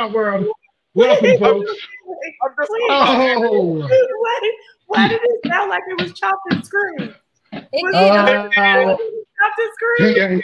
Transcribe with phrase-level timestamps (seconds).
[0.00, 0.46] Welcome to our world.
[0.94, 1.70] Welcome, folks.
[2.90, 3.86] Oh.
[3.86, 4.52] Why,
[4.86, 7.14] why did it sound like it was chopped and screwed?
[7.52, 8.98] It Uh, chopped
[9.58, 10.16] and screwed?
[10.16, 10.42] okay.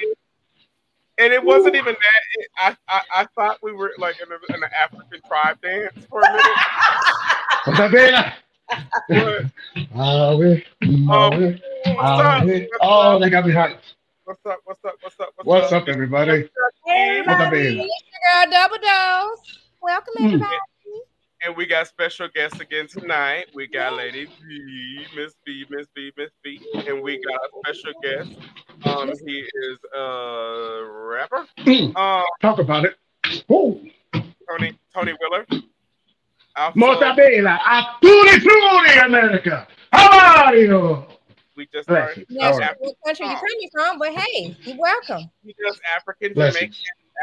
[1.19, 2.23] And it wasn't even that.
[2.39, 6.07] It, I, I I thought we were like in, a, in an African tribe dance
[6.11, 6.47] for a minute.
[7.65, 8.35] What's up, Bella?
[9.09, 13.79] But, we- we- what's we- Oh, they got me hyped.
[14.27, 14.59] What's up?
[14.65, 14.95] What's up?
[15.03, 15.29] What's up?
[15.45, 16.49] What's up, everybody?
[16.85, 17.77] Hey, What's up, everybody.
[17.77, 17.89] Bella?
[18.49, 19.59] Girl, double dose.
[19.81, 20.25] Welcome, Hmm.
[20.27, 20.57] everybody.
[21.45, 23.47] And we got special guests again tonight.
[23.55, 27.93] We got Lady B, Miss B, Miss B, Miss B, and we got a special
[28.03, 28.31] guest.
[28.85, 31.47] Um, he is a rapper.
[31.59, 32.97] Mm, Um, Talk about it.
[33.47, 33.81] Woo.
[34.51, 35.47] Tony Tony Wheeler.
[36.57, 37.61] Also, Molta bella.
[37.65, 39.69] A tutti frutti, America.
[39.93, 41.07] How are you?
[41.57, 42.27] We just Bless started.
[42.29, 42.37] you.
[42.41, 42.75] Yes, All right.
[42.79, 43.99] what country you coming from?
[43.99, 45.31] But hey, you're welcome.
[45.45, 46.61] He does African Bless you.
[46.61, 46.77] Jamaican,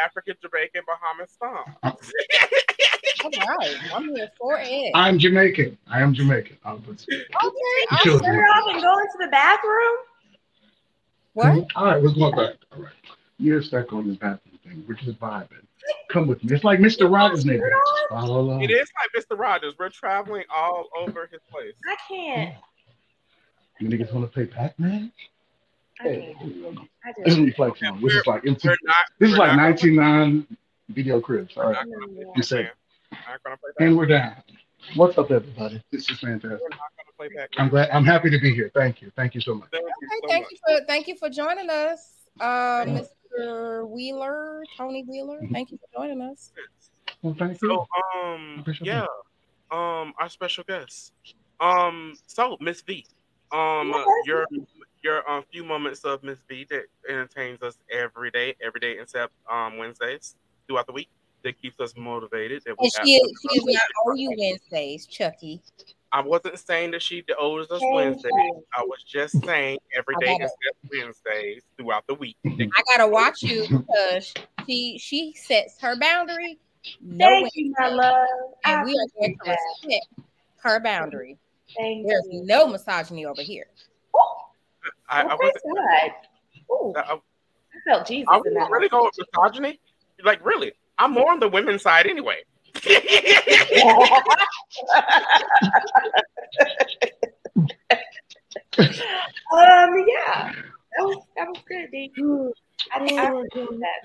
[0.04, 1.76] African Jamaican Bahamas uh, song.
[3.26, 4.92] All right, I'm here for it.
[4.96, 5.78] I'm Jamaican.
[5.90, 6.58] I am Jamaican.
[6.64, 7.98] I'll put Okay.
[8.02, 8.20] Sure.
[8.22, 9.98] Turn it off and go into the bathroom?
[11.34, 11.68] What?
[11.76, 12.56] All right, we're going back.
[12.72, 12.94] All right.
[13.40, 14.86] You're stuck on this bathroom thing.
[14.88, 15.66] We're just vibing.
[16.10, 16.56] Come with me.
[16.56, 17.12] It's like Mr.
[17.12, 17.74] Rogers' neighborhood.
[17.74, 18.64] Just follow along.
[18.64, 19.38] It is like Mr.
[19.38, 19.74] Rogers.
[19.78, 21.74] We're traveling all over his place.
[21.86, 22.56] I can't.
[23.80, 25.12] You niggas want to play Pac-Man?
[26.00, 26.80] I Hey, can't.
[27.06, 27.40] I this is just.
[27.40, 28.02] reflection.
[28.02, 28.96] This is like MC We're not.
[29.20, 30.58] This is like not- 1999
[30.90, 31.56] video cribs.
[31.58, 31.88] All We're right.
[31.88, 32.66] not gonna play You said-
[33.12, 33.20] Pac-Man.
[33.30, 34.36] Not gonna play And we're down.
[34.96, 35.82] What's up, everybody?
[35.92, 36.50] This is fantastic.
[36.52, 37.48] Not gonna play Pac-Man.
[37.66, 37.90] I'm glad.
[37.92, 38.72] I'm happy to be here.
[38.74, 39.12] Thank you.
[39.16, 39.70] Thank you so much.
[39.72, 40.52] Thank you Okay, so thank much.
[40.52, 43.88] you for thank you for joining us, uh, Mr.
[43.88, 45.40] Wheeler, Tony Wheeler.
[45.52, 46.52] Thank you for joining us.
[47.22, 47.70] Well, thank you.
[47.70, 47.88] So,
[48.22, 49.06] um, yeah,
[49.72, 51.14] um, our special guest,
[51.62, 53.06] um, so Miss V,
[53.54, 54.08] um, Yes.
[54.26, 54.48] your
[55.04, 59.34] your um few moments of Miss V that entertains us every day, every day except
[59.50, 60.36] um Wednesdays
[60.68, 61.10] throughout the week.
[61.44, 62.64] That keeps us motivated.
[62.66, 64.30] That we And she is she is not do.
[64.32, 65.62] OU Wednesdays, Chucky.
[66.14, 68.32] I wasn't saying that she the oldest us Thank Wednesdays.
[68.78, 70.52] I was just saying every day I day got it.
[70.64, 70.78] except
[71.26, 72.38] Wednesdays throughout the week.
[72.46, 74.34] I gotta watch you because
[74.66, 76.60] she she sets her boundary.
[77.02, 77.50] No Thank way.
[77.56, 78.28] you, my love.
[78.64, 79.58] I And we are going to that.
[79.82, 80.06] respect
[80.62, 81.38] her boundary.
[81.78, 82.44] Thank There's you.
[82.46, 83.66] no misogyny over here.
[85.10, 85.40] I, I Oh, wasn't.
[85.40, 86.12] praise God.
[86.72, 87.20] Ooh, I, I
[87.88, 89.80] felt Jesus I in wasn't really going with misogyny.
[90.24, 92.38] Like really, I'm more on the women's side anyway.
[92.76, 92.86] um,
[100.08, 102.12] yeah, that was that was good, D.
[102.92, 104.02] I, I appreciate that.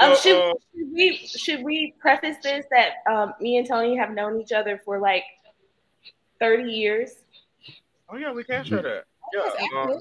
[0.00, 4.10] Um, should, uh, should we should we preface this that um, me and Tony have
[4.10, 5.24] known each other for like
[6.40, 7.12] thirty years?
[8.10, 9.04] oh yeah, we can share that.
[9.32, 10.00] Yeah, um,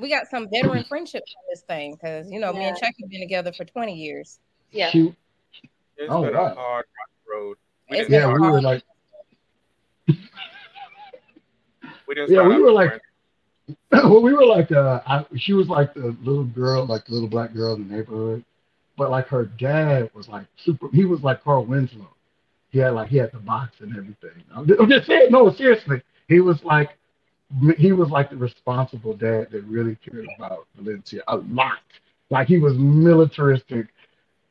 [0.00, 2.90] we got some veteran friendships on this thing because you know me and Yeah.
[3.00, 4.40] have been together for 20 years.
[4.72, 4.90] Yeah.
[4.90, 5.14] She,
[5.96, 6.46] it's Oh, been wow.
[6.52, 6.84] a hard
[7.32, 7.56] road.
[7.88, 8.82] We It's yeah, we start, were like,
[12.06, 13.02] we didn't yeah, we were like- friends.
[13.92, 17.28] well, we were like, uh, I, she was like the little girl, like the little
[17.28, 18.44] black girl in the neighborhood.
[18.98, 20.88] But like her dad was like super.
[20.92, 22.13] He was like Carl Winslow.
[22.74, 24.42] He had like he had the box and everything.
[24.52, 26.02] I'm just, saying, no, seriously.
[26.26, 26.98] He was like,
[27.78, 31.78] he was like the responsible dad that really cared about Valencia a lot.
[32.30, 33.86] Like he was militaristic,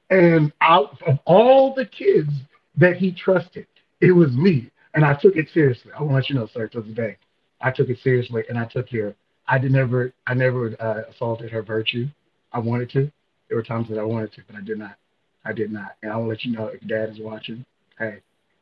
[0.09, 2.29] and out of all the kids
[2.77, 3.67] that he trusted,
[3.99, 5.91] it was me, and I took it seriously.
[5.91, 7.17] I want to let you know, sir, to this day,
[7.59, 9.15] I took it seriously, and I took care.
[9.49, 12.07] I did never, I never uh, assaulted her virtue.
[12.53, 13.11] I wanted to.
[13.49, 14.95] There were times that I wanted to, but I did not.
[15.43, 15.97] I did not.
[16.01, 17.65] And I will let you know if dad is watching.
[17.99, 18.19] Hey,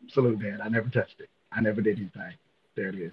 [0.10, 0.60] salute dad.
[0.62, 1.30] I never touched it.
[1.52, 2.34] I never did anything.
[2.76, 3.12] There it is.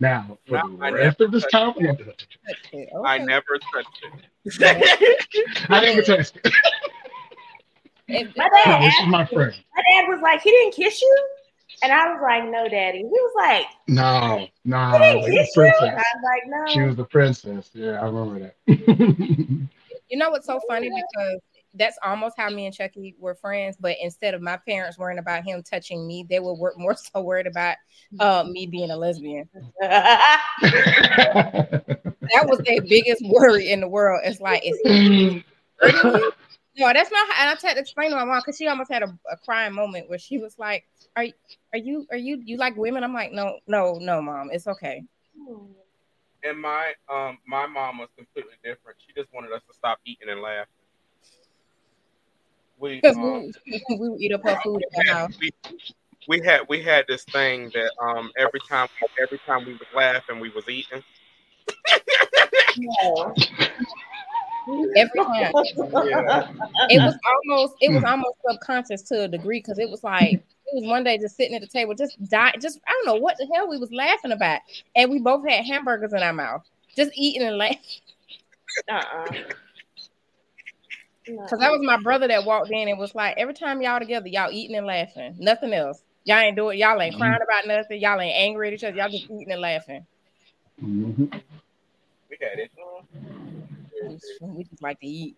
[0.00, 1.88] Now, for No, the I rest of this touched time, it.
[1.90, 2.28] I'm gonna touch
[2.72, 2.88] it.
[2.88, 2.88] Okay.
[3.04, 5.66] I never touched it.
[5.70, 6.52] I never touched it.
[8.08, 9.54] If- My dad this is my friend.
[9.74, 11.28] My dad was like, he didn't kiss you?
[11.82, 12.98] And I was like, no, daddy.
[12.98, 15.62] He was like, No, no, he like didn't kiss you?
[15.64, 16.72] And I was like, no.
[16.72, 17.70] She was the princess.
[17.74, 19.68] Yeah, I remember that.
[20.10, 21.40] You know what's so funny because
[21.74, 23.76] that's almost how me and Chucky were friends.
[23.78, 27.20] But instead of my parents worrying about him touching me, they were wor- more so
[27.20, 27.76] worried about
[28.20, 29.48] uh, me being a lesbian.
[32.32, 34.22] That was their biggest worry in the world.
[34.24, 35.42] It's like it's.
[36.76, 37.28] No, that's not.
[37.30, 39.36] How, and I had to explain to my mom because she almost had a, a
[39.36, 40.84] crying moment where she was like,
[41.14, 41.26] "Are
[41.72, 45.04] are you are you you like women?" I'm like, "No, no, no, mom, it's okay."
[46.42, 48.98] And my um my mom was completely different.
[49.06, 50.66] She just wanted us to stop eating and laughing.
[52.78, 55.38] We Because um, we, we would eat up her food at the had, house.
[55.40, 55.50] we,
[56.28, 58.88] we had we had this thing that um every time
[59.20, 61.02] every time we was laughing we was eating.
[62.76, 63.34] No.
[64.96, 65.52] Every time.
[66.06, 66.48] Yeah.
[66.88, 70.42] it was almost it was almost subconscious to a degree because it was like it
[70.74, 73.36] was one day just sitting at the table just die just I don't know what
[73.38, 74.60] the hell we was laughing about
[74.96, 76.62] and we both had hamburgers in our mouth
[76.96, 77.78] just eating and laughing
[78.90, 79.26] Uh-uh.
[81.26, 84.28] Because that was my brother that walked in and was like every time y'all together
[84.28, 88.20] y'all eating and laughing nothing else y'all ain't doing y'all ain't crying about nothing y'all
[88.20, 90.06] ain't angry at each other y'all just eating and laughing
[90.82, 91.42] Mhm.
[92.28, 92.70] We had it.
[94.40, 95.36] we just, like to eat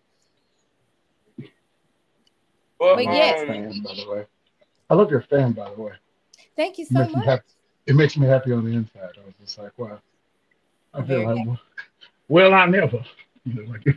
[2.79, 3.41] But, But yes.
[3.41, 4.25] um, Fan, by the way.
[4.89, 5.93] I love your fan, by the way.
[6.55, 7.43] thank you so makes me much happy.
[7.87, 9.11] It makes me happy on the inside.
[9.17, 9.99] I was just like, wow.
[10.93, 11.59] I feel Very like, well,
[12.29, 13.03] well, I never.
[13.45, 13.93] You know, like, yeah.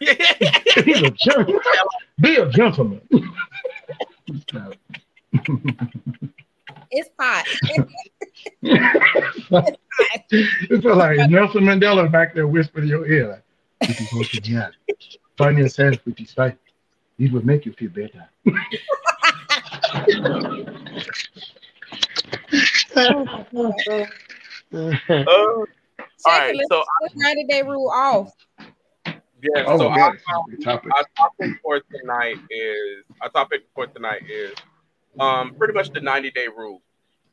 [0.00, 1.60] He's a gentleman.
[2.20, 3.00] Be a gentleman.
[4.50, 4.72] So,
[6.90, 7.44] it's hot
[10.30, 13.42] it felt like Nelson Mandela back there whispering in your ear, like,
[13.90, 14.70] if you go to jail,
[15.36, 16.58] find yourself with his fight.
[17.18, 18.28] It will make you feel better.
[24.74, 24.94] Uh,
[25.26, 25.66] all
[26.26, 26.48] right.
[26.54, 28.32] Second, So let's 90 day rule off
[29.42, 29.64] yeah.
[29.66, 30.12] oh, so my I God.
[30.12, 30.92] That's a good topic.
[30.96, 34.54] our topic for tonight is our topic for tonight is
[35.20, 36.82] um pretty much the 90 day rule.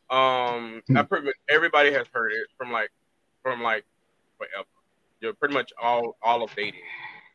[0.09, 1.01] Um I Hmm.
[1.01, 2.91] pretty much everybody has heard it from like
[3.41, 3.85] from like
[4.37, 4.67] forever.
[5.21, 6.81] You're pretty much all all of dating.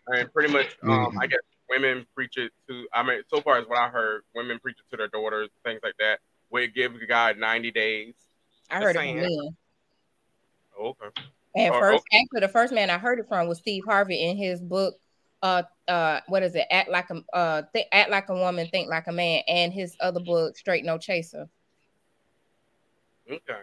[0.09, 3.67] And pretty much um I guess women preach it to I mean so far as
[3.67, 6.21] what I heard, women preach it to their daughters, things like that.
[6.51, 8.15] We give the guy 90 days.
[8.71, 9.57] I heard it Just from
[10.81, 11.07] Okay.
[11.57, 14.37] And Or- first, actually, the first man I heard it from was Steve Harvey in
[14.37, 14.95] his book.
[15.43, 16.67] Uh, uh, what is it?
[16.71, 19.97] Act like a uh, th- act like a woman, think like a man, and his
[20.01, 21.49] other book, Straight No Chaser.
[23.31, 23.55] Okay.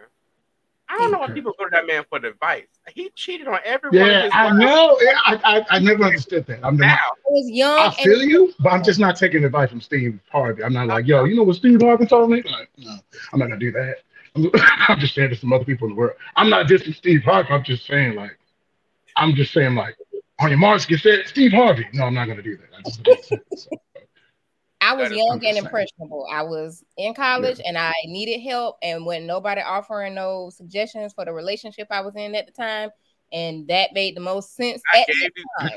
[0.90, 2.64] I don't know why people go to that man for the advice.
[2.94, 4.08] He cheated on everyone.
[4.08, 4.58] Yeah, his I wives.
[4.58, 4.98] know.
[5.02, 6.60] Yeah, I, I, I never understood that.
[6.64, 9.44] I'm not, Now, I was young, I and feel you, but I'm just not taking
[9.44, 10.64] advice from Steve Harvey.
[10.64, 12.42] I'm not like, yo, you know what Steve Harvey told me?
[12.42, 12.96] Like, no,
[13.32, 13.96] I'm not gonna do that.
[14.36, 14.50] I'm,
[14.88, 16.16] I'm just saying to some other people in the world.
[16.36, 17.50] I'm not dissing Steve Harvey.
[17.50, 18.38] I'm just saying like,
[19.16, 19.96] I'm just saying like,
[20.40, 21.86] on your marks, get set, Steve Harvey.
[21.92, 22.68] No, I'm not gonna do that.
[22.78, 23.70] I just don't say it, so.
[24.80, 26.26] I was That is young and impressionable.
[26.30, 31.24] I was in college and I needed help, and when nobody offering no suggestions for
[31.24, 32.90] the relationship I was in at the time,
[33.32, 34.80] and that made the most sense.
[34.94, 35.70] I at gave the time.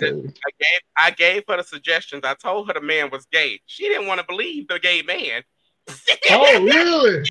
[0.45, 2.23] I gave, I gave her the suggestions.
[2.23, 3.59] I told her the man was gay.
[3.65, 5.41] She didn't want to believe the gay man.
[6.29, 7.27] Oh, really?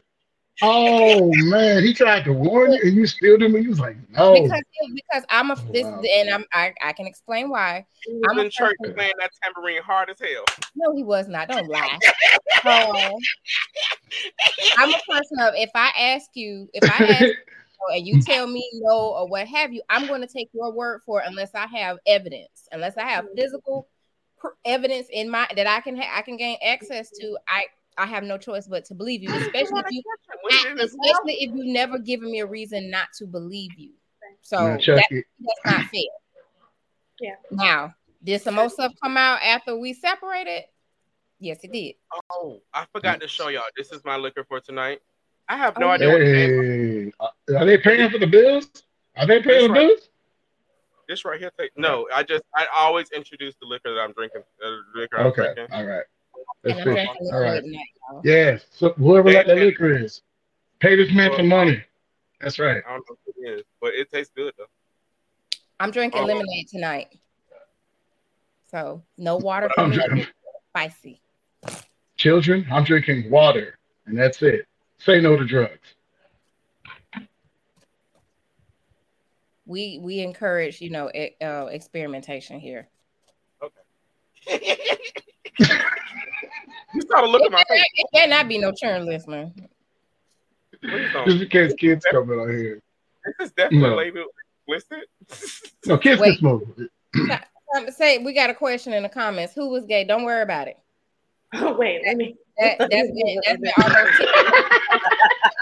[0.62, 3.62] Oh man, he tried to warn you, and you still didn't.
[3.62, 4.34] You was like, no.
[4.34, 4.62] because
[4.94, 6.02] because I'm a Oh, this wow.
[6.16, 7.86] and I'm I, I can explain why.
[8.04, 10.44] He was I'm a in church person- playing that tambourine hard as hell.
[10.76, 11.48] No, he was not.
[11.48, 11.98] Don't lie.
[12.62, 13.18] Oh.
[14.76, 18.46] I'm a person of if I ask you, if I ask you and you tell
[18.46, 21.54] me no or what have you, I'm going to take your word for it unless
[21.54, 23.88] I have evidence, unless I have physical
[24.66, 27.38] evidence in my that I can ha- I can gain access to.
[27.48, 27.64] I
[27.96, 30.02] I have no choice but to believe you, especially if you
[30.44, 31.06] Was it in his mouth?
[31.16, 33.92] especially if you've never given me a reason not to believe you.
[34.42, 36.00] So Now, that, that's not fair.
[37.20, 37.34] Yeah.
[37.50, 37.94] Now,
[38.24, 40.64] did some more stuff come out after we separated?
[41.38, 41.94] Yes, it did.
[42.32, 43.62] Oh, I forgot to show y'all.
[43.76, 45.00] This is my liquor for tonight.
[45.48, 47.12] I have no Oh, idea what hey,
[47.56, 48.70] are they paying for the bills?
[49.16, 49.88] Are they paying the right.
[49.88, 50.10] bills?
[51.08, 51.50] This right here.
[51.58, 54.42] Take, no, I just I always introduce the liquor that I'm drinking.
[54.64, 55.66] Uh, the liquor I'm Okay, drinking.
[55.72, 56.04] all right.
[56.36, 56.94] And That's I'm good.
[56.94, 57.62] drinking All liquor right.
[57.64, 58.20] tonight, y'all.
[58.22, 58.66] Yes.
[58.70, 60.22] So whoever that, that liquor is,
[60.80, 61.82] pay this man some money.
[62.40, 62.82] That's right.
[62.86, 64.64] I don't know what it is, but it tastes good though.
[65.78, 66.26] I'm drinking Oh.
[66.26, 67.08] lemonade tonight.
[68.70, 69.96] So no water for me.
[69.96, 70.30] just-
[70.70, 71.20] Spicy.
[72.16, 72.64] children.
[72.70, 74.66] I'm drinking water, and that's it.
[74.98, 75.94] Say no to drugs.
[79.66, 82.88] We we encourage, you know, e- uh, experimentation here.
[83.62, 83.80] Okay.
[85.58, 87.84] you started looking at my It, face.
[87.96, 89.50] it cannot be no churn listener.
[90.82, 91.26] Please don't.
[91.28, 92.80] Just in case kids coming on here.
[93.38, 93.96] This is definitely No.
[93.96, 94.26] labeled
[94.66, 95.08] explicit.
[95.86, 96.30] No, kids Wait.
[96.30, 96.62] can smoke.
[97.96, 99.54] Say we got a question in the comments.
[99.54, 100.04] Who was gay?
[100.04, 100.78] Don't worry about it.
[101.78, 102.36] Wait, let me.
[102.58, 104.26] That, that's been that's been almost ten,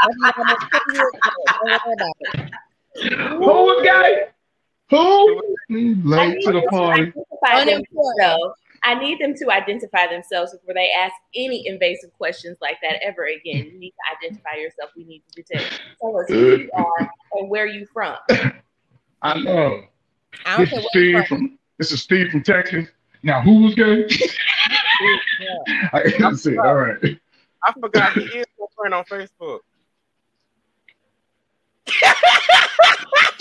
[0.01, 1.31] that's been almost 10 years ago.
[1.47, 3.33] Don't worry about it.
[3.33, 4.27] Who was gay?
[4.91, 5.43] Who?
[5.71, 7.13] Mm, Late to the party.
[7.45, 8.53] identify Unimportant.
[8.83, 9.01] Themselves.
[9.01, 13.25] I need them to identify themselves before they ask any invasive questions like that ever
[13.25, 13.71] again.
[13.73, 14.91] You need to identify yourself.
[14.97, 15.81] We need to detect.
[16.01, 18.17] Tell us who you are and where you from.
[19.23, 19.83] I know.
[20.45, 21.59] I don't This is Steve you're from.
[21.79, 22.89] This is Steve from Texas.
[23.23, 24.07] Now, who was gay?
[25.41, 25.89] Yeah.
[25.93, 26.57] I can see.
[26.57, 27.19] All right.
[27.65, 29.61] I forgot he is my friend on Facebook.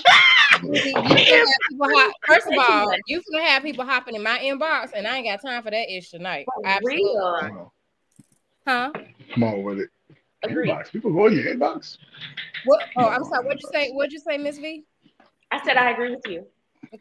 [0.59, 5.27] hop, first of all, you gonna have people hopping in my inbox, and I ain't
[5.27, 6.45] got time for that ish tonight.
[6.45, 7.03] For Absolutely.
[7.05, 7.73] real.
[8.65, 8.91] Huh?
[9.33, 9.89] Come on with it.
[10.43, 10.69] Agreed.
[10.69, 10.91] Inbox.
[10.91, 11.97] People go in your inbox.
[12.65, 12.83] What?
[12.95, 13.45] Oh, I'm sorry.
[13.45, 13.91] What'd you say?
[13.91, 14.83] What'd you say, Miss V?
[15.51, 16.45] I said I agree with you.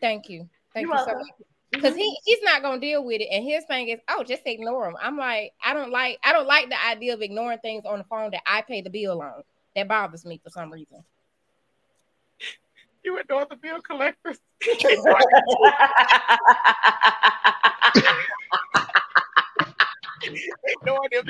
[0.00, 0.48] Thank you.
[0.72, 1.26] Thank You're you so much.
[1.72, 4.88] Because he he's not gonna deal with it, and his thing is, oh, just ignore
[4.88, 4.96] him.
[5.02, 8.04] I'm like, I don't like, I don't like the idea of ignoring things on the
[8.04, 9.42] phone that I pay the bill on.
[9.74, 11.04] That bothers me for some reason.
[13.06, 14.38] You ignore the bill collectors.
[14.66, 15.20] Ignore
[21.12, 21.24] them.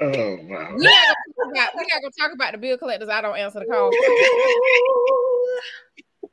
[0.00, 0.68] Oh wow.
[0.70, 3.08] We're not, gonna talk about, we're not gonna talk about the bill collectors.
[3.08, 3.90] I don't answer the call.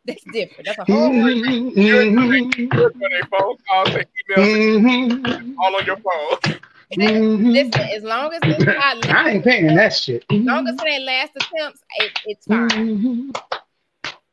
[0.06, 0.68] That's different.
[0.68, 1.10] That's a whole.
[1.10, 2.68] Mhm, You're doing a
[3.29, 6.38] phone calls and emails mhm, all on your phone.
[6.98, 7.51] Mhm.
[7.53, 10.25] Listen, as long as it's not, I ain't paying that shit.
[10.29, 12.69] as long as it ain't last attempts, it, it's fine.
[12.69, 13.36] Mhm,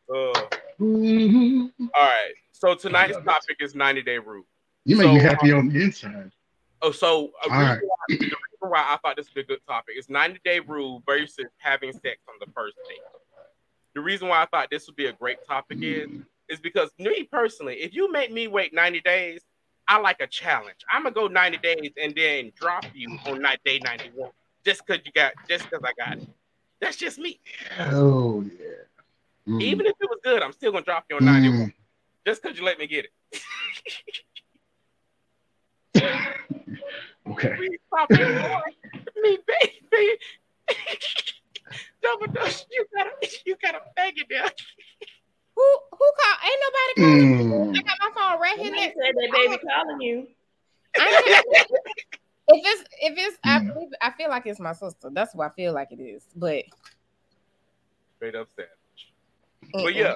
[0.08, 0.40] Uh,
[0.78, 2.32] all right.
[2.52, 4.44] So tonight's topic is 90 day rule.
[4.84, 6.30] You make So, me happy on the inside.
[6.82, 7.78] Oh, so a All right.
[7.82, 10.60] why, the reason why I thought this would be a good topic is 90 day
[10.60, 12.98] rule versus having sex on the first date.
[13.94, 16.08] The reason why I thought this would be a great topic is
[16.48, 19.40] is because me personally, if you make me wait 90 days,
[19.88, 20.78] I like a challenge.
[20.90, 24.30] I'm gonna go 90 days and then drop you on night day 91
[24.64, 26.28] just because you got just because I got it.
[26.80, 27.40] That's just me.
[27.80, 28.66] Oh yeah.
[29.48, 29.62] Mm.
[29.62, 31.72] Even if it was good, I'm still gonna drop you on 91 Mm.
[32.26, 33.42] just because you let me get it.
[37.28, 37.56] Okay.
[37.58, 40.18] Me, baby.
[42.02, 42.66] Double dose.
[42.70, 43.10] You got a
[43.44, 44.50] you got a in there.
[45.56, 46.38] Who who called?
[46.44, 47.48] Ain't nobody calling.
[47.48, 47.76] Mm.
[47.76, 48.96] I got my phone right here Somebody next.
[49.02, 50.26] said that baby calling you.
[50.98, 51.22] I
[52.48, 53.74] if it's if it's I, Mm.
[53.74, 55.10] believe- I feel like it's my sister.
[55.12, 56.24] That's what I feel like it is.
[56.34, 56.64] But
[58.16, 58.70] Straight up savage.
[59.74, 59.82] mm-mm.
[59.82, 60.14] But yeah,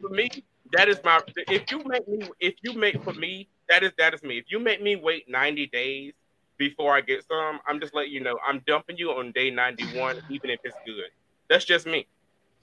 [0.00, 1.20] for me, that is my.
[1.36, 4.38] If you make me, if you make for me, that is that is me.
[4.38, 6.12] If you make me wait ninety days
[6.58, 9.86] before I get some, I'm just letting you know I'm dumping you on day ninety
[9.96, 11.10] one, even if it's good.
[11.48, 12.06] That's just me.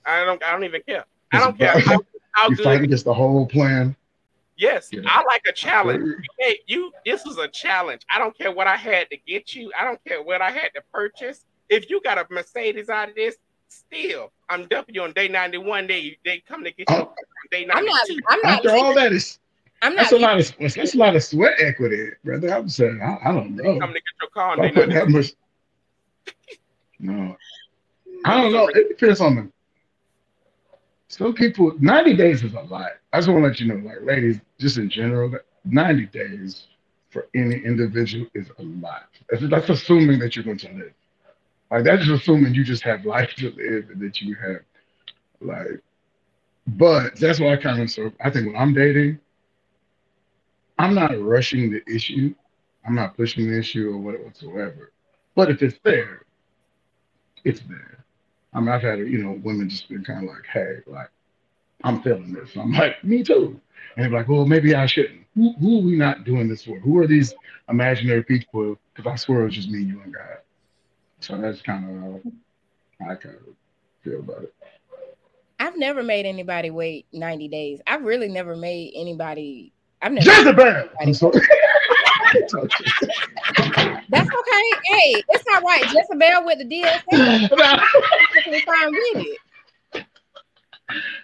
[0.06, 0.42] I don't.
[0.44, 1.06] I don't even care.
[1.32, 2.00] I don't care how,
[2.34, 3.96] how You fight against the whole plan.
[4.58, 5.02] Yes, Yeah.
[5.06, 6.04] I like a challenge.
[6.38, 6.92] Hey, you.
[7.06, 8.04] This was a challenge.
[8.14, 9.72] I don't care what I had to get you.
[9.80, 11.46] I don't care what I had to purchase.
[11.70, 13.38] If you got a Mercedes out of this,
[13.70, 15.88] still, I'm dumping you on day ninety one.
[15.88, 17.02] They they come to get you Oh.
[17.02, 17.16] on
[17.50, 18.08] day I'm not.
[18.30, 18.54] I'm not.
[18.58, 19.40] After all that is
[19.82, 20.02] I'm not.
[20.02, 22.54] that's a lot of that's a lot of sweat equity, brother.
[22.54, 23.80] I'm saying I, I don't They know.
[23.80, 25.34] come to get your car on I'm day putting ninety that much.
[27.00, 27.36] No,
[28.26, 28.68] I don't know.
[28.68, 29.52] It depends on the.
[31.12, 32.92] Some people, 90 days is a lot.
[33.12, 36.68] I just want to let you know, like, ladies, just in general, that 90 days
[37.10, 39.10] for any individual is a lot.
[39.30, 40.94] That's, that's assuming that you're going to live.
[41.70, 44.62] Like, that's assuming you just have life to live and that you have,
[45.42, 45.82] like,
[46.66, 49.20] but that's why I kind of, so I think when I'm dating,
[50.80, 52.34] I'm not rushing the issue.
[52.88, 54.94] I'm not pushing the issue or what whatsoever.
[55.36, 56.24] But if it's there,
[57.44, 58.01] it's there.
[58.54, 61.10] I mean, I've had, you know, women just been kind of like, hey, like,
[61.84, 62.56] I'm feeling this.
[62.56, 63.60] I'm like, me too.
[63.96, 65.22] And they're like, well, maybe I shouldn't.
[65.36, 66.78] Who, who are we not doing this for?
[66.80, 67.34] Who are these
[67.70, 68.78] imaginary people?
[68.94, 70.38] Because I swear it's just me, you, and God.
[71.22, 72.22] So that's kind of
[73.00, 73.56] how I kind of
[74.04, 74.54] feel about it.
[75.60, 77.80] I've never made anybody wait 90 days.
[77.86, 79.72] I've really never made anybody.
[80.02, 80.30] I've never.
[80.30, 80.90] Jezebel!
[81.00, 81.40] I'm sorry.
[82.34, 82.72] That's okay.
[84.86, 85.84] Hey, it's not all right.
[85.84, 87.50] Jezebel with the DLC.
[88.52, 89.38] Perfectly fine with it.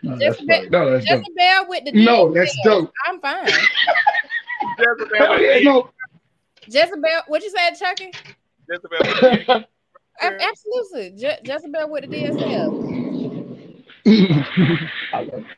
[0.03, 0.69] no, that's Jezebel- funny.
[0.69, 1.19] No, that's dope.
[1.27, 2.05] Jezebel with the DLC.
[2.05, 2.91] No, that's dope.
[3.05, 3.45] I'm fine.
[4.79, 5.63] Jezebel Hell with yeah, me.
[5.65, 5.89] no.
[6.67, 8.11] Jezebel, what you said, Chucky?
[8.69, 9.65] Jezebel.
[10.19, 11.11] A- Absolutely.
[11.19, 12.73] Je- Jezebel with the DSL.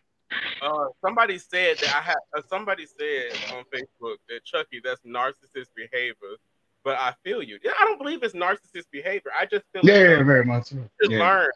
[0.61, 2.17] Uh, somebody said that I had.
[2.38, 6.35] Uh, somebody said on Facebook that Chucky, that's narcissist behavior.
[6.83, 7.59] But I feel you.
[7.65, 9.31] I don't believe it's narcissist behavior.
[9.38, 10.77] I just feel yeah, like yeah, very much so.
[11.01, 11.19] should Yeah.
[11.19, 11.51] learn.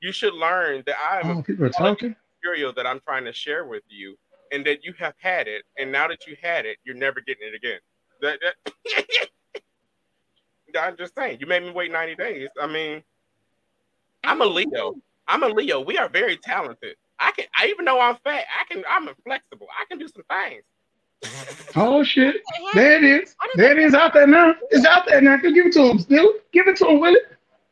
[0.00, 2.14] You should learn that I am Oh, people are talking.
[2.42, 4.16] material that I'm trying to share with you,
[4.52, 7.48] and that you have had it, and now that you had it, you're never getting
[7.48, 7.80] it again.
[8.20, 8.56] That, that
[10.78, 11.38] I'm just saying.
[11.40, 12.48] You made me wait 90 days.
[12.60, 13.02] I mean,
[14.24, 14.94] I'm a Leo.
[15.26, 15.80] I'm a Leo.
[15.80, 16.96] We are very talented.
[17.18, 17.46] I can.
[17.56, 18.84] I even though I'm fat, I can.
[18.88, 19.68] I'm flexible.
[19.80, 20.62] I can do some things.
[21.78, 22.36] Oh shit!
[22.72, 23.36] There it is.
[23.56, 24.54] There it is out there now.
[24.70, 25.36] It's out there now.
[25.36, 26.32] Give it to him, still.
[26.50, 27.20] Give it to him, will Willie.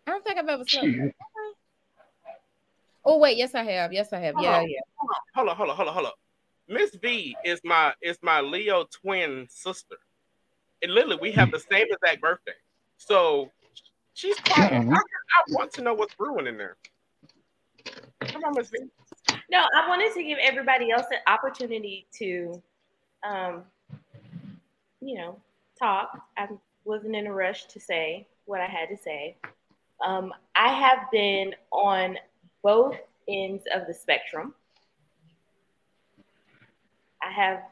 [0.07, 0.87] I don't think I've ever slept.
[0.87, 1.15] Shit.
[3.07, 3.95] Oh wait, yes I have.
[3.95, 4.35] Yes I have.
[4.39, 4.81] Yeah, yeah.
[5.35, 6.13] Hold on, hold on, hold on, hold on.
[6.69, 9.97] Miss V is my is my Leo twin sister,
[10.83, 12.53] and literally we have the same exact birthday.
[12.99, 13.51] So
[14.13, 14.69] she's uh-uh.
[14.69, 14.73] quiet.
[14.73, 15.01] I.
[15.35, 16.77] I want to know what's brewing in there.
[18.21, 18.79] Come on, Miss V.
[19.51, 22.63] No, I wanted to give everybody else an opportunity to,
[23.25, 23.63] um,
[25.01, 25.37] you know,
[25.79, 26.19] talk.
[26.37, 26.49] I
[26.85, 29.37] wasn't in a rush to say what I had to say.
[30.05, 32.19] Um, I have been on
[32.63, 32.97] both
[33.29, 34.55] ends of the spectrum.
[37.23, 37.63] I have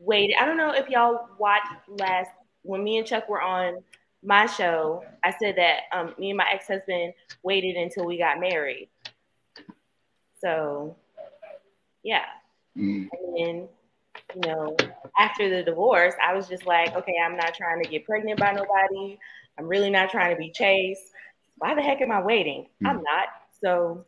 [0.00, 0.36] waited.
[0.40, 2.30] I don't know if y'all watched last
[2.62, 3.82] when me and Chuck were on
[4.22, 5.04] my show.
[5.24, 8.88] I said that um, me and my ex husband waited until we got married.
[10.40, 10.96] So,
[12.02, 12.24] yeah.
[12.76, 13.08] Mm.
[13.12, 13.68] And then,
[14.34, 14.76] you know,
[15.18, 18.52] after the divorce, I was just like, okay, I'm not trying to get pregnant by
[18.52, 19.18] nobody.
[19.58, 21.02] I'm really not trying to be chased.
[21.58, 22.66] Why the heck am I waiting?
[22.80, 22.86] Hmm.
[22.86, 23.26] I'm not.
[23.60, 24.04] So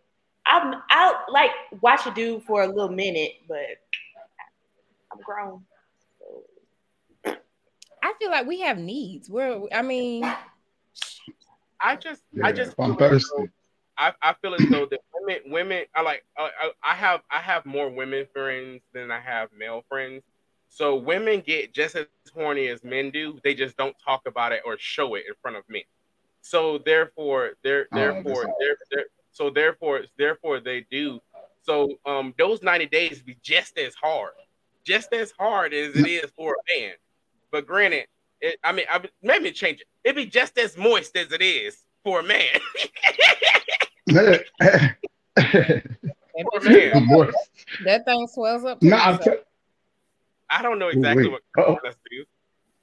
[0.46, 1.50] I'm I'll like
[1.80, 3.58] watch a dude for a little minute, but
[5.12, 5.62] I'm grown.
[6.18, 7.36] So,
[8.02, 9.30] I feel like we have needs.
[9.30, 10.24] We're I mean,
[11.80, 13.28] I just, Yeah, I just, I'm thirsty.
[13.36, 13.48] though-
[13.96, 17.64] I, I feel as though that women, women, I like, I, I have, I have
[17.64, 20.22] more women friends than I have male friends.
[20.68, 23.38] So women get just as horny as men do.
[23.44, 25.82] They just don't talk about it or show it in front of men.
[26.42, 31.20] So therefore, they're Oh, therefore, they're, they're, so therefore, therefore they do.
[31.62, 34.32] So um, those ninety days be just as hard,
[34.84, 36.92] just as hard as it is for a man.
[37.50, 38.06] But granted,
[38.40, 39.86] it, I mean, I, maybe change it.
[40.04, 42.48] It'd be just as moist as it is for a man.
[44.06, 44.44] that,
[45.36, 47.06] For a man.
[47.06, 47.36] Moist.
[47.84, 48.80] that thing swells up.
[48.80, 49.30] too, No, I'm t-
[50.50, 51.38] I don't know exactly Ooh-wee.
[51.56, 51.90] what Uh-oh.
[52.10, 52.24] do.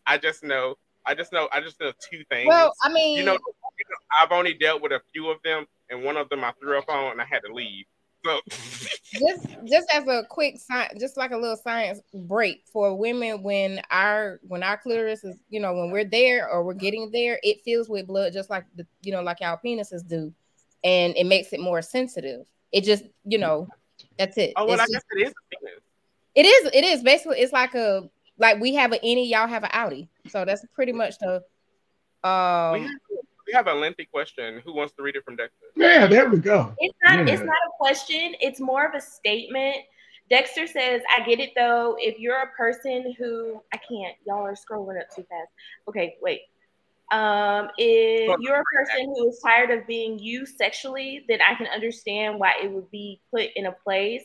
[0.07, 0.75] I just know.
[1.05, 1.47] I just know.
[1.51, 2.47] I just know two things.
[2.47, 5.65] well, I mean, you know, you know, I've only dealt with a few of them,
[5.89, 7.85] and one of them I threw up on, and I had to leave.
[8.23, 13.41] So just just as a quick science, just like a little science break for women
[13.41, 17.39] when our when our clitoris is, you know, when we're there or we're getting there,
[17.43, 20.31] it fills with blood just like the you know, like our penises do,
[20.83, 22.45] and it makes it more sensitive.
[22.71, 23.67] It just, you know,
[24.17, 24.53] that's it.
[24.55, 25.33] oh well, it's I just, guess it is.
[26.33, 26.71] It is.
[26.73, 27.39] It is basically.
[27.39, 30.09] It's like a like we have an any, y'all have an Audi.
[30.29, 31.43] So that's pretty much the.
[32.23, 32.91] we, Um, have,
[33.47, 34.61] we have a lengthy question.
[34.63, 35.65] Who wants to read it from Dexter?
[35.75, 36.73] yeah, there we go.
[36.79, 37.27] It's not.
[37.27, 38.35] It's not a question.
[38.39, 39.77] It's more of a statement.
[40.29, 41.97] Dexter says, "I get it though.
[41.99, 45.49] If you're a person who I can't, y'all are scrolling up too fast.
[45.89, 46.41] Okay, wait.
[47.11, 51.67] Um, if you're a person who is tired of being used sexually, then I can
[51.67, 54.23] understand why it would be put in a place.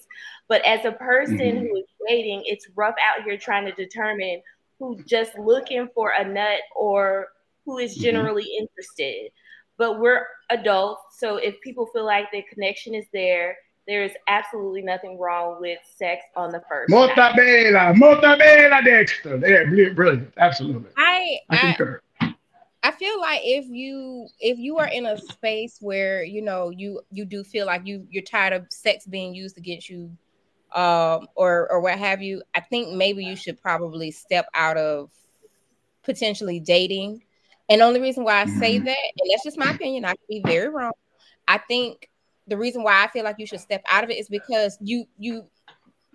[0.49, 1.69] But as a person Mhm.
[1.69, 4.41] who is dating, it's rough out here trying to determine
[4.79, 7.29] who's just looking for a nut or
[7.65, 8.03] who is Mhm.
[8.03, 9.33] generally interested.
[9.79, 14.83] But we're adults, so if people feel like the connection is there, there is absolutely
[14.83, 16.97] nothing wrong with sex on the first night.
[17.17, 19.37] Molta bella, molta bella, Dexter.
[19.39, 20.33] Yeah, brilliant, brilliant.
[20.39, 20.91] Absolutely.
[20.97, 22.01] I I I concur.
[22.87, 27.01] I feel like if you if you are in a space where you know you
[27.11, 30.11] you do feel like you you're tired of sex being used against you
[30.75, 35.11] um or or what have you i think maybe you should probably step out of
[36.05, 37.23] potentially dating.
[37.69, 38.85] And the only reason why i say Mhm.
[38.85, 40.93] that and that's just my opinion i could be very wrong.
[41.49, 42.11] I think
[42.47, 45.07] the reason why i feel like you should step out of it is because you
[45.19, 45.47] you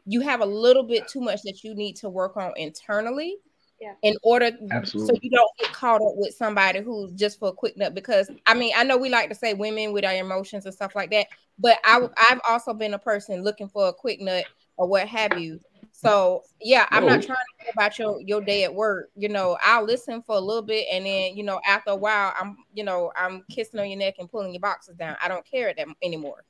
[0.06, 3.38] you have a little bit too much that you need to work on internally
[3.82, 3.94] Yeah.
[4.04, 4.52] in order
[4.86, 8.30] so you don't get caught up with somebody who's just for a quick nut because
[8.46, 11.10] i mean i know we like to say women with our emotions and stuff like
[11.10, 11.26] that
[11.58, 14.46] but I, i've also been a person looking for a quick nut
[14.78, 15.60] or what have you.
[15.94, 19.58] So yeah i'm not trying to hear about your your day at work you know
[19.64, 22.84] i'll listen for a little bit and then you know after a while i'm you
[22.84, 25.18] know i'm kissing on your neck and pulling your boxes down.
[25.24, 26.44] I don't care that anymore.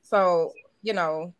[0.00, 1.34] So you know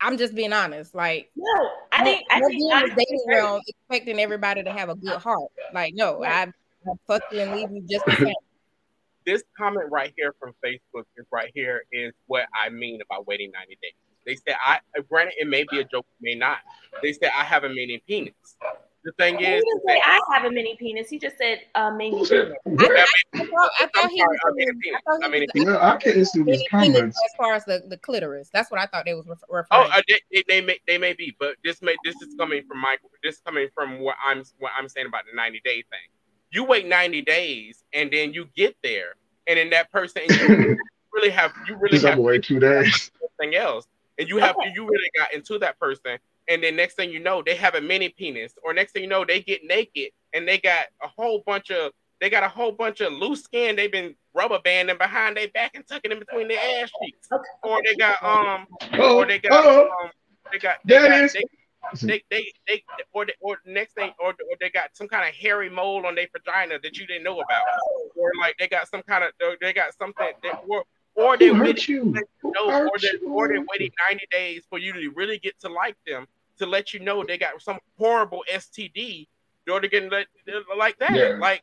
[0.00, 3.04] i'm just being honest like No, I think I don't think be in this honestly,
[3.08, 5.50] dating realm expecting everybody to have a good heart.
[5.72, 6.48] Like, no, Right.
[6.48, 6.52] I
[6.86, 8.34] I'll fuck you and leave you just the same.
[9.26, 13.50] this comment right here from Facebook is right here is what I mean about waiting
[13.52, 13.92] 90 days.
[14.26, 16.58] They said I granted it may be a joke, it may not.
[17.02, 18.34] They said I have a mini penis.
[19.04, 21.10] The thing He is, didn't say I have a mini penis.
[21.10, 22.54] He just said uh, mini penis.
[22.66, 25.64] I, I, I thought, I thought he was I mean saying- I thought I he
[25.64, 27.20] was I can assume his meaning penis comments.
[27.26, 28.48] as far as the, the clitoris.
[28.52, 31.12] That's what I thought they was ref- Oh, uh, they, they, they may they may
[31.12, 34.72] be, but this may this is coming from my this coming from what I'm what
[34.78, 36.08] I'm saying about the 90 day thing.
[36.50, 40.78] You wait 90 days and then you get there, and then that person you
[41.12, 43.10] really have you really have away two days.
[43.20, 43.86] something else,
[44.18, 44.72] and you have Okay.
[44.74, 46.16] you really got into that person,
[46.48, 49.08] and then next thing you know, they have a mini penis, or next thing you
[49.08, 52.72] know, they get naked and they got a whole bunch of they got a whole
[52.72, 56.48] bunch of loose skin they've been rubber banding behind their back and tucking in between
[56.48, 57.28] their ass cheeks,
[57.62, 60.10] or they got um, Oh, or they got oh, um,
[60.52, 61.42] they got they That got, is- they,
[62.02, 65.34] they, they, they, or, they, or next thing, or, or they got some kind of
[65.34, 67.62] hairy mole on their vagina that you didn't know about,
[68.16, 71.54] or like they got some kind of, they got something, that, or, or they who
[71.54, 72.14] really hurt you?
[72.42, 73.66] Know, or hurt they or they you?
[73.70, 76.26] waiting 90 days for you to really get to like them
[76.58, 79.26] to let you know they got some horrible STD
[79.70, 80.26] or they getting let
[80.76, 81.14] like that.
[81.14, 81.36] Yeah.
[81.40, 81.62] Like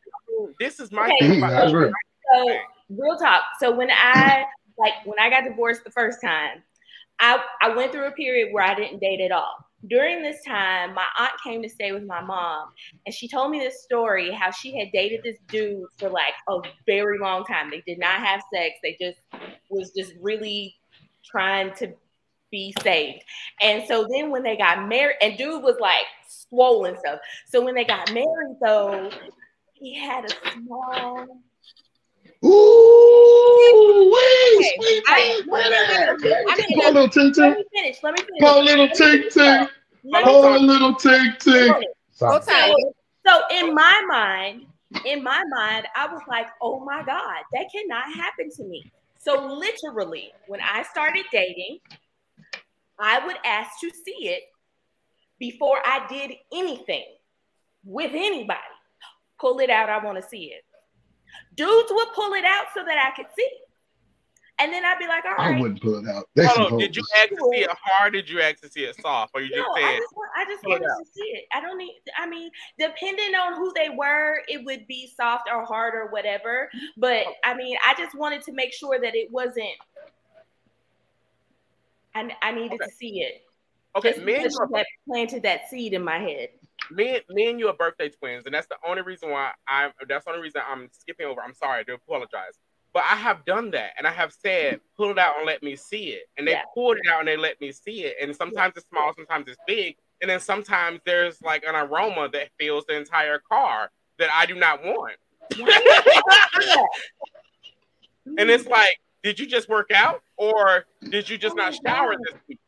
[0.58, 1.28] this is my Okay.
[1.28, 1.92] thing That's real.
[2.32, 2.56] So
[2.90, 3.42] real talk.
[3.60, 4.44] So when I
[4.78, 6.62] like when I got divorced the first time,
[7.20, 9.56] I I went through a period where I didn't date at all.
[9.88, 12.68] During this time, my aunt came to stay with my mom,
[13.04, 16.60] and she told me this story how she had dated this dude for like a
[16.86, 17.70] very long time.
[17.70, 18.76] They did not have sex.
[18.82, 19.18] They just
[19.70, 20.76] was just really
[21.24, 21.92] trying to
[22.50, 23.24] be saved.
[23.60, 27.18] And so then when they got married, and dude was like swollen stuff.
[27.48, 29.10] So when they got married, though,
[29.72, 31.26] he had a small
[32.44, 36.46] Ooh, wait, Okay, wait, I- wait, wait a minute.
[36.48, 37.56] I mean, Poor little Tink Let Tink.
[37.56, 38.02] me finish.
[38.02, 38.40] Let me finish.
[38.40, 39.68] Poor little Tink Tink.
[40.04, 41.72] Let me Poor little Tink Tink.
[41.72, 41.86] finish.
[42.20, 42.42] Go time.
[42.44, 42.92] So,
[43.26, 44.66] so in my mind,
[45.06, 48.84] in my mind, I was like, oh my God, that cannot happen to me.
[49.18, 51.78] So literally, when I started dating,
[52.98, 54.42] I would ask to see it
[55.38, 57.04] before I did anything
[57.84, 58.58] with anybody.
[59.40, 60.64] Pull it out, I want to see it.
[61.54, 63.48] Dudes would pull it out so that I could see.
[64.58, 66.28] And then I'd be like, all I wouldn't pull it out.
[66.36, 67.20] They some Hold on, did you hoes.
[67.22, 68.12] ask to see it hard?
[68.12, 69.32] Did you ask to see it soft?
[69.34, 71.44] Or you just No, I just want, I just wanted to see it.
[71.52, 72.00] I don't need.
[72.16, 76.70] I mean, depending on who they were, it would be soft or hard or whatever.
[76.96, 79.66] But I mean, I just wanted to make sure that it wasn't.
[82.14, 82.84] I, I needed Okay.
[82.84, 83.42] to see it.
[83.96, 86.50] okay, Just me and because you you planted that seed in my head.
[86.90, 89.92] Me, me and you are birthday twins, and that's the only reason why I'm.
[90.08, 91.40] That's the only reason I'm skipping over.
[91.40, 92.58] I'm sorry, I do apologize,
[92.92, 95.76] but I have done that, and I have said, "Pull it out and let me
[95.76, 96.64] see it," and they Yeah.
[96.74, 99.60] pulled it out and they let me see it, and sometimes it's small, sometimes it's
[99.66, 104.46] big, and then sometimes there's like an aroma that fills the entire car that I
[104.46, 105.16] do not want,
[108.38, 112.34] and it's like, did you just work out, or did you just not shower this
[112.48, 112.58] week?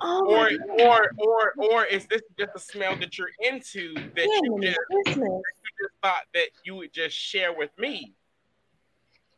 [0.00, 4.58] Oh or or or or is this just a smell that you're into that you
[4.62, 8.14] just, you just thought that you would just share with me?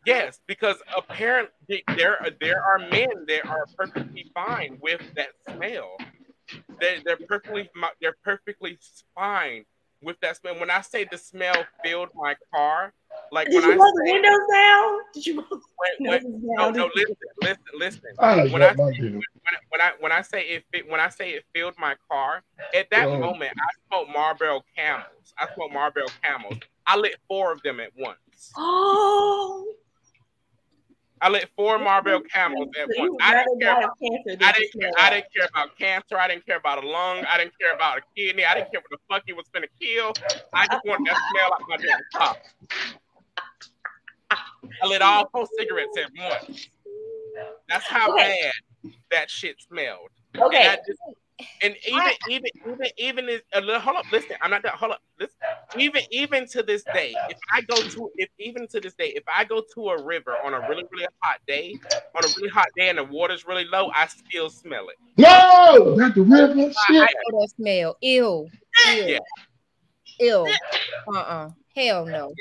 [0.05, 5.97] Yes, because apparently there are there are men that are perfectly fine with that smell.
[6.81, 7.71] They they're perfectly
[8.01, 8.79] they're perfectly
[9.15, 9.65] fine
[10.03, 10.59] with that smell.
[10.59, 12.93] When I say the smell filled my car,
[13.31, 14.99] like Did when you I roll the windows down?
[15.15, 15.61] Did you roll the
[15.99, 16.77] when, when, windows no down?
[16.77, 19.23] no listen listen listen I when I that, when,
[19.71, 22.43] when I when I say it fit, when I say it filled my car,
[22.75, 23.19] at that Oh.
[23.19, 25.35] moment I smoked Marlboro Camels.
[25.39, 26.59] I smoked Marlboro Camels.
[26.87, 28.53] I lit four of them at once.
[28.57, 29.67] Oh.
[31.23, 33.17] I lit four Marlboro Camels at So once.
[33.23, 36.19] I didn't care about cancer I didn't care, I didn't care about cancer.
[36.19, 37.25] I didn't care about a lung.
[37.31, 38.45] I didn't care about a kidney.
[38.45, 40.13] I didn't care what the fuck he was gonna kill.
[40.53, 42.37] I just wanted that smell like my damn top.
[44.83, 46.69] I lit all four cigarettes at once.
[47.69, 48.51] That's how Okay.
[48.83, 50.11] bad that shit smelled.
[50.35, 50.67] And, Okay.
[50.69, 51.01] I just-
[51.63, 54.75] and even even even even is uh, a little hold up, listen, I'm not that
[54.75, 55.01] hold up.
[55.19, 55.37] Listen,
[55.77, 59.25] even even to this day, if I go to if even to this day, if
[59.33, 61.75] I go to a river on a really, really hot day,
[62.17, 64.97] on a really hot day and the water's really low, I still smell it.
[65.17, 66.55] No, not the river.
[66.55, 67.03] Shit.
[67.03, 67.97] I know that smell.
[68.01, 68.49] Ew.
[68.87, 69.05] Ew.
[69.07, 69.19] Yeah.
[70.21, 70.47] Ew.
[71.15, 71.51] Uh-uh.
[71.77, 72.33] Hell no.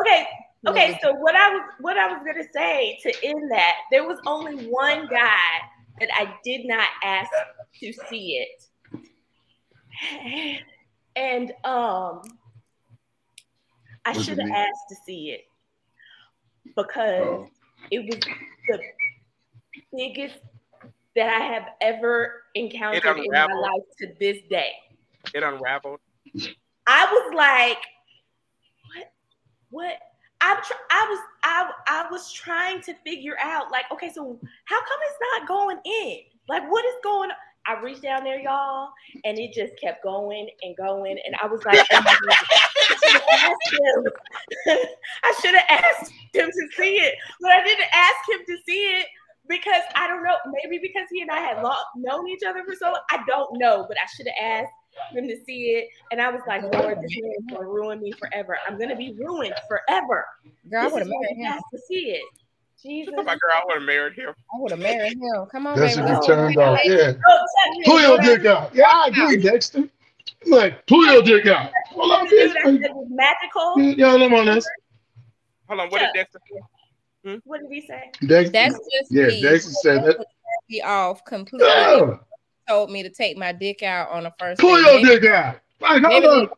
[0.00, 0.26] Okay.
[0.68, 4.18] Okay, so what I was what I was gonna say to end that, there was
[4.26, 5.60] only one guy
[6.00, 7.30] that I did not ask
[7.80, 8.62] to see it.
[11.16, 12.22] And um
[14.04, 15.40] I should have asked to see it
[16.76, 17.48] because Oh.
[17.90, 18.20] it was
[18.68, 18.80] the
[19.96, 20.38] biggest
[21.16, 24.72] that I have ever encountered in my life to this day.
[25.34, 26.00] It unraveled.
[26.86, 27.78] I was like,
[28.94, 29.12] what
[29.70, 29.94] what
[30.40, 34.78] I'm tr- I was I I was trying to figure out like okay so how
[34.80, 36.18] come it's not going in?
[36.48, 37.36] Like what is going on?
[37.68, 38.90] I reached down there y'all
[39.24, 42.04] and it just kept going and going and I was like oh
[45.24, 48.56] I should have asked asked him to see it but I didn't ask him to
[48.64, 49.06] see it
[49.48, 52.74] because I don't know maybe because he and I had long, known each other for
[52.74, 54.72] so long I don't know but I should have asked
[55.12, 58.12] him to see it and I was like Lord this man is gonna ruin me
[58.12, 60.26] forever I'm gonna be ruined forever
[60.70, 61.60] Girl, I would have married him.
[61.72, 62.22] to see it.
[62.82, 63.14] Jesus.
[63.16, 64.28] My girl, I would have married him.
[64.30, 65.46] I would have married him.
[65.50, 66.08] Come on, That's baby.
[66.08, 66.78] a let's turned off.
[66.84, 67.12] Yeah.
[67.26, 67.46] Oh.
[67.84, 68.74] Pull your dick out.
[68.74, 69.88] Yeah, I agree, Dexter.
[70.46, 71.70] Like, pull your dick out.
[71.92, 72.52] Pull out Dude, this.
[72.52, 73.80] that shit was magical.
[73.80, 74.68] Y'all them on this.
[75.68, 76.38] Hold on, what did Dexter
[77.24, 77.40] say?
[77.44, 78.10] What did he say?
[78.26, 78.52] Dexter.
[78.52, 79.42] That's just Yeah, me.
[79.42, 80.18] Dexter said that.
[80.18, 81.68] what turned me off completely.
[81.68, 82.16] Yeah.
[82.68, 84.60] Told me to take my dick out on the first.
[84.60, 85.00] Pull date.
[85.00, 85.60] your dick out.
[85.80, 86.48] Like, hold maybe on.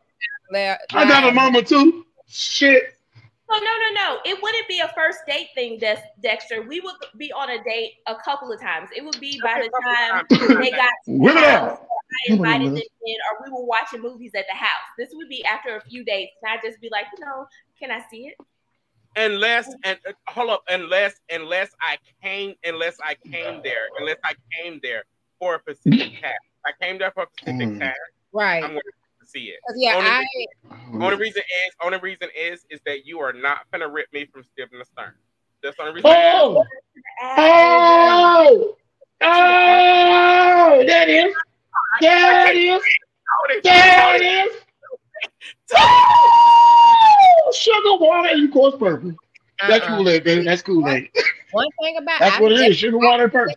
[0.51, 1.35] they- I got a lied.
[1.35, 2.05] mama too.
[2.27, 2.95] Shit.
[3.51, 4.19] Oh no, no, no!
[4.25, 6.61] It wouldn't be a first date thing, Dex- Dexter.
[6.61, 8.89] We would be on a date a couple of times.
[8.95, 10.25] It would be by the time
[10.61, 11.79] they got to the Whip it house,
[12.29, 14.85] I invited them in, or we were watching movies at the house.
[14.99, 17.47] This would be after a few dates, and I'd just be like, you know,
[17.79, 18.35] can I see it?
[19.15, 24.35] Unless and uh, hold up, unless unless I came unless I came there, unless I
[24.61, 25.03] came there
[25.39, 26.41] for a specific task.
[26.65, 27.79] I came there for a specific Mm.
[27.79, 27.97] task.
[28.31, 28.63] Right.
[28.63, 29.59] I'm going to see it.
[29.67, 30.25] 'Cause, Yeah, Only- I
[31.05, 34.43] Only reason is only reason is is that you are not gonna rip me from
[34.43, 35.13] Steve in the stern.
[35.63, 36.11] That's the only reason.
[36.13, 36.65] Oh,
[37.21, 38.75] Ask oh,
[39.21, 41.33] oh, that is,
[42.01, 42.81] there it is,
[43.63, 44.63] there it is.
[45.75, 49.13] Oh, sugar water and course purple.
[49.67, 49.97] That's uh-uh.
[49.97, 50.43] Kool Aid, baby.
[50.45, 51.09] That's Kool Aid.
[51.51, 52.77] one thing about That's what it def- is.
[52.77, 53.55] Sugar water and purple.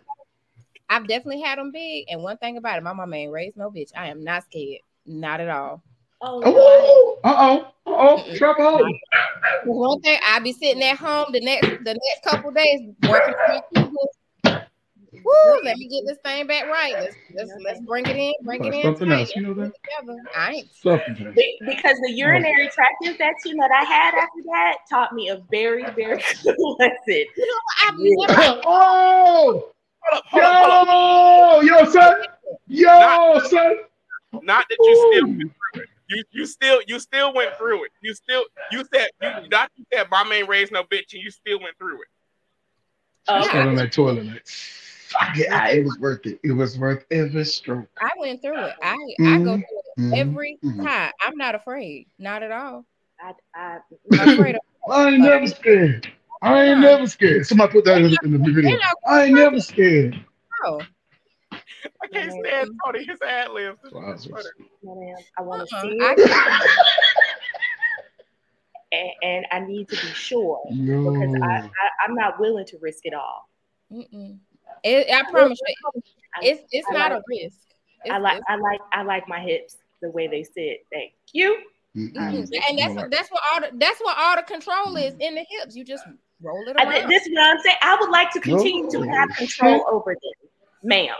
[0.93, 3.71] I've definitely had them big, and one thing about it, my mama ain't raised no
[3.71, 3.89] bitch.
[3.97, 5.81] I am not scared, not at all.
[6.21, 8.87] Oh, no, Oh, uh oh, uh oh, trouble.
[9.65, 13.33] One thing, I be sitting at home the next the next couple days working
[13.75, 14.61] on my.
[15.25, 16.93] Woo, let me get this thing back right.
[16.99, 18.83] Let's let's, let's bring it in, bring it That's in.
[18.83, 19.71] something tight, else, you know that?
[20.35, 21.33] I ain't Something.
[21.35, 25.85] Be- because the urinary tract infection that I had after that taught me a very,
[25.95, 27.25] very good lesson.
[27.83, 29.72] I've never Oh, Hold
[30.11, 31.63] up, hold up, hold up.
[31.65, 32.15] yo, yo, son,
[32.67, 33.75] yo, son.
[34.41, 35.39] Not that you still went
[35.73, 35.89] through it.
[36.09, 37.91] You you still you still went through it.
[38.01, 41.31] You still you said you not you said my man raised no bitch and you
[41.31, 42.07] still went through it.
[43.29, 45.77] Um, Stand on that toilet like, fuck it.
[45.77, 46.39] It was worth it.
[46.43, 47.87] It was worth every stroke.
[48.01, 48.73] I went through it.
[48.81, 50.83] I I go Mhm, through it mhm, every mhm.
[50.83, 51.11] time.
[51.25, 52.07] I'm not afraid.
[52.19, 52.85] Not at all.
[53.21, 53.77] I, I,
[54.11, 54.61] I'm afraid of
[54.91, 56.11] I ain't never scared.
[56.43, 57.45] I ain't never scared.
[57.47, 58.77] Somebody put that in, in the video.
[59.07, 60.19] I ain't never scared.
[60.63, 60.81] no.
[61.51, 63.79] I can't stand Tony his ad libs.
[63.91, 64.45] Wowzers.
[65.37, 65.81] I want to Uh-uh.
[65.81, 66.71] see I- it,
[68.91, 71.69] and, and I need to be sure because I, I,
[72.07, 73.47] I'm not willing to risk it all.
[74.83, 76.01] It, I promise you,
[76.41, 77.57] it's it's I not like- a risk.
[78.05, 80.85] It's, I like, I like, I like my hips the way they sit.
[80.91, 81.57] Thank you.
[81.95, 82.11] Mm-mm.
[82.15, 82.49] Mhm.
[82.69, 85.45] And that's what, that's what all the, that's what all the control is in the
[85.49, 85.75] hips.
[85.75, 86.03] You just
[86.43, 87.77] roll it I, this is what I'm saying.
[87.81, 90.49] I would like to continue to Oh, have control over them,
[90.83, 91.15] ma'am.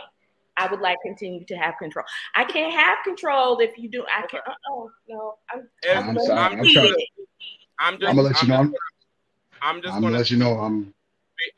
[0.56, 2.04] I would like continue to have control.
[2.36, 4.04] I can't have control if you do.
[4.06, 4.44] I can't.
[4.70, 5.68] Oh no, I'm.
[5.96, 6.38] I'm I'm sorry.
[6.38, 7.08] I'm trying- it.
[7.80, 8.54] I'm just I'm gonna let you know.
[8.60, 8.74] I'm,
[9.62, 10.58] I'm just I'm gonna gonna let you know.
[10.60, 10.94] I'm.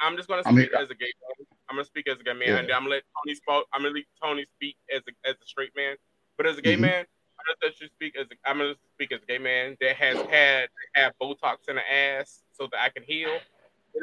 [0.01, 1.47] I'm just gonna I mean- speak as a gay man.
[1.69, 2.57] I'm gonna speak as a gay man, Yeah.
[2.59, 3.65] and I'm gonna let Tony speak.
[3.75, 5.97] I'm gonna let Tony speak as a as a straight man.
[6.39, 6.81] But as a gay Mhm.
[6.81, 7.05] man,
[7.39, 9.97] I'm gonna let you speak as a, I'm gonna speak as a gay man that
[9.97, 13.39] has had have Botox in the ass so that I can heal.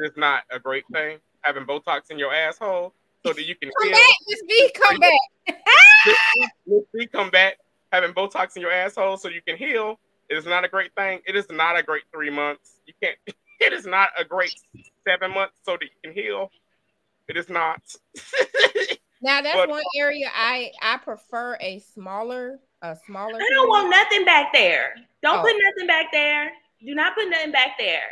[0.00, 3.70] It is not a great thing having Botox in your asshole so that you can
[3.78, 3.96] come heal.
[3.96, 5.56] back, Miss B, come back.
[6.66, 7.58] Let's see, come back
[7.92, 9.98] having Botox in your asshole so you can heal.
[10.28, 11.20] It is not a great thing.
[11.26, 12.80] It is not a great three months.
[12.86, 13.16] You can't.
[13.60, 14.52] It is not a great
[15.08, 16.50] seven months so that you can heal.
[17.28, 17.80] It is not.
[19.22, 23.36] Now that's But- one area I I prefer a smaller a smaller.
[23.36, 24.96] I don't want nothing back there.
[25.22, 25.42] Don't Oh.
[25.42, 26.52] put nothing back there.
[26.84, 28.02] Do not put nothing back there.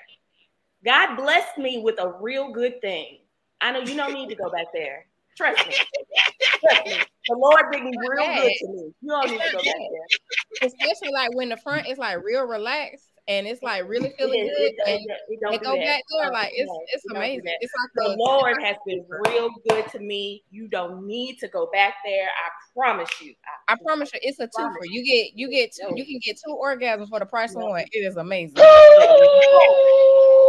[0.84, 3.18] God blessed me with a real good thing.
[3.60, 5.06] I know you don't need to go back there.
[5.36, 5.74] Trust me.
[6.68, 6.96] Trust me.
[7.28, 8.92] The Lord been real good to me.
[9.00, 10.68] You don't need to go back there.
[10.68, 14.48] especially like when the front is like real relaxed and it's like really feeling It-
[14.58, 15.84] good it- it- and it- it don't they go that.
[15.84, 17.44] back there like it's it's amazing.
[17.60, 20.42] It's like The Lord has been real good to me.
[20.50, 22.26] You don't need to go back there.
[22.26, 23.34] I promise you.
[23.68, 24.82] I promise you, it's a twofer.
[24.82, 27.84] You get you get two you can get two orgasms for the price of one.
[27.92, 28.56] It is amazing.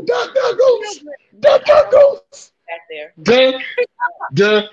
[0.00, 1.04] Duck, duck, goose.
[1.40, 2.52] Duck, duck, goose.
[2.66, 3.12] back there.
[3.22, 3.62] Duck,
[4.34, 4.70] duck,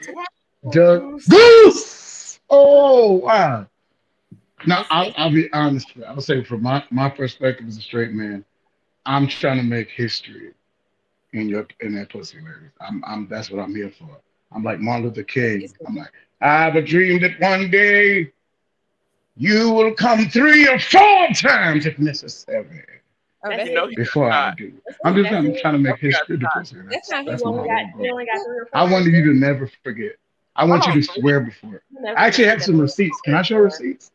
[0.71, 2.39] duck, goose.
[2.49, 3.67] Oh, wow.
[4.65, 5.95] Now, I'll, I'll be honest.
[5.95, 6.05] with you.
[6.05, 8.45] I'll say from my, my perspective as a straight man,
[9.05, 10.53] I'm trying to make history
[11.33, 12.71] in your in that pussy, ladies.
[12.79, 14.09] I'm I'm that's what I'm here for.
[14.51, 15.71] I'm like Martin Luther King.
[15.87, 18.31] I'm like, I have a dream that one day
[19.37, 22.85] you will come three or four times if necessary.
[23.43, 24.73] Oh, That's that's You know, Before I do,
[25.03, 26.77] I'm just I'm trying to make history the pussy.
[26.89, 28.79] That's not That's his You my only got, you only got three or four.
[28.79, 30.11] I wanted you to never forget.
[30.55, 31.75] I want you to swear before.
[31.75, 31.83] it.
[32.17, 33.19] I actually have some receipts.
[33.21, 34.11] Can I show receipts?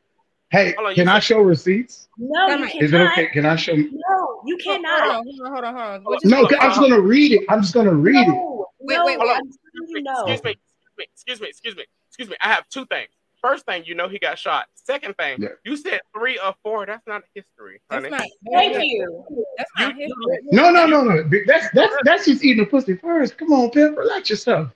[0.50, 2.08] Hey, on, can I show receipts?
[2.18, 2.84] No, you Is cannot.
[2.84, 3.26] Is it okay?
[3.32, 3.74] Can I show?
[3.74, 5.16] No, you Hold cannot.
[5.16, 6.04] on, hold on, hold on, hold on.
[6.04, 6.56] What you No, say?
[6.60, 7.44] I'm just gonna read it.
[7.48, 8.28] I'm just gonna read it.
[8.28, 9.28] No, Wait, no, wait, wait.
[9.28, 10.12] I'm telling you no.
[10.28, 10.56] Excuse me,
[10.98, 12.36] excuse me, excuse me, excuse me.
[12.40, 13.08] I have two things.
[13.46, 14.66] First thing, you know he got shot.
[14.74, 15.50] Second thing, Yeah.
[15.64, 16.84] you said three or four.
[16.84, 18.10] That's not history, That's honey.
[18.10, 18.26] not.
[18.52, 19.24] Thank you.
[19.56, 20.12] That's You- not his.
[20.50, 21.22] No, no, no, no.
[21.46, 23.38] That's that's that's just eating the pussy first.
[23.38, 24.70] Come on, Pimp, relax yourself.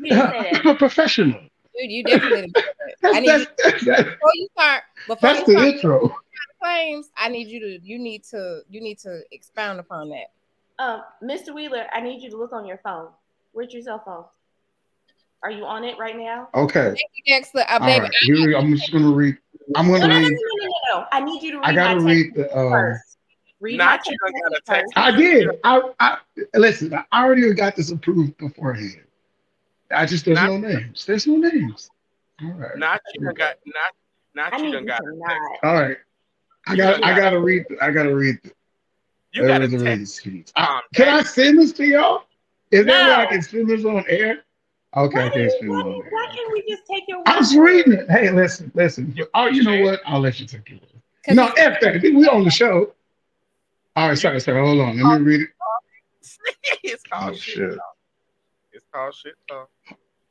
[0.00, 0.60] You didn't say that.
[0.64, 1.38] I'm a professional.
[1.78, 2.40] Dude, you definitely.
[2.42, 2.96] didn't do that.
[3.02, 4.82] That's I need that's, you, that's, that's, before you start.
[5.06, 6.16] Before you the start intro.
[6.62, 7.78] claims, I need you to.
[7.84, 8.60] You need to.
[8.70, 10.32] You need to expound upon that.
[10.78, 11.54] Um, Mr.
[11.54, 13.08] Wheeler, I need you to look on your phone.
[13.52, 14.24] Where's your cell phone?
[15.44, 16.48] Are you on it right now?
[16.54, 16.84] Okay.
[16.84, 17.64] Thank you, Dexter.
[17.68, 18.10] Uh, baby, right.
[18.22, 18.56] Here.
[18.56, 19.36] I'm just gonna read.
[19.76, 20.68] I'm gonna no, no, no, no, no,
[21.00, 21.06] no.
[21.12, 22.56] I need you to read I gotta my read the.
[22.58, 23.18] Um, first.
[23.60, 24.92] Read Not my you text done got a text.
[24.96, 25.48] I did.
[25.62, 26.18] I, I
[26.54, 26.94] listen.
[26.94, 29.02] I already got this approved beforehand.
[29.90, 31.04] I just there's Not- no names.
[31.04, 31.90] There's no names.
[32.42, 32.76] All right.
[32.78, 33.92] Not you done got not
[34.34, 35.28] not I you need done you got to a not.
[35.28, 35.64] text.
[35.64, 35.96] All right.
[36.66, 36.90] I You got.
[36.92, 37.64] done I got- gotta read.
[37.82, 38.38] I gotta read.
[38.42, 38.50] The,
[39.32, 40.24] You got a the text.
[40.24, 40.52] receipts.
[40.56, 42.24] I- Um, Can I send this to y'all?
[42.70, 44.43] Is there a way I can send this on air?
[44.96, 46.10] Okay, Why, I do can't why, it do on you, air.
[46.12, 47.24] why can't we just take your word?
[47.28, 48.10] I was for reading it.
[48.10, 49.16] Hey, listen, listen.
[49.34, 50.00] Oh, you know what?
[50.06, 50.80] I'll let you take it.
[51.26, 52.02] 'cause No, you- F that.
[52.02, 52.94] We on the show.
[53.96, 54.64] All right, sorry, sorry.
[54.64, 54.96] Hold on.
[55.02, 55.48] Let me read it.
[56.84, 57.54] it's called Oh, shit.
[57.54, 57.78] shit.
[58.72, 59.68] It's called shit talk.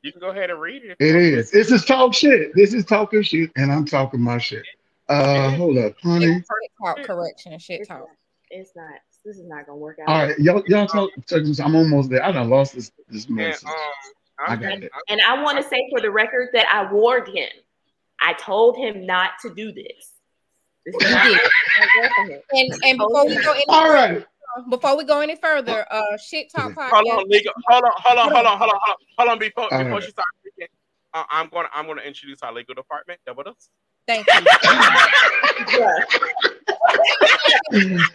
[0.02, 0.96] You can go ahead and read it.
[1.00, 1.50] It is.
[1.50, 2.54] This is talk shit.
[2.54, 4.64] This is talking shit, and I'm talking my shit.
[5.08, 6.26] Uh, hold up, honey.
[6.36, 6.44] shit
[6.82, 7.58] talk correction.
[7.58, 8.00] Shit It's talk.
[8.00, 8.08] not.
[8.50, 8.92] It's not.
[9.24, 10.08] This is not gonna work out.
[10.08, 11.10] All right, y'all, y'all talk.
[11.32, 12.22] I'm almost there.
[12.24, 13.68] I done lost this this And message.
[13.68, 13.74] um,
[14.46, 14.90] I got I'm, it.
[15.08, 17.48] And I want to say for the record that I warned him.
[18.20, 20.12] I told him not to do this.
[20.86, 21.40] This is not You did.
[21.40, 22.40] gonna work for him.
[22.52, 24.24] And and before we go any All right.
[24.70, 26.90] before we go any further, uh, shit talk podcast.
[26.90, 27.52] hold on, legal.
[27.68, 28.78] Hold on, hold on, hold on, hold on, hold on,
[29.18, 29.38] hold on.
[29.38, 30.02] Before All before right.
[30.02, 30.68] she starts speaking,
[31.12, 31.66] uh, I'm going.
[31.66, 33.20] to I'm going to introduce our legal department.
[33.26, 33.68] Double us.
[34.06, 34.44] Thank you.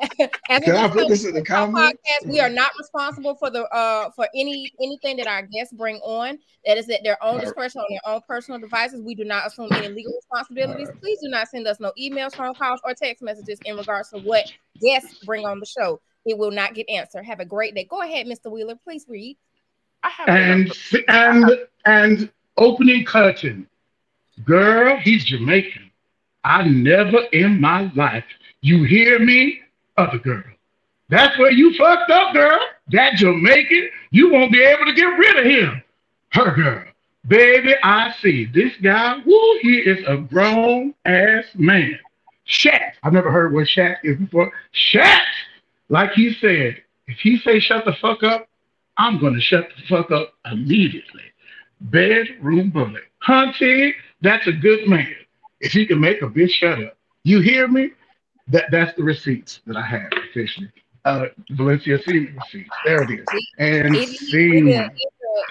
[0.48, 1.98] As we Can I put this in the comments?
[2.02, 5.96] podcast, we are not responsible for the uh for any anything that our guests bring
[5.98, 6.38] on.
[6.66, 7.40] That is at their own Right.
[7.40, 9.02] discretion on their own personal devices.
[9.02, 10.90] We do not assume any legal responsibilities.
[11.00, 14.18] Please do not send us no emails, phone calls, or text messages in regards to
[14.18, 14.46] what
[14.80, 16.00] guests bring on the show.
[16.24, 17.24] It will not get answered.
[17.24, 17.84] Have a great day.
[17.84, 18.50] Go ahead, Mr.
[18.50, 18.76] Wheeler.
[18.76, 19.36] Please read.
[20.26, 20.72] And
[21.08, 21.50] and
[21.84, 23.66] and opening curtain.
[24.44, 25.90] Girl, he's Jamaican.
[26.44, 28.24] I never in my life.
[28.62, 29.60] You hear me?
[29.96, 30.42] Other girl.
[31.08, 32.58] That's where you fucked up, girl.
[32.90, 35.82] That Jamaican, you won't be able to get rid of him.
[36.32, 36.84] Her girl.
[37.26, 38.46] Baby, I see.
[38.46, 41.98] This guy, woo, he is a grown ass man.
[42.46, 42.92] Shaq.
[43.02, 44.52] I've never heard what Shaq is before.
[44.74, 45.22] Shaq,
[45.88, 48.48] like he said, if he say shut the fuck up,
[48.98, 51.22] I'm gonna shut the fuck up immediately.
[51.80, 53.02] Bedroom bullet.
[53.26, 55.14] Hunty, that's a good man.
[55.60, 56.96] If he can make a bitch shut up.
[57.24, 57.90] You hear me?
[58.48, 60.70] That that's the receipts that I have officially.
[61.04, 62.70] Uh Valencia Senior receipts.
[62.84, 63.26] There it is.
[63.58, 64.72] And Either, senior.
[64.72, 64.90] either,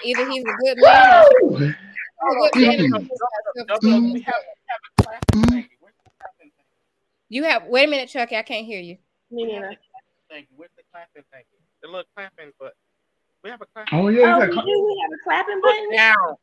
[0.04, 1.24] either he's a good man.
[1.40, 1.58] Or
[2.54, 2.94] he's a good man Mm.
[2.94, 4.12] or he's Double a- us.
[4.14, 5.68] We have, have a clapping thing.
[5.80, 6.64] Where's the clapping thing?
[7.28, 8.36] You have wait a minute, Chucky.
[8.36, 8.96] I can't hear you.
[9.30, 9.74] Me neither.
[10.30, 10.56] Thank you.
[10.56, 11.42] Where's the clapping thing?
[11.82, 12.74] The little clapping, but
[13.42, 13.98] we have a clapping.
[13.98, 14.86] Oh Oh, yeah, we you got do.
[14.86, 15.90] We have a clapping button.
[15.92, 16.34] down.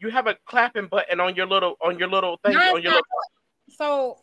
[0.00, 2.92] You have a clapping button on your little on your little thing Mine's on your
[2.92, 3.06] little.
[3.70, 4.18] So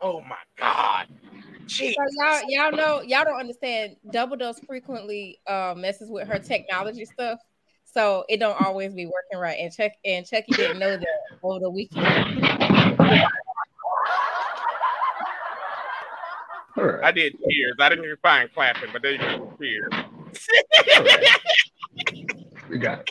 [0.00, 1.08] Oh my god.
[1.66, 1.94] Jeez.
[1.94, 3.96] So y'all, y'all know, y'all don't understand.
[4.10, 7.40] Double Dose frequently uh, messes with her technology stuff,
[7.84, 9.58] so it don't always be working right.
[9.58, 12.06] And Chuck and Chucky didn't know that over the weekend.
[16.76, 17.04] all right.
[17.04, 17.74] I did cheers.
[17.80, 19.52] I didn't even find clapping, but there you go.
[19.60, 19.90] Cheers.
[22.70, 23.10] We got it.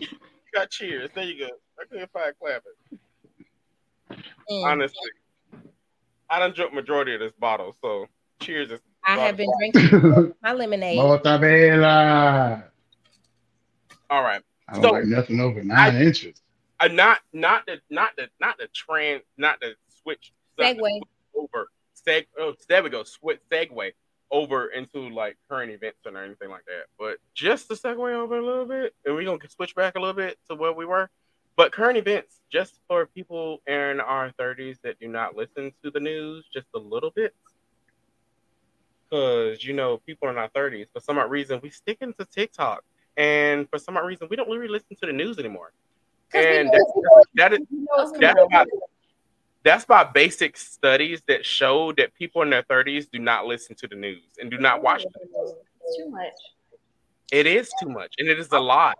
[0.00, 0.06] You
[0.52, 1.10] Got cheers.
[1.14, 1.50] There you go.
[1.80, 2.72] I couldn't find clapping.
[4.50, 4.64] Mm.
[4.64, 5.10] Honestly.
[6.30, 8.06] I don't drink majority of this bottle, so
[8.40, 10.98] cheers is I have been drinking my lemonade.
[10.98, 12.64] Mortabella.
[14.10, 14.42] all right.
[14.68, 16.40] I don't So- like nothing over nine inches.
[16.80, 21.00] Uh, not not the not the not the trend not the switch not Segue.
[21.34, 21.68] over
[22.06, 23.90] seg oh there we go switch segue
[24.30, 28.44] over into like current events or anything like that but just to segue over a
[28.46, 31.10] little bit and we're gonna switch back a little bit to where we were
[31.58, 36.00] but current events just for people in our 30s that do not listen to the
[36.00, 37.34] news just a little bit
[39.08, 42.84] because you know people in our thirties, for some odd reason, we stick into TikTok,
[43.16, 45.72] and for some odd reason, we don't really listen to the news anymore.
[46.34, 47.60] And that, that is
[48.20, 48.64] that's by,
[49.64, 53.88] that's by basic studies that show that people in their thirties do not listen to
[53.88, 55.02] the news and do not watch.
[55.02, 55.54] The news.
[55.82, 56.32] It's too much.
[57.32, 58.98] It is too much, and it is a lot.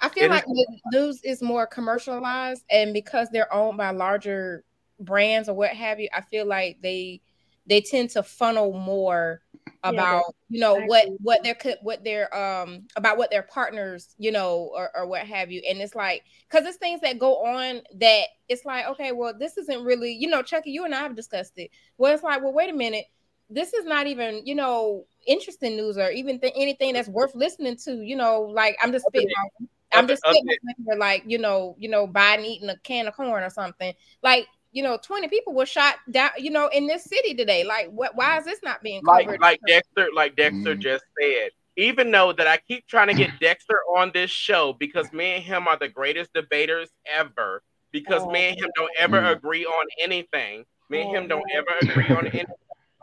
[0.00, 3.90] I feel It like is- the news is more commercialized, and because they're owned by
[3.90, 4.64] larger
[4.98, 7.20] brands or what have you, I feel like they
[7.66, 9.42] they tend to funnel more
[9.84, 11.16] about you know what exactly.
[11.22, 15.50] what their what their um about what their partners you know or, or what have
[15.50, 15.62] you.
[15.68, 19.56] And it's like because it's things that go on that it's like okay well this
[19.58, 21.70] isn't really you know chucky you and i have discussed it.
[21.98, 23.04] Well it's like well wait a minute.
[23.48, 27.76] This is not even you know interesting news or even th- anything that's worth listening
[27.84, 30.46] to you know like i'm just Other than- spitballing I'm just sitting
[30.86, 33.94] here like you know, you know, Biden eating a can of corn or something.
[34.22, 37.64] Like you know, 20 people were shot down, you know, in this city today.
[37.64, 38.14] Like, what?
[38.14, 39.40] Why is this not being covered?
[39.40, 40.80] like Dexter, like Dexter Mhm.
[40.80, 41.50] just said.
[41.76, 45.42] Even though that I keep trying to get Dexter on this show because me and
[45.42, 47.62] him are the greatest debaters ever.
[47.92, 49.32] Because me and him don't ever Mhm.
[49.36, 50.64] agree on anything.
[50.88, 51.56] Me and him Oh, don't man.
[51.56, 52.46] ever agree on anything.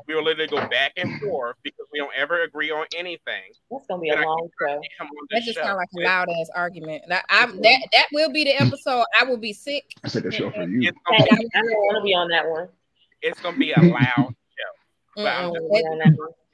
[0.08, 3.44] We will literally go back and forth because we don't ever agree on anything.
[3.70, 4.80] That's gonna be a And I long show.
[4.80, 5.64] Get that just show.
[5.64, 7.04] sounds like a loud ass argument.
[7.10, 9.04] That I'm that that will be the episode.
[9.20, 9.84] I will be sick.
[10.04, 10.90] I said that show for you.
[10.90, 12.70] It's gonna, I, be, I don't want to be on that one.
[13.22, 14.34] it's gonna be a loud.
[15.16, 15.52] But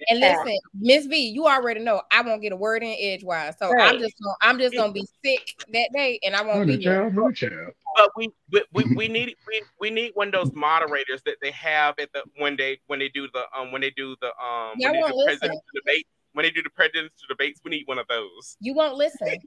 [0.09, 3.55] And listen, Miss V, you already know I won't get a word in edgewise.
[3.59, 5.41] So I'm just gonna I'm just gonna be sick
[5.71, 7.01] that day and I won't Oh, be the here.
[7.01, 7.73] child, no child.
[7.95, 11.51] but we we, we, we need we, we need one of those moderators that they
[11.51, 14.73] have at the when they when they do the um when they do the um
[14.77, 15.25] Y'all when they won't do listen.
[15.39, 18.57] presidential debate when they do the presidential debates we need one of those.
[18.59, 19.37] You won't listen.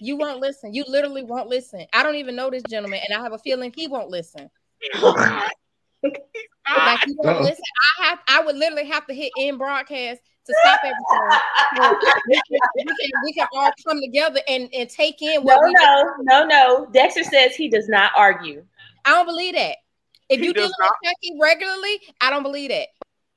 [0.00, 0.72] You won't listen.
[0.72, 1.86] You literally won't listen.
[1.92, 4.48] I don't even know this gentleman, and I have a feeling he won't listen.
[6.76, 7.02] Like ah!
[7.06, 7.64] he won't listen.
[8.00, 11.40] I have I would literally have to hit in broadcast to stop everything.
[12.28, 15.64] We, can, we, can, we can all come together and, and take in No, what
[15.64, 16.86] we no, no, no.
[16.92, 18.64] Dexter says he does not argue.
[19.04, 19.76] I don't believe that.
[20.28, 22.88] If He you does dealing with Chucky regularly, I don't believe that.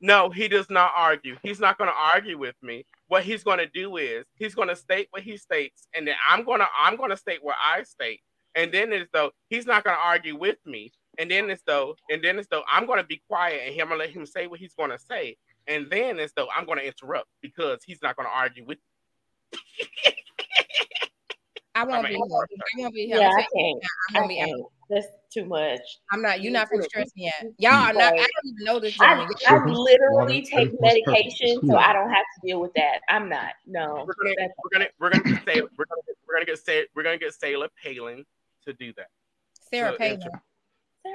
[0.01, 1.37] No, he does not argue.
[1.43, 2.85] He's not going to argue with me.
[3.07, 6.15] What he's going to do is he's going to state what he states, and then
[6.29, 8.21] I'm going to I'm going to state what I state,
[8.55, 11.95] and then as though he's not going to argue with me, and then it's though
[12.09, 14.25] and then it's though I'm going to be quiet and I'm going to let him
[14.25, 15.37] say what he's going to say,
[15.67, 18.77] and then it's though I'm going to interrupt because he's not going to argue with.
[21.75, 22.37] I won't I be mean, here.
[22.37, 23.17] I won't be here.
[23.17, 23.83] Yeah, I'm, I saying- can't.
[24.09, 24.45] I'm I gonna be out.
[24.47, 24.61] can't.
[24.89, 25.79] That's too much.
[26.11, 26.41] I'm not.
[26.41, 27.49] You're not from stress me out.
[27.57, 28.13] Y'all are not.
[28.13, 29.27] I don't even know this I.
[29.47, 31.03] I literally take and plus purpose.
[31.07, 32.99] medication so I don't have to deal with that.
[33.09, 33.53] I'm not.
[33.65, 34.05] No.
[34.05, 36.85] We're gonna That's- we're gonna we're gonna get say we're gonna we're gonna get say
[36.95, 38.23] we're gonna get Sailor Palin
[38.67, 39.07] to do that.
[39.71, 40.21] Sarah So, Palin.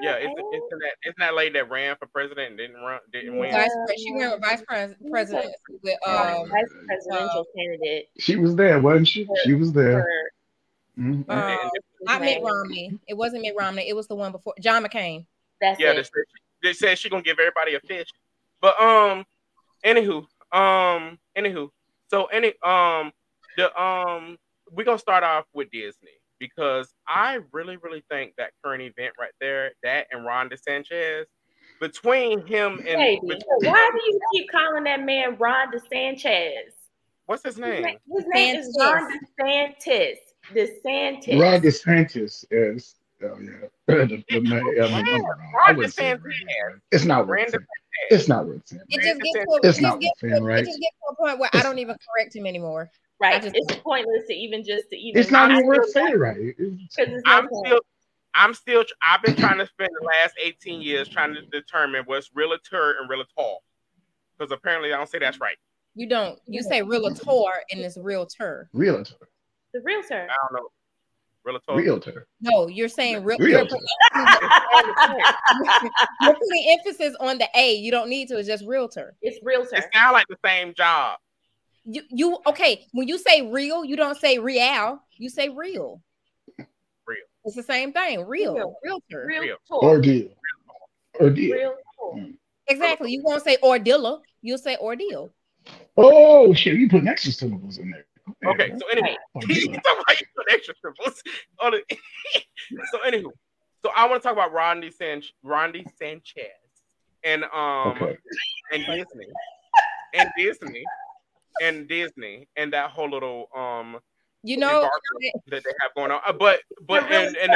[0.03, 3.39] Yeah, isn't, isn't that isn't that lady that ran for president and didn't run didn't
[3.39, 3.51] win?
[3.53, 8.55] Vice, she went with vice pres- president with Uh, um, vice presidential candidate She was
[8.55, 9.27] there, wasn't she?
[9.45, 10.03] She was there.
[10.03, 11.25] for Mhm.
[11.29, 11.33] uh,
[11.63, 11.71] And-
[12.03, 12.43] not Mitt.
[12.43, 12.99] Romney.
[13.09, 13.89] It wasn't Mitt Romney.
[13.89, 15.27] It was the one before John McCain.
[15.61, 16.05] That's Yeah, it.
[16.05, 16.25] said,
[16.63, 18.09] they said she gonna give everybody a fish.
[18.61, 19.25] But um,
[19.85, 21.71] anywho, um, anywho,
[22.09, 23.13] so any um,
[23.57, 24.39] the um,
[24.71, 29.33] we're gonna start off with Disney because I really really think that current event right
[29.41, 31.25] there, that and Ron DeSanchez,
[31.81, 36.73] between him and Baby, between- why do you keep calling that man Ron DeSanchez?
[37.27, 37.83] what's his His name?
[37.83, 40.17] name, his name is Ron DeSantis.
[40.55, 41.41] DeSantis.
[41.41, 42.95] Ron DeSantis is.
[43.23, 43.51] Oh yeah.
[43.89, 45.29] the, the, ma- I mean, I, don't know.
[45.65, 46.81] I Ron wouldn't say DeSantis.
[46.93, 48.15] It's not worth Random- it.
[48.15, 48.81] It's not worth it.
[48.89, 50.61] It just gets to a, It's it not just gets fair, to, a- right?
[50.63, 52.91] it just gets to a point where I don't even correct him anymore.
[53.21, 53.43] I Right.
[53.43, 55.21] just- it's pointless to even just to even.
[55.21, 56.37] It's not even worth saying, right?
[56.57, 57.67] Because I'm point.
[57.67, 57.81] still,
[58.35, 62.31] I'm still, I've been trying to spend the last 18 years trying to determine what's
[62.35, 63.57] realtor and realtor,
[64.39, 65.57] because apparently I don't say that's right.
[65.95, 66.39] You don't.
[66.47, 67.21] You say realtor
[67.73, 68.71] and it's realtor.
[68.73, 69.15] Realtor.
[69.75, 70.29] the realtor.
[70.31, 70.69] I don't know.
[71.45, 71.75] Realtor.
[71.77, 72.27] Realtor.
[72.41, 73.39] No, you're saying real.
[73.39, 73.77] Realtor.
[76.23, 77.75] You're putting emphasis on the A.
[77.75, 78.39] You don't need to.
[78.39, 79.17] It's just realtor.
[79.23, 79.77] it's realtor.
[79.77, 81.19] It sounds like the same job.
[81.91, 82.85] You you okay?
[82.93, 85.01] When you say real, you don't say real.
[85.17, 86.03] You say real.
[86.59, 87.17] Real.
[87.47, 88.27] It's the same thing.
[88.27, 88.55] Real.
[88.55, 88.75] Real.
[88.85, 89.27] Realtor.
[89.27, 89.57] Realtor.
[89.73, 90.29] Ordeal.
[91.19, 91.55] Ordeal.
[91.55, 92.33] Realtor.
[92.69, 93.13] Exactly.
[93.13, 94.21] You won't say ordeal.
[94.43, 95.31] You'll say ordeal.
[95.97, 96.75] Oh shit!
[96.75, 98.05] You put extra syllables in there.
[98.53, 99.45] Okay, so anyway, Right.
[99.47, 101.23] he's about you put extra symbols
[101.61, 101.85] on it.
[102.93, 103.31] so anywho,
[103.83, 106.45] so I want to talk about Rondi San Rondi Sanchez
[107.25, 108.19] and um Okay.
[108.73, 109.27] and Disney
[110.13, 110.85] and Disney
[111.61, 113.99] and Disney and that whole little um
[114.43, 114.89] You know
[115.49, 117.53] that they have going on, uh, but but and, and,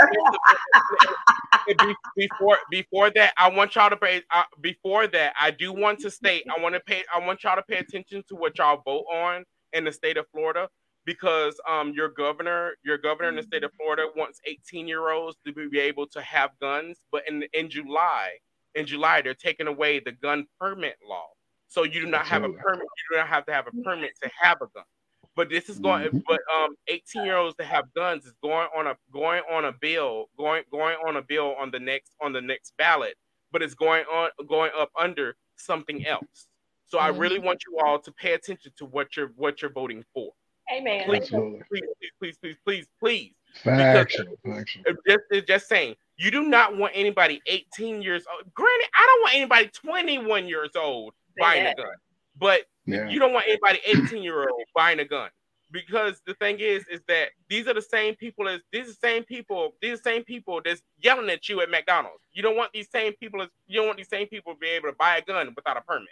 [1.68, 4.22] and before before that, I want y'all to pay.
[4.30, 7.04] Uh, before that, I do want to state I want to pay.
[7.14, 10.26] I want y'all to pay attention to what y'all vote on in the state of
[10.32, 10.68] Florida
[11.04, 15.36] because um your governor your governor in the state of Florida wants 18 year olds
[15.46, 18.30] to be able to have guns, but in in July
[18.74, 21.28] in July they're taking away the gun permit law,
[21.72, 22.82] so you do not have a permit.
[22.82, 24.84] You do not have to have a permit to have a gun.
[25.34, 26.18] But this is going, mm-hmm.
[26.28, 29.72] but um, 18 year olds that have guns is going on a going on a
[29.72, 33.14] bill, going going on a bill on the next on the next ballot,
[33.52, 36.48] but it's going on going up under something else.
[36.88, 37.06] So mm-hmm.
[37.06, 40.30] I really want you all to pay attention to what you're what you're voting for.
[40.70, 41.06] Amen.
[41.06, 41.82] Please, please,
[42.20, 43.32] please, please, please, please.
[43.64, 44.26] Faction,
[45.06, 48.52] Just, just saying, you do not want anybody 18 years old.
[48.54, 51.86] Granted, I don't want anybody 21 years old buying a gun,
[52.38, 53.08] but yeah.
[53.08, 55.30] You don't want anybody 18 year old buying a gun
[55.70, 58.98] because the thing is, is that these are the same people as these are the
[59.02, 62.22] same people, these are the same people that's yelling at you at McDonald's.
[62.32, 64.68] You don't want these same people as you don't want these same people to be
[64.68, 66.08] able to buy a gun without a permit.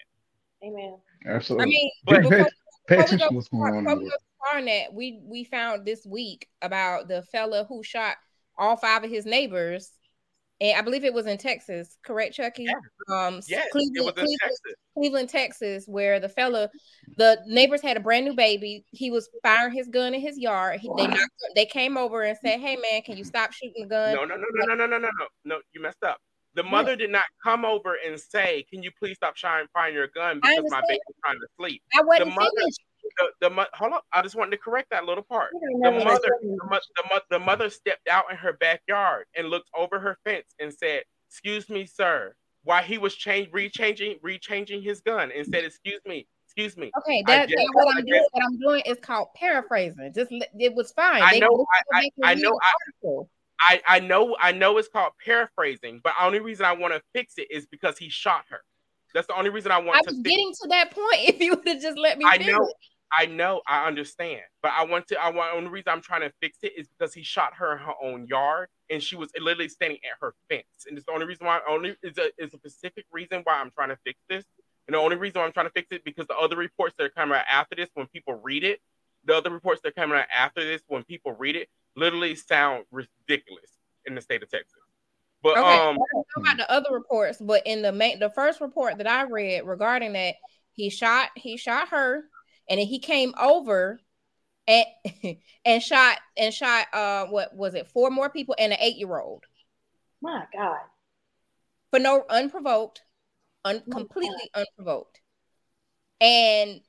[0.65, 0.97] Amen.
[1.27, 1.65] Absolutely.
[1.65, 2.49] I mean, but, before,
[2.89, 4.65] pay attention what's going on.
[4.65, 8.17] That we we found this week about the fella who shot
[8.57, 9.91] all five of his neighbors
[10.61, 12.65] and I believe it was in Texas, correct, Chucky?
[12.65, 12.75] Yeah.
[13.09, 14.75] Um, yes, Cleveland, Cleveland, Texas.
[14.95, 16.69] Cleveland, Texas, where the fella,
[17.17, 18.85] the neighbors had a brand new baby.
[18.91, 20.81] He was firing his gun in his yard.
[20.81, 23.89] He, they knocked, they came over and said, "Hey, man, can you stop shooting the
[23.89, 25.61] gun?" No, no, no, no, no, no, no, no, no, no.
[25.73, 26.19] You messed up.
[26.55, 30.09] The mother did not come over and say, "Can you please stop trying firing your
[30.09, 32.81] gun because my baby's trying to sleep." I wasn't the mother, finished
[33.19, 34.01] the, the hold on.
[34.13, 35.51] I just wanted to correct that little part.
[35.83, 40.19] The mother, the, the, the mother stepped out in her backyard and looked over her
[40.25, 42.35] fence and said, excuse me, sir,
[42.65, 46.91] while he was change rechanging rechanging his gun and said, excuse me, excuse me.
[46.99, 48.25] Okay, that, that what I'm doing.
[48.33, 50.13] What I'm doing is called paraphrasing.
[50.15, 51.23] Just it was fine.
[51.23, 51.67] I know.
[51.93, 52.59] I, I, I know.
[53.61, 54.37] I, I know.
[54.41, 57.67] I know it's called paraphrasing, but the only reason I want to fix it is
[57.67, 58.63] because he shot her.
[59.15, 61.07] That's the only reason I want to I was getting to that point.
[61.29, 62.69] If you would have just let me, I know.
[63.13, 65.21] I know, I understand, but I want to.
[65.21, 65.55] I want.
[65.57, 68.29] Only reason I'm trying to fix it is because he shot her in her own
[68.29, 70.87] yard, and she was literally standing at her fence.
[70.87, 71.61] And it's the only reason why.
[71.69, 74.45] Only is a is a specific reason why I'm trying to fix this.
[74.87, 77.05] And the only reason why I'm trying to fix it because the other reports that
[77.05, 78.81] are coming out after this, when people read it,
[79.25, 82.85] the other reports that are coming out after this, when people read it, literally sound
[82.91, 83.71] ridiculous
[84.07, 84.81] in the state of Texas.
[85.43, 85.99] But okay, um,
[86.37, 90.13] about the other reports, but in the main, the first report that I read regarding
[90.13, 90.35] that,
[90.73, 92.25] he shot he shot her
[92.69, 94.01] and then he came over
[94.67, 94.87] and
[95.65, 99.19] and shot and shot uh what was it four more people and an eight year
[99.19, 99.45] old
[100.23, 100.79] my god.
[101.91, 103.03] For no unprovoked
[103.65, 104.67] un, completely god.
[104.67, 105.21] unprovoked.
[106.21, 106.81] And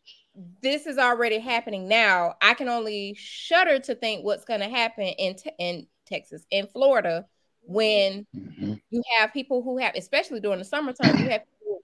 [0.62, 2.36] this is already happening now.
[2.42, 6.68] I can only shudder to think what's going to happen in te- in texas in
[6.68, 7.26] florida
[7.64, 8.74] when mm-hmm.
[8.90, 11.44] you have people who have especially during the summertime you have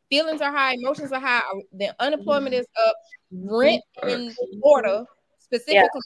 [0.09, 1.41] feelings are high, emotions are high,
[1.73, 2.95] the unemployment is up,
[3.31, 5.05] rent in Florida,
[5.39, 6.01] specifically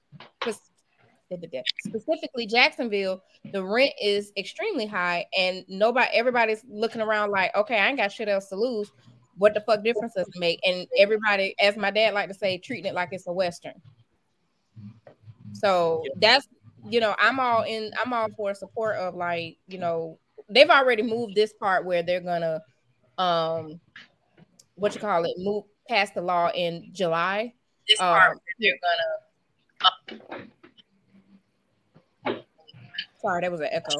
[1.52, 1.62] yeah.
[1.88, 7.88] specifically Jacksonville, the rent is extremely high, and nobody everybody's looking around like, okay, I
[7.88, 8.92] ain't got shit else to lose.
[9.38, 10.60] What the fuck difference does it make?
[10.66, 13.74] And everybody, as my dad like to say, treating it like it's a western.
[15.54, 16.48] So that's
[16.90, 20.20] you know, I'm all in, I'm all for support of like, you know,
[20.50, 22.62] they've already moved this part where they're gonna
[23.18, 23.80] um
[24.76, 27.54] what you call it move past the law in July.
[27.88, 29.22] This um, part they're gonna
[29.84, 30.36] uh,
[33.22, 33.96] sorry, that was an echo.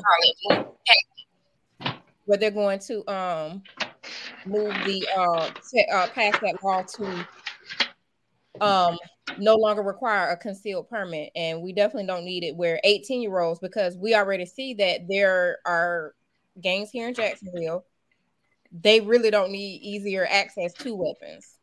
[2.28, 3.64] But they're going to um
[4.46, 5.52] move the uh,
[5.94, 7.28] uh pass that law to
[8.60, 8.98] um
[9.40, 13.40] no longer require a concealed permit and we definitely don't need it where 18 year
[13.40, 16.14] olds because we already see that there are
[16.62, 17.86] gangs here in Jacksonville
[18.72, 21.58] they really don't need easier access to weapons.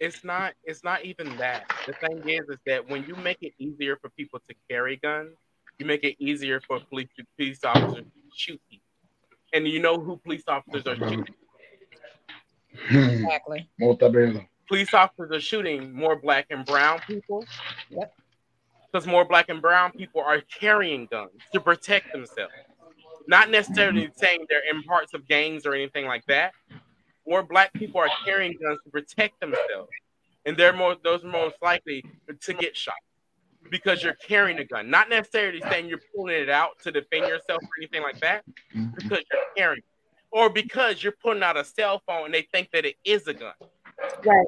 [0.00, 0.54] It's not.
[0.64, 1.72] It's not even that.
[1.86, 5.30] The thing is, is that when you make it easier for people to carry guns,
[5.78, 8.84] you make it easier for police police officers to shoot people.
[9.54, 11.34] And you know who police officers are shooting?
[12.90, 13.70] Exactly.
[14.68, 17.44] Police officers are shooting more black and brown people.
[17.90, 18.12] Yep.
[18.90, 22.52] Because more black and brown people are carrying guns to protect themselves.
[23.28, 24.18] Not necessarily mm-hmm.
[24.18, 26.52] saying they're in parts of gangs or anything like that.
[27.26, 29.90] More black people are carrying guns to protect themselves,
[30.44, 32.04] and they're more those are most likely
[32.40, 32.94] to get shot
[33.68, 34.88] because you're carrying a gun.
[34.88, 38.44] Not necessarily saying you're pulling it out to defend yourself or anything like that,
[38.74, 38.94] mm-hmm.
[38.96, 39.84] because you're carrying, it.
[40.30, 43.34] or because you're putting out a cell phone and they think that it is a
[43.34, 43.54] gun.
[44.24, 44.46] Right.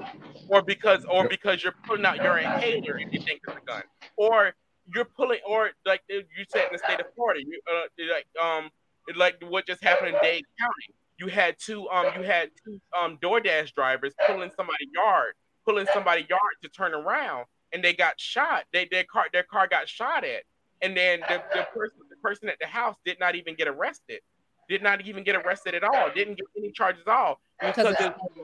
[0.49, 3.83] Or because or because you're putting out your inhaler if you think it's a gun.
[4.17, 4.55] or
[4.95, 8.71] you're pulling, or like you said in the state of Florida, you uh, like um,
[9.17, 10.95] like what just happened in Dade County.
[11.19, 15.35] You had two um, you had two um DoorDash drivers pulling somebody yard,
[15.67, 18.65] pulling somebody yard to turn around, and they got shot.
[18.73, 20.45] They their car their car got shot at,
[20.81, 24.21] and then the, the person the person at the house did not even get arrested.
[24.69, 26.11] Did not even get arrested at all.
[26.15, 27.97] Didn't get any charges at all because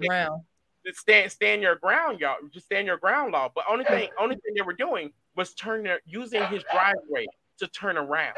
[0.07, 0.43] ground.
[0.93, 2.37] Stand stand your ground, y'all.
[2.53, 3.51] Just stand your ground law.
[3.55, 7.27] But only thing only thing they were doing was turning using his driveway
[7.59, 8.35] to turn around.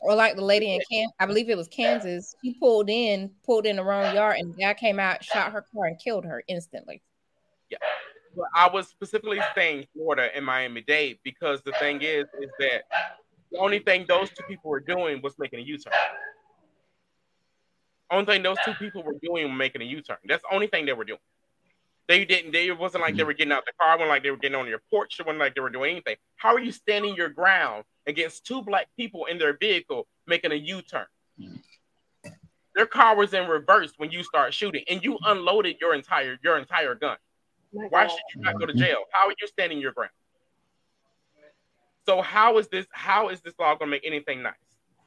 [0.00, 2.34] Or like the lady in Kansas, I believe it was Kansas.
[2.42, 5.64] She pulled in, pulled in the wrong yard, and the guy came out, shot her
[5.74, 7.02] car, and killed her instantly.
[7.68, 7.78] Yeah.
[8.54, 12.82] I was specifically saying Florida and Miami Dade because the thing is, is that
[13.50, 15.92] the only thing those two people were doing was making a U-turn.
[18.10, 20.16] Only thing those two people were doing was making a U-turn.
[20.24, 21.20] That's the only thing they were doing.
[22.08, 22.52] They didn't.
[22.52, 23.26] They it wasn't like they mm-hmm.
[23.26, 23.94] were getting out the car.
[23.94, 25.20] It wasn't like they were getting on your porch.
[25.20, 26.16] It wasn't like they were doing anything.
[26.36, 30.54] How are you standing your ground against two black people in their vehicle making a
[30.54, 31.04] U-turn?
[31.38, 32.30] Mm-hmm.
[32.74, 35.32] Their car was in reverse when you start shooting, and you mm-hmm.
[35.32, 37.18] unloaded your entire your entire gun.
[37.72, 39.04] Why should you not go to jail?
[39.12, 40.12] How are you standing your ground?
[42.06, 42.86] So how is this?
[42.90, 44.54] How is this law going to make anything nice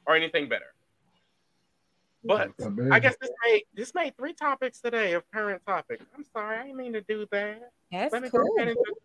[0.05, 0.65] or anything better?
[2.23, 2.51] But
[2.91, 6.05] I guess this made this made three topics today of current topics.
[6.15, 7.71] I'm sorry, I didn't mean to do that.
[7.91, 8.41] That's let me cool.
[8.43, 8.99] go ahead and just,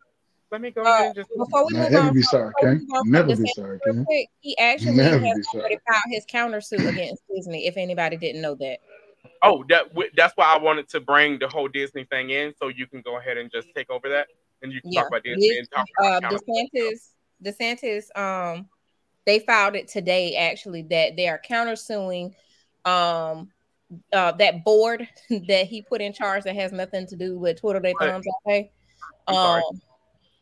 [0.51, 2.71] let me go Uh, ahead and just before we move Never on, be sorry, before
[2.73, 2.79] okay?
[2.81, 4.05] move on from Never be sorry, real okay?
[4.05, 5.79] quick, he actually Never has be already sorry.
[5.89, 7.67] filed his countersuit against Disney.
[7.67, 8.79] If anybody didn't know that,
[9.43, 12.87] oh that that's why I wanted to bring the whole Disney thing in, so you
[12.87, 14.29] can go ahead and just take over that,
[14.62, 15.01] and you can Yeah.
[15.01, 16.71] talk about Disney This- and talk uh, about accountability.
[17.43, 18.69] DeSantis, DeSantis, um,
[19.25, 22.35] they filed it today actually that they are countersuing,
[22.87, 23.51] um,
[24.12, 27.80] uh, that board that he put in charge that has nothing to do with Twitter.
[27.80, 28.12] They Right.
[28.12, 28.72] thumbs okay.
[29.28, 29.62] I'm sorry.
[29.68, 29.80] Um,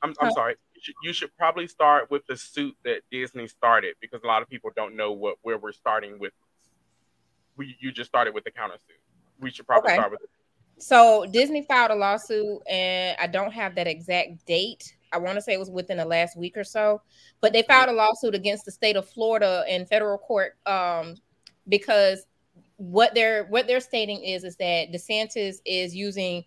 [0.03, 0.32] I'm, I'm Huh?
[0.32, 0.57] sorry.
[0.74, 4.42] You should, you should probably start with the suit that Disney started because a lot
[4.42, 6.32] of people don't know what where we're starting with.
[7.57, 8.99] We you just started with the counter suit.
[9.40, 9.97] We should probably Okay.
[9.97, 10.20] start with.
[10.78, 14.97] So Disney filed a lawsuit, and I don't have that exact date.
[15.12, 17.01] I want to say it was within the last week or so,
[17.40, 21.14] but they filed a lawsuit against the state of Florida in federal court um,
[21.68, 22.26] because
[22.77, 26.45] what they're what they're stating is is that DeSantis is using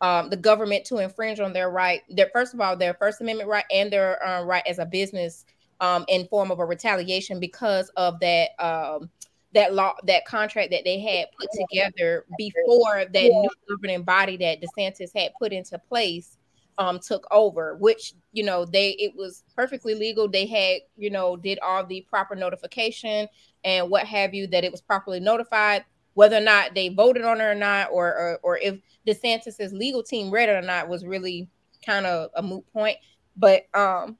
[0.00, 3.48] um, the government to infringe on their right, their first of all their First Amendment
[3.48, 5.44] right and their uh, right as a business
[5.80, 9.10] um, in form of a retaliation because of that um,
[9.52, 14.58] that law that contract that they had put together before that new governing body that
[14.62, 16.38] DeSantis had put into place
[16.80, 20.28] um took over which you know they it was perfectly legal.
[20.28, 23.28] They had you know did all the proper notification
[23.64, 25.84] and what have you that it was properly notified.
[26.14, 30.02] Whether or not they voted on it or not or or, or if DeSantis's legal
[30.02, 31.48] team read it or not was really
[31.86, 32.96] kind of a moot point.
[33.36, 34.16] But um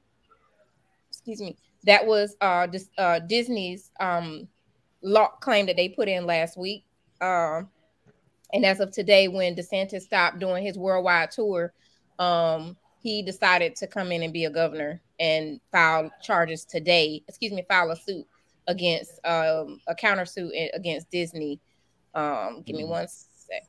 [1.09, 4.47] excuse me that was uh, Dis- uh Disney's um
[5.01, 6.85] law claim that they put in last week.
[7.21, 7.69] Um,
[8.53, 11.73] and as of today, when DeSantis stopped doing his worldwide tour,
[12.21, 17.23] um, he decided to come in and be a governor and file charges today.
[17.27, 18.27] Excuse me, file a suit
[18.67, 21.59] against um, a countersuit against Disney.
[22.13, 23.67] Um, give me one second.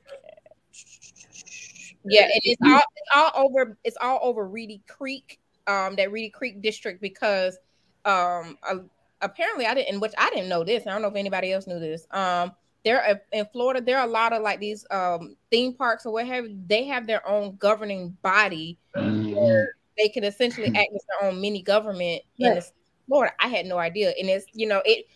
[2.04, 3.78] Yeah, and it's all it's all over.
[3.84, 7.56] It's all over Reedy Creek, um, that Reedy Creek district because
[8.04, 8.80] um, a,
[9.22, 10.86] apparently I didn't, which I didn't know this.
[10.86, 12.06] I don't know if anybody else knew this.
[12.10, 12.52] Um,
[12.84, 16.12] there are in Florida, there are a lot of like these um theme parks or
[16.12, 18.78] what have you, they have their own governing body.
[18.96, 19.66] Mhm.
[19.98, 22.66] They can essentially act as their own mini government in the,
[23.06, 23.34] Florida.
[23.38, 25.06] I had no idea, and it's you know it.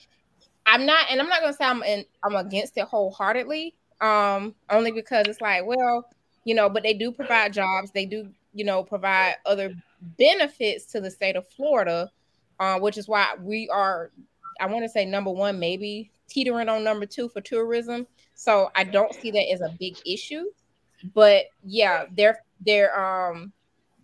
[0.67, 3.75] I'm not, and I'm not gonna say I'm in, I'm against it wholeheartedly.
[4.01, 6.09] Um, only because it's like, well,
[6.45, 7.91] you know, but they do provide jobs.
[7.93, 9.75] They do, you know, provide other
[10.19, 12.11] benefits to the state of Florida
[12.59, 14.11] uh, which is why we are,
[14.61, 18.07] I want to say number one, maybe teetering on number two for tourism.
[18.35, 20.45] So I don't see that as a big issue.
[21.15, 23.53] But yeah, they're they're um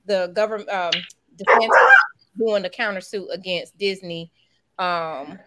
[0.06, 0.92] the government um
[1.36, 1.74] defense
[2.38, 4.30] doing the countersuit against Disney.
[4.78, 5.38] Um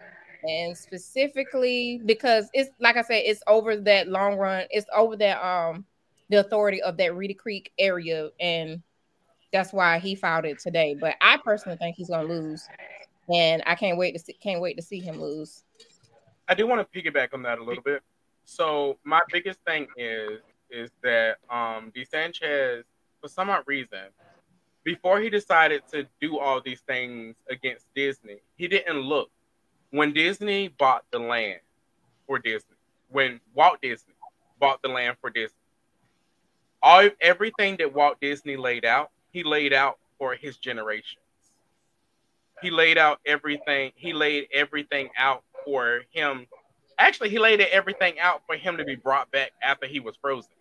[0.44, 5.44] and specifically because it's like I said, it's over that long run, it's over that
[5.44, 5.86] um
[6.30, 8.82] the authority of that Reedy Creek area and
[9.56, 10.96] that's why he filed it today.
[11.00, 12.68] But I personally think he's gonna lose,
[13.34, 15.64] and I can't wait to see, can't wait to see him lose.
[16.48, 18.02] I do want to piggyback on that a little bit.
[18.46, 22.84] So my biggest thing is is that um DeSanchez,
[23.22, 24.10] for some odd reason,
[24.84, 29.30] before he decided to do all these things against Disney, he didn't look.
[29.92, 31.62] When Disney bought the land
[32.28, 32.76] for Disney,
[33.10, 34.14] when Walt Disney
[34.60, 35.58] bought the land for Disney,
[36.82, 41.18] all everything that Walt Disney laid out, he laid out for his generations.
[42.62, 43.92] He laid out everything.
[43.96, 46.46] He laid everything out for him.
[46.98, 50.52] Actually, he laid everything out for him to be brought back after he was frozen.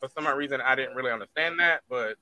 [0.00, 2.16] For some reason, I didn't really understand that, but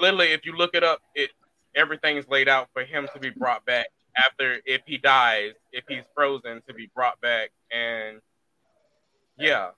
[0.00, 1.30] literally, if you look it up, it
[1.74, 3.86] everything is laid out for him to be brought back
[4.16, 8.20] after if he dies, if he's frozen, to be brought back, and
[9.38, 9.70] yeah,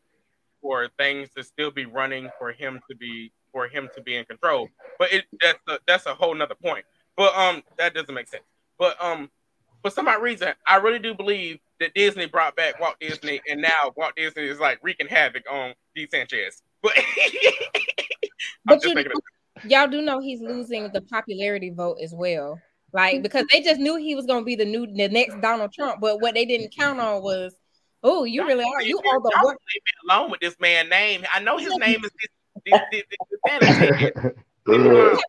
[0.62, 4.25] for things to still be running for him to be for him to be in
[4.25, 4.69] control.
[4.99, 6.85] But it that's a, that's a whole nother point.
[7.16, 8.45] But um, that doesn't make sense.
[8.79, 9.31] But um,
[9.83, 13.62] for some odd reason, I really do believe that Disney brought back Walt Disney, and
[13.62, 16.09] now Walt Disney is like wreaking havoc on D.
[16.11, 16.62] Sanchez.
[16.83, 16.93] But
[18.64, 19.05] but you,
[19.64, 22.61] y'all do know he's losing the popularity vote as well.
[22.93, 25.72] Like because they just knew he was going to be the new the next Donald
[25.72, 27.55] Trump, but what they didn't count on was,
[28.03, 29.59] oh, you really are you are the work
[30.09, 31.24] alone with this man name.
[31.33, 32.11] I know his name is
[32.64, 35.22] this, this, this, this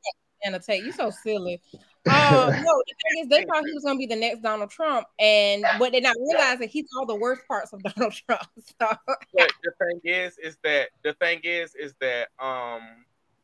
[0.46, 0.84] annotate.
[0.84, 1.62] You so silly.
[2.10, 5.08] Uh, no, the thing is, they thought he was gonna be the next Donald Trump,
[5.20, 8.44] and but they're not realizing he's all the worst parts of Donald Trump.
[8.58, 8.88] So.
[9.34, 12.82] But the thing is, is that the thing is, is that um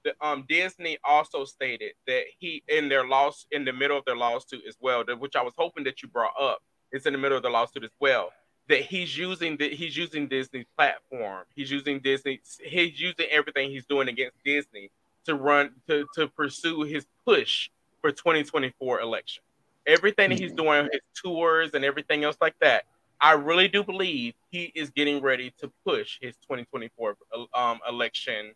[0.04, 4.16] the, um Disney also stated that he in their loss in the middle of their
[4.16, 6.62] lawsuit as well, which I was hoping that you brought up.
[6.92, 8.32] It's in the middle of the lawsuit as well.
[8.68, 11.46] That he's using that he's using Disney's platform.
[11.56, 12.42] He's using Disney.
[12.64, 14.90] He's using everything he's doing against Disney
[15.26, 17.70] to run to to pursue his push
[18.06, 19.42] for 2024 election.
[19.88, 20.64] Everything that he's mm-hmm.
[20.64, 22.84] doing, his tours and everything else like that,
[23.20, 27.18] I really do believe he is getting ready to push his 2024
[27.56, 28.52] um, election,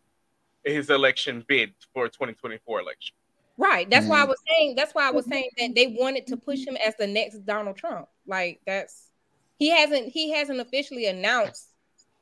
[0.64, 3.16] his election bid for 2024 election.
[3.56, 3.90] Right.
[3.90, 4.10] That's mm-hmm.
[4.10, 4.28] why I mm-hmm.
[4.28, 4.74] was saying.
[4.76, 7.76] That's why I was saying that they wanted to push him as the next Donald
[7.76, 8.06] Trump.
[8.28, 9.08] Like that's
[9.58, 11.70] he hasn't he hasn't officially announced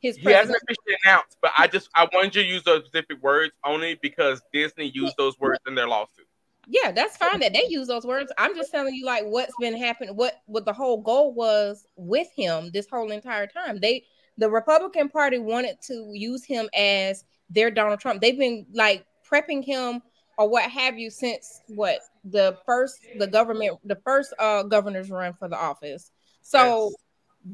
[0.00, 3.22] his he hasn't officially announced, but I just I wanted you to use those specific
[3.22, 6.26] words only because Disney used those words in their lawsuit.
[6.70, 8.30] Yeah, that's fine that they use those words.
[8.36, 12.28] I'm just telling you like what's been happening, what what the whole goal was with
[12.36, 13.80] him this whole entire time.
[13.80, 14.04] They
[14.36, 18.20] the Republican Party wanted to use him as their Donald Trump.
[18.20, 20.02] They've been like prepping him
[20.36, 25.32] or what have you since what the first the government the first uh governor's run
[25.32, 26.10] for the office.
[26.42, 26.94] So yes.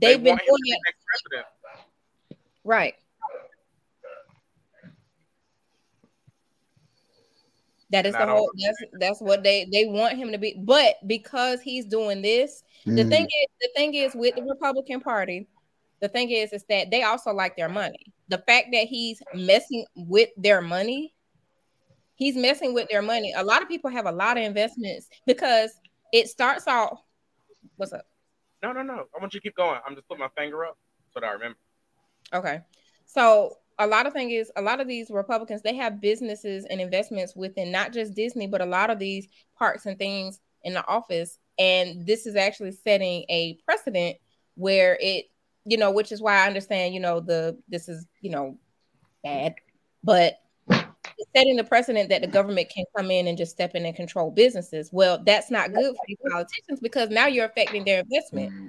[0.01, 1.45] they've they been doing it.
[2.65, 2.95] Right.
[7.95, 10.57] That is the whole that's that's what they they want him to be.
[10.59, 12.97] But because he's doing this, mm.
[12.97, 15.47] the thing is the thing is with the Republican Party,
[16.01, 18.13] the thing is is that they also like their money.
[18.31, 21.15] The fact that he's messing with their money,
[22.17, 23.33] he's messing with their money.
[23.37, 25.71] A lot of people have a lot of investments because
[26.13, 26.99] it starts off.
[27.77, 28.07] What's up?
[28.61, 29.05] No, no, no.
[29.15, 29.79] I want you to keep going.
[29.87, 30.77] I'm just putting my finger up
[31.13, 31.59] so that I remember.
[32.33, 32.59] Okay.
[33.07, 36.81] So a lot of thing is a lot of these Republicans they have businesses and
[36.81, 39.27] investments within not just Disney, but a lot of these
[39.59, 41.39] parks and things in the office.
[41.59, 44.17] And this is actually setting a precedent
[44.55, 45.27] where it,
[45.65, 48.59] you know, which is why I understand, you know, the this is, you know,
[49.23, 49.55] bad,
[50.03, 50.41] but
[51.35, 54.31] setting the precedent that the government can come in and just step in and control
[54.31, 54.91] businesses.
[54.93, 58.53] Well, that's not good for these politicians because now you're affecting their investment.
[58.53, 58.69] Mm-hmm.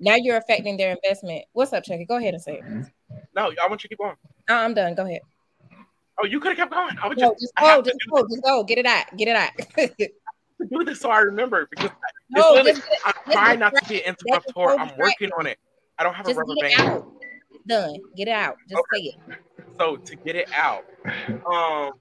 [0.00, 1.44] Now you're affecting their investment.
[1.52, 2.04] What's up, Chucky?
[2.04, 2.90] Go ahead and say it.
[3.34, 4.16] No, I want you to keep going.
[4.48, 4.94] Uh, I'm done.
[4.94, 5.20] Go ahead.
[6.20, 6.96] Oh, you could have kept going.
[7.00, 8.64] I would no, just, just go, just go, just go.
[8.64, 9.16] Get it out.
[9.16, 9.50] Get it out.
[10.70, 11.90] do this so I remember because
[12.30, 14.78] no, just, I'm trying not to be interruptor.
[14.78, 15.58] I'm working on it.
[15.98, 16.80] I don't have just a rubber band.
[16.80, 17.12] Out.
[17.66, 17.96] Done.
[18.16, 18.56] Get it out.
[18.68, 19.02] Just okay.
[19.02, 19.38] say it.
[19.78, 20.84] So to get it out,
[21.50, 21.92] um,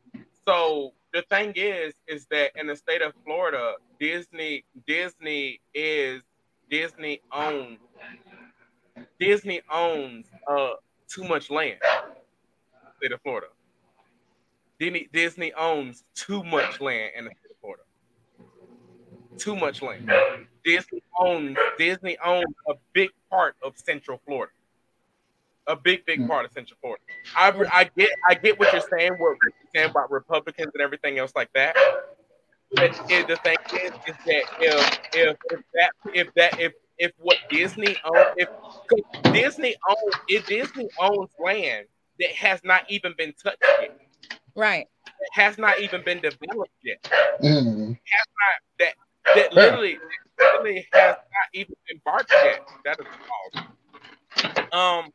[0.48, 6.24] so the thing is, is that in the state of Florida, Disney, Disney is
[6.70, 7.80] Disney owns
[9.20, 10.72] Disney owns uh
[11.08, 11.80] too much land.
[12.98, 13.48] State of Florida.
[14.80, 17.84] Disney Disney owns too much land in the state of Florida.
[19.38, 20.10] Too much land.
[20.64, 24.52] Disney owns Disney owns a big part of Central Florida.
[25.70, 26.28] A big, big mm.
[26.28, 27.02] part of Central Florida.
[27.36, 31.18] I, I get I get what you're saying, what you're saying about Republicans and everything
[31.18, 31.76] else like that.
[32.74, 37.38] But the thing is, is that if if, if that if that if if what
[37.50, 38.50] Disney owns, if
[39.34, 41.86] Disney owns, if Disney owns land
[42.20, 44.00] that has not even been touched yet,
[44.56, 44.88] right?
[45.34, 47.02] Has not even been developed yet.
[47.42, 47.92] Mm-hmm.
[47.92, 48.94] Has not that
[49.36, 49.98] that literally,
[50.40, 52.68] literally has not even been barked yet.
[52.86, 53.68] That is called.
[54.74, 55.12] Um,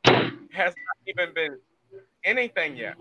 [0.53, 1.59] has not even been
[2.24, 2.97] anything yet.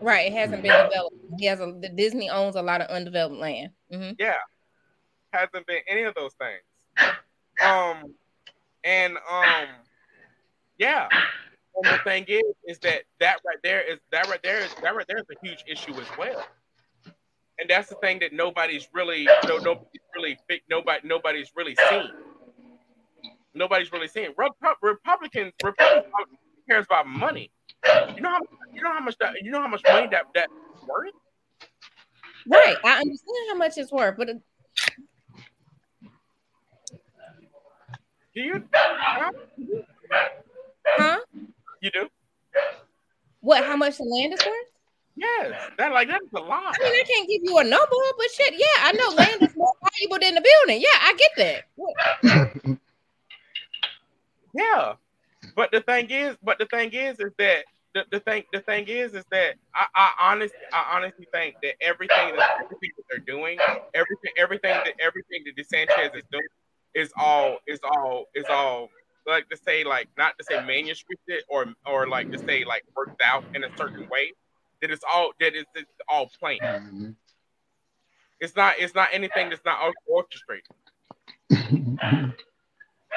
[0.00, 1.16] Right, it hasn't been developed.
[1.38, 3.70] He has a the Disney owns a lot of undeveloped land.
[3.92, 4.12] Mm-hmm.
[4.18, 4.34] Yeah,
[5.32, 6.62] hasn't been any of those things.
[7.64, 8.14] Um,
[8.84, 9.66] and um,
[10.78, 11.08] yeah.
[11.76, 14.96] And the thing is, is that that right there is that right there is that
[14.96, 16.44] right there is a huge issue as well.
[17.58, 20.38] and that's the thing that nobody's really no nobody's really
[20.70, 22.10] nobody nobody's really seen.
[23.54, 24.32] Nobody's really seeing.
[24.36, 26.12] Republicans Republicans
[26.68, 27.50] cares about money.
[28.14, 28.40] You know how
[28.72, 30.48] you know how much that you know how much money that that
[30.86, 31.12] worth.
[32.46, 34.28] Right, I understand how much it's worth, but.
[34.30, 34.42] It...
[38.38, 38.62] Do you?
[40.86, 41.18] Huh?
[41.80, 42.08] You do?
[43.40, 43.64] What?
[43.64, 44.54] How much the land is worth?
[45.16, 46.76] Yes, that like that's a lot.
[46.80, 49.56] I mean, I can't give you a number, but shit, yeah, I know land is
[49.56, 50.80] more valuable than the building.
[50.80, 51.64] Yeah, I get
[52.22, 52.78] that.
[54.54, 54.92] yeah,
[55.56, 58.86] but the thing is, but the thing is, is that the, the thing the thing
[58.86, 63.58] is is that I, I honestly I honestly think that everything that that they're doing,
[63.94, 66.46] everything everything that everything that DeSanchez is doing
[66.94, 68.88] is all is all is all
[69.26, 73.20] like to say like not to say manuscripted or or like to say like worked
[73.22, 74.32] out in a certain way
[74.80, 76.58] that it's all that it's, it's all plain.
[76.62, 77.10] Mm-hmm.
[78.40, 80.64] It's not it's not anything that's not orchestrated.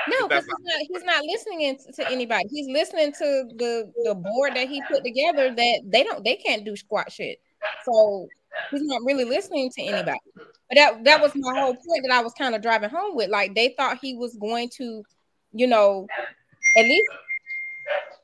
[0.08, 2.46] No, because he's not, he's not listening to anybody.
[2.50, 6.66] He's listening to the the board that he put together that they don't they can't
[6.66, 7.40] do squat shit.
[7.86, 8.28] So
[8.70, 10.20] he's not really listening to anybody.
[10.36, 13.30] But that that was my whole point that I was kind of driving home with.
[13.30, 15.04] Like they thought he was going to,
[15.54, 16.08] you know,
[16.78, 17.10] at least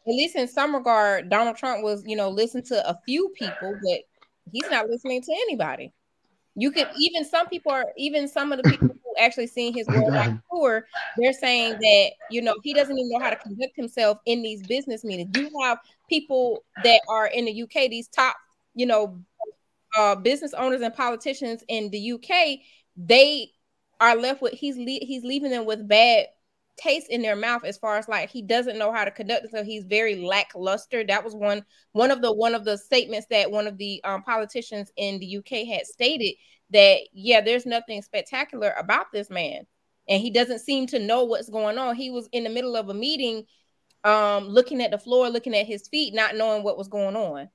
[0.08, 3.78] at least in some regard, Donald Trump was, you know, listen to a few people,
[3.84, 4.00] but
[4.54, 5.92] he's not listening to anybody.
[6.56, 9.88] You could even some people are even some of the people who actually seen his
[9.90, 14.20] worldwide tour, they're saying that you know he doesn't even know how to conduct himself
[14.26, 15.38] in these business meetings.
[15.38, 15.78] You have
[16.10, 18.36] people that are in the UK, these top,
[18.74, 19.20] you know,
[19.96, 22.60] uh, business owners and politicians in the UK,
[22.96, 23.52] they
[24.00, 26.28] are left with he's le- he's leaving them with bad
[26.78, 29.64] taste in their mouth as far as like he doesn't know how to conduct so
[29.64, 31.04] He's very lackluster.
[31.04, 34.24] That was one one of the one of the statements that one of the um,
[34.24, 36.36] politicians in the UK had stated
[36.72, 39.66] that yeah, there's nothing spectacular about this man,
[40.08, 41.96] and he doesn't seem to know what's going on.
[41.96, 43.46] He was in the middle of a meeting,
[44.04, 47.50] um, looking at the floor, looking at his feet, not knowing what was going on.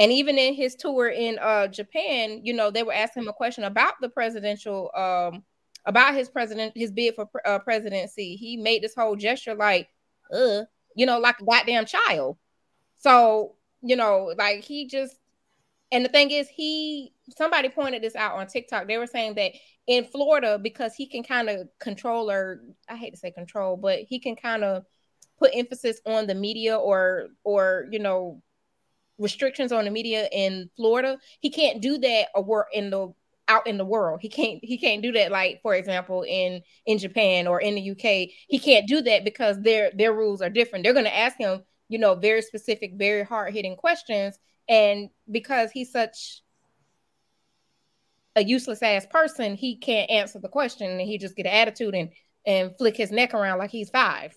[0.00, 3.34] And even in his tour in uh, Japan, you know, they were asking him a
[3.34, 5.44] question about the presidential um,
[5.84, 8.34] about his president, his bid for uh, presidency.
[8.34, 9.88] He made this whole gesture like,
[10.32, 10.62] uh,
[10.96, 12.38] you know, like a goddamn child.
[12.96, 15.16] So, you know, like he just,
[15.92, 18.88] and the thing is, he, somebody pointed this out on TikTok.
[18.88, 19.52] They were saying that
[19.86, 24.00] in Florida, because he can kind of control, or I hate to say control, but
[24.00, 24.84] he can kind of
[25.38, 28.42] put emphasis on the media or, or, you know,
[29.20, 31.18] restrictions on the media in Florida.
[31.40, 33.12] He can't do that or work in the
[33.48, 34.20] out in the world.
[34.22, 37.90] He can't he can't do that like for example in in Japan or in the
[37.90, 38.30] UK.
[38.48, 40.84] He can't do that because their their rules are different.
[40.84, 45.90] They're going to ask him, you know, very specific, very hard-hitting questions and because he's
[45.90, 46.42] such
[48.36, 51.94] a useless ass person, he can't answer the question and he just get an attitude
[51.94, 52.10] and
[52.46, 54.34] and flick his neck around like he's 5.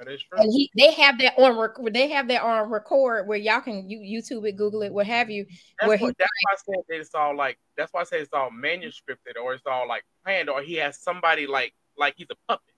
[0.00, 0.38] That is true.
[0.38, 3.88] And he, they have that on rec- they have that on record where y'all can
[3.88, 5.44] you YouTube it, Google it, what have you.
[5.78, 6.30] That's, where what, that's
[6.64, 9.66] why I said it's all like that's why I say it's all manuscripted or it's
[9.66, 12.72] all like planned or he has somebody like like he's a puppet.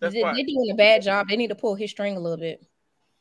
[0.00, 1.28] That's they, why, they're doing a bad job.
[1.28, 2.60] They need to pull his string a little bit.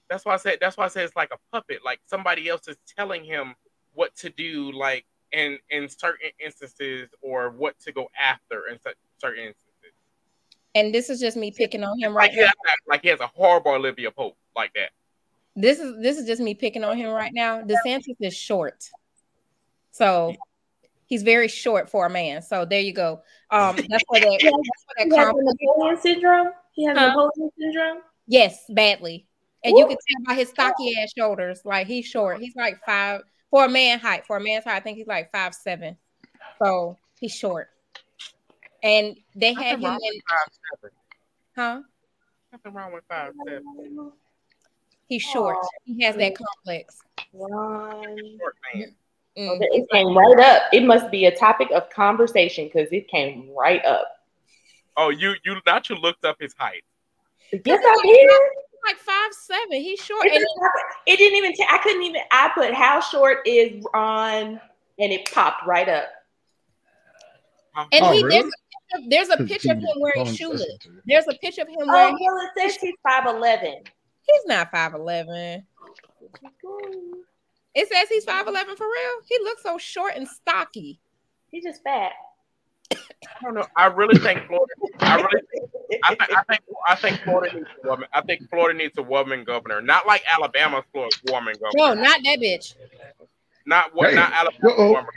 [0.10, 1.82] That's why I said that's why I say it's like a puppet.
[1.86, 3.54] Like somebody else is telling him
[3.94, 8.80] what to do, like in in certain instances, or what to go after in
[9.20, 9.63] certain instances
[10.76, 12.52] and this is just me picking on him right like now.
[12.88, 14.90] like he has a horrible Olivia Pope like that.
[15.56, 17.62] This is this is just me picking on him right now.
[17.62, 18.90] DeSantis is short,
[19.92, 20.36] so
[21.06, 22.42] he's very short for a man.
[22.42, 23.22] So there you go.
[23.52, 24.40] Um, that's what that.
[24.42, 26.48] that's what that he Napoleon syndrome.
[26.72, 27.08] He has huh?
[27.08, 27.98] Napoleon syndrome.
[28.26, 29.28] Yes, badly,
[29.64, 29.80] and Ooh.
[29.80, 31.62] you can tell by his stocky ass shoulders.
[31.64, 32.40] Like he's short.
[32.40, 33.22] He's like five
[33.52, 34.26] for a man height.
[34.26, 35.98] For a man's height, I think he's like five seven.
[36.60, 37.70] So he's short
[38.84, 40.22] and they had him in.
[40.30, 40.92] Five,
[41.56, 41.82] huh?
[42.52, 44.12] Nothing wrong with five seven.
[45.08, 45.58] He's short.
[45.60, 47.02] Oh, he has that complex.
[47.32, 48.18] One.
[48.40, 48.96] Short man.
[49.38, 49.58] Mm.
[49.62, 50.64] It came right up.
[50.72, 54.08] It must be a topic of conversation because it came right up.
[54.96, 56.84] Oh, you you not you looked up his height.
[57.52, 58.32] Yes, I did.
[58.86, 59.82] Like five seven.
[59.82, 60.28] He's short.
[60.28, 60.46] And
[61.08, 61.54] it didn't even.
[61.54, 62.22] T- I couldn't even.
[62.32, 64.62] I put how short is on,
[65.00, 66.06] and it popped right up.
[67.76, 68.42] And oh, he really?
[69.10, 70.66] there's there's a picture of him oh, wearing shoeless.
[71.06, 72.16] There's a picture of him wearing.
[72.20, 73.76] Oh, well, it says he's five eleven.
[74.22, 75.66] He's not five eleven.
[77.76, 79.22] It says he's five eleven for real.
[79.28, 81.00] He looks so short and stocky.
[81.50, 82.12] He's just fat.
[82.92, 82.98] I
[83.42, 83.66] don't know.
[83.76, 84.74] I really think Florida.
[85.00, 85.42] I really.
[85.90, 86.62] Think, I, think, I think.
[86.88, 88.08] I think Florida needs a woman.
[88.14, 91.96] I think Florida needs a woman governor, not like Alabama's Florida woman governor.
[91.96, 92.76] No, not that bitch.
[93.66, 94.08] Not what?
[94.08, 94.16] Damn.
[94.16, 95.08] Not Alabama.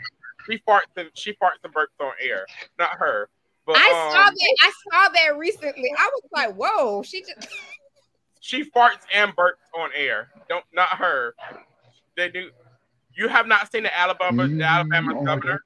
[0.49, 0.53] Uh-oh.
[0.53, 2.47] She farts and she farts and burps on air.
[2.79, 3.29] Not her.
[3.67, 4.57] But I um, saw that.
[4.63, 5.91] I saw that recently.
[5.99, 7.49] I was like, "Whoa!" She just
[8.41, 10.29] she farts and burps on air.
[10.49, 11.35] Don't not her.
[12.17, 12.51] They do.
[13.17, 15.65] You have not seen the Alabama the Mm, Alabama oh governor.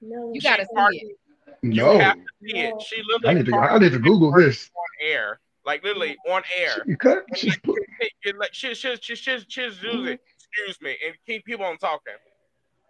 [0.00, 1.18] No, You She gotta see farts- it.
[1.62, 2.74] You No, have to see it.
[2.82, 3.52] She I need to.
[3.52, 4.70] farts I need to Google this.
[4.74, 6.82] on air, like literally on air.
[6.86, 7.24] You cut.
[7.36, 7.78] She's put,
[8.22, 12.14] It- like she she she she she's using excuse me and keep people on talking.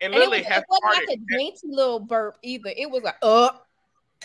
[0.04, 2.70] And And it, was, it wasn't like a dainty little burp either.
[2.76, 3.48] It was like, "Uh."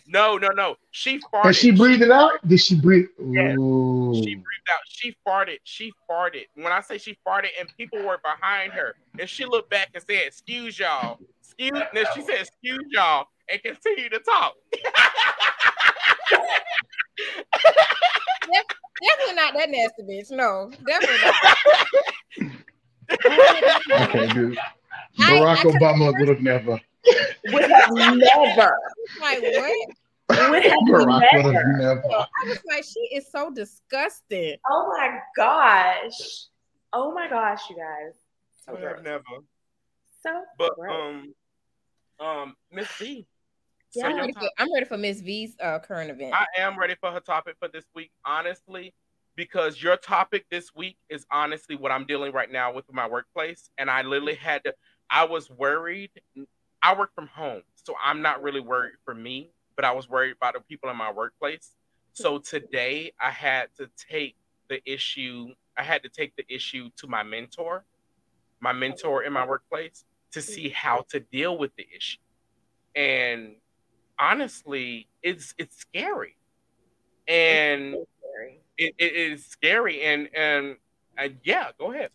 [0.08, 0.76] No, no, no.
[0.92, 1.46] She farted.
[1.46, 2.32] and she breathed it out.
[2.48, 3.08] Did she breathe?
[3.18, 3.58] Yes.
[3.58, 4.14] Ooh.
[4.16, 4.80] She breathed out.
[4.88, 5.58] She farted.
[5.64, 6.46] She farted.
[6.56, 10.04] When I say she farted, and people were behind her, and she looked back and
[10.04, 11.72] said, "Excuse y'all." Excuse.
[11.94, 14.56] No, she said, "Excuse y'all," and continued to talk.
[19.02, 20.32] Definitely not that nasty bitch.
[20.32, 22.56] No, definitely not.
[23.92, 24.58] Okay, dude.
[25.20, 26.80] I- Barack I could- Obama would have never.
[27.52, 28.78] would have never.
[29.22, 29.90] Like what?
[30.52, 31.78] Would have Barack would have never.
[31.78, 32.02] never.
[32.14, 34.58] I was like, she is so disgusting.
[34.70, 36.46] Oh my gosh.
[36.94, 38.14] Oh my gosh, you guys.
[38.66, 39.24] So Would have never.
[40.24, 40.92] So But gross.
[42.20, 43.26] um, um, Miss V.
[43.92, 44.08] So Yeah.
[44.08, 46.34] I'm ready, for, I'm ready for Miss V's uh, current event.
[46.34, 48.94] I am ready for her topic for this week, honestly,
[49.36, 53.70] because your topic this week is honestly what I'm dealing right now with my workplace.
[53.80, 54.74] And I literally had to,
[55.10, 56.12] I was worried.
[56.82, 60.36] I work from home, so I'm not really worried for me, but I was worried
[60.38, 61.76] about the people in my workplace.
[62.14, 64.36] So today I had to take
[64.70, 67.86] the issue, I had to take the issue to my mentor,
[68.60, 72.20] my mentor in my workplace, to see how to deal with the issue.
[72.96, 73.56] And
[74.20, 76.36] honestly, it's it's scary,
[77.28, 78.62] and So scary.
[78.78, 80.02] it, it is scary.
[80.02, 80.78] And and
[81.18, 82.12] uh, yeah, go ahead.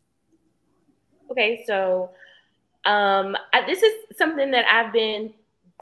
[1.30, 2.10] Okay, so
[2.86, 5.32] um, I, this is something that I've been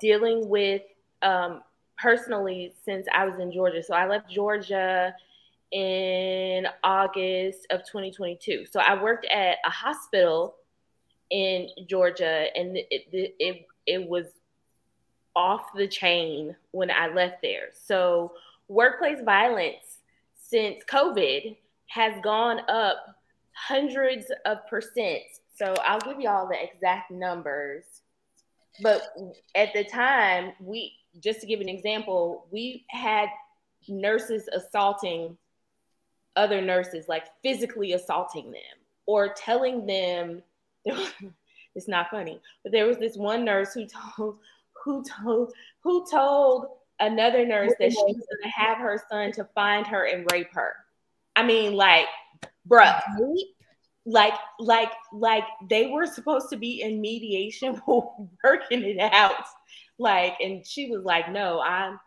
[0.00, 0.82] dealing with
[1.22, 1.62] um,
[1.98, 3.82] personally since I was in Georgia.
[3.82, 5.14] So I left Georgia
[5.72, 8.66] in August of 2022.
[8.70, 10.56] So I worked at a hospital
[11.30, 14.26] in Georgia, and it it it, it was
[15.34, 17.68] off the chain when I left there.
[17.72, 18.32] So
[18.68, 19.98] workplace violence
[20.34, 23.16] since COVID has gone up
[23.52, 25.22] hundreds of percent.
[25.62, 27.84] So I'll give you all the exact numbers.
[28.80, 29.02] But
[29.54, 33.28] at the time, we just to give an example, we had
[33.88, 35.36] nurses assaulting
[36.34, 38.62] other nurses, like physically assaulting them
[39.06, 40.42] or telling them
[41.74, 42.40] it's not funny.
[42.62, 44.38] But there was this one nurse who told
[44.84, 45.52] who told
[45.84, 46.66] who told
[46.98, 50.74] another nurse that she was gonna have her son to find her and rape her.
[51.36, 52.06] I mean, like,
[52.68, 53.00] bruh,
[54.04, 59.44] like, like, like they were supposed to be in mediation, working it out.
[59.98, 61.98] Like, and she was like, "No, I'm,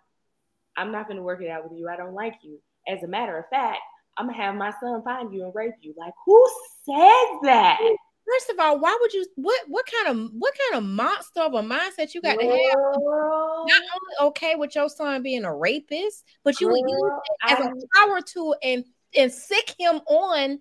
[0.76, 1.88] I'm not gonna work it out with you.
[1.88, 2.60] I don't like you.
[2.88, 3.80] As a matter of fact,
[4.18, 6.46] I'm gonna have my son find you and rape you." Like, who
[6.86, 7.80] said that?
[8.28, 9.26] First of all, why would you?
[9.36, 12.76] What what kind of what kind of monster of a mindset you got to have?
[12.76, 17.60] Not only okay with your son being a rapist, but you would use it as
[17.60, 18.84] a I'm- power tool and
[19.16, 20.60] and sick him on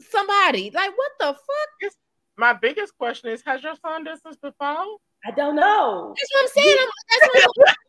[0.00, 0.70] somebody.
[0.70, 1.92] Like what the fuck?
[2.38, 4.84] My biggest question is: Has your son distanced before?
[5.24, 6.14] I don't know.
[6.16, 6.76] That's what I'm saying.
[6.80, 6.88] I'm,
[7.20, 7.74] that's what I'm,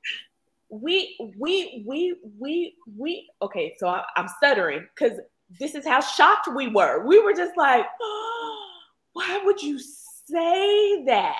[0.69, 5.17] we we we we we okay so I, i'm stuttering because
[5.59, 7.85] this is how shocked we were we were just like
[9.13, 11.37] why would you say that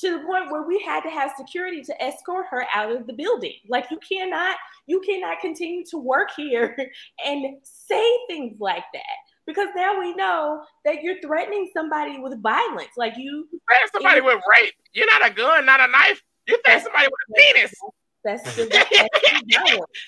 [0.00, 3.12] to the point where we had to have security to escort her out of the
[3.14, 6.76] building like you cannot you cannot continue to work here
[7.26, 9.02] and say things like that
[9.48, 14.40] because now we know that you're threatening somebody with violence like you Threaten somebody with
[14.60, 14.74] rape.
[14.92, 16.22] You're not a gun, not a knife.
[16.46, 17.74] You threaten somebody with a penis.
[18.24, 18.88] That's the that's.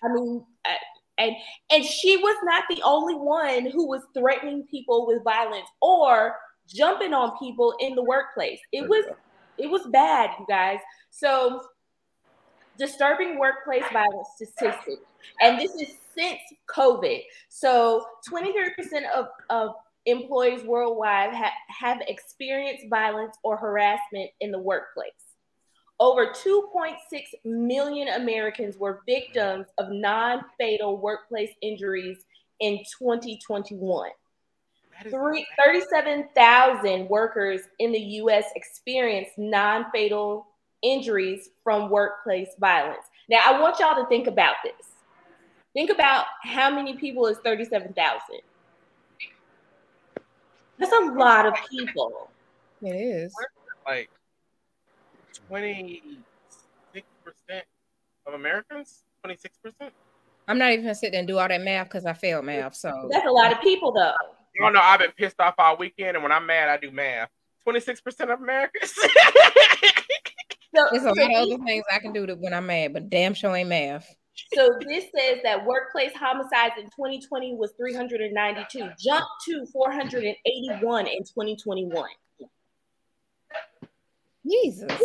[0.05, 0.73] I mean, uh,
[1.17, 1.35] and
[1.73, 6.37] and she was not the only one who was threatening people with violence or
[6.69, 8.61] jumping on people in the workplace.
[8.73, 9.07] It was
[9.57, 10.81] it was bad, you guys.
[11.11, 11.63] So
[12.81, 15.03] disturbing workplace violence statistics,
[15.41, 17.21] and this is since COVID.
[17.49, 18.73] So 23%
[19.15, 19.75] of of
[20.07, 25.13] employees worldwide ha- have experienced violence or harassment in the workplace.
[26.01, 26.97] Over 2.6
[27.45, 32.25] million Americans were victims of non fatal workplace injuries
[32.61, 34.11] in 2021.
[35.11, 40.47] Three- 37,000 workers in the US experienced non fatal
[40.83, 43.05] injuries from workplace violence.
[43.29, 44.89] Now, I want y'all to think about this.
[45.73, 48.41] Think about how many people is 37,000.
[50.79, 52.31] That's a lot of people.
[52.83, 53.35] it is.
[53.87, 54.09] like
[55.49, 56.03] twenty
[56.95, 57.67] six percent
[58.27, 59.03] of Americans.
[59.23, 59.93] Twenty six percent.
[60.49, 62.75] I'm not even gonna sit there and do all that math because I failed math.
[62.75, 64.15] So That's a lot of people, though.
[64.55, 66.91] You don't know I've been pissed off all weekend, and when I'm mad, I do
[66.91, 67.29] math.
[67.63, 68.95] Twenty six percent of Americans.
[70.75, 72.93] So, there's a so lot of other things I can do to when I'm mad,
[72.93, 74.15] but damn sure ain't math.
[74.55, 82.09] So this says that workplace homicides in 2020 was 392, jumped to 481 in 2021.
[84.49, 85.01] Jesus.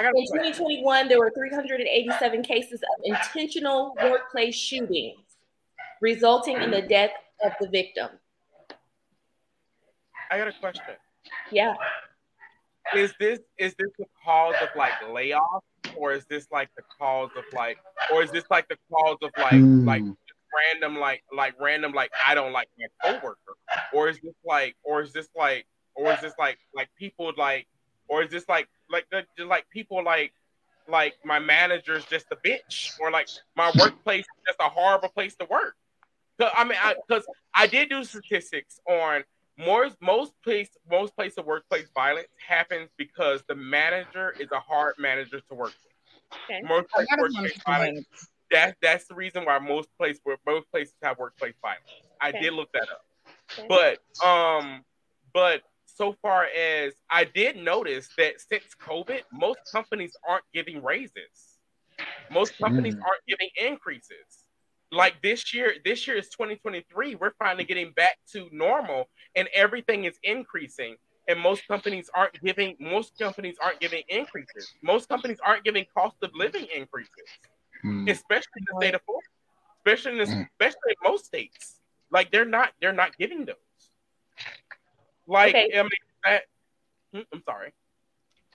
[0.00, 5.18] In 2021, there were 387 cases of intentional workplace shootings,
[6.00, 7.10] resulting in the death
[7.44, 8.08] of the victim.
[10.30, 10.94] I got a question.
[11.50, 11.74] Yeah.
[12.94, 15.62] Is this is this the cause of like layoff,
[15.96, 17.78] or is this like the cause of like,
[18.12, 19.84] or is this like the cause of like Hmm.
[19.86, 20.02] like
[20.72, 23.56] random like like random like I don't like my coworker,
[23.92, 27.66] or is this like or is this like or is this like like people like
[28.08, 30.32] or is this like like the- just like people like
[30.88, 35.36] like my manager's just a bitch or like my workplace is just a horrible place
[35.36, 35.74] to work.
[36.40, 39.24] 'Cause, I mean, because I, did do statistics on
[39.58, 44.94] more most place most place of workplace violence happens because the manager is a hard
[44.98, 45.92] manager to work with.
[46.50, 46.68] Okay.
[46.68, 48.06] Most place workplace violence
[48.50, 51.84] that that's the reason why most place where most places have workplace violence.
[52.20, 52.42] I Okay.
[52.42, 53.02] did look that up.
[53.58, 53.68] Okay.
[53.68, 54.84] But um
[55.34, 61.58] but so far as I did notice that since COVID, most companies aren't giving raises.
[62.30, 63.04] Most companies Mm.
[63.06, 64.47] aren't giving increases.
[64.90, 67.16] Like this year, this year is 2023.
[67.16, 70.96] We're finally getting back to normal and everything is increasing.
[71.28, 74.72] And most companies aren't giving most companies aren't giving increases.
[74.82, 77.12] Most companies aren't giving cost of living increases
[77.82, 78.08] Hmm.
[78.08, 79.28] especially in the state of Florida,
[79.84, 80.48] especially in this, Mm.
[80.50, 81.80] especially in most states.
[82.10, 83.56] Like they're not they're not giving those.
[85.26, 85.78] Like Okay.
[85.78, 85.90] I mean,
[86.24, 86.42] that,
[87.12, 87.72] Hmm, I'm sorry.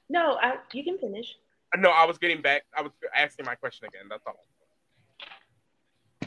[0.09, 1.36] No, I, you can finish.
[1.75, 2.63] No, I was getting back.
[2.77, 4.07] I was asking my question again.
[4.09, 4.45] That's all.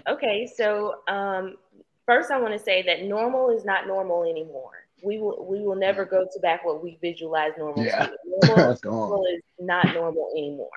[0.09, 1.57] Okay, so um,
[2.07, 4.87] first I want to say that normal is not normal anymore.
[5.03, 8.09] We will we will never go to back what we visualize normal Yeah.
[8.25, 10.69] Normal, normal is not normal anymore.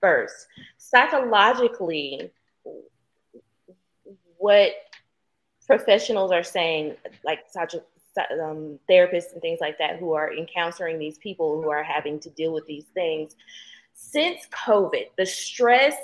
[0.00, 0.48] First,
[0.78, 2.32] psychologically,
[4.38, 4.72] what
[5.66, 7.76] professionals are saying, like such
[8.42, 12.30] um, therapists and things like that, who are encountering these people who are having to
[12.30, 13.36] deal with these things,
[13.94, 15.94] since COVID, the stress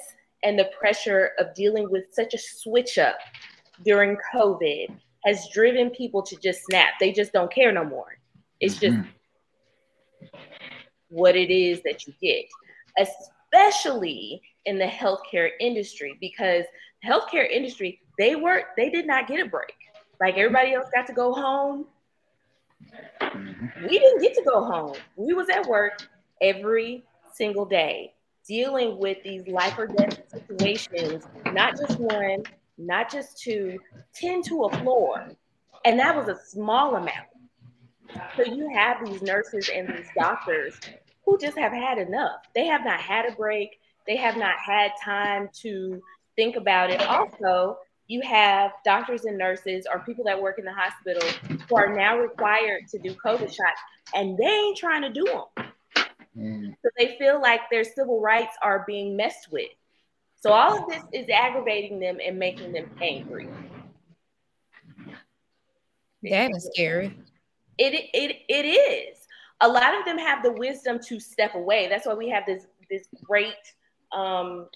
[0.43, 3.19] and the pressure of dealing with such a switch up
[3.85, 4.89] during COVID
[5.25, 6.95] has driven people to just snap.
[7.01, 8.19] They just don't care no more.
[8.61, 9.09] It's just Mhm.
[11.09, 12.47] what it is that you get,
[12.99, 16.65] especially in the healthcare industry, because
[17.03, 19.75] the healthcare industry, they weren't, they did not get a break.
[20.21, 21.87] Like everybody else got to go home.
[23.21, 23.89] Mhm.
[23.89, 24.97] We didn't get to go home.
[25.17, 26.09] We was at work
[26.41, 28.15] every single day,
[28.49, 32.43] dealing with these life or death situations, not just one,
[32.79, 33.79] not just two,
[34.15, 35.29] 10 to a floor.
[35.85, 37.29] And that was a small amount.
[38.37, 40.81] So you have these nurses and these doctors
[41.25, 42.41] who just have had enough.
[42.55, 43.79] They have not had a break.
[44.07, 46.01] They have not had time to
[46.35, 47.03] think about it.
[47.03, 51.29] Also, you have doctors and nurses or people that work in the hospital
[51.69, 53.81] who are now required to do COVID shots
[54.15, 55.68] and they ain't trying to do them.
[56.39, 56.77] Mhm.
[56.83, 59.71] So they feel like their civil rights are being messed with.
[60.41, 63.49] So all of this is aggravating them and making them angry.
[66.23, 67.17] That is scary.
[67.77, 69.27] It it it is.
[69.61, 71.89] A lot of them have the wisdom to step away.
[71.89, 73.55] That's why we have this this great
[74.13, 74.69] um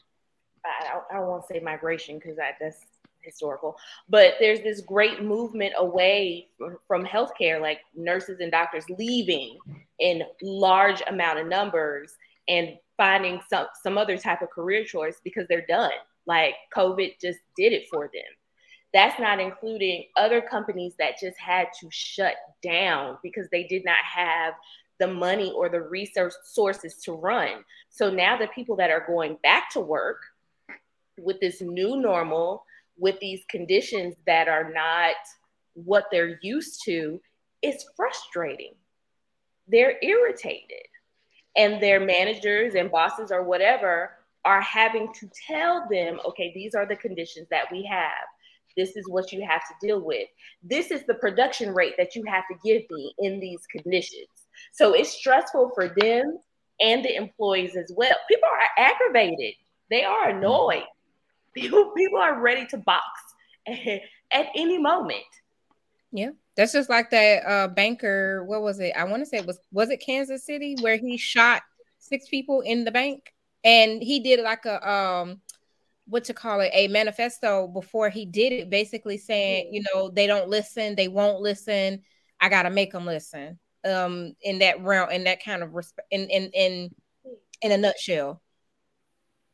[0.65, 2.85] I don't, I don't want to say migration because that's
[3.23, 3.77] historical,
[4.09, 6.49] but there's this great movement away
[6.87, 9.59] from, healthcare, like nurses and doctors leaving
[9.99, 12.17] in large amount of numbers
[12.49, 15.91] and finding some some other type of career choice because they're done.
[16.27, 18.23] Like COVID just did it for them.
[18.95, 23.97] That's not including other companies that just had to shut down because they did not
[24.05, 24.55] have
[25.01, 27.65] the money or the resources to run.
[27.89, 30.23] So now the people that are going back to work
[31.19, 32.65] with this new normal,
[33.03, 35.17] with these conditions that are not
[35.75, 37.21] what they're used to,
[37.61, 38.75] it's frustrating.
[39.67, 40.87] They're irritated.
[41.57, 44.13] And their managers and bosses or whatever
[44.45, 48.25] are having to tell them, okay, these are the conditions that we have.
[48.77, 50.29] This is what you have to deal with.
[50.63, 54.29] This is the production rate that you have to give me in these conditions.
[54.71, 56.39] So it's stressful for them
[56.81, 58.15] and the employees as well.
[58.29, 59.55] People are aggravated.
[59.91, 60.85] They are annoyed.
[61.55, 63.05] People, people are ready to box
[63.67, 65.25] at any moment.
[66.13, 68.45] Yeah, that's just like that uh, banker.
[68.45, 68.93] What was it?
[68.97, 71.63] I want to say it was was it Kansas City where he shot
[71.99, 73.33] six people in the bank,
[73.65, 75.41] and he did like a um
[76.07, 80.27] what to call it a manifesto before he did it, basically saying you know they
[80.27, 82.03] don't listen, they won't listen.
[82.41, 83.59] I gotta make them listen.
[83.85, 86.95] Um, in that realm, in that kind of respect, in in in
[87.63, 88.42] in a nutshell.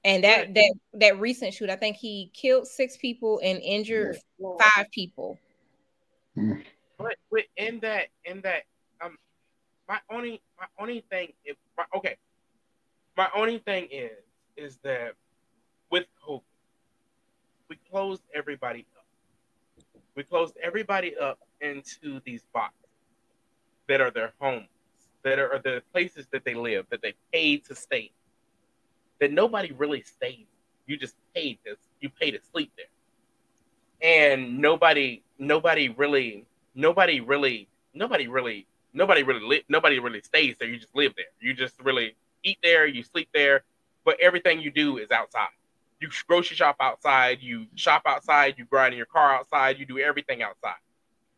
[0.05, 4.19] And that that that recent shoot, I think he killed six people and injured
[4.59, 5.39] five people.
[6.37, 6.63] Mm.
[6.99, 8.63] But within that, in that,
[9.05, 9.17] um,
[9.89, 12.17] my only, my only thing, is, my, okay,
[13.17, 14.19] my only thing is,
[14.57, 15.15] is that
[15.91, 16.43] with COVID,
[17.69, 19.05] we closed everybody up.
[20.17, 22.91] We closed everybody up into these boxes
[23.89, 24.69] that are their homes,
[25.23, 28.11] that are the places that they live, that they paid to stay.
[29.21, 30.47] That nobody really stays.
[30.87, 31.79] You just paid this.
[32.01, 32.87] You pay to sleep there,
[34.01, 40.69] and nobody, nobody really nobody really, nobody really, nobody really, li- nobody really stays there.
[40.69, 41.27] You just live there.
[41.41, 42.87] You just really eat there.
[42.87, 43.65] You sleep there.
[44.05, 45.49] But everything you do is outside.
[46.01, 47.39] You grocery shop outside.
[47.41, 48.55] You shop outside.
[48.59, 49.79] You grind in your car outside.
[49.79, 50.79] You do everything outside.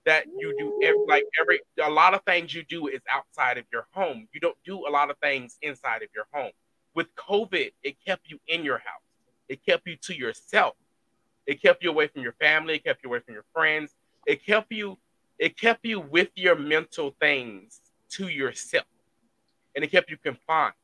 [0.07, 0.75] That you do
[1.09, 4.29] like every a lot of things you do is outside of your home.
[4.33, 6.53] You don't do a lot of things inside of your home.
[6.95, 9.03] With COVID, it kept you in your house.
[9.49, 10.75] It kept you to yourself.
[11.47, 12.75] It kept you away from your family.
[12.75, 13.95] It kept you away from your friends.
[14.27, 14.99] It kept you
[15.41, 17.81] it kept you with your mental things
[18.11, 18.85] to yourself
[19.75, 20.75] and it kept you confined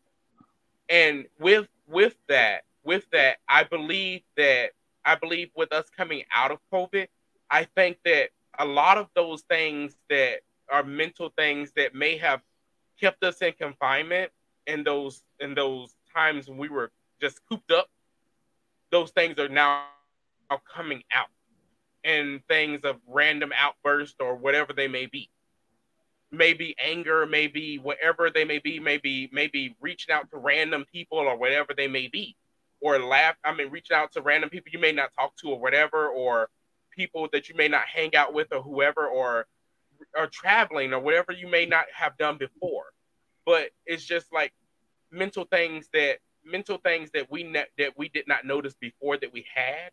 [0.89, 4.71] and with with that with that i believe that
[5.05, 7.07] i believe with us coming out of covid
[7.51, 12.41] i think that a lot of those things that are mental things that may have
[12.99, 14.31] kept us in confinement
[14.67, 16.91] in those in those times when we were
[17.21, 17.89] just cooped up
[18.91, 19.85] those things are now
[20.75, 21.29] coming out
[22.05, 25.29] and things of random outburst or whatever they may be.
[26.31, 31.37] Maybe anger, maybe whatever they may be, maybe maybe reaching out to random people or
[31.37, 32.37] whatever they may be,
[32.81, 33.37] or laugh.
[33.45, 36.49] I mean, reaching out to random people you may not talk to or whatever, or
[36.91, 39.47] people that you may not hang out with or whoever, or
[40.17, 42.87] or traveling or whatever you may not have done before.
[43.45, 44.53] But it's just like
[45.11, 49.33] mental things that mental things that we ne- that we did not notice before that
[49.33, 49.91] we had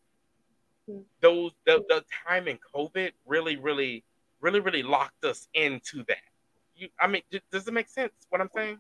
[0.88, 1.00] hmm.
[1.22, 4.04] those the, the time in COVID really, really,
[4.42, 6.18] really, really locked us into that.
[6.76, 7.22] You, I mean,
[7.52, 8.78] does it make sense what I'm saying?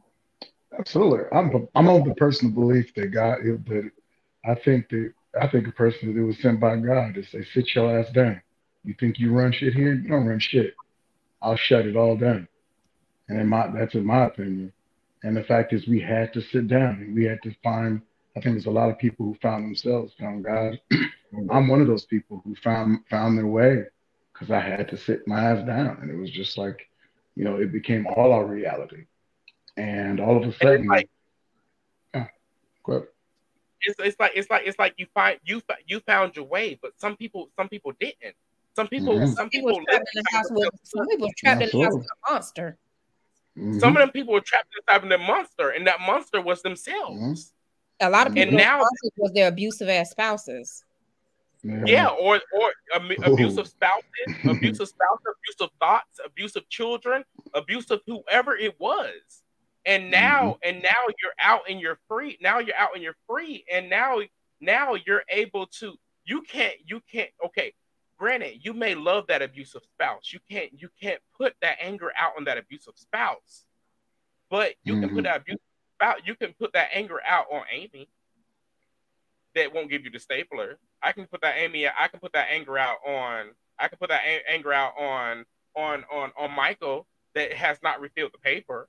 [0.77, 1.25] Absolutely.
[1.31, 3.91] I'm I'm of the personal belief that God that
[4.45, 7.73] I think that I think a person that was sent by God to say, sit
[7.75, 8.41] your ass down.
[8.83, 9.93] You think you run shit here?
[9.93, 10.73] You don't run shit.
[11.41, 12.47] I'll shut it all down.
[13.29, 14.73] And in my that's in my opinion.
[15.23, 18.01] And the fact is we had to sit down we had to find
[18.35, 20.79] I think there's a lot of people who found themselves, found God.
[21.51, 23.85] I'm one of those people who found found their way
[24.31, 26.89] because I had to sit my ass down, and it was just like,
[27.35, 29.05] you know, it became all our reality,
[29.77, 31.09] and all of a sudden, like,
[32.15, 32.27] yeah,
[33.81, 36.93] it's, it's like it's like it's like you find you you found your way, but
[36.99, 38.35] some people some people didn't.
[38.75, 39.33] Some people mm-hmm.
[39.33, 42.05] some people, people trapped in the house with some people trapped in the house with
[42.05, 42.77] a monster.
[43.57, 43.79] Mm-hmm.
[43.79, 47.19] Some of them people were trapped inside of the monster, and that monster was themselves.
[47.19, 48.07] Mm-hmm.
[48.07, 48.79] A lot of people and now
[49.17, 50.83] was their abusive ass spouses.
[51.63, 51.83] Yeah.
[51.85, 52.71] yeah, or or
[53.23, 54.03] abusive spouses,
[54.43, 57.23] abusive spouse, abusive thoughts, abusive children,
[57.53, 59.43] abusive whoever it was.
[59.85, 60.69] And now mm-hmm.
[60.69, 62.37] and now you're out and you're free.
[62.41, 63.63] Now you're out and you're free.
[63.71, 64.19] And now
[64.59, 67.73] now you're able to you can't you can't okay.
[68.17, 70.31] Granted, you may love that abusive spouse.
[70.31, 73.65] You can't you can't put that anger out on that abusive spouse.
[74.49, 75.07] But you mm-hmm.
[75.07, 75.61] can put that abusive
[75.95, 78.07] spouse, you can put that anger out on Amy
[79.55, 80.77] that won't give you the stapler.
[81.01, 81.87] I can put that Amy.
[81.87, 83.51] I can put that anger out on.
[83.79, 85.45] I can put that a- anger out on
[85.75, 88.87] on on on Michael that has not refilled the paper.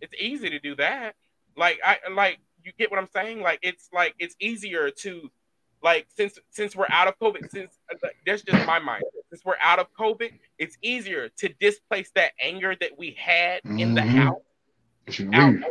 [0.00, 1.14] It's easy to do that.
[1.56, 3.40] Like I like you get what I'm saying.
[3.40, 5.30] Like it's like it's easier to
[5.82, 7.50] like since since we're out of COVID.
[7.50, 7.78] Since
[8.26, 9.04] that's just my mind.
[9.30, 13.78] Since we're out of COVID, it's easier to displace that anger that we had mm-hmm.
[13.78, 14.18] in the mm-hmm.
[14.18, 14.40] house
[15.32, 15.62] out on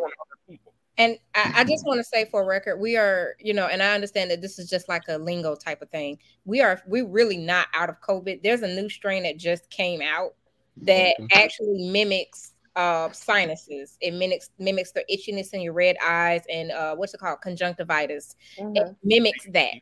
[0.97, 3.93] and I, I just want to say for record, we are, you know, and I
[3.93, 6.17] understand that this is just like a lingo type of thing.
[6.45, 8.41] We are, we're really not out of COVID.
[8.41, 10.33] There's a new strain that just came out
[10.81, 13.97] that actually mimics uh, sinuses.
[14.01, 18.35] It mimics mimics the itchiness in your red eyes and uh, what's it called, conjunctivitis.
[18.59, 18.75] Mm-hmm.
[18.75, 19.75] It mimics that,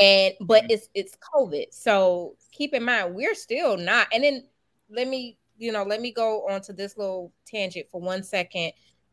[0.00, 0.72] and but mm-hmm.
[0.72, 1.66] it's it's COVID.
[1.70, 4.08] So keep in mind we're still not.
[4.12, 4.44] And then
[4.90, 8.72] let me, you know, let me go on to this little tangent for one second.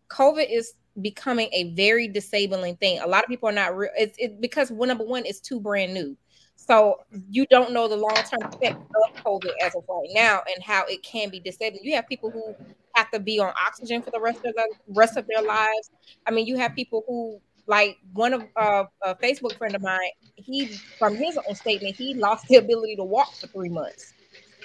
[0.10, 3.00] COVID is becoming a very disabling thing.
[3.00, 3.92] A lot of people are not real.
[3.98, 6.18] It's it, because well, number one, it's too brand new.
[6.56, 6.98] So
[7.30, 10.86] you don't know the long term effect of COVID as of right now and how
[10.88, 11.84] it can be disabling.
[11.84, 12.54] You have people who
[12.96, 15.90] have to be on oxygen for the rest of the rest of their lives.
[16.28, 17.40] I mean, you have people who
[17.70, 20.00] like one of uh, a Facebook friend of mine.
[20.36, 20.66] He
[20.98, 24.14] from his own statement, he lost the ability to walk for three months,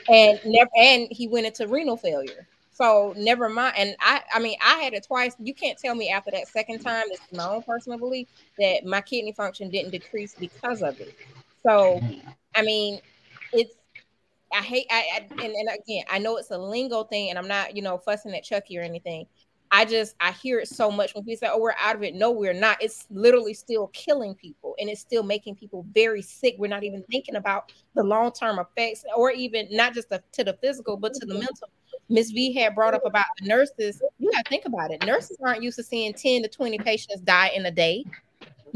[0.09, 2.49] and never and he went into renal failure.
[2.73, 3.75] So never mind.
[3.77, 5.37] And I, I mean, I had it twice.
[5.39, 7.05] You can't tell me after that second time.
[7.09, 8.27] It's my own personal belief
[8.59, 11.15] that my kidney function didn't decrease because of it.
[11.63, 12.01] So,
[12.57, 13.01] I mean,
[13.53, 13.75] it's
[14.53, 17.49] I hate I, I and, and again I know it's a lingo thing, and I'm
[17.49, 19.27] not you know fussing at Chucky or anything.
[19.75, 22.15] I just I hear it so much when people say, "Oh, we're out of it."
[22.15, 22.81] No, we're not.
[22.81, 26.55] It's literally still killing people, and it's still making people very sick.
[26.59, 30.45] We're not even thinking about the long term effects, or even not just the, to
[30.45, 31.41] the physical, but to the mm-hmm.
[31.41, 31.69] mental.
[32.09, 34.01] Miss V had brought up about the nurses.
[34.19, 35.05] You got to think about it.
[35.05, 38.05] Nurses aren't used to seeing ten to twenty patients die in a day.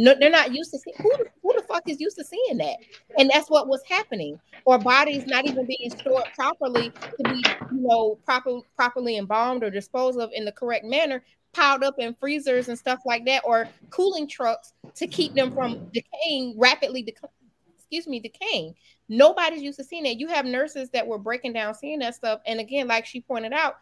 [0.01, 1.11] No, they're not used to see who,
[1.43, 2.77] who the fuck is used to seeing that,
[3.19, 4.39] and that's what was happening.
[4.65, 9.71] Or bodies not even being stored properly to be, you know, proper properly embalmed or
[9.71, 13.69] disposed of in the correct manner, piled up in freezers and stuff like that, or
[13.91, 17.03] cooling trucks to keep them from decaying rapidly.
[17.03, 17.29] Dec-
[17.77, 18.77] excuse me, decaying.
[19.09, 20.21] Nobody's used to seeing that.
[20.21, 23.53] You have nurses that were breaking down seeing that stuff, and again, like she pointed
[23.53, 23.79] out,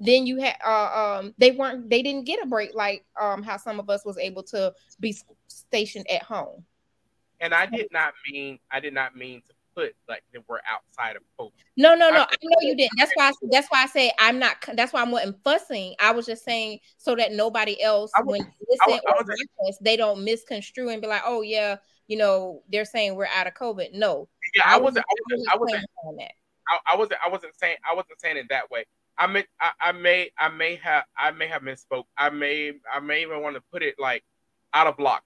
[0.00, 3.56] then you had uh, um they weren't they didn't get a break like um how
[3.56, 5.16] some of us was able to be
[5.46, 6.64] stationed at home.
[7.40, 11.16] And I did not mean I did not mean to put like that we're outside
[11.16, 11.52] of COVID.
[11.76, 12.20] No, no, no.
[12.20, 12.92] I, I know you didn't.
[12.98, 13.28] That's why.
[13.28, 14.56] I, that's why I say I'm not.
[14.74, 15.94] That's why I wasn't fussing.
[16.00, 19.96] I was just saying so that nobody else, was, when listen I was, or they
[19.96, 21.76] don't misconstrue and be like, oh yeah,
[22.08, 23.92] you know, they're saying we're out of COVID.
[23.92, 24.28] No.
[24.56, 25.04] Yeah, I, wasn't.
[25.08, 25.48] I wasn't.
[25.52, 26.32] I wasn't.
[26.68, 27.20] I, I wasn't.
[27.24, 27.76] I wasn't saying.
[27.88, 28.84] I wasn't saying it that way.
[29.18, 32.04] I may, I, I, may, I may have, I may have misspoke.
[32.16, 34.24] I may, I may even want to put it like
[34.72, 35.22] out of lockdown.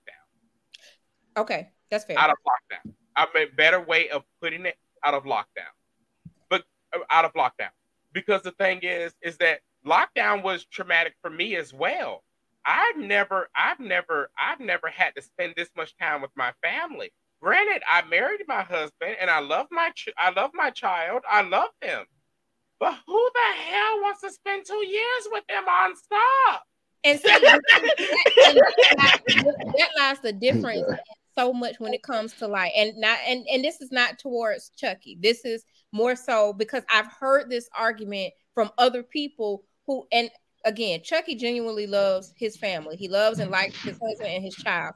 [1.36, 2.19] Okay, that's fair.
[2.19, 2.94] Out of lockdown.
[3.14, 5.73] I mean, better way of putting it out of lockdown,
[6.48, 6.64] but
[6.94, 7.70] uh, out of lockdown.
[8.12, 12.24] Because the thing is, is that lockdown was traumatic for me as well.
[12.64, 17.12] I've never, I've never, I've never had to spend this much time with my family.
[17.43, 21.23] Granted, I married my husband and I love my, ch- I love my child.
[21.28, 22.05] I love him
[22.83, 26.65] but who the hell wants to spend two years with them on stop?
[27.05, 27.61] And that,
[29.77, 30.83] that lies the difference
[31.37, 34.71] so much when it comes to like, and not, and and this is not towards
[34.77, 35.17] Chucky.
[35.21, 40.29] This is more so because I've heard this argument from other people who, and
[40.65, 42.97] again, Chucky genuinely loves his family.
[42.97, 44.95] He loves and likes his husband and his child.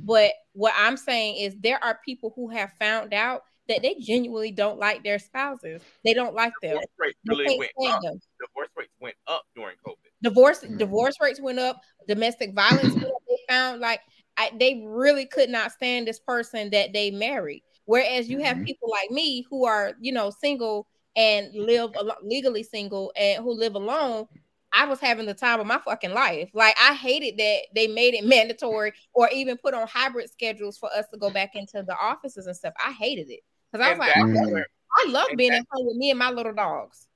[0.00, 4.50] But what I'm saying is there are people who have found out that they genuinely
[4.50, 5.82] don't like their spouses.
[6.04, 6.72] They don't like them.
[6.72, 8.02] Divorce rates really went up.
[8.02, 8.20] Them.
[8.40, 9.96] Divorce rates went up during COVID.
[10.22, 10.76] Divorce mm-hmm.
[10.76, 11.80] divorce rates went up.
[12.06, 12.94] Domestic violence.
[12.94, 14.00] they found like
[14.36, 17.62] I, they really could not stand this person that they married.
[17.84, 18.66] Whereas you have mm-hmm.
[18.66, 20.86] people like me who are you know single
[21.16, 21.90] and live
[22.22, 24.26] legally single and who live alone.
[24.72, 26.50] I was having the time of my fucking life.
[26.52, 30.90] Like I hated that they made it mandatory or even put on hybrid schedules for
[30.92, 32.74] us to go back into the offices and stuff.
[32.84, 33.40] I hated it.
[33.72, 34.66] Because I was like, where,
[34.96, 37.06] I love being at home with me and my little dogs.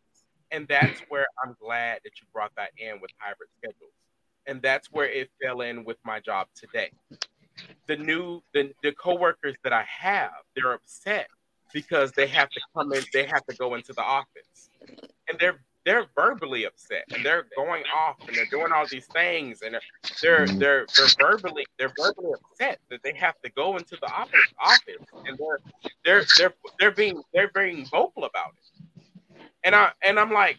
[0.51, 3.93] And that's where I'm glad that you brought that in with hybrid schedules.
[4.47, 6.91] And that's where it fell in with my job today.
[7.87, 11.29] The new the, the coworkers that I have, they're upset
[11.73, 14.71] because they have to come in, they have to go into the office.
[15.29, 19.63] And they're they're verbally upset and they're going off and they're doing all these things
[19.63, 19.77] and
[20.23, 24.41] they're they're they're, verbally they're verbally upset that they have to go into the office
[24.61, 25.59] office and they're
[26.05, 29.03] they're they're they're being they're being vocal about it.
[29.65, 30.59] And I and I'm like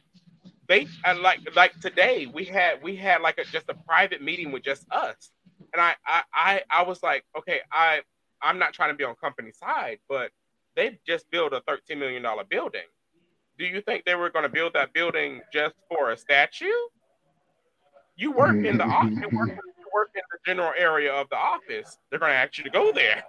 [0.68, 4.52] they I like like today we had we had like a just a private meeting
[4.52, 5.32] with just us.
[5.74, 8.02] And I I I, I was like, okay, I
[8.42, 10.32] I'm not trying to be on company side, but
[10.76, 12.82] they just built a 13 million dollar building
[13.64, 16.66] do you think they were going to build that building just for a statue?
[18.18, 21.38] You work in the office, you work, you work in the general area of the
[21.38, 21.98] office.
[22.10, 23.24] They're going to ask you to go there.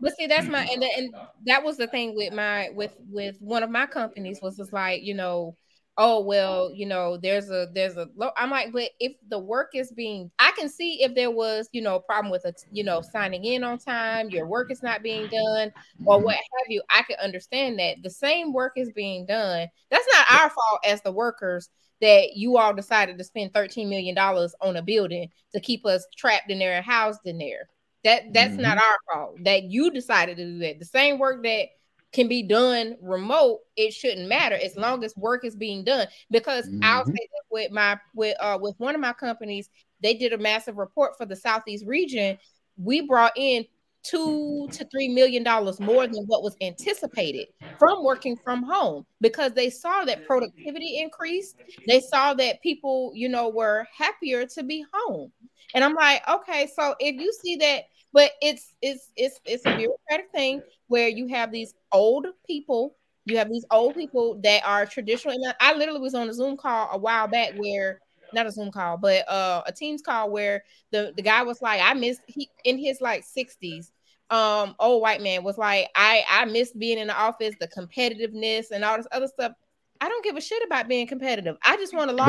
[0.00, 1.14] But see, that's my and, and
[1.46, 5.02] that was the thing with my with with one of my companies was just like
[5.02, 5.54] you know
[5.98, 9.70] oh well you know there's a there's a a i'm like but if the work
[9.74, 12.84] is being i can see if there was you know a problem with a you
[12.84, 15.72] know signing in on time your work is not being done
[16.04, 18.02] or what have you i can understand that.
[18.02, 19.68] The same work is being done.
[19.90, 21.68] That's not our fault as the workers
[22.00, 26.06] that you all decided to spend 13 million dollars on a building to keep us
[26.16, 27.68] trapped in there and housed in there.
[28.04, 28.62] That that's mm-hmm.
[28.62, 30.78] not our fault that you decided to do that.
[30.78, 31.68] The same work that
[32.12, 36.06] can be done remote, it shouldn't matter as long as work is being done.
[36.30, 36.80] Because mm-hmm.
[36.82, 39.68] I'll say that with my with uh with one of my companies,
[40.00, 42.38] they did a massive report for the southeast region.
[42.76, 43.66] We brought in
[44.04, 47.48] two to three million dollars more than what was anticipated
[47.78, 51.56] from working from home because they saw that productivity increased.
[51.86, 55.32] They saw that people, you know, were happier to be home.
[55.74, 59.76] And I'm like, okay, so if you see that, but it's it's it's it's a
[59.76, 64.86] bureaucratic thing where you have these old people, you have these old people that are
[64.86, 65.34] traditional.
[65.34, 68.00] And I literally was on a Zoom call a while back where
[68.32, 71.80] not a Zoom call, but uh, a Teams call where the the guy was like,
[71.82, 73.90] I missed he in his like 60s.
[74.30, 78.70] Um, old white man was like, I I miss being in the office, the competitiveness
[78.70, 79.52] and all this other stuff.
[80.00, 81.56] I don't give a shit about being competitive.
[81.64, 82.28] I just want to log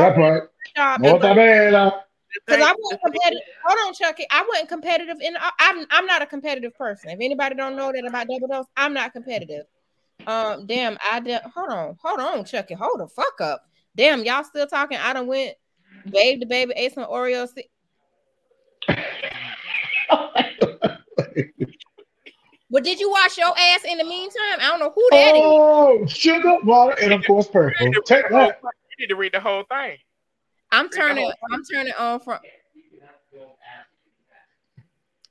[0.76, 1.02] job.
[2.48, 3.44] No, that man, Because I wasn't competitive.
[3.66, 4.26] Hold on, Chucky.
[4.30, 5.36] I wasn't competitive in.
[5.60, 7.10] I'm I'm not a competitive person.
[7.10, 9.66] If anybody don't know that about double dose, I'm not competitive.
[10.28, 10.98] Um, damn.
[11.10, 11.42] I did.
[11.56, 12.76] Hold on, hold on, Chucky.
[12.76, 13.64] Hold the fuck up.
[13.96, 14.98] Damn, y'all still talking?
[14.98, 15.56] I done went,
[16.10, 17.50] babe the baby, ate some Oreos.
[22.72, 24.60] But did you wash your ass in the meantime?
[24.60, 25.42] I don't know who that is.
[25.44, 27.74] oh, sugar, water, and of course purple.
[27.80, 28.62] You need Take read the whole that.
[28.98, 29.98] You need to read the whole thing.
[30.72, 31.32] I'm turning.
[31.52, 32.40] I'm turning on from.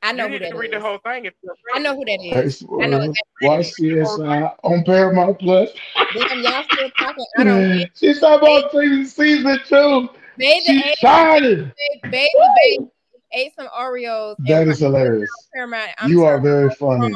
[0.02, 1.28] I know You who that to read the whole thing.
[1.74, 2.64] I know who that Hey, is.
[2.80, 3.20] I know uh, exactly.
[3.42, 5.70] Watch CSI on Paramount Plus.
[6.14, 7.24] Damn, y'all still talking.
[7.36, 7.86] I don't.
[7.94, 10.08] She's talking about season, season two.
[10.36, 11.72] Baby, She's ate, shining.
[12.02, 12.90] baby, baby,
[13.32, 14.36] ate some Oreos.
[14.46, 15.30] That is hilarious.
[15.52, 15.90] Paramount.
[15.98, 17.14] I'm You are turning very on funny.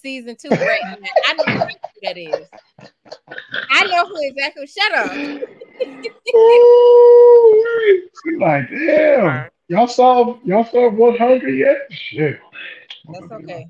[0.00, 0.98] Season two, right?
[1.26, 1.66] I know who
[2.02, 2.48] that is.
[3.70, 4.66] I know who exactly.
[4.66, 5.12] Shut up.
[6.34, 7.64] Ooh,
[8.24, 9.48] She's like, damn.
[9.68, 11.78] Y'all saw y'all saw One Hunger yet?
[11.90, 12.38] Shit.
[13.12, 13.66] That's okay.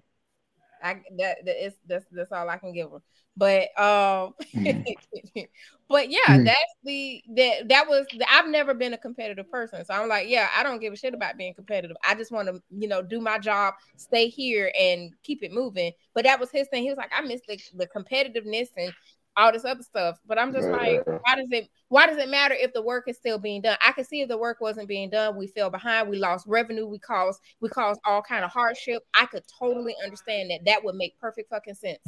[0.83, 2.99] I that, that is that's that's all I can give her.
[3.37, 4.35] But um,
[5.89, 6.45] but yeah, Mm.
[6.45, 10.49] that's the that that was I've never been a competitive person, so I'm like, yeah,
[10.57, 11.97] I don't give a shit about being competitive.
[12.07, 15.93] I just want to you know do my job, stay here, and keep it moving.
[16.15, 16.83] But that was his thing.
[16.83, 18.93] He was like, I miss the the competitiveness and
[19.37, 20.19] all this other stuff.
[20.27, 23.17] But I'm just like, why does it why does it matter if the work is
[23.17, 23.77] still being done?
[23.85, 26.87] I can see if the work wasn't being done, we fell behind, we lost revenue,
[26.87, 29.03] we caused we caused all kind of hardship.
[29.15, 30.61] I could totally understand that.
[30.65, 32.01] That would make perfect fucking sense.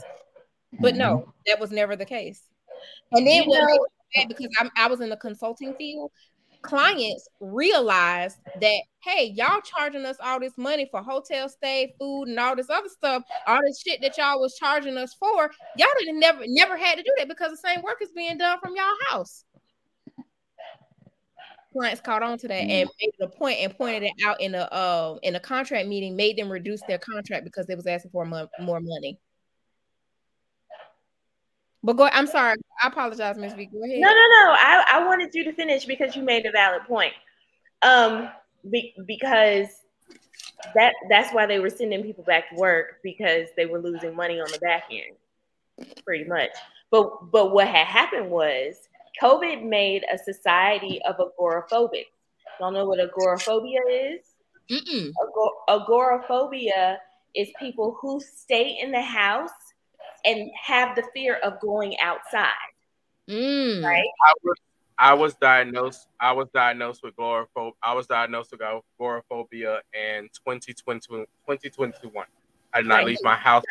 [0.80, 1.30] But no, mm-hmm.
[1.46, 2.42] that was never the case.
[3.12, 3.78] And then You know- made me
[4.16, 6.10] mad, because I'm, I was in the consulting field,
[6.62, 12.38] clients realized that hey, y'all charging us all this money for hotel stay, food, and
[12.38, 15.50] all this other stuff, all this shit that y'all was charging us for.
[15.76, 18.58] Y'all didn't never never had to do that because the same work is being done
[18.60, 19.44] from y'all house.
[21.72, 24.54] Clients caught on to that and made it a point and pointed it out in
[24.54, 28.10] a uh, in a contract meeting, made them reduce their contract because they was asking
[28.10, 29.18] for mo- more money.
[31.88, 32.04] But go.
[32.12, 32.54] I'm sorry.
[32.82, 33.64] I apologize, Miss V.
[33.64, 33.98] Go ahead.
[33.98, 34.52] No, no, no.
[34.58, 37.14] I, I wanted you to finish because you made a valid point.
[37.80, 38.28] Um,
[38.70, 39.68] be, because
[40.74, 44.38] that that's why they were sending people back to work because they were losing money
[44.38, 46.50] on the back end, pretty much.
[46.90, 48.86] But but what had happened was
[49.22, 52.04] COVID made a society of agoraphobics.
[52.60, 54.20] Y'all know what agoraphobia is?
[54.70, 56.98] Agor- agoraphobia
[57.34, 59.67] is people who stay in the house
[60.24, 62.52] and have the fear of going outside.
[63.28, 63.84] Mm.
[63.84, 64.08] Right.
[64.26, 64.56] I was
[65.00, 66.08] I was diagnosed.
[66.18, 67.72] I was diagnosed with agoraphobia.
[67.82, 71.06] I was diagnosed with agoraphobia in 2020,
[71.46, 72.26] 2021.
[72.72, 73.06] I did not Right.
[73.06, 73.62] leave my house.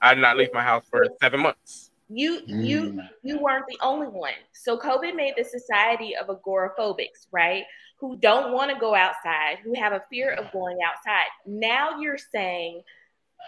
[0.00, 1.90] I did not leave my house for seven months.
[2.08, 3.08] You you Mm.
[3.22, 4.34] you weren't the only one.
[4.52, 7.64] So COVID made the society of agoraphobics, right?
[7.98, 11.26] Who don't want to go outside, who have a fear of going outside.
[11.46, 12.82] Now you're saying,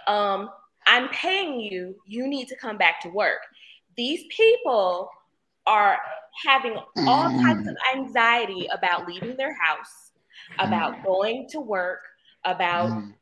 [0.07, 0.51] um,
[0.87, 3.41] I'm paying you, you need to come back to work.
[3.97, 5.11] These people
[5.67, 5.99] are
[6.47, 10.13] having all types of anxiety about leaving their house,
[10.59, 12.01] about going to work,
[12.45, 13.15] about Mm.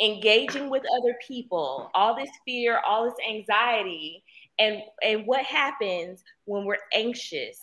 [0.00, 4.24] engaging with other people, all this fear, all this anxiety,
[4.58, 7.60] and and what happens when we're anxious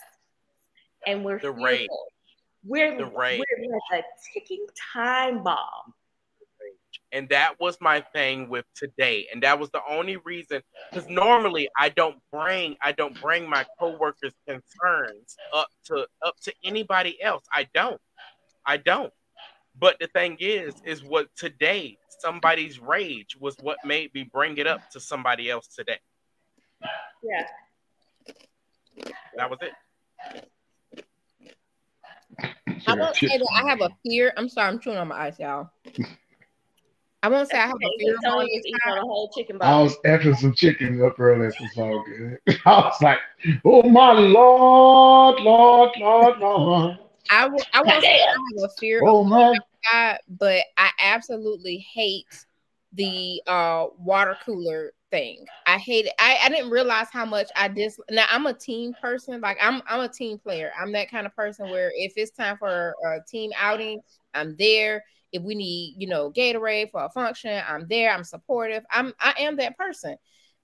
[1.07, 1.63] and we're The fearful?
[1.65, 1.89] rage.
[2.65, 3.43] We're The rage.
[3.61, 5.94] we're like a ticking time bomb.
[7.15, 9.27] And that was my thing with today.
[9.31, 10.61] And that was the only reason
[10.91, 16.53] because normally I don't bring I don't bring my coworkers' concerns up to up to
[16.65, 17.45] anybody else.
[17.53, 18.01] I don't.
[18.65, 19.13] I don't.
[19.79, 24.67] But the thing is, is what today somebody's rage was what made me bring it
[24.67, 25.99] up to somebody else today.
[27.23, 27.45] Yeah.
[29.37, 29.71] That was it.
[32.87, 34.33] I won't say that I have a fear.
[34.35, 35.69] I'm sorry, I'm chewing on my ice, y'all.
[37.25, 39.57] I won't say I have a fear of Tony was eating on a whole chicken
[39.59, 41.47] I was after some chicken up earlier.
[41.47, 42.37] It's all good.
[42.67, 43.17] I was like,
[43.65, 46.99] oh my Lord, Lord, Lord, Lord.
[47.31, 47.63] I will.
[47.73, 48.27] I won't say I
[48.59, 49.57] have a fear of Oh my.
[49.91, 52.45] God, but I absolutely hate
[52.93, 55.47] the uh water cooler thing.
[55.65, 56.13] I hate it.
[56.19, 59.41] I, I didn't realize how much I dis now I'm a team person.
[59.41, 60.71] Like I'm I'm a team player.
[60.79, 63.99] I'm that kind of person where if it's time for a team outing,
[64.35, 65.03] I'm there.
[65.35, 68.11] If we need, you know, Gatorade for a function, I'm there.
[68.11, 68.83] I'm supportive.
[68.89, 70.17] I'm I am that person.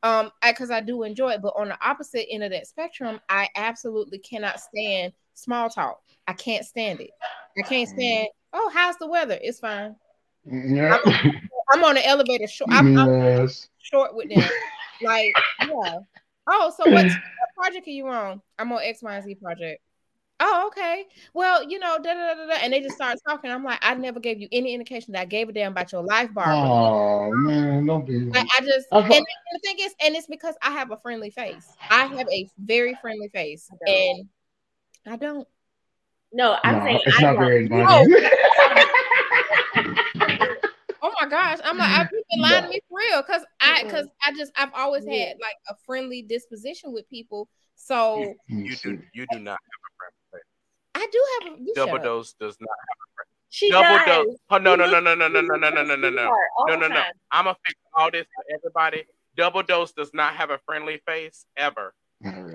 [0.03, 3.19] Um, because I, I do enjoy it, but on the opposite end of that spectrum,
[3.29, 5.99] I absolutely cannot stand small talk.
[6.27, 7.11] I can't stand it.
[7.57, 7.93] I can't Mm.
[7.93, 8.27] stand.
[8.53, 9.37] Oh, how's the weather?
[9.39, 9.95] It's fine.
[10.45, 10.97] Yeah.
[11.73, 12.47] I'm on the elevator.
[12.47, 12.71] Short.
[12.71, 13.69] I'm, I'm yes.
[13.77, 14.49] short with them.
[15.03, 15.33] Like,
[15.67, 15.99] yeah.
[16.49, 17.15] Oh, so what, what
[17.55, 18.41] project are you on?
[18.57, 19.81] I'm on X, Y, and Z project.
[20.43, 21.05] Oh, okay.
[21.35, 23.51] Well, you know, da da da da, and they just start talking.
[23.51, 26.01] I'm like, I never gave you any indication that I gave a damn about your
[26.03, 26.55] life, Barbara.
[26.71, 28.25] Oh man, don't be.
[28.25, 30.97] Like I just I and, and the thing is, and it's because I have a
[30.97, 31.67] friendly face.
[31.91, 34.29] I have a very friendly face, I and
[35.05, 35.47] I don't.
[36.33, 37.45] No, I'm No, saying it's I not don't.
[37.45, 38.15] very inviting.
[41.03, 44.07] Oh my gosh, I'm like I've been lying to me for real because I because
[44.25, 45.29] I just I've always Yeah.
[45.29, 47.49] had like a friendly disposition with people.
[47.75, 50.41] So You do you do not have a friend face.
[51.01, 52.03] I do have a you shut Double up.
[52.03, 54.25] dose does not have a She double does.
[54.27, 54.37] dose.
[54.51, 56.35] Oh no no no no no no no no no no no no.
[56.67, 57.03] No, no, no.
[57.31, 59.03] I'm gonna fix all this for everybody.
[59.35, 61.93] Double dose does not have a friendly face ever.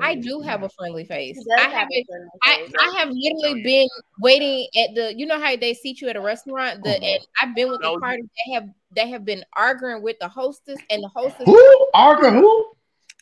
[0.01, 1.44] I do have a friendly face.
[1.59, 2.06] I have have it.
[2.06, 2.68] friendly I.
[2.78, 3.89] I have literally been
[4.20, 7.05] waiting at the you know how they seat you at a restaurant the Oh.
[7.05, 10.78] and I've been with the party they have they have been arguing with the hostess
[10.89, 11.86] and the hostess Who?
[11.94, 12.73] Arga who?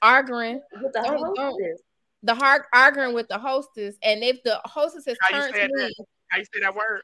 [0.03, 1.39] arguing with the Don't- don't.
[1.39, 1.81] hostess.
[2.25, 5.61] The hard arguing with the hostess and if the hostess has How you turned to
[5.61, 5.71] that?
[5.71, 5.95] me
[6.29, 7.03] How you say that word?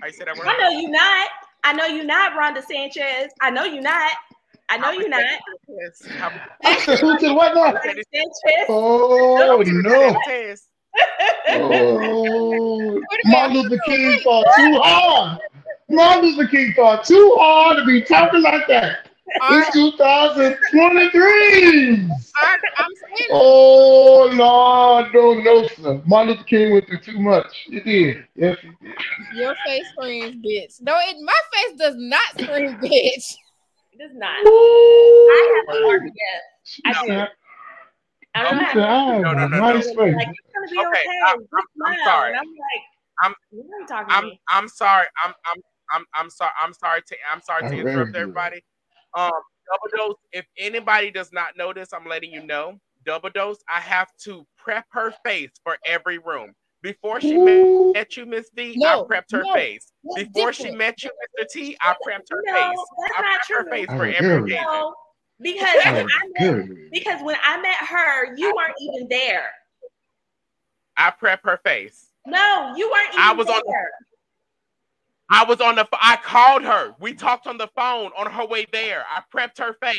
[0.00, 0.46] How you say that word?
[0.48, 1.28] I know you're not.
[1.64, 3.30] I know you're not, Rhonda Sanchez.
[3.40, 4.12] I know you're not.
[4.70, 5.22] I know you're not.
[5.68, 6.06] Yes.
[6.18, 6.32] How-
[6.64, 7.72] I said who to what now?
[7.82, 8.04] Sanchez.
[8.68, 10.20] Oh no!
[10.26, 10.68] Test.
[11.50, 13.56] Oh, Wait a Martin.
[13.56, 15.40] Luther King fought too hard.
[15.90, 19.07] Martin Luther King fought too hard to be talking like that.
[19.40, 22.08] Ar- It's 2023.
[22.42, 26.00] arg- I'm saying Oh Lord, no, no, sir.
[26.06, 27.64] Martin Luther King went through too much.
[27.66, 28.24] He did.
[28.34, 28.76] Yes, he did.
[29.34, 33.34] your face screams bitch no it my face does not scream bitch
[33.92, 34.38] It does not.
[34.46, 35.28] Ooh.
[35.30, 35.32] I
[35.68, 36.80] have a heart, yes.
[36.84, 37.12] I do.
[38.34, 39.58] I don't She have said, No, no, no, no.
[39.58, 39.96] Like, it's gonna
[40.70, 41.02] be Okay, okay.
[41.26, 42.28] I'm- I'm- I'm sorry.
[42.30, 42.84] And I'm like,
[43.22, 44.30] I'm- you talking to I'm.
[44.48, 45.06] I'm sorry.
[45.24, 45.60] I'm I'm
[45.90, 46.52] I'm I'm sorry.
[46.62, 48.20] I'm sorry to I'm sorry to interrupt good.
[48.20, 48.62] everybody.
[49.14, 49.30] Um,
[49.70, 50.16] double dose.
[50.32, 52.78] If anybody does not know this, I'm letting you know.
[53.04, 53.58] Double dose.
[53.72, 56.52] I have to prep her face for every room.
[56.82, 57.92] Before she met, Ooh.
[57.92, 59.90] met you, Miss V, No, I prepped her no, face.
[60.14, 61.46] that's Before she met you, Mr.
[61.50, 62.78] T, I prepped her No, face.
[63.00, 63.70] that's I not prepped her true.
[63.72, 64.52] face for would every agree.
[64.54, 64.64] occasion.
[64.70, 64.94] No,
[65.40, 69.50] because when I met, because when I met her, you weren't even there.
[70.96, 72.10] I prep her face.
[72.26, 73.90] No, you weren't even I was on the- there.
[75.30, 75.86] I was on the.
[75.92, 76.94] I called her.
[77.00, 79.04] We talked on the phone on her way there.
[79.10, 79.98] I prepped her face.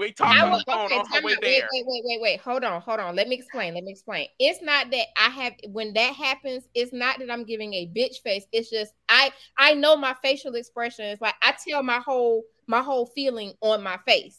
[0.00, 1.68] We talked I on the phone okay, on her way wait, there.
[1.70, 2.40] wait, wait, wait, wait.
[2.40, 3.14] Hold on, hold on.
[3.14, 3.74] Let me explain.
[3.74, 4.28] Let me explain.
[4.38, 8.22] It's not that I have when that happens, it's not that I'm giving a bitch
[8.24, 8.44] face.
[8.50, 12.80] It's just I I know my facial expression is like I tell my whole my
[12.80, 14.38] whole feeling on my face.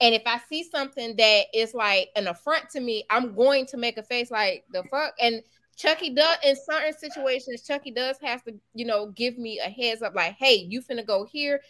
[0.00, 3.76] And if I see something that is like an affront to me, I'm going to
[3.76, 5.12] make a face like the fuck.
[5.20, 5.42] And
[5.82, 10.02] Chucky does in certain situations, Chucky does have to, you know, give me a heads
[10.02, 11.60] up, like, hey, you finna go here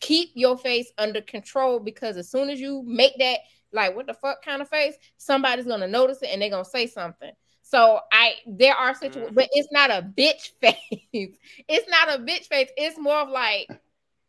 [0.00, 3.38] keep your face under control because as soon as you make that
[3.72, 6.86] like what the fuck kind of face, somebody's gonna notice it and they're gonna say
[6.86, 7.32] something.
[7.62, 9.34] So I there are situations, Mhm.
[9.34, 11.36] but it's not a bitch face.
[11.68, 12.68] it's not a bitch face.
[12.76, 13.68] It's more of like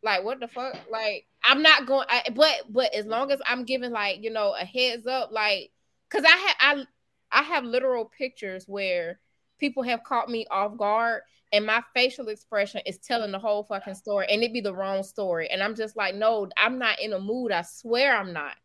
[0.01, 0.77] like what the fuck?
[0.89, 2.07] Like I'm not going.
[2.09, 5.71] I, but but as long as I'm giving like you know a heads up, like
[6.09, 6.85] because I have I
[7.35, 9.19] I have literal pictures where
[9.59, 11.21] people have caught me off guard
[11.51, 15.03] and my facial expression is telling the whole fucking story and it be the wrong
[15.03, 18.55] story and i'm just like no i'm not in a mood i swear i'm not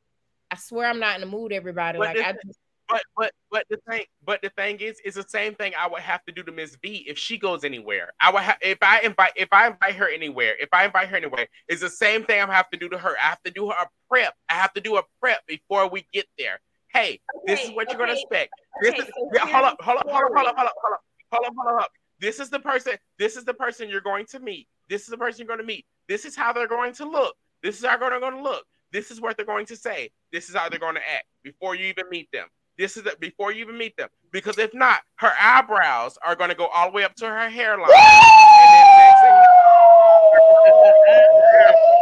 [0.51, 3.65] i swear i'm not in the mood everybody But like i just But but but
[3.71, 6.43] the thing but the thing is, it's the same thing I would have to do
[6.43, 8.13] to Miss V if she goes anywhere.
[8.21, 11.17] I would have if I invite if I invite her anywhere, if I invite her
[11.17, 13.15] anywhere, it's the same thing I have to do to her.
[13.23, 14.35] I have to do her a prep.
[14.49, 16.61] I have to do a prep before we get there.
[16.93, 18.53] Hey, this is Okay, what you're gonna okay, expect.
[18.83, 20.69] Okay, This is so yeah, hold up, the hold up, hold up, hold up, hold
[20.69, 21.01] up, hold up,
[21.33, 21.91] hold up, hold up.
[22.21, 22.95] This is the person.
[23.19, 24.67] This is the person you're going to meet.
[24.89, 25.87] This is the person you're going to meet.
[26.09, 27.35] This is how they're going to look.
[27.63, 28.65] This is how they're going to look.
[28.93, 30.11] This is what they're going to say.
[30.33, 32.47] This is how they're going to act before you even meet them.
[32.79, 34.09] This is the, before you even meet them.
[34.33, 37.49] Because if not, her eyebrows are going to go all the way up to her
[37.51, 37.91] hairline.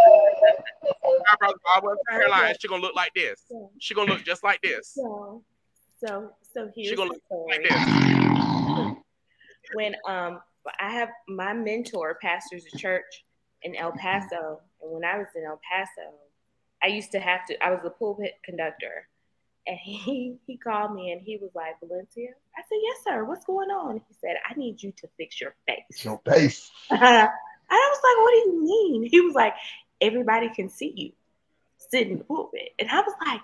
[0.48, 2.54] and then next thing her eyebrows go all the way up to her hairline.
[2.60, 3.42] She's going to look like this.
[3.48, 4.94] So, She's going to look just like this.
[4.94, 5.42] so,
[6.04, 9.02] so, so here's gonna the look Like this.
[9.74, 10.40] When um,
[10.80, 13.24] I have my mentor pastors a church,
[13.62, 16.14] in El Paso, and when I was in El Paso,
[16.82, 17.64] I used to have to.
[17.64, 19.08] I was the pulpit conductor,
[19.66, 22.30] and he he called me and he was like, Valencia.
[22.56, 23.24] I said, Yes, sir.
[23.24, 23.96] What's going on?
[23.96, 26.04] He said, I need you to fix your face.
[26.04, 26.70] Your face.
[26.90, 27.28] and I
[27.70, 29.08] was like, What do you mean?
[29.10, 29.54] He was like,
[30.00, 31.12] Everybody can see you
[31.76, 33.40] sitting in the pulpit, and I was like,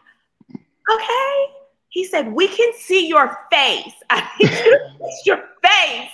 [0.93, 1.47] Okay.
[1.89, 3.95] He said, We can see your face.
[4.11, 6.13] I need you to fix your face.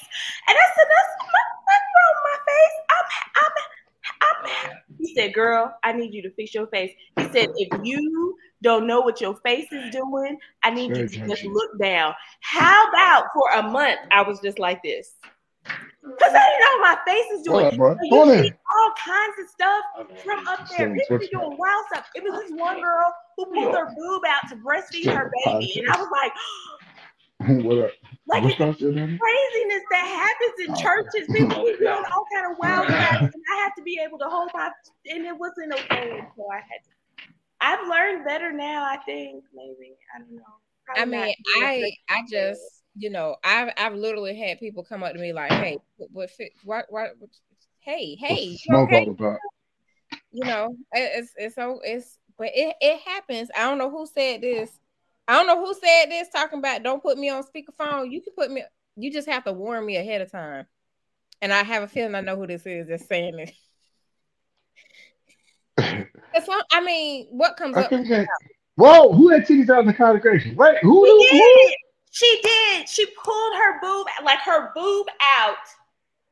[0.49, 2.77] And I said, That's nothing wrong with my face.
[2.91, 3.07] I'm,
[3.37, 4.77] I'm, I'm.
[4.99, 6.93] He said, Girl, I need you to fix your face.
[7.17, 11.27] He said, If you don't know what your face is doing, I need you to
[11.27, 12.15] just look down.
[12.41, 15.15] How about for a month, I was just like this?
[15.65, 17.65] Because I didn't know my face is doing.
[17.65, 17.95] What up, bro?
[17.95, 20.95] So Go you see all kinds of stuff oh, from up there.
[20.95, 22.07] People be doing wild stuff.
[22.15, 25.73] It was this one girl who pulled her boob out to breastfeed her baby.
[25.77, 26.33] And I was like,
[27.65, 27.91] what up?
[28.27, 29.19] like What's it's going on?
[29.19, 31.29] craziness that happens in oh, churches.
[31.33, 33.21] People be doing all kind of wild stuff.
[33.21, 34.71] And I have to be able to hold my
[35.07, 36.21] and it wasn't okay.
[36.37, 36.91] So I had to
[37.61, 39.95] I've learned better now, I think, maybe.
[40.15, 40.43] I don't know.
[40.97, 41.35] I mean.
[41.63, 45.51] I I just you know I've I've literally had people come up to me like,
[45.51, 46.31] hey, what
[46.65, 47.31] what what, what
[47.81, 49.07] hey hey, you smoke okay?
[49.07, 49.39] all about?
[50.33, 53.49] you know it's it's so it's but it it happens.
[53.57, 54.71] I don't know who said this.
[55.27, 58.11] I don't know who said this talking about don't put me on speakerphone.
[58.11, 58.65] You can put me.
[58.97, 60.67] You just have to warn me ahead of time.
[61.41, 63.53] And I have a feeling I know who this is that's saying it.
[66.33, 67.93] It's not, I mean, what comes up?
[67.93, 68.25] Okay.
[68.77, 70.55] Whoa, who had titties out in the congregation?
[70.55, 71.05] Wait, who?
[71.05, 71.71] Who?
[72.13, 72.17] Did.
[72.19, 72.89] She did.
[72.89, 75.57] She pulled her boob, like her boob out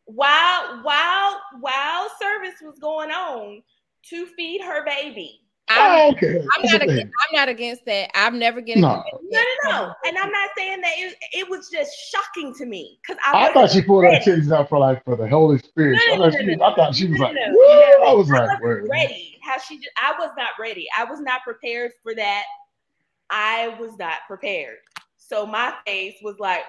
[0.04, 3.62] while while while service was going on
[4.10, 5.42] to feed her baby.
[5.70, 6.38] I'm, Oh, okay.
[6.56, 8.10] I'm not against, I'm not against that.
[8.14, 9.04] I'm never getting No.
[9.22, 9.94] No, no, no.
[10.06, 13.52] And I'm not saying that it, it was just shocking to me because I, I
[13.52, 14.24] thought she pulled her ready.
[14.24, 16.00] titties out for like for the Holy Spirit.
[16.06, 18.06] No, I no, thought, no, she, no, I thought she was no, like, no, Woo!
[18.06, 19.38] I was I like, wasn't ready.
[19.42, 20.86] How she just, I was not ready.
[20.96, 22.44] I was not prepared for that.
[23.30, 24.78] I was not prepared.
[25.28, 26.62] So my face was like,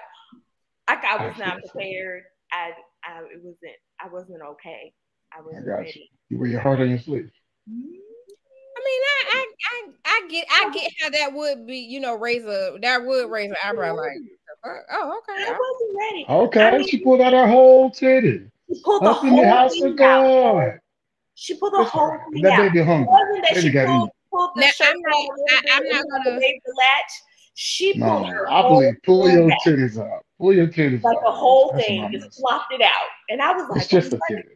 [0.88, 1.72] like I was I not feel so.
[1.72, 2.22] prepared.
[2.52, 2.70] I,
[3.04, 4.92] I, it wasn't, I wasn't okay.
[5.36, 6.10] I wasn't got ready.
[6.28, 7.30] You wear your heart on your sleeve.
[7.70, 7.96] Mm-hmm.
[8.76, 12.16] I mean, I, I, I, I get, I get how that would be, you know,
[12.16, 13.94] raise a, that would raise an eyebrow.
[13.94, 14.12] Like,
[14.64, 15.44] oh, okay.
[15.44, 16.26] I wasn't ready.
[16.28, 18.46] Okay, I mean, she pulled out her whole titty.
[18.72, 20.72] She pulled the Up in the whole house thing of out.
[21.34, 22.58] She pulled the Listen, whole thing that out.
[22.72, 25.76] baby It wasn't that Baby she pulled, pulled the Now, shirt I'm not- a I,
[25.76, 27.12] I'm not wanted gonna- the latch.
[27.54, 29.58] She No, pulled her I whole believe pull your back.
[29.66, 30.24] titties out.
[30.38, 31.04] Pull your titties up.
[31.04, 31.22] like out.
[31.24, 32.38] the whole That's thing, just miss.
[32.40, 33.08] flopped it out.
[33.28, 34.48] And I was like, It's just a "What?" titty.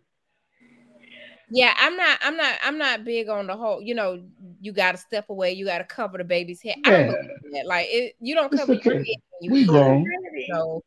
[1.50, 4.24] Yeah, I'm not, I'm not, I'm not big on the whole, you know,
[4.60, 6.76] you got to step away, you got to cover the baby's head.
[6.84, 7.12] I don't Yeah.
[7.52, 7.66] that.
[7.66, 9.22] Like, it, you don't It's cover a your head titty.
[9.40, 10.04] when We you grown.
[10.04, 10.46] ready.
[10.48, 10.80] know,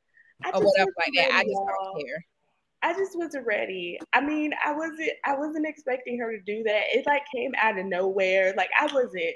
[0.44, 1.34] I or just whatever wasn't like that.
[1.34, 2.26] I ready, just don't care.
[2.84, 4.00] I just wasn't ready.
[4.14, 6.84] I mean, I wasn't I wasn't expecting her to do that.
[6.94, 8.54] It like came out of nowhere.
[8.58, 9.36] Like I wasn't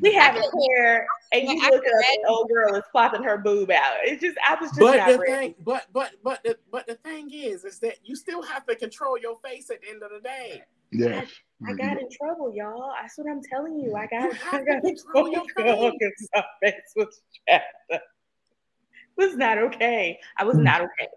[0.00, 3.38] we have a pair and you look can up and old girl is flopping her
[3.38, 3.96] boob out.
[4.04, 5.32] It's just I was just But not the ready.
[5.32, 8.74] thing, but but but the but the thing is, is that you still have to
[8.76, 10.62] control your face at the end of the day.
[10.92, 11.28] Yes.
[11.68, 12.92] I got in trouble, y'all.
[13.00, 13.94] That's what I'm telling you.
[13.94, 15.92] I got You I got to in control trouble your face.
[15.98, 17.64] because my face was chapped.
[17.90, 18.00] It
[19.16, 20.18] was not okay.
[20.38, 21.08] I was not okay.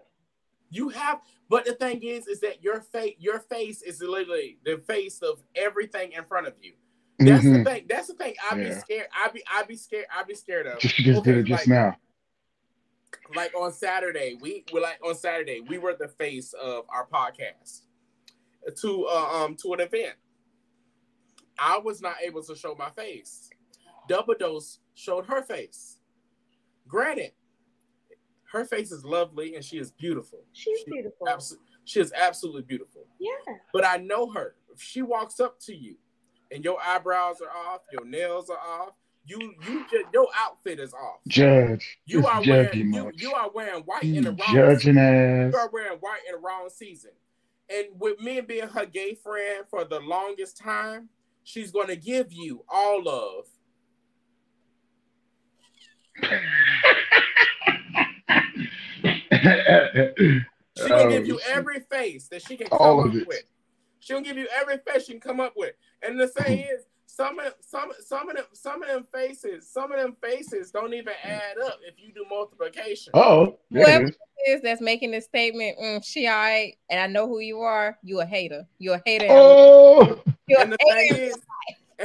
[0.70, 4.76] You have, but the thing is, is that your face, your face is literally the
[4.86, 6.72] face of everything in front of you.
[7.18, 7.64] That's Mhm.
[7.64, 7.86] the thing.
[7.88, 8.34] That's the thing.
[8.50, 8.78] I'd be Yeah.
[8.78, 9.08] scared.
[9.12, 9.42] I'd be.
[9.48, 10.06] I'd be scared.
[10.14, 10.80] I'd be scared of.
[10.80, 11.96] She just Okay, did it just like- now.
[13.34, 17.82] like on Saturday, we were like on Saturday, we were the face of our podcast
[18.80, 20.16] to uh, um to an event.
[21.58, 23.48] I was not able to show my face.
[24.08, 25.98] Double Dose showed her face.
[26.88, 27.32] Granted,
[28.52, 30.44] her face is lovely and she is beautiful.
[30.52, 31.26] She's She- beautiful.
[31.28, 33.06] Abso- she is absolutely beautiful.
[33.20, 33.30] Yeah.
[33.72, 34.56] But I know her.
[34.72, 35.96] If she walks up to you
[36.54, 38.92] and your eyebrows are off, your nails are off,
[39.26, 41.18] you you just your outfit is off.
[41.26, 41.98] Judge.
[42.06, 45.52] You are wearing you, you are wearing white in the You wrong judging ass.
[45.52, 47.10] you are wearing white in the wrong season.
[47.68, 51.08] And with me being her gay friend for the longest time,
[51.42, 53.46] she's gonna give you all of
[60.76, 63.16] she's gonna give oh, you Oh, every face that she can come All up of
[63.16, 63.26] it.
[63.28, 63.42] with.
[64.04, 65.72] She'll give you every face she can come up with.
[66.02, 69.92] And the thing is, some of some some of them some of them faces, some
[69.92, 73.12] of them faces don't even add up if you do multiplication.
[73.14, 74.16] Oh, there Whoever is.
[74.46, 77.98] is that's making this statement, mm, she all right, and I know who you are.
[78.02, 78.66] You a hater.
[78.78, 79.28] You a hater.
[79.30, 81.14] Oh, You a And the hater.
[81.14, 81.36] thing is,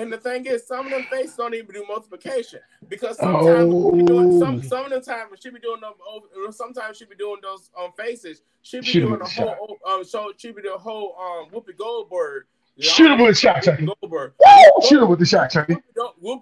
[0.01, 3.97] And the thing is, some of them faces don't even do multiplication because sometimes she
[3.97, 4.61] be doing some Oh.
[4.61, 5.93] some of the time she be doing them.
[6.09, 8.41] over- Sometimes she be doing those um faces.
[8.61, 10.03] She be Shoot doing the whole um.
[10.03, 12.45] So she be the whole um Whoopi Goldberg.
[12.79, 13.85] Shoot him with a shot, Chucky.
[14.01, 14.33] Goldberg.
[14.39, 14.87] Woo!
[14.87, 15.75] Shoot him with the shot, Chucky.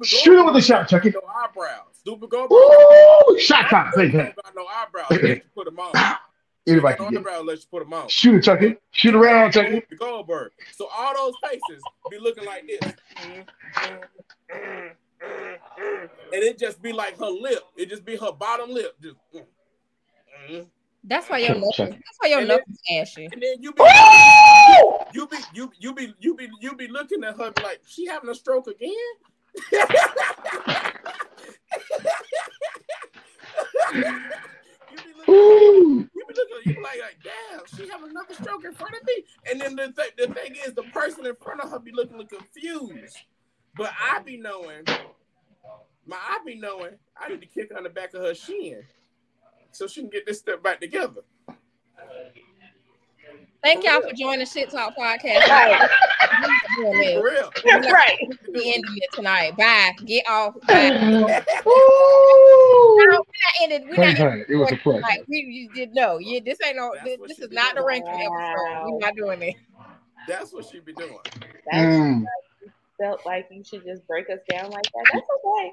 [0.04, 1.10] Shoot him with the shot, Chucky.
[1.10, 1.94] No eyebrows.
[1.94, 2.52] Stupid Goldberg.
[2.52, 3.40] Woo!
[3.40, 3.92] Shot time.
[3.96, 4.34] Big Ain't hand.
[4.44, 5.40] got no eyebrows.
[5.56, 6.18] Put them on.
[6.68, 7.20] Anybody no can get it.
[7.22, 8.08] eyebrows unless you put them on.
[8.10, 8.76] Shoot it, Chucky.
[8.92, 9.70] Shoot around, Chucky.
[9.82, 10.52] Whoopi Goldberg.
[10.74, 11.82] So all those faces
[12.12, 12.94] be looking like this.
[16.34, 17.64] And it just be like her lip.
[17.78, 18.96] It just be her bottom lip.
[19.02, 19.44] Just mm,
[20.52, 20.66] mm.
[21.06, 21.78] That's why your Check, knuckles.
[21.78, 23.26] That's why your And then- knuckles ashy.
[23.32, 23.84] and then you be
[25.14, 28.30] you be you you be you be you be looking at her like she having
[28.30, 28.92] a stroke again.
[34.92, 36.10] you be looking
[36.68, 39.24] like, like, damn, she have another stroke in front of me.
[39.50, 42.26] And then the, th- the thing is, the person in front of her be looking
[42.28, 43.18] confused.
[43.76, 44.86] But I be knowing,
[46.06, 48.84] my I be knowing, I need to kick on the back of her shin
[49.72, 51.22] so she can get this step back together.
[53.64, 55.88] Thank y'all for joining Shit Talk Podcast.
[56.40, 56.50] Right.
[56.78, 57.32] We're doing For
[57.64, 57.86] this.
[57.86, 57.92] real.
[57.94, 58.18] right.
[58.54, 59.58] We ending it tonight.
[59.58, 59.94] Bye.
[60.06, 60.54] Get off.
[60.68, 60.90] Bye.
[61.66, 63.24] No, we're not
[63.62, 63.84] ended.
[63.90, 65.02] We're not hey, it was a pleasure.
[65.02, 66.18] Like we you did no.
[66.20, 66.92] Yeah, this ain't no.
[66.94, 67.88] That's This, this is be not the doing.
[68.04, 68.92] ranking episode.
[68.92, 69.56] We're not doing it.
[70.28, 71.18] That's what she be doing.
[71.72, 72.24] That's Mm.
[73.00, 75.06] felt like you should just break us down like that.
[75.14, 75.72] That's okay.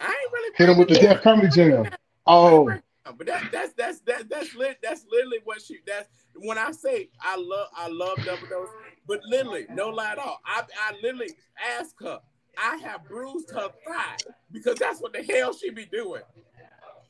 [0.00, 1.88] I ain't really Hit him with the Def Comedy Jam.
[2.26, 2.70] Oh,
[3.12, 4.78] But that, that's that's that, that's lit.
[4.82, 5.78] That's literally what she.
[5.86, 8.68] That's when I say I love I love double dose.
[9.06, 10.40] But literally, no lie at all.
[10.46, 11.30] I I literally
[11.78, 12.20] ask her.
[12.56, 14.16] I have bruised her thigh
[14.52, 16.22] because that's what the hell she be doing.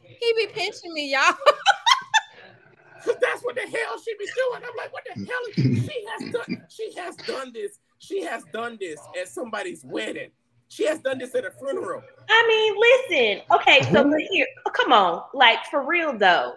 [0.01, 1.35] He be pinching me, y'all.
[3.05, 4.62] Cause that's what the hell she be doing.
[4.66, 5.43] I'm like, what the hell?
[5.55, 6.62] She has done.
[6.71, 7.79] She has done this.
[7.99, 10.31] She has done this at somebody's wedding.
[10.75, 12.03] She has done this at a funeral.
[12.29, 13.43] I mean, listen.
[13.53, 16.55] Okay, so but here, come on, like for real though.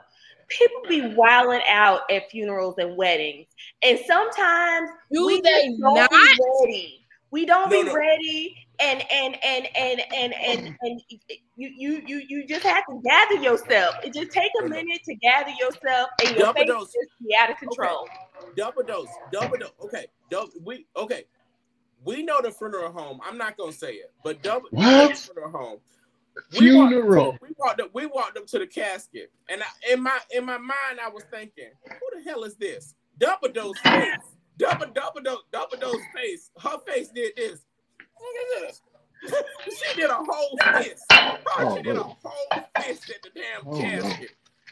[0.48, 3.46] People be wilding out at funerals and weddings,
[3.84, 6.10] and sometimes Do we they just don't not?
[6.10, 6.18] be
[6.66, 7.06] ready.
[7.30, 7.94] We don't No, be no.
[7.94, 11.02] ready, and and and and and and and
[11.56, 13.94] you you you you just have to gather yourself.
[14.04, 14.76] It just take a No, no.
[14.78, 16.86] minute to gather yourself, and your Double face dose.
[16.86, 18.08] just be out of control.
[18.56, 19.10] Double dose.
[19.32, 19.72] Double dose.
[19.84, 20.08] Okay.
[20.32, 21.26] Double, we okay.
[22.08, 23.20] We know the funeral home.
[23.24, 25.18] I'm not gonna say it, but double we the What?
[25.18, 25.78] funeral home.
[26.60, 27.38] We walked, funeral.
[27.42, 27.90] we walked up.
[27.94, 31.24] We walked up to the casket, and I, in my in my mind, I was
[31.32, 34.16] thinking, "Who the hell is this?" Double dose face.
[34.58, 36.50] Double double dose double dose face.
[36.62, 37.66] Her face did this.
[38.20, 38.82] Look at this.
[39.90, 41.04] she did a whole fist.
[41.12, 44.30] Oh, Oh, she did a whole fist at the damn Oh, casket.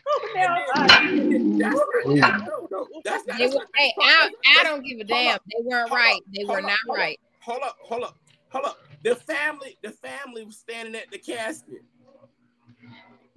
[0.07, 0.65] Oh, And now,
[0.99, 1.75] then- and then- that's
[2.05, 4.29] not, no, no, that's not, that's not hey, I,
[4.59, 5.39] I don't give a damn.
[5.47, 6.15] They weren't Hold right.
[6.17, 7.19] up, They were up, not hold right.
[7.45, 8.17] Hold up, hold up,
[8.49, 8.77] hold up.
[9.03, 11.83] The family, the family was standing at the casket.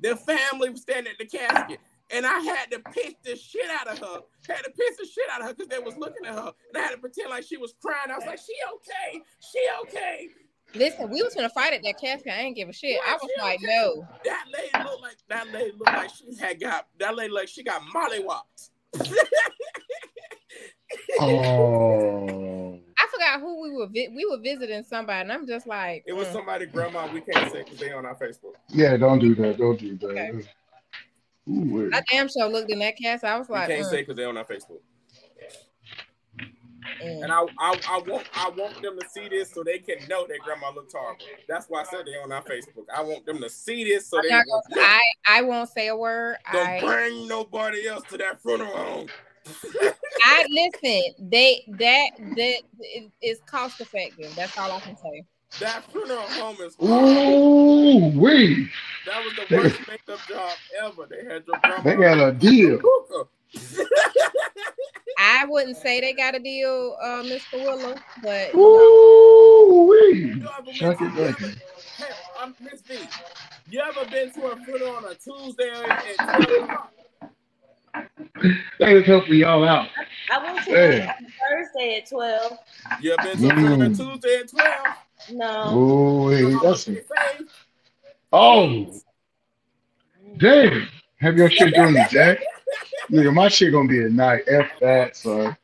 [0.01, 1.79] The family was standing at the casket.
[2.11, 4.21] And I had to piss the shit out of her.
[4.49, 6.53] Had to piss the shit out of her because they was looking at her.
[6.69, 8.11] And I had to pretend like she was crying.
[8.11, 9.23] I was like, she okay.
[9.41, 10.29] She okay.
[10.75, 12.33] Listen, we was gonna fight at that casket.
[12.33, 12.99] I ain't give a shit.
[13.07, 14.07] I was like, no.
[14.25, 17.63] That lady looked like that lady looked like she had got that lady like she
[17.63, 18.71] got mollywops.
[21.21, 22.58] Oh.
[23.29, 23.87] I forgot who we were.
[23.87, 26.33] Vi- we were visiting somebody, and I'm just like, It was mm.
[26.33, 28.55] somebody grandma we can't say because they on our Facebook.
[28.69, 29.59] Yeah, don't do that.
[29.59, 30.11] Don't do that.
[30.11, 30.31] Okay.
[31.51, 31.91] Ooh.
[31.93, 33.25] I damn sure looked in that cast.
[33.25, 34.81] I was We like, can't mm, say because they on our Facebook.
[37.03, 37.23] mm.
[37.23, 40.27] And I, I, I want, I want them to see this so they can know
[40.27, 41.25] that grandma looked horrible.
[41.49, 42.85] That's why I said they on our Facebook.
[42.95, 45.89] I want them to see this so I'm they will gonna, I I won't say
[45.89, 46.37] a word.
[46.53, 49.09] don't I bring nobody else to that funeral home.
[50.25, 51.29] I listen.
[51.31, 54.35] They that that it, it's cost effective.
[54.37, 55.25] That's all I can say.
[55.61, 57.09] That funeral home is horrible.
[57.09, 58.69] Ooh, wee.
[59.07, 60.53] That was the worst makeup job
[60.83, 61.07] ever.
[61.09, 61.83] They had your grandma.
[61.83, 62.81] They got a deal.
[65.21, 67.55] I wouldn't say they got a deal, uh, Mr.
[67.65, 70.35] Willis, but Ooh, wee.
[70.39, 71.39] You ever Chuck been it to- back.
[71.97, 72.99] Hey, I'm Miss V.
[73.71, 76.93] You ever been to a funeral on a Tuesday at 12 o'clock?
[78.79, 79.89] They was helping y'all out.
[80.31, 81.11] I went to Hey.
[81.51, 82.59] Thursday at 12.
[83.01, 83.97] You ever been to a funeral on Mm.
[84.13, 84.87] Tuesday at 12?
[85.33, 85.77] No.
[85.79, 86.39] Ooh, wee.
[86.39, 87.07] You know That's it.
[88.33, 88.87] Oh,
[90.37, 90.89] damn.
[91.21, 92.39] Have your shit doing the jack?
[93.11, 94.43] Nigga, my shit gonna be at night.
[94.47, 95.57] F that, son.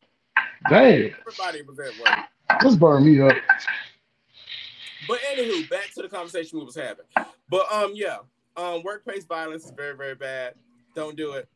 [0.68, 1.14] Damn.
[1.20, 2.18] Everybody was at work.
[2.62, 3.36] Just burn me up.
[5.06, 7.04] But anywho, back to the conversation we was having.
[7.50, 8.18] But um, yeah,
[8.56, 10.54] um, workplace violence is very, very bad.
[10.94, 11.48] Don't do it.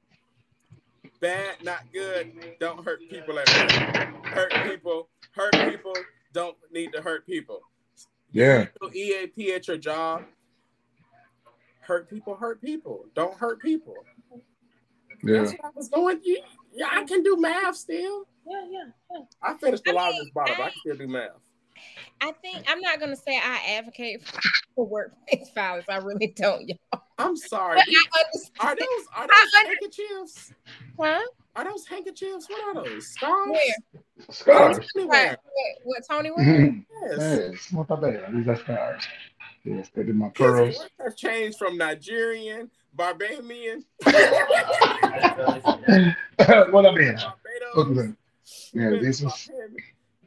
[1.20, 2.32] Bad, not good.
[2.60, 4.26] Don't hurt people at work.
[4.26, 5.08] Hurt people.
[5.32, 5.92] Hurt people.
[6.32, 7.60] Don't need to hurt people.
[8.32, 8.66] Yeah.
[8.94, 10.24] EAP at your job.
[11.80, 13.06] Hurt people, hurt people.
[13.14, 13.94] Don't hurt people.
[15.24, 15.38] Yeah.
[15.40, 16.20] That's what I was going.
[16.22, 16.42] Yeah,
[16.72, 18.26] yeah, I can do math still.
[18.46, 19.18] Yeah, yeah, yeah.
[19.42, 21.08] I finished a I lot of mean, this bottle, but I I- can still do
[21.08, 21.30] math.
[22.20, 24.22] I think I'm not gonna say I advocate
[24.74, 25.86] for workplace violence.
[25.88, 27.02] I really don't, y'all.
[27.18, 27.76] I'm sorry.
[27.76, 28.56] But I understand.
[28.60, 30.52] Are those are those under- handkerchiefs?
[30.98, 31.20] Huh?
[31.56, 32.48] Are those handkerchiefs?
[32.48, 33.06] What are those?
[33.08, 33.50] Scarves?
[33.50, 34.02] Where?
[34.30, 34.78] Scars.
[34.96, 35.36] Anywhere.
[35.42, 36.86] What, what Tony wearing?
[37.02, 37.18] Yes.
[37.18, 37.72] Yes.
[37.72, 38.34] Not that bad.
[38.34, 39.04] These are scars.
[39.64, 40.76] Yes, they did my His pearls.
[40.76, 44.16] voice has changed from Nigerian, Barbadian, what
[46.86, 47.16] I mean?
[47.16, 48.16] Barbados, that.
[48.72, 49.50] Yeah, this was.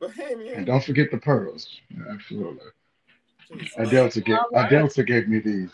[0.02, 0.57] Bahamian.
[0.57, 1.68] And don't forget the pearls.
[2.10, 2.68] Absolutely.
[3.52, 5.69] Jeez, Adelta gave Adelta gave me these.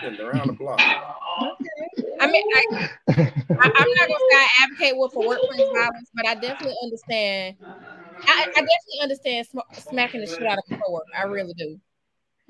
[0.00, 0.80] He's around the block.
[0.80, 6.26] I mean, I, I, I'm not gonna say I advocate with for workplace violence, but
[6.26, 7.56] I definitely understand.
[7.62, 11.06] I, I definitely understand sm- smacking the shit out of a coworker.
[11.18, 11.80] I really do.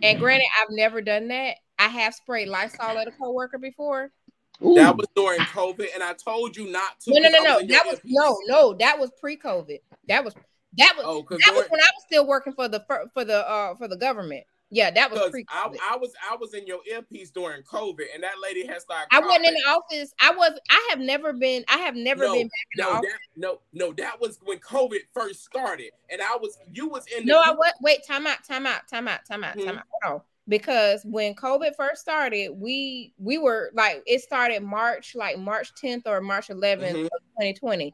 [0.02, 1.56] And granted, I've never done that.
[1.78, 4.10] I have sprayed Lysol at a coworker before.
[4.64, 4.74] Ooh.
[4.74, 7.12] That was during COVID, and I told you not to.
[7.14, 7.66] No, no, no, no.
[7.66, 8.12] That was earpiece.
[8.12, 8.74] no, no.
[8.74, 9.78] That was pre-COVID.
[10.08, 10.34] That was
[10.78, 13.48] that was Oh, that was when I was still working for the for, for the
[13.48, 14.44] uh for the government.
[14.72, 18.22] Yeah, that was pre I, I was I was in your earpiece during COVID, and
[18.22, 19.08] that lady has started.
[19.10, 20.12] I wasn't in the office.
[20.20, 20.52] I was.
[20.70, 21.64] I have never been.
[21.68, 23.10] I have never No, been back in the No, office.
[23.10, 23.92] that, no, no.
[23.94, 27.26] That was when COVID first started, and I was you was in.
[27.26, 27.72] The, No, I was.
[27.80, 29.66] Wait, time out, time out, time out, time out, Hmm.
[29.66, 29.84] time out.
[30.02, 30.22] Hold on.
[30.46, 36.06] Because when COVID first started, we we were like it started March, like March 10th
[36.06, 37.08] or March 11th Mhm.
[37.38, 37.92] 2020.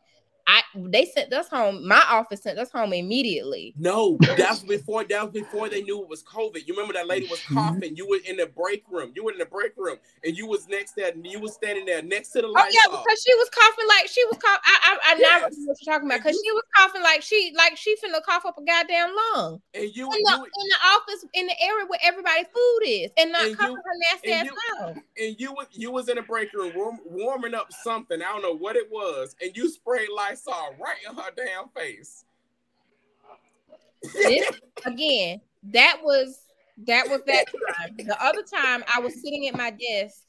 [0.49, 1.87] I they sent us home.
[1.87, 3.75] My office sent us home immediately.
[3.77, 6.67] No, that's before that was before they knew it was COVID.
[6.67, 7.55] You remember that lady was Mhm.
[7.55, 7.97] coughing.
[7.97, 9.13] You were in the break room.
[9.17, 11.13] You were in the break room, and you was next there.
[11.17, 12.73] You was standing there next to the Oh light.
[12.73, 14.61] yeah, because she was coughing like she was coughing.
[14.65, 15.43] I I, I now Yes.
[15.51, 18.47] remember what you're talking about because she was coughing like she like she finna cough
[18.47, 21.87] up a goddamn lung and you, in the you in the office in the area
[21.87, 24.97] where everybody's food is and not And you- coughing her nasty and ass you- mouth.
[25.19, 28.23] and you was you was in the break room warm, warming up something.
[28.23, 32.25] I don't know what it was, and you sprayed Lysol right in her damn face.
[34.15, 34.47] This
[34.85, 35.41] again,
[35.73, 36.39] that was
[36.87, 37.97] that was that time.
[37.97, 40.23] The other time I was sitting at my desk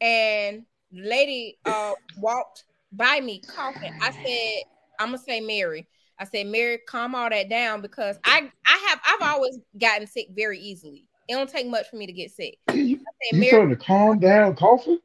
[0.00, 3.92] and lady uh walked by me coughing.
[4.02, 4.62] I said,
[5.00, 5.86] I'm gonna say Mary.
[6.18, 10.28] I said, Mary, calm all that down because I I have I've always gotten sick
[10.36, 11.04] very easily.
[11.28, 12.58] It don't take much for me to get sick.
[12.72, 14.98] You, I said, you Mary, starting to calm down, coughing?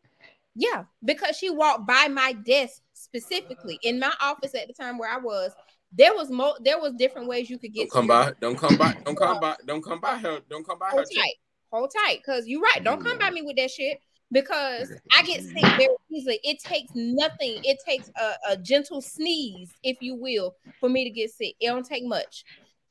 [0.56, 2.82] yeah, because she walked by my desk
[3.12, 5.52] specifically in my office at the time where I was.
[5.94, 8.34] There was mo there was different ways you could get Don't come by.
[8.40, 8.96] Don't come by.
[9.04, 9.56] Don't come by.
[9.66, 10.40] Don't come by her.
[10.50, 10.92] Don't come by her.
[10.92, 11.36] hold tight,
[11.72, 12.84] hold tight, because you're right.
[12.84, 13.98] Don't come by me with that shit
[14.32, 16.40] because I get sick very easily.
[16.44, 17.60] It takes nothing.
[17.64, 21.56] It takes a, a gentle sneeze, if you will, for me to get sick.
[21.60, 22.46] It don't take much.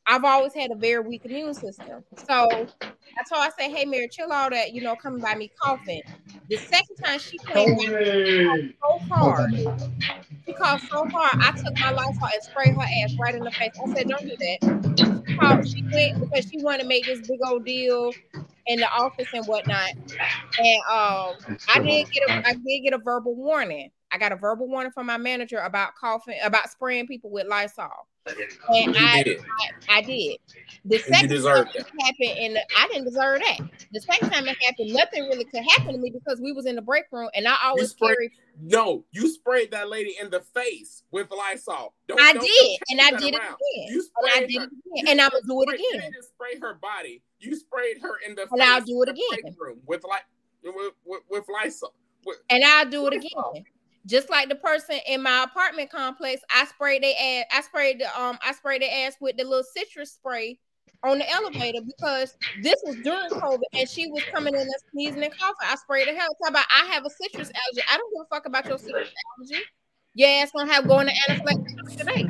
[0.07, 2.49] I've always had a very weak immune system, so
[3.17, 6.03] that's why I say, "Hey, Mary, chill all that." You know, coming by me coughing.
[6.49, 9.51] The second time she came so hard,
[10.47, 11.39] she coughed so hard.
[11.41, 13.71] I took my Lysol and sprayed her ass right in the face.
[13.87, 14.59] I said, "Don't do that."
[14.99, 18.13] She called- She went because she wanted to make this big old deal
[18.67, 19.91] in the office and whatnot.
[20.59, 21.35] And um,
[21.69, 23.91] I did get a I did get a verbal warning.
[24.13, 27.89] I got a verbal warning from my manager about coughing, about spraying people with Lysol.
[28.27, 29.41] And I, did.
[29.89, 30.37] I, I did.
[30.85, 33.59] The And second time it happened, and I didn't deserve that.
[33.93, 36.77] The second time it happened, nothing really could happen to me because we was in
[36.77, 38.33] the break room, and I always sprayed- carry.
[38.63, 41.95] No, you sprayed that lady in the face with Lysol.
[42.09, 43.95] Don't, I don't- did, don't and I did that it again.
[43.95, 44.65] You And I sprayed did her.
[44.65, 44.71] it
[45.03, 46.11] again, and I'm gonna do it Spray- You again.
[46.13, 47.23] didn't spray her body.
[47.39, 48.61] You sprayed her in the And face.
[48.69, 49.57] I'll do it in the break again.
[49.59, 50.25] Room with like
[50.63, 51.95] with, with, with Lysol.
[52.27, 53.65] With, and I'll do it again.
[54.07, 57.45] Just like the person in my apartment complex, I sprayed their ass.
[57.53, 60.59] I sprayed the um, I sprayed their ass with the little citrus spray
[61.03, 65.23] on the elevator because this was during COVID and she was coming in and sneezing
[65.23, 65.69] and coughing.
[65.69, 66.29] I sprayed the hell.
[66.43, 67.83] Talk about I have a citrus allergy.
[67.91, 69.63] I don't give a fuck about your citrus allergy.
[70.15, 72.27] Your ass gonna have going to anaphylaxis today.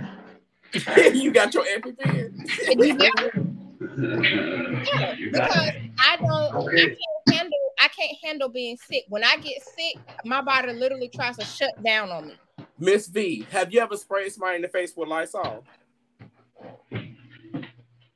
[1.18, 3.56] you got your EpiPen.
[3.80, 6.98] Yeah, because I don't, I can't
[7.32, 9.04] handle, I can't handle being sick.
[9.08, 12.38] When I get sick, my body literally tries to shut down on me.
[12.78, 15.64] Miss V, have you ever sprayed somebody in the face with Lysol?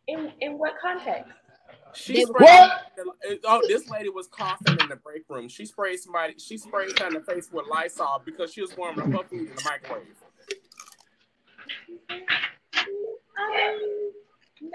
[0.06, 1.32] In in what context?
[1.94, 2.48] She sprayed.
[2.48, 2.70] What?
[3.44, 5.48] Oh, this lady was coughing in the break room.
[5.48, 6.34] She sprayed somebody.
[6.38, 9.48] She sprayed her in the face with Lysol because she was warming up her food
[9.48, 10.16] in the microwave.
[13.38, 14.12] Um,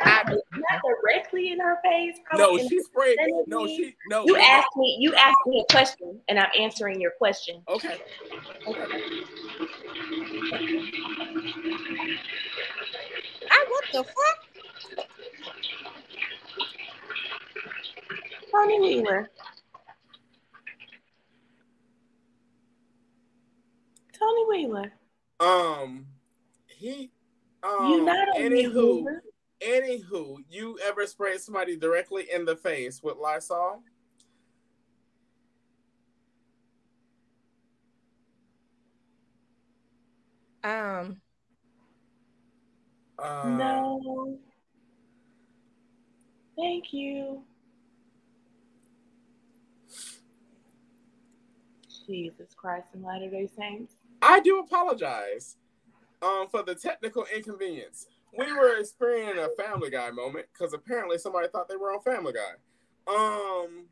[0.03, 2.18] not, not directly in her face.
[2.34, 3.18] No, probably in she sprayed.
[3.18, 3.44] vicinity.
[3.48, 4.26] No, she no.
[4.26, 4.98] You asked me.
[4.99, 7.61] You asked me a question, and I'm answering your question.
[7.68, 7.98] Okay.
[8.68, 8.86] Okay.
[13.52, 14.49] I what the fuck?
[18.52, 19.30] Tony Wheeler.
[24.18, 24.91] Tony Wheeler.
[25.40, 26.06] Um,
[26.68, 27.11] he.
[27.61, 29.24] Um, you not a anywho, Wheeler.
[29.61, 33.84] Anywho, you ever sprayed somebody directly in the face with Lysol?
[40.64, 41.22] Um,
[43.18, 44.40] Uh, No.
[46.56, 47.44] Thank you.
[52.06, 53.94] Jesus Christ and Latter Day Saints.
[54.22, 55.57] I do apologize
[56.22, 58.07] um, for the technical inconvenience.
[58.38, 62.34] We were experiencing a Family Guy moment because apparently somebody thought they were on Family
[62.34, 62.53] Guy.
[63.07, 63.85] Um,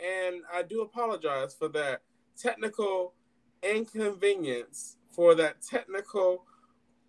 [0.00, 2.00] and I do apologize for that
[2.36, 3.14] technical
[3.62, 6.44] inconvenience, for that technical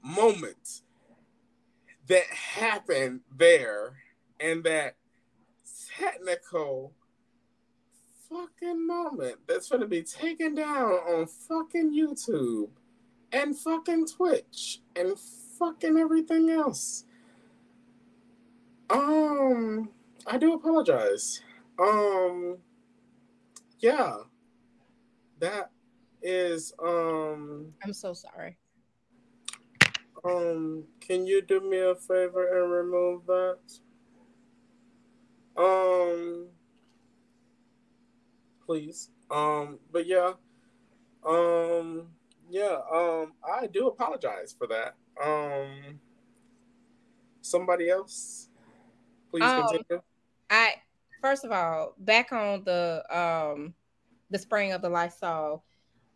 [0.03, 0.81] moment
[2.07, 3.95] that happened there,
[4.39, 4.95] and that
[5.97, 6.93] technical
[8.29, 12.69] fucking moment that's going to be taken down on fucking YouTube
[13.31, 15.17] and fucking Twitch and
[15.61, 17.05] fucking everything else.
[18.89, 19.89] Um,
[20.25, 21.41] I do apologize.
[21.79, 22.57] Um,
[23.79, 24.17] yeah,
[25.39, 25.69] that
[26.21, 28.57] is um I'm so sorry.
[30.25, 30.83] um.
[30.99, 33.59] Can you do me a favor and remove that?
[35.57, 36.47] Um,
[38.65, 39.09] please.
[39.29, 40.33] Um, but yeah,
[41.27, 42.07] um,
[42.49, 42.79] yeah.
[42.93, 44.95] Um, I do apologize for that.
[45.23, 45.99] Um,
[47.41, 48.49] somebody else,
[49.29, 50.01] please Um, continue.
[50.49, 50.75] I
[51.21, 53.73] first of all, back on the um
[54.29, 55.63] the spraying of the Lysol.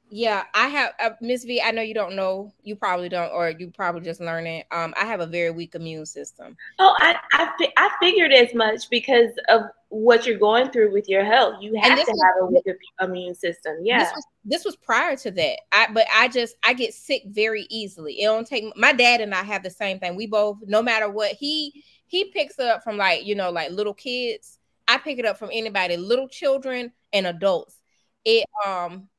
[0.10, 1.62] Yeah, I have uh, Miss V.
[1.62, 2.54] I know you don't know.
[2.64, 4.64] You probably don't, or you probably just learning.
[4.72, 6.56] Um, I have a very weak immune system.
[6.78, 11.10] Oh, I, I, fi- I figured as much because of what you're going through with
[11.10, 11.56] your health.
[11.60, 12.64] You have to was- have a weak
[13.02, 13.78] immune system.
[13.82, 14.00] Yeah.
[14.00, 15.60] This was this was prior to that.
[15.72, 18.22] I but I just I get sick very easily.
[18.22, 20.16] It don't take my dad and I have the same thing.
[20.16, 23.72] We both, no matter what, he he picks it up from like, you know, like
[23.72, 24.60] little kids.
[24.88, 27.76] I pick it up from anybody, little children and adults.
[28.24, 29.10] It um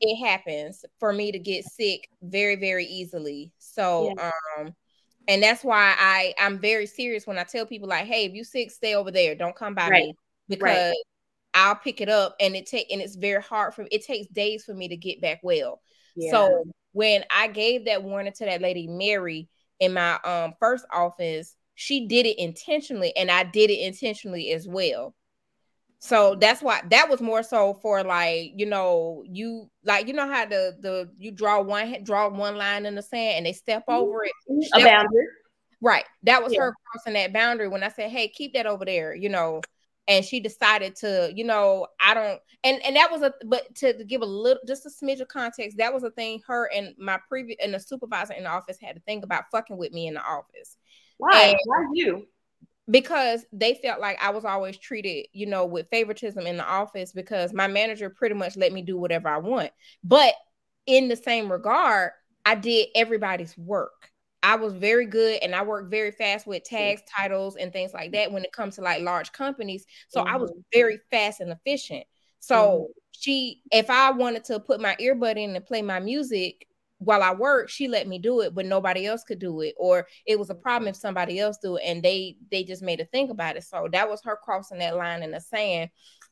[0.00, 3.52] it happens for me to get sick very, very easily.
[3.58, 4.74] So um
[5.28, 8.44] and that's why I I'm very serious when I tell people like, hey, if you
[8.44, 9.34] sick, stay over there.
[9.34, 9.92] Don't come by Right.
[9.92, 10.16] me
[10.48, 10.94] because
[11.54, 14.64] I'll pick it up and it take and it's very hard for it takes days
[14.64, 15.80] for me to get back well.
[16.14, 16.32] yeah.
[16.32, 19.48] So when I gave that warning to that lady Mary
[19.80, 24.66] in my um first office, she did it intentionally and I did it intentionally as
[24.68, 25.14] well.
[26.00, 30.30] So that's why that was more so for like, you know, you like you know
[30.30, 33.82] how the the you draw one draw one line in the sand and they step
[33.88, 34.00] mm-hmm.
[34.02, 34.32] over it.
[34.74, 35.26] a boundary.
[35.80, 36.04] Right.
[36.24, 36.60] That was Yeah.
[36.60, 39.60] her crossing that boundary when I said, "Hey, keep that over there," you know.
[40.06, 43.96] And she decided to, you know, I don't and and that was a but to,
[43.96, 46.94] to give a little just a smidge of context, that was a thing her and
[46.98, 50.06] my previous and the supervisor in the office had to think about fucking with me
[50.06, 50.76] in the office
[51.18, 51.48] Why?
[51.50, 52.26] And- Why you?
[52.90, 57.12] Because they felt like I was always treated, you know, with favoritism in the office
[57.12, 59.70] because my manager pretty much let me do whatever I want.
[60.02, 60.34] But
[60.86, 62.12] in the same regard,
[62.44, 64.10] I did everybody's work.
[64.42, 68.12] I was very good and I worked very fast with tags, titles, and things like
[68.12, 69.84] that when it comes to like large companies.
[70.08, 70.62] So I was Mhm.
[70.72, 72.04] very fast and efficient.
[72.40, 77.22] So she, if I wanted to put my earbud in and play my music while
[77.22, 79.74] I worked, she let me do it, but nobody else could do it.
[79.78, 82.98] Or it was a problem if somebody else do it and they they just made
[82.98, 83.64] her think about it.
[83.64, 85.90] So that was her crossing that line in the sand.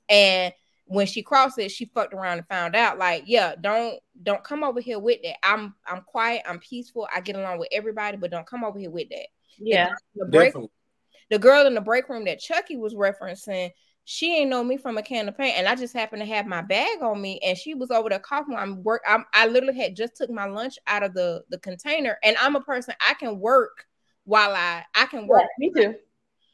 [0.09, 0.53] And
[0.87, 4.65] when she crossed it, she fucked around and found out, like, yeah, don't don't come
[4.65, 5.37] over here with that.
[5.45, 8.91] I'm I'm quiet, I'm peaceful, I get along with everybody, but don't come over here
[8.91, 9.27] with that.
[9.59, 9.95] Yeah.
[10.15, 10.55] The break
[11.31, 13.71] the girl in the break room that Chucky was referencing,
[14.09, 16.47] she ain't know me from a can of paint, and I just happened to have
[16.47, 18.55] my bag on me, and she was over there coughing.
[18.55, 19.03] I'm work.
[19.07, 22.55] I'm, I literally had just took my lunch out of the the container, and I'm
[22.55, 23.85] a person I can work
[24.23, 25.43] while I I can work.
[25.43, 25.95] Yeah, me too.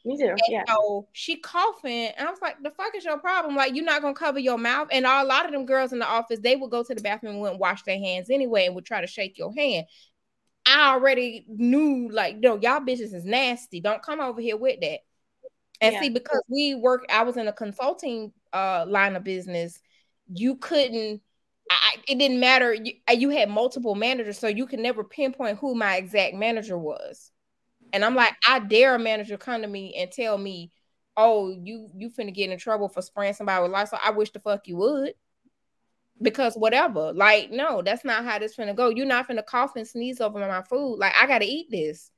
[0.03, 0.29] Me too.
[0.29, 0.63] And Yeah.
[0.67, 3.55] So she coughing, and I was like, "The fuck is your problem?
[3.55, 6.07] Like, you're not gonna cover your mouth." And a lot of them girls in the
[6.07, 8.85] office, they would go to the bathroom and wouldn't wash their hands anyway, and would
[8.85, 9.85] try to shake your hand.
[10.65, 13.79] I already knew, like, no, y'all bitches is nasty.
[13.79, 15.01] Don't come over here with that.
[15.83, 16.01] And Yeah.
[16.01, 19.81] see, because we work, I was in a consulting uh line of business.
[20.33, 21.21] You couldn't.
[21.71, 22.73] I, it didn't matter.
[22.73, 26.77] You, uh, you had multiple managers, so you could never pinpoint who my exact manager
[26.79, 27.31] was.
[27.93, 30.71] And I'm like, I dare a manager come to me and tell me,
[31.17, 34.39] "Oh, you you finna get in trouble for spraying somebody with Lysol." I wish the
[34.41, 35.15] fuck you would,
[36.21, 37.13] because whatever.
[37.13, 38.89] Like, no, that's not how this finna go.
[38.89, 40.97] You're not finna cough and sneeze over my food.
[40.97, 42.11] Like, I gotta eat this.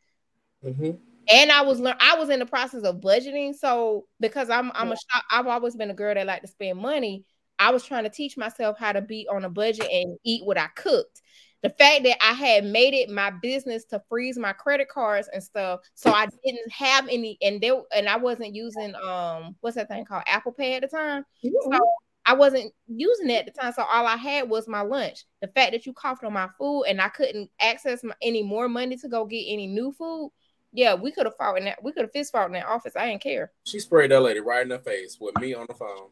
[0.64, 0.98] hmm
[1.30, 3.56] and I was learn I was in the process of budgeting.
[3.56, 6.80] So because I'm I'm a shop, I've always been a girl that like to spend
[6.80, 7.26] money.
[7.60, 10.58] I was trying to teach myself how to be on a budget and eat what
[10.58, 11.22] I cooked.
[11.64, 15.42] The fact that I had made it my business to freeze my credit cards and
[15.42, 19.88] stuff, so I didn't have any, and there, and I wasn't using um, what's that
[19.88, 21.24] thing called Apple Pay at the time.
[21.44, 21.74] Mm-hmm.
[21.74, 21.80] So
[22.28, 25.24] I wasn't using it at the time, so all I had was my lunch.
[25.42, 28.70] The fact that you coughed on my food and I couldn't access my, any more
[28.70, 30.32] money to go get any new food,
[30.76, 31.82] yeah, we could have fought in that.
[31.82, 32.96] We could have fist fought in that office.
[32.96, 33.52] I didn't care.
[33.64, 36.10] She sprayed that lady right in the face with me on the phone.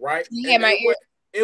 [0.00, 0.26] Right?
[0.30, 0.94] Yeah, my it, ear-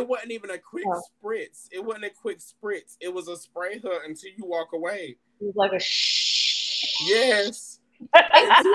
[0.01, 1.01] it wasn't even a quick Oh.
[1.23, 1.69] spritz.
[1.71, 2.97] It wasn't a quick spritz.
[3.01, 5.17] It was a spray her until you walk away.
[5.41, 7.01] It was like a shh.
[7.07, 7.81] Yes.
[8.15, 8.75] until,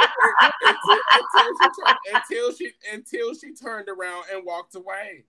[0.62, 5.26] until, until, she turned, until she until she turned around and walked away.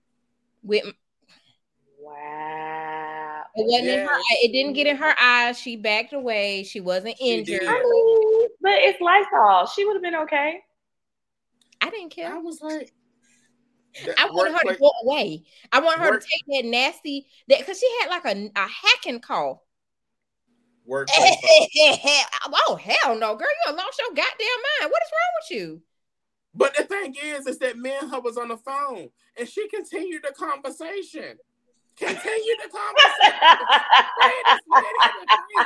[0.63, 0.85] With
[2.03, 3.43] Wow.
[3.55, 5.59] it wasn't in her, it didn't get in her eyes.
[5.59, 6.63] She backed away.
[6.63, 7.61] She wasn't She injured.
[7.61, 7.69] did.
[7.69, 9.67] I mean, but it's Lysol.
[9.67, 10.59] She would have been okay.
[11.81, 12.33] I didn't care.
[12.33, 12.91] I was like,
[14.19, 15.43] I wanted her to workplace- go away.
[15.71, 18.67] I want her work- to take that nasty that because she had like a, a
[18.67, 19.59] hacking cough.
[20.85, 21.35] workplace.
[22.67, 23.47] oh hell no, girl!
[23.67, 24.91] You lost your goddamn mind.
[24.91, 25.81] What is wrong with you?
[26.55, 29.67] But the thing is, is that me and her was on the phone, and she
[29.69, 31.37] continued the conversation.
[31.97, 33.37] Continued the conversation.
[34.17, 35.65] Spraying this lady in the.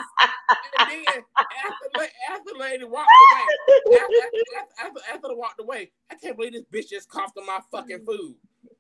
[0.79, 1.23] And then
[1.65, 1.87] after,
[2.29, 6.63] after the lady walked away, after, after, after, after walked away, I can't believe this
[6.73, 8.35] bitch just coughed on my fucking food.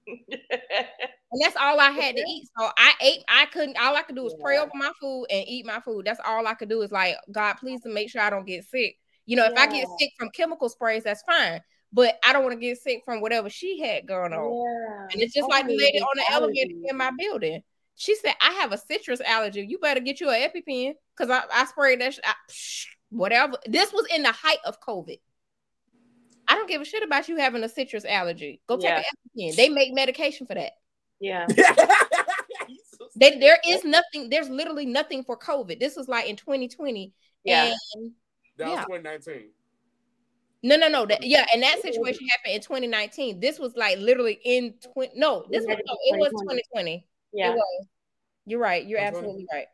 [0.07, 2.47] And that's all I had to eat.
[2.57, 3.23] So I ate.
[3.27, 3.77] I couldn't.
[3.77, 6.05] All I could do was pray over my food and eat my food.
[6.05, 8.65] That's all I could do is like, God, please to make sure I don't get
[8.65, 8.97] sick.
[9.25, 11.61] You know, if I get sick from chemical sprays, that's fine.
[11.93, 14.65] But I don't want to get sick from whatever she had going on.
[14.65, 15.07] Yeah.
[15.13, 17.63] And it's just Oh, like the lady on the elevator in my building.
[17.95, 19.65] She said, I have a citrus allergy.
[19.67, 23.57] You better get you an EpiPen because I, I sprayed that sh- I, psh, whatever.
[23.65, 25.19] This was in the height of COVID.
[26.47, 28.61] I don't give a shit about you having a citrus allergy.
[28.67, 28.97] Go take Yeah.
[28.97, 29.03] an
[29.37, 29.55] EpiPen.
[29.55, 30.73] They make medication for that.
[31.19, 31.47] Yeah.
[33.19, 35.79] They, there is nothing, there's literally nothing for COVID.
[35.79, 37.13] This was like in 2020.
[37.43, 37.73] Yeah.
[37.95, 38.11] And
[38.57, 38.83] that was Yeah.
[38.83, 39.49] 2019.
[40.63, 41.05] No, no, no.
[41.05, 43.39] That, yeah, and that situation happened in 2019.
[43.39, 45.13] This was like literally in 20.
[45.15, 47.05] No, this was, no, it was 2020.
[47.33, 47.51] Yeah.
[47.51, 47.87] It was.
[48.45, 48.85] You're right.
[48.85, 49.67] You're That's absolutely right.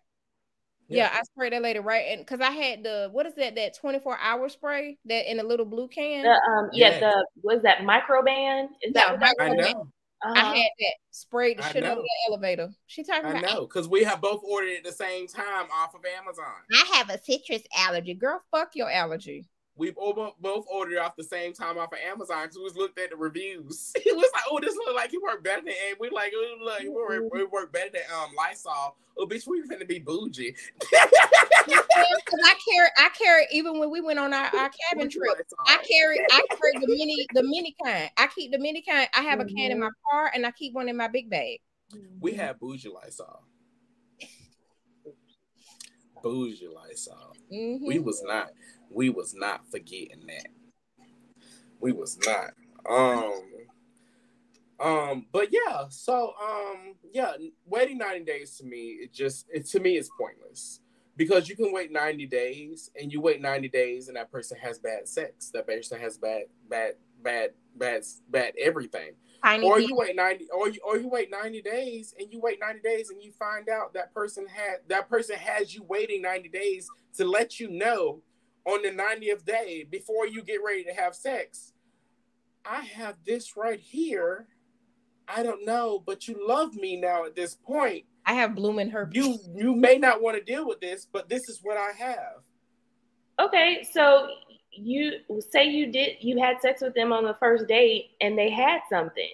[0.89, 1.09] Yeah.
[1.13, 1.19] Yeah.
[1.19, 2.05] I sprayed that later, right?
[2.09, 3.55] And because I had the what is that?
[3.55, 6.23] That 24 hour spray that in a little blue can.
[6.23, 6.99] The, um, yeah, Yeah.
[6.99, 8.65] the was that Microban?
[8.81, 9.87] Is Yeah, that what that I know.
[10.25, 10.33] Uh-huh.
[10.35, 12.69] I had that sprayed the shit out of the elevator.
[12.87, 13.61] She talking I about know.
[13.61, 16.45] Because we have both ordered it at the same time off of Amazon.
[16.71, 18.13] I have a citrus allergy.
[18.13, 19.49] Girl, fuck your allergy.
[19.75, 22.99] We've both both ordered off the same time off of Amazon because we was looked
[22.99, 23.91] at the reviews.
[24.05, 26.57] It was like, oh, this look like it worked better than and we like, oh,
[26.63, 28.95] look, it work, it work better than um Lysol.
[29.17, 30.55] Oh, bitch, we finna be bougie.
[31.65, 35.37] Because I carry, I carry even when we went on our, our cabin trip.
[35.67, 38.09] I carry, I carry the mini, the mini kind.
[38.17, 39.07] I keep the mini kind.
[39.13, 41.59] I have a can in my car, and I keep one in my big bag.
[42.19, 43.43] We have bougie Lysol.
[46.21, 47.35] Bougie Lysol.
[47.51, 47.85] Mhm.
[47.85, 48.49] We was not.
[48.93, 50.47] We was not forgetting that.
[51.79, 52.51] We was not.
[52.89, 53.41] Um.
[54.79, 55.25] Um.
[55.31, 55.85] But yeah.
[55.89, 56.95] So um.
[57.11, 57.33] Yeah.
[57.65, 60.79] Waiting ninety days to me, it just it to me is pointless
[61.15, 64.79] because you can wait ninety days and you wait ninety days and that person has
[64.79, 65.49] bad sex.
[65.53, 66.93] That person has bad bad
[67.23, 69.11] bad bad bad everything.
[69.43, 72.61] Tiny or you wait 90 or you or you wait 90 days and you wait
[72.61, 76.47] 90 days and you find out that person had that person has you waiting 90
[76.47, 76.87] days
[77.17, 78.21] to let you know
[78.65, 81.73] on the 90th day before you get ready to have sex
[82.65, 84.47] i have this right here
[85.27, 89.17] i don't know but you love me now at this point I have blooming herpes.
[89.17, 92.41] you you may not want to deal with this but this is what i have
[93.39, 94.27] Okay, so
[94.71, 95.13] you
[95.51, 98.79] say you did you had sex with them on the first date and they had
[98.89, 99.29] something.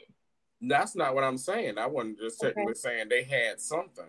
[0.61, 2.65] that's not what i'm saying i wasn't just Okay.
[2.73, 4.05] saying they had something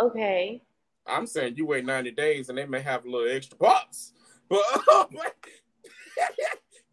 [0.00, 0.60] Okay.
[1.06, 4.12] I'm saying you wait 90 days and they may have a little extra parts.
[4.88, 5.34] Oh but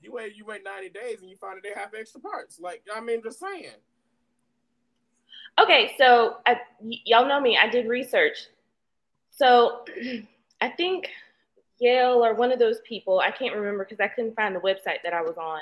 [0.01, 2.59] you wait you wait 90 days and you find that they have extra parts.
[2.59, 3.71] Like I mean just saying.
[5.61, 7.57] Okay, so I, y- y'all know me.
[7.61, 8.47] I did research.
[9.29, 9.85] So
[10.61, 11.09] I think
[11.79, 15.03] Yale or one of those people, I can't remember because I couldn't find the website
[15.03, 15.61] that I was on,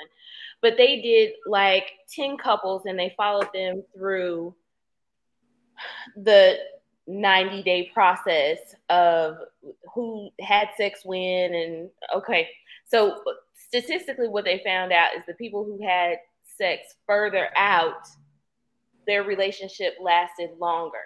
[0.60, 4.54] but they did like 10 couples and they followed them through
[6.16, 6.58] the
[7.06, 8.58] 90 day process
[8.88, 9.36] of
[9.94, 11.54] who had sex when.
[11.54, 12.48] And okay,
[12.86, 13.22] so
[13.68, 16.18] statistically, what they found out is the people who had
[16.56, 18.06] sex further out
[19.06, 20.98] their relationship lasted longer.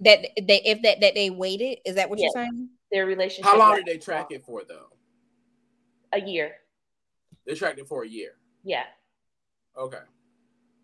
[0.00, 1.78] that they if that that they waited.
[1.84, 2.30] Is that what Yes.
[2.34, 2.68] you're saying?
[2.92, 3.44] Their relationship.
[3.50, 4.88] How long did they track it for though?
[6.12, 6.56] A year.
[7.46, 8.36] They tracked it for a year.
[8.62, 8.84] Yeah.
[9.76, 10.00] Okay.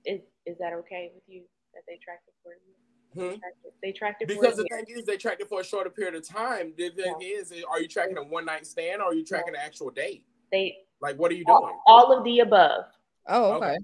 [0.05, 1.43] Is is that okay with you
[1.75, 2.77] that they tracked it for a year?
[3.15, 3.35] Hmm?
[3.83, 6.15] They tracked it Because for the thing is, they tracked it for a shorter period
[6.15, 6.73] of time.
[6.77, 9.61] The thing is, are you tracking a one night stand or are you tracking an
[9.63, 10.25] actual date?
[10.51, 11.59] They Like, what are you doing?
[11.59, 12.85] all, all of the above.
[13.27, 13.77] Oh, Okay.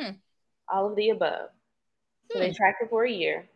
[0.00, 0.16] okay.
[0.72, 1.50] All of the above.
[2.30, 2.54] So they Hmm.
[2.54, 3.48] tracked it for a year.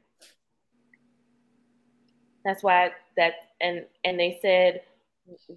[2.44, 4.82] That's why that and and they said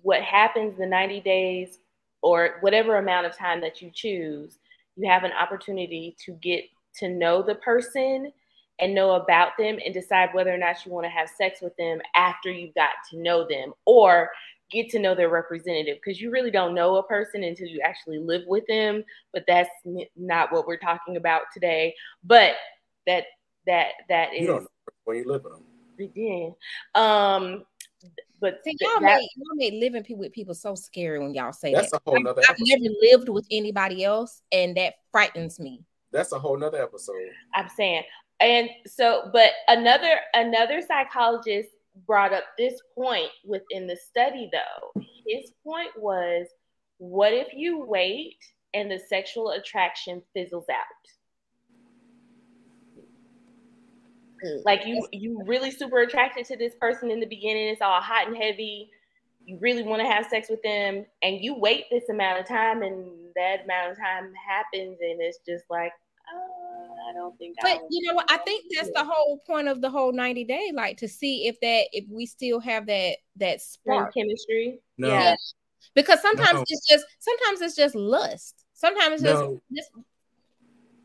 [0.02, 1.80] what happens the 90 days
[2.22, 4.58] or whatever amount of time that you choose,
[4.96, 6.66] you have an opportunity to get
[6.96, 8.32] to know the person
[8.80, 11.76] and know about them and decide whether or not you want to have sex with
[11.78, 14.30] them after you've got to know them or
[14.72, 18.18] get to know their representative because you really don't know a person until you actually
[18.18, 19.04] live with them
[19.34, 21.94] but that's n- not what we're talking about today
[22.24, 22.54] but
[23.06, 23.26] that
[23.68, 24.68] that that is You don't know
[25.04, 26.12] when you live with them.
[26.16, 26.50] yeah.
[26.96, 27.66] Um,
[28.40, 31.54] but See, y'all that- made, y'all made living pe- with people so scary when y'all
[31.54, 32.02] say That's that.
[32.06, 35.84] a whole nother I've never lived with anybody else, and that frightens me.
[36.12, 37.16] That's a whole nother episode.
[37.54, 38.04] I'm saying,
[38.42, 41.70] and so, but another another psychologist
[42.08, 45.02] brought up this point within the study, though.
[45.28, 46.48] His point was,
[46.98, 48.38] what if you wait
[48.74, 50.86] and the sexual attraction fizzles out?
[54.66, 57.68] Like you, you really super attracted to this person in the beginning.
[57.68, 58.90] It's all hot and heavy.
[59.46, 62.82] You really want to have sex with them, and you wait this amount of time,
[62.82, 63.06] and
[63.36, 65.92] that amount of time happens, and it's just like,
[66.34, 66.61] uh,
[67.12, 67.58] I don't think.
[67.64, 68.32] I But you know what?
[68.32, 71.60] I think that's the whole point of the whole 90 day, like to see if
[71.60, 74.14] that if we still have that that Same spark.
[74.14, 74.80] chemistry.
[74.98, 75.10] No.
[75.10, 75.36] Yeah.
[75.94, 76.66] Because sometimes No.
[76.68, 78.66] it's just sometimes it's just lust.
[78.74, 79.62] Sometimes it's just, No.
[79.76, 79.92] just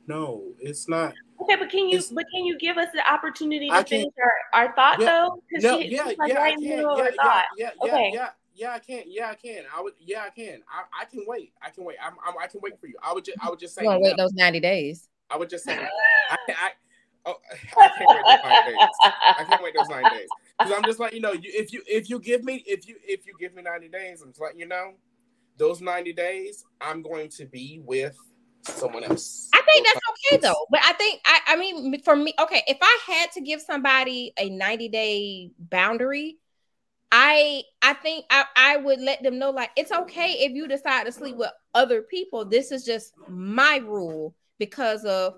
[0.07, 1.15] No, it's not.
[1.43, 4.13] Okay, but can you but can you give us the opportunity to finish
[4.55, 5.07] our, our thought Yeah.
[5.07, 5.43] though?
[5.49, 6.77] Because No, she, yeah, she's like yeah, I right in the can.
[6.77, 7.45] middle of Yeah, her yeah, thought.
[7.57, 8.11] yeah, yeah, Okay.
[8.15, 9.03] yeah, yeah, I can.
[9.07, 9.65] Yeah, I can.
[9.77, 9.95] I would.
[9.99, 10.63] Yeah, I can.
[10.71, 11.53] I, I can wait.
[11.61, 11.97] I can wait.
[12.03, 12.95] I'm, I'm, I can wait for you.
[13.03, 13.83] I would just, I would just say.
[13.83, 15.09] you want to wait those 90 days.
[15.31, 15.77] I would just say.
[15.77, 16.71] I, I,
[17.27, 18.89] oh, I can't wait those nine days.
[19.03, 20.29] I can't wait those nine days.
[20.59, 22.97] Because I'm just like you know, you, if you if you give me if you
[23.07, 24.95] if you give me 90 days, I'm just letting you know,
[25.57, 28.17] those 90 days, I'm going to be with
[28.63, 29.49] someone else.
[29.53, 30.67] I think that's okay though.
[30.71, 34.33] But I think I I mean for me, okay, if I had to give somebody
[34.39, 36.39] a 90 day boundary,
[37.13, 41.05] I I think I, I would let them know like it's okay if you decide
[41.05, 42.45] to sleep with other people.
[42.45, 45.35] This is just my rule because of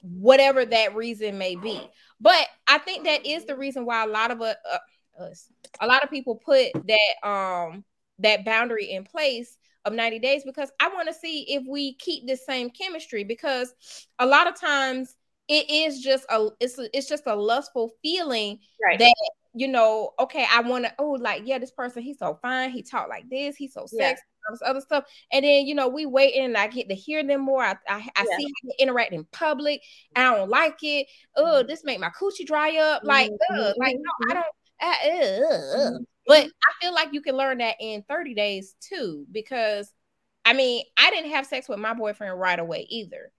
[0.00, 1.80] whatever that reason may be.
[2.20, 5.48] But I think that is the reason why a lot of uh, uh, us,
[5.80, 7.84] a lot of people put that um
[8.18, 12.26] that boundary in place of 90 days because I want to see if we keep
[12.26, 13.72] the same chemistry because
[14.18, 15.14] a lot of times
[15.48, 18.98] it is just a it's a, it's just a lustful feeling Right.
[18.98, 19.14] that
[19.54, 22.82] you know okay I want to oh like yeah this person he's so fine he
[22.82, 24.08] talk like this he's so Yeah.
[24.08, 26.94] sexy all this other stuff and then you know we wait and I get to
[26.94, 28.36] hear them more I I, I Yeah.
[28.36, 29.82] see how they interact in public
[30.14, 31.06] I don't like it
[31.36, 34.46] oh this make my coochie dry up like Mhm, ugh, like no I don't
[34.80, 35.98] uh.
[36.26, 39.90] But I feel like you can learn that in 30 days too, because
[40.44, 43.32] I mean, I didn't have sex with my boyfriend right away either.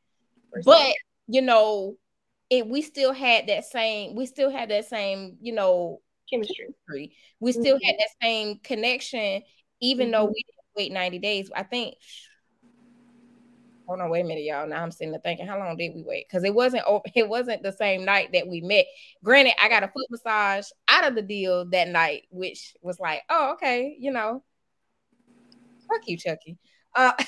[0.64, 0.94] But
[1.28, 1.98] you know,
[2.50, 6.68] it we still had that same, we still had that same, you know, chemistry.
[6.88, 7.16] chemistry.
[7.40, 7.82] We still Mhm.
[7.86, 9.44] had that same connection,
[9.82, 10.44] even though we
[10.78, 11.52] wait 90 days.
[11.56, 11.96] I think
[13.88, 14.68] hold on, wait a minute, y'all.
[14.68, 16.28] Now I'm sitting there thinking, how long did we wait?
[16.28, 18.86] Because it wasn't over, it wasn't the same night that we met.
[19.24, 23.22] Granted, I got a foot massage out of the deal that night, which was like,
[23.30, 24.44] oh, okay, you know.
[25.88, 26.58] Fuck you, Chucky.
[26.96, 27.14] Uh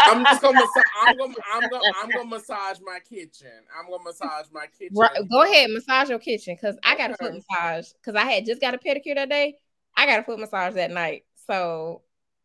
[0.00, 0.82] I'm just gonna massage.
[1.06, 1.34] I'm gonna.
[1.52, 1.92] I'm gonna.
[2.02, 3.48] I'm gonna massage my kitchen.
[3.78, 4.94] I'm gonna massage my kitchen.
[4.94, 8.46] right, go ahead, massage your kitchen because I got a foot massage because I had
[8.46, 9.56] just got a pedicure that day.
[9.96, 11.24] I got a foot massage that night.
[11.46, 12.02] So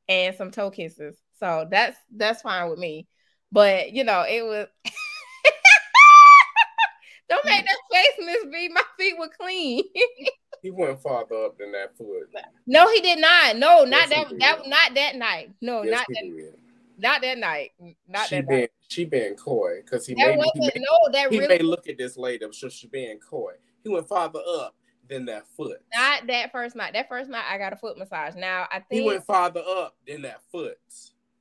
[0.08, 1.18] and some toe kisses.
[1.40, 3.08] So that's that's fine with me.
[3.52, 4.68] But you know, it was
[7.30, 8.70] don't make that face, Miss V.
[8.70, 9.84] My feet were clean.
[10.64, 12.34] He went farther up than that foot.
[12.66, 13.58] no, he did not.
[13.58, 15.52] No, not Yes, he that that not that night.
[15.62, 16.54] No, yes, not that did.
[16.98, 17.72] not that night.
[18.08, 18.72] Not she that been night.
[18.88, 22.00] she been coy because he That made he, no, that he really may look at
[22.00, 23.54] this later, so she being coy.
[23.84, 24.76] He went farther up
[25.10, 25.82] than that foot.
[25.94, 26.94] not that first night.
[26.94, 28.36] That first night I got a foot massage.
[28.36, 30.78] Now I think He went farther up than that foot.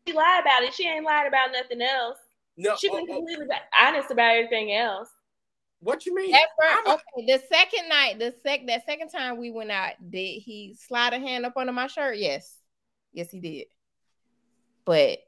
[0.06, 0.74] She lied about it.
[0.74, 2.18] She ain't lied about nothing else.
[2.56, 3.46] No, She oh, been oh, completely
[3.80, 5.08] honest about everything else.
[5.80, 6.30] what you mean?
[6.30, 10.40] That first, okay, the second night, the sec that second time we went out, did
[10.40, 12.16] he slide a hand up under my shirt?
[12.18, 12.56] Yes.
[13.12, 13.66] Yes, he did.
[14.84, 15.18] But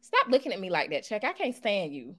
[0.00, 1.24] stop looking at me like that, Chuck.
[1.24, 2.14] I can't stand you.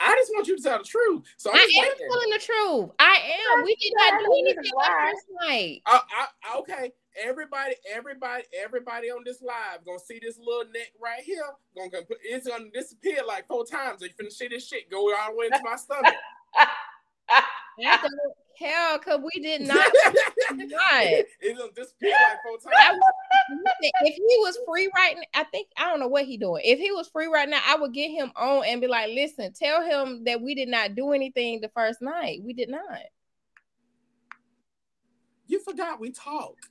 [0.00, 1.24] I just want you to tell the truth.
[1.36, 2.90] So I'm I am telling the truth.
[2.98, 3.18] I
[3.54, 3.64] am.
[3.64, 5.12] We did not do anything even that lie.
[5.12, 5.82] first night.
[5.86, 6.00] I,
[6.44, 6.92] I, okay,
[7.22, 11.44] everybody, everybody, everybody on this live gonna see this little neck right here.
[11.76, 14.02] Gonna, gonna put, it's gonna disappear like four times.
[14.02, 16.14] You finna see this shit go all the way into my stomach.
[17.82, 19.76] Don't care because we did not.
[20.50, 21.02] not.
[21.02, 22.98] it's gonna disappear like four times.
[24.02, 26.62] if he was free right now, I think I don't know what he doing.
[26.64, 29.52] If he was free right now, I would get him on and be like, "Listen,
[29.52, 32.40] tell him that we did not do anything the first night.
[32.42, 33.00] We did not."
[35.46, 36.68] You forgot we talked.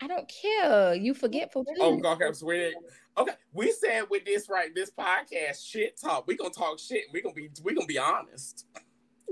[0.00, 0.94] I don't care.
[0.94, 2.02] You forgetful oh, too.
[2.04, 2.74] Oh, okay, so we
[3.16, 3.32] okay.
[3.52, 6.26] We said with this right, this podcast, shit talk.
[6.26, 7.04] We gonna talk shit.
[7.12, 8.66] We gonna be we gonna be honest.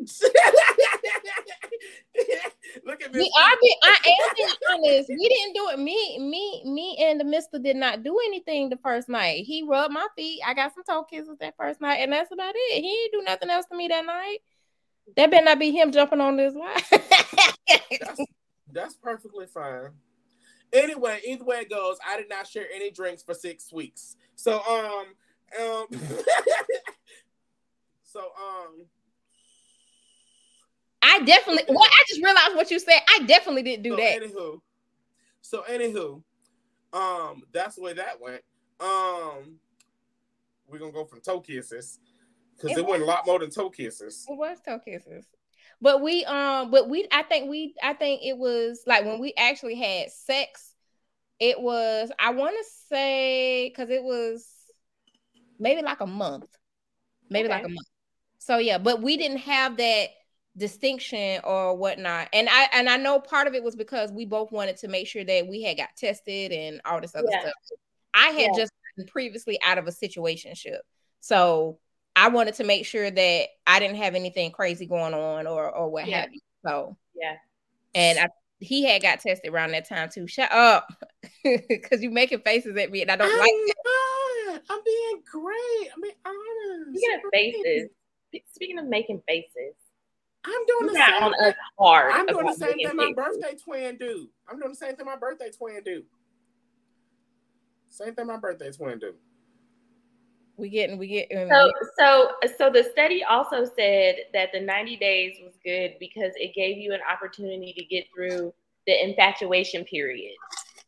[2.85, 3.21] Look at me.
[3.21, 5.09] We are be, I am being honest.
[5.09, 5.79] We didn't do it.
[5.79, 9.45] Me, me, me, and the Mister did not do anything the first night.
[9.45, 10.41] He rubbed my feet.
[10.47, 12.83] I got some toe kisses that first night, and that's about it.
[12.83, 14.39] He didn't do nothing else to me that night.
[15.17, 16.83] That better not be him jumping on this line.
[18.01, 18.21] that's,
[18.73, 19.91] that's perfectly fine.
[20.73, 24.17] Anyway, either way it goes, I did not share any drinks for six weeks.
[24.35, 25.07] So um
[25.61, 25.87] um
[28.03, 28.87] so um
[31.03, 33.01] I definitely well, I just realized what you said.
[33.09, 34.23] I definitely didn't do so that.
[34.23, 34.61] Anywho,
[35.41, 36.23] so anywho,
[36.93, 38.43] um, that's the way that went.
[38.81, 39.59] Um,
[40.69, 41.99] we're gonna go from toe kisses
[42.57, 44.27] because it, it went a lot more than toe kisses.
[44.29, 45.27] It was toe kisses.
[45.81, 49.35] But we um but we I think we I think it was like when we
[49.37, 50.75] actually had sex,
[51.39, 54.47] it was I want to say because it was
[55.59, 56.47] maybe like a month.
[57.29, 57.55] Maybe okay.
[57.57, 57.89] like a month.
[58.39, 60.09] So yeah, but we didn't have that
[60.57, 62.29] distinction or whatnot.
[62.33, 65.07] And I and I know part of it was because we both wanted to make
[65.07, 67.41] sure that we had got tested and all this other yeah.
[67.41, 67.53] stuff.
[68.15, 68.63] I had yeah.
[68.63, 68.73] just
[69.09, 70.79] previously out of a situationship.
[71.21, 71.79] So
[72.15, 75.91] I wanted to make sure that I didn't have anything crazy going on or or
[75.91, 76.23] what yeah.
[76.23, 76.41] have you.
[76.65, 77.37] So yeah.
[77.95, 78.29] And I
[78.59, 80.27] he had got tested around that time too.
[80.27, 80.89] Shut up.
[81.45, 84.63] Cause you're making faces at me and I don't I'm like it.
[84.71, 85.91] I'm being great.
[85.95, 86.99] I'm being honest.
[86.99, 87.91] Speaking of faces,
[88.53, 89.75] speaking of making faces,
[90.47, 92.13] I'm doing the same on us hard.
[92.13, 94.29] I'm doing the same thing my birthday twin do.
[94.49, 96.03] I'm doing the same thing my birthday twin do.
[97.89, 99.15] Same thing my birthday twin do
[100.57, 105.37] we getting we get so so so the study also said that the 90 days
[105.43, 108.53] was good because it gave you an opportunity to get through
[108.87, 110.35] the infatuation period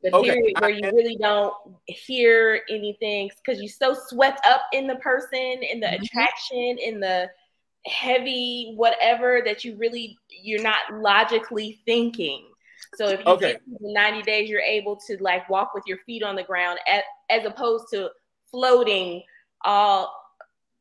[0.02, 0.30] the okay.
[0.30, 1.52] period where you really don't
[1.86, 6.02] hear anything because you're so swept up in the person in the mm-hmm.
[6.02, 7.28] attraction in the
[7.88, 12.44] heavy whatever that you really you're not logically thinking.
[12.94, 13.52] So if you okay.
[13.52, 16.78] get the 90 days you're able to like walk with your feet on the ground
[16.86, 18.10] at, as opposed to
[18.50, 19.22] floating
[19.64, 20.14] all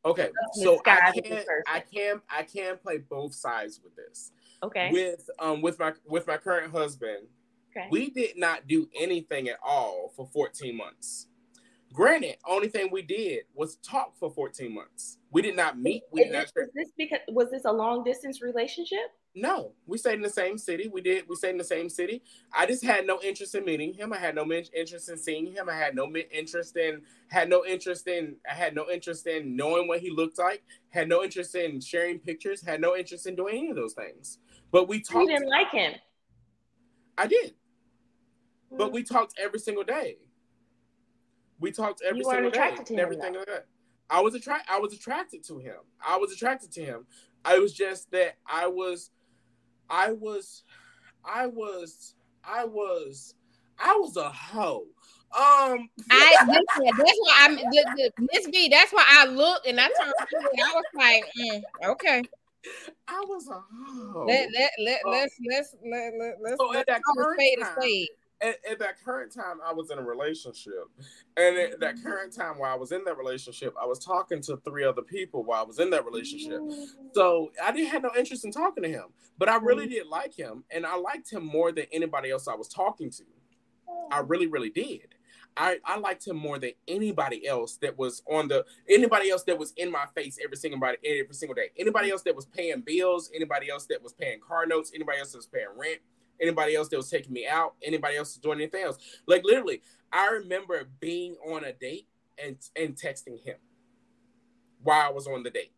[0.05, 4.31] okay so i can i can i can play both sides with this.
[4.63, 4.89] Okay.
[4.91, 7.27] With um with my with my current husband
[7.75, 7.87] okay.
[7.91, 11.27] we did not do anything at all for 14 months.
[11.93, 16.23] Granted only thing we did was talk for 14 months we did not meet we
[16.23, 20.21] did not was this because was this a long distance relationship no, we stayed in
[20.21, 20.87] the same city.
[20.87, 21.25] We did.
[21.29, 22.23] We stayed in the same city.
[22.51, 24.11] I just had no interest in meeting him.
[24.11, 25.69] I had no interest in seeing him.
[25.69, 29.87] I had no interest in had no interest in I had no interest in knowing
[29.87, 30.63] what he looked like.
[30.89, 32.65] Had no interest in sharing pictures.
[32.65, 34.39] Had no interest in doing any of those things.
[34.71, 35.29] But we talked.
[35.29, 35.93] You didn't like him.
[37.15, 37.51] I did.
[37.51, 38.77] Mm-hmm.
[38.77, 40.17] But we talked every single day.
[41.59, 42.75] We talked every you single day.
[42.75, 43.67] To him, everything like that.
[44.09, 44.71] I was attracted.
[44.71, 45.77] I was attracted to him.
[46.05, 47.05] I was attracted to him.
[47.43, 49.11] I was just that I was
[49.89, 50.63] I was,
[51.23, 53.35] I was, I was,
[53.79, 54.85] I was a hoe.
[55.35, 58.69] Um, I that's why I'm the, the, Miss V.
[58.69, 60.13] That's why I looked and I turned.
[60.63, 61.61] I was like, mm,
[61.91, 62.23] okay.
[63.07, 64.25] I was a hoe.
[64.25, 68.05] Let let let um, let's let's let, let let's so let's at that current time,
[68.41, 70.85] at, at, that current time I was in a relationship,
[71.35, 72.07] and at that mm-hmm.
[72.07, 75.43] current time while I was in that relationship, I was talking to three other people
[75.43, 76.59] while I was in that relationship.
[76.59, 77.07] Mm-hmm.
[77.13, 79.05] So I didn't have no interest in talking to him,
[79.37, 79.93] but I really mm-hmm.
[79.93, 83.23] did like him, and I liked him more than anybody else I was talking to.
[84.11, 84.23] I oh.
[84.23, 85.15] really, really did.
[85.59, 89.57] I, I liked him more than anybody else that was on the anybody else that
[89.57, 91.69] was in my face every single body every single day.
[91.77, 95.31] Anybody else that was paying bills, anybody else that was paying car notes, anybody else
[95.31, 95.99] that was paying rent
[96.41, 98.97] anybody else that was taking me out, anybody else doing anything else.
[99.25, 99.81] Like literally,
[100.11, 102.07] I remember being on a date
[102.43, 103.57] and and texting him
[104.83, 105.71] while I was on the date.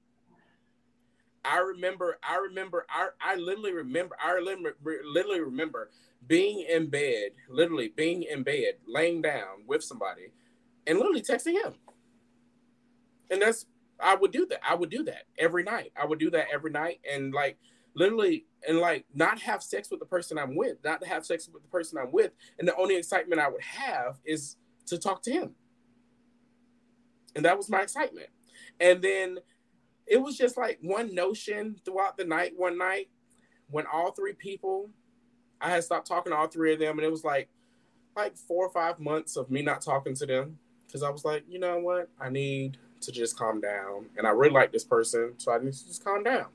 [1.44, 5.90] I remember, I remember, I, I literally remember, I literally remember
[6.28, 10.34] being in bed, literally being in bed, laying down with somebody,
[10.86, 11.76] and literally texting him.
[13.32, 13.66] And that's
[14.00, 14.60] I would do that.
[14.68, 15.92] I would do that every night.
[16.00, 17.58] I would do that every night, and like
[17.96, 21.50] literally and like not have sex with the person I'm with, not to have sex
[21.52, 24.58] with the person I'm with, and the only excitement I would have is
[24.88, 25.52] to talk to him.
[27.36, 28.28] And that was my excitement.
[28.80, 29.40] And then
[30.08, 33.10] it was just like one notion throughout the night, one night,
[33.70, 34.90] when all three people,
[35.62, 37.50] I had stopped talking to all three of them, and it was like
[38.16, 41.44] like four or five months of me not talking to them because I was like,
[41.48, 45.34] you know what, I need to just calm down, and I really like this person,
[45.38, 46.48] so I need to just calm down.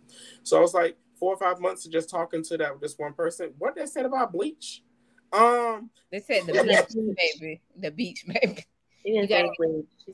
[0.42, 3.12] So I was like four or five months of just talking to that this one
[3.12, 3.52] person.
[3.58, 4.82] What they said about bleach?
[5.32, 8.64] Um, they said the beach, baby, the beach, baby.
[9.06, 9.50] You gotta,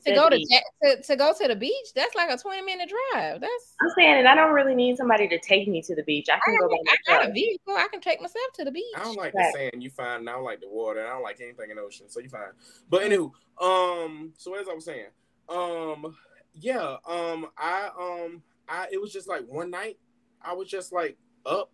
[0.05, 0.37] to go to,
[0.83, 3.39] to, to go to the beach, that's like a 20 minute drive.
[3.39, 4.25] That's I'm saying it.
[4.25, 6.27] I don't really need somebody to take me to the beach.
[6.29, 6.99] I can I go by myself.
[7.07, 7.75] I got a vehicle.
[7.77, 8.93] I can take myself to the beach.
[8.97, 9.53] I don't like right.
[9.53, 9.81] the sand.
[9.81, 10.27] You fine.
[10.27, 11.07] I don't like the water.
[11.07, 12.09] I don't like anything in the ocean.
[12.09, 12.51] So you fine.
[12.89, 15.07] But anywho, um, so as I was saying,
[15.47, 16.13] um,
[16.53, 19.99] yeah, um, I um, I it was just like one night,
[20.43, 21.71] I was just like up,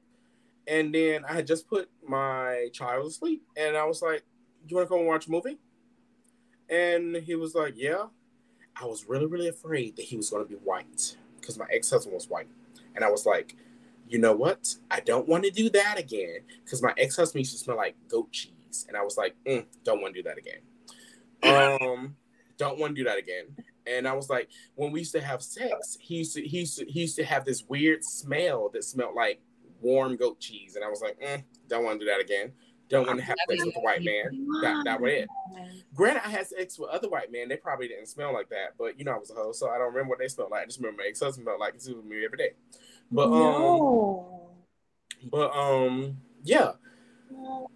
[0.68, 4.24] and then I had just put my child to sleep, and I was like,
[4.66, 5.58] "Do "You want to come and watch a movie?"
[6.70, 8.06] And he was like, Yeah.
[8.80, 11.90] I was really, really afraid that he was going to be white because my ex
[11.90, 12.48] husband was white.
[12.96, 13.56] And I was like,
[14.08, 14.76] You know what?
[14.92, 17.96] I don't want to do that again because my ex husband used to smell like
[18.08, 18.86] goat cheese.
[18.88, 20.60] And I was like, mm, Don't want to do that again.
[21.44, 22.16] Um,
[22.58, 23.46] don't want to do that again.
[23.90, 26.78] And I was like, when we used to have sex, he used to, he used
[26.80, 29.42] to, he used to have this weird smell that smelled like
[29.82, 30.76] warm goat cheese.
[30.76, 32.52] And I was like, mm, don't want to do that again.
[32.90, 34.48] Don't want to have sex with a white man.
[34.62, 35.28] That that was it.
[35.94, 37.50] Granted, I had sex with other white men.
[37.50, 39.78] They probably didn't smell like that, but you know I was a hoe, so I
[39.78, 40.62] don't remember what they smelled like.
[40.62, 42.52] I just remember my ex-husband smelled like he was with me every day.
[43.12, 44.26] But um,
[45.30, 46.72] but um, yeah,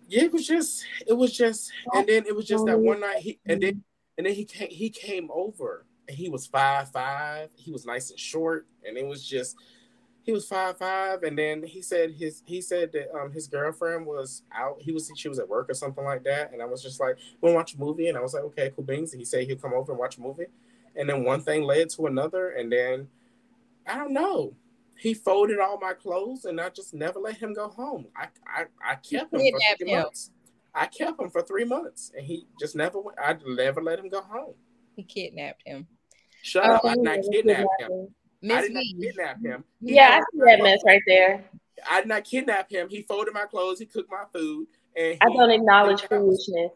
[0.07, 0.23] yeah.
[0.23, 3.17] It was just, it was just, and then it was just that one night.
[3.17, 3.83] He and then
[4.17, 7.49] and then he came, he came over, he was five five.
[7.55, 9.55] He was nice and short, and it was just
[10.23, 14.05] he was five five, and then he said his he said that um his girlfriend
[14.05, 14.77] was out.
[14.79, 17.17] He was she was at work or something like that, and I was just like,
[17.41, 19.57] "We'll watch a movie," and I was like, "Okay, cool beans." And he said he'll
[19.57, 20.47] come over and watch a movie,
[20.95, 23.07] and then one thing led to another, and then
[23.87, 24.53] I don't know.
[24.97, 28.07] He folded all my clothes, and I just never let him go home.
[28.15, 30.31] I I, I kept him for three months.
[30.73, 33.17] I kept him for three months, and he just never went.
[33.19, 34.53] I never let him go home.
[34.95, 35.87] He kidnapped him.
[36.41, 36.85] Shut oh, up!
[36.85, 38.07] I did not kidnapped him.
[38.41, 39.63] Miss I did not kidnap him.
[39.83, 41.45] He yeah, I see that mess right there.
[41.89, 42.89] I did not kidnap him.
[42.89, 43.79] He folded my clothes.
[43.79, 44.67] He cooked my food.
[44.95, 46.71] And I don't acknowledge foolishness.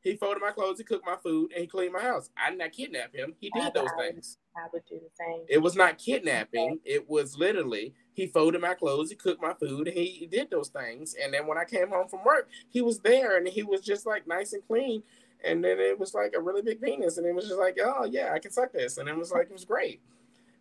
[0.00, 0.78] He folded my clothes.
[0.78, 2.30] He cooked my food, and he cleaned my house.
[2.36, 3.34] I did not kidnap him.
[3.40, 4.38] He did those things.
[4.56, 5.44] I would do the same.
[5.48, 6.78] It was not kidnapping.
[6.84, 10.68] It was literally he folded my clothes, he cooked my food, and he did those
[10.68, 11.14] things.
[11.22, 14.06] And then when I came home from work, he was there, and he was just
[14.06, 15.02] like nice and clean.
[15.44, 18.04] And then it was like a really big penis, and it was just like, oh
[18.04, 20.00] yeah, I can suck this, and it was like it was great.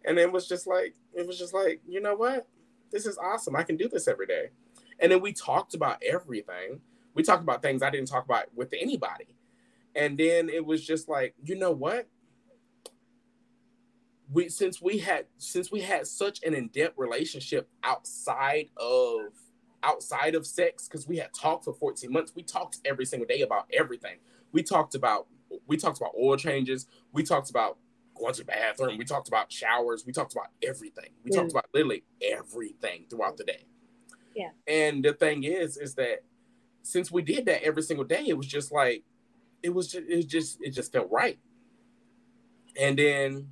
[0.06, 2.48] And it was just like, it was just like, you know what?
[2.92, 3.56] This is awesome.
[3.56, 4.50] I can do this every day.
[5.00, 6.80] And then we talked about everything.
[7.14, 9.36] We talked about things I didn't talk about with anybody.
[9.96, 12.08] And then it was just like, you know what?
[14.32, 19.32] We since we had since we had such an in-depth relationship outside of
[19.84, 23.42] outside of sex, because we had talked for 14 months, we talked every single day
[23.42, 24.18] about everything.
[24.52, 25.28] We talked about
[25.66, 27.78] we talked about oil changes, we talked about
[28.18, 28.98] going to the bathroom.
[28.98, 30.04] We talked about showers.
[30.06, 31.12] We talked about everything.
[31.24, 31.40] We yeah.
[31.40, 33.66] talked about literally everything throughout the day.
[34.36, 34.50] Yeah.
[34.68, 36.24] And the thing is, is that
[36.84, 39.04] since we did that every single day, it was just like,
[39.64, 41.40] it was just, it just, it just felt right.
[42.80, 43.50] And then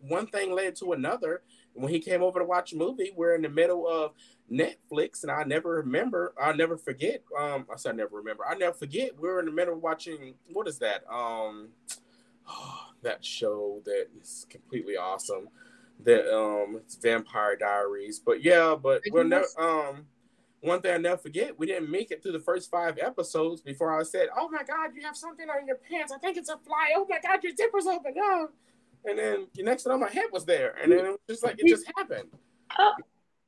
[0.00, 1.42] one thing led to another.
[1.76, 4.12] When he came over to watch a movie, we're in the middle of
[4.50, 7.22] Netflix, and I never remember, I never forget.
[7.38, 8.46] Um, I said I never remember.
[8.46, 9.18] I never forget.
[9.20, 10.34] We are in the middle of watching.
[10.52, 11.04] What is that?
[11.12, 11.68] Um,
[13.02, 15.48] that show that is completely awesome.
[16.04, 18.18] That um, it's Vampire Diaries.
[18.18, 20.06] But yeah, but we'll never um.
[20.60, 23.98] One thing I never forget, we didn't make it through the first five episodes before
[23.98, 26.12] I said, "Oh my God, you have something on your pants!
[26.12, 26.92] I think it's a fly!
[26.96, 28.48] Oh my God, your zipper's open!" Oh.
[29.06, 31.54] And then the next thing my head was there, and then it was just like
[31.58, 32.28] it just happened.
[32.76, 32.92] Oh.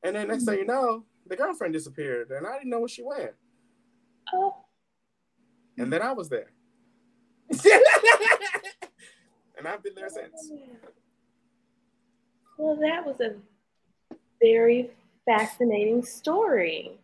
[0.05, 3.03] And then next thing you know, the girlfriend disappeared, and I didn't know where she
[3.03, 3.33] went.
[4.33, 4.55] Oh.
[5.77, 6.53] And then I was there.
[7.51, 7.61] and
[9.67, 10.53] I've been there since.
[12.57, 13.35] Well, that was a
[14.41, 14.91] very
[15.25, 17.01] fascinating story.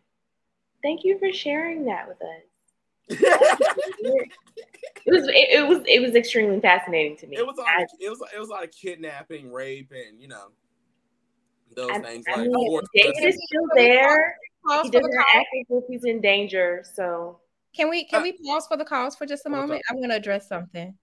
[0.82, 2.53] Thank you for sharing that with us.
[3.08, 4.28] It
[5.06, 7.36] was it, it, was it was extremely fascinating to me.
[7.36, 10.28] It was all, I, it was it was a lot of kidnapping, rape, and you
[10.28, 10.48] know
[11.74, 12.24] those I, things.
[12.28, 14.36] I like mean, David is still there.
[14.82, 16.84] He doesn't act as if he's in danger.
[16.94, 17.40] So
[17.76, 19.82] can we can uh, we pause for the calls for just a moment?
[19.90, 20.94] I'm going to address something.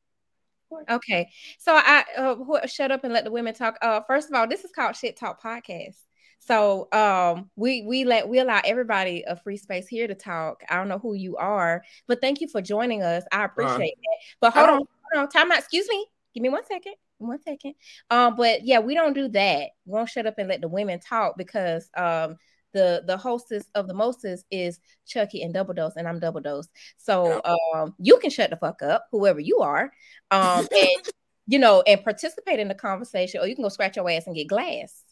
[0.89, 1.29] Okay,
[1.59, 3.77] so I uh, shut up and let the women talk.
[3.81, 5.97] Uh, first of all, this is called Shit Talk Podcast.
[6.43, 10.63] So um we we let we allow everybody a free space here to talk.
[10.69, 13.23] I don't know who you are, but thank you for joining us.
[13.31, 14.17] I appreciate uh, that.
[14.41, 15.59] But hold on, hold on, time out.
[15.59, 16.05] Excuse me.
[16.33, 16.95] Give me one second.
[17.19, 17.75] One second.
[18.09, 19.69] Um, but yeah, we don't do that.
[19.85, 22.37] We won't shut up and let the women talk because um
[22.73, 26.67] the the hostess of the mostest is Chucky and Double Dose, and I'm Double Dose.
[26.97, 29.91] So um, you can shut the fuck up, whoever you are,
[30.31, 31.13] um, and
[31.47, 34.35] you know, and participate in the conversation, or you can go scratch your ass and
[34.35, 35.03] get glass.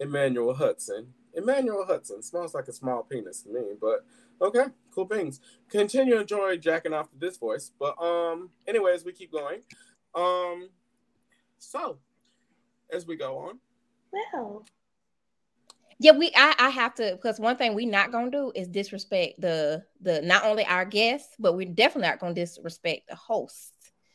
[0.00, 1.12] Emmanuel Hudson.
[1.34, 4.04] Emmanuel Hudson smells like a small penis to me, but
[4.42, 5.40] okay, cool things.
[5.68, 9.60] Continue to enjoy jacking off to this voice, but um, anyways, we keep going.
[10.14, 10.70] Um,
[11.58, 11.98] so
[12.92, 13.58] as we go on.
[14.12, 14.64] Well,
[15.98, 19.40] yeah, we I, I have to because one thing we're not gonna do is disrespect
[19.40, 23.74] the the not only our guests, but we're definitely not gonna disrespect the host.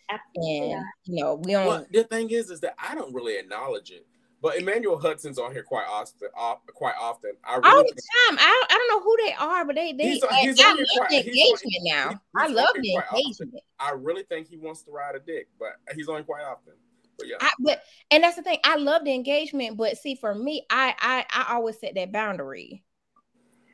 [0.10, 0.72] Absolutely.
[0.72, 3.92] And you know, we don't well, the thing is is that I don't really acknowledge
[3.92, 4.06] it.
[4.46, 6.30] But Emmanuel Hudson's on here quite often.
[6.76, 7.32] quite often.
[7.44, 8.38] I really All the time.
[8.40, 10.04] I don't, I don't know who they are, but they they.
[10.04, 12.10] He's, he's I, love quite, the engagement now.
[12.10, 13.56] He's, I love the engagement.
[13.80, 16.74] I really think he wants to ride a dick, but he's on quite often.
[17.18, 17.38] But yeah.
[17.42, 17.82] I, but
[18.12, 18.60] and that's the thing.
[18.64, 22.84] I love the engagement, but see, for me, I I I always set that boundary.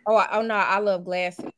[0.07, 1.51] Oh, I, oh no, I love glasses.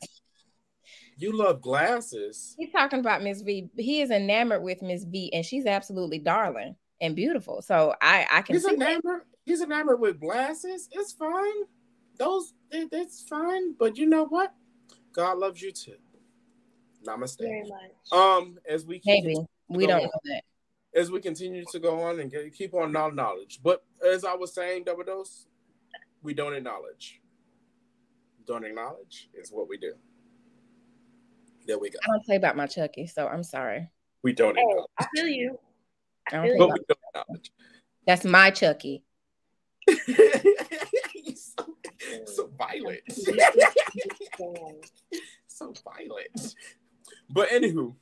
[1.17, 2.55] You love glasses.
[2.57, 3.69] He's talking about Miss V.
[3.77, 7.61] He is enamored with Miss V, and she's absolutely darling and beautiful.
[7.61, 8.55] So I I can.
[8.55, 9.03] He's enamored.
[9.03, 9.21] That.
[9.45, 10.89] He's enamored with glasses.
[10.91, 11.63] It's fine.
[12.17, 13.73] Those it, it's fine.
[13.73, 14.53] But you know what?
[15.13, 15.95] God loves you too.
[17.05, 17.39] Namaste.
[17.39, 18.11] Very much.
[18.11, 19.35] Um, as we maybe
[19.67, 20.43] we don't on, know that
[20.95, 23.59] as we continue to go on and get, keep on knowledge.
[23.63, 25.47] But as I was saying, double dose,
[26.21, 27.19] we don't acknowledge.
[28.45, 29.93] Don't acknowledge is what we do.
[31.65, 31.97] There we go.
[32.03, 33.89] I don't say about my Chucky, so I'm sorry.
[34.21, 34.89] We don't hey, acknowledge.
[34.99, 35.57] I feel you.
[36.31, 37.51] I, I don't but we don't acknowledge.
[38.05, 39.03] That's my Chucky.
[41.35, 41.77] so,
[42.25, 43.01] so violent.
[45.47, 46.55] so violent.
[47.29, 47.95] But anywho,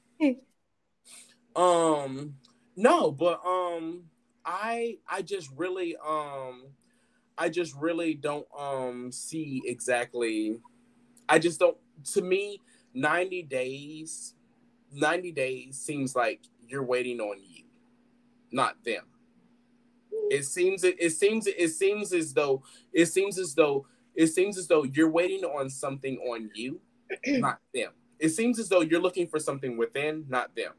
[1.56, 2.36] um,
[2.76, 4.04] no, but um
[4.46, 6.68] I I just really um
[7.38, 10.60] I just really don't um see exactly
[11.30, 11.78] I just don't
[12.14, 12.60] to me
[12.94, 14.34] 90 days
[14.92, 17.66] 90 days seems like you're waiting on you
[18.52, 19.04] not them.
[20.30, 22.64] It seems it, it seems it seems as though
[22.94, 26.80] it seems as though it seems as though you're waiting on something on you
[27.28, 27.92] not them.
[28.20, 30.74] It seems as though you're looking for something within not them.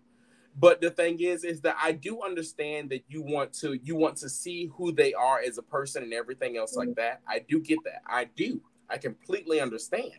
[0.58, 4.16] But the thing is is that i do understand that you want to you want
[4.18, 7.00] to see who they are as a person and everything else like mm-hmm.
[7.00, 7.20] that.
[7.26, 8.02] I do get that.
[8.06, 8.60] I do.
[8.88, 10.12] I completely understand.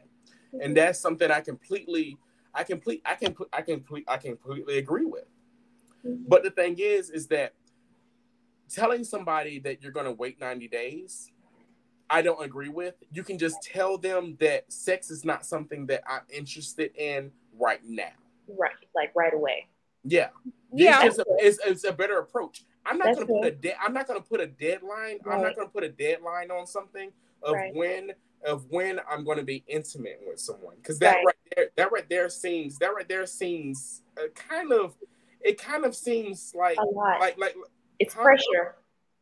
[0.54, 0.74] And mm-hmm.
[0.74, 2.18] that's something i completely
[2.54, 5.26] i complete i can put i can put i can completely agree with
[6.04, 7.54] but the thing is is that
[8.70, 11.32] telling somebody that you're going to wait 90 days
[12.10, 16.04] i don't agree with you can just tell them that sex is not something that
[16.08, 18.12] i'm interested in right now
[18.48, 19.68] right like right away
[20.04, 20.30] yeah.
[20.74, 21.06] Yeah.
[21.06, 22.66] It's, a, it's, it's, a better approach.
[22.86, 25.20] I'm not gonna put a de- I'm not gonna put a deadline.
[25.24, 25.36] Right.
[25.36, 27.12] I'm not gonna put a deadline on something
[27.42, 27.74] of right.
[27.74, 28.12] when
[28.46, 30.76] of when I'm gonna be intimate with someone.
[30.76, 31.26] Because that right.
[31.26, 31.36] right.
[31.56, 34.96] there, that right there seems that right there seems uh, kind of
[35.44, 36.78] it kind of seems like
[37.20, 37.56] like like
[38.00, 38.76] it's pressure.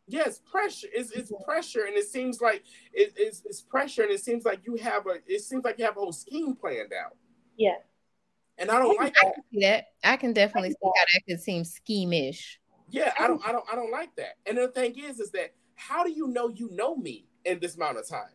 [0.07, 0.87] Yes, pressure.
[0.93, 4.59] It's, it's pressure, and it seems like it, it's, it's pressure, and it seems like
[4.65, 5.19] you have a.
[5.25, 7.15] It seems like you have a whole scheme planned out.
[7.57, 7.75] Yeah
[8.61, 9.33] and I don't I like that.
[9.51, 9.85] see that.
[10.03, 12.59] I can definitely see how that could seem schemish.
[12.89, 14.35] Yeah, I don't, I don't, I don't like that.
[14.45, 17.75] And the thing is, is that how do you know you know me in this
[17.75, 18.29] amount of time?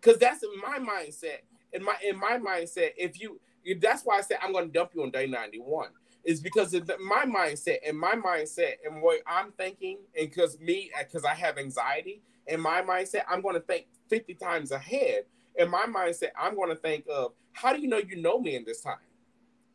[0.00, 1.40] Because that's in my mindset.
[1.72, 3.40] In my in my mindset, if you,
[3.80, 5.88] that's why I said I'm going to dump you on day 91.
[6.24, 10.58] Is because of the, my mindset and my mindset and what I'm thinking, and because
[10.60, 14.70] me, uh, because I have anxiety, in my mindset, I'm going to think 50 times
[14.70, 15.24] ahead.
[15.56, 18.56] In my mindset, I'm going to think of how do you know you know me
[18.56, 18.96] in this time?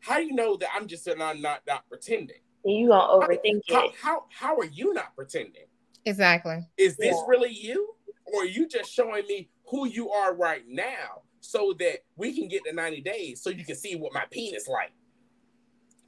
[0.00, 2.38] How do you know that I'm just not not not pretending?
[2.64, 3.94] You gonna overthink how, it?
[4.00, 5.64] How, how how are you not pretending?
[6.04, 6.66] Exactly.
[6.76, 7.24] Is this yeah.
[7.26, 7.94] really you,
[8.24, 12.48] or are you just showing me who you are right now, so that we can
[12.48, 14.92] get to 90 days, so you can see what my penis like?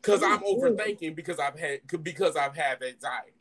[0.01, 0.65] Because I'm mm-hmm.
[0.65, 3.33] overthinking because I've had because I've had anxiety.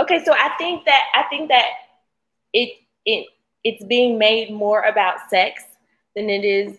[0.00, 1.68] Okay, so I think that I think that
[2.52, 2.74] it
[3.04, 3.26] it
[3.64, 5.62] it's being made more about sex
[6.14, 6.78] than it is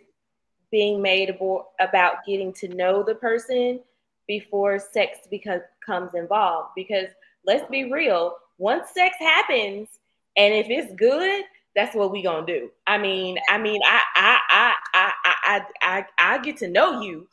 [0.71, 1.37] being made
[1.79, 3.79] about getting to know the person
[4.27, 6.69] before sex becomes involved.
[6.75, 7.07] Because
[7.45, 9.87] let's be real, once sex happens,
[10.35, 11.43] and if it's good,
[11.75, 12.69] that's what we gonna do.
[12.87, 17.27] I mean, I mean, I I I I I I, I get to know you,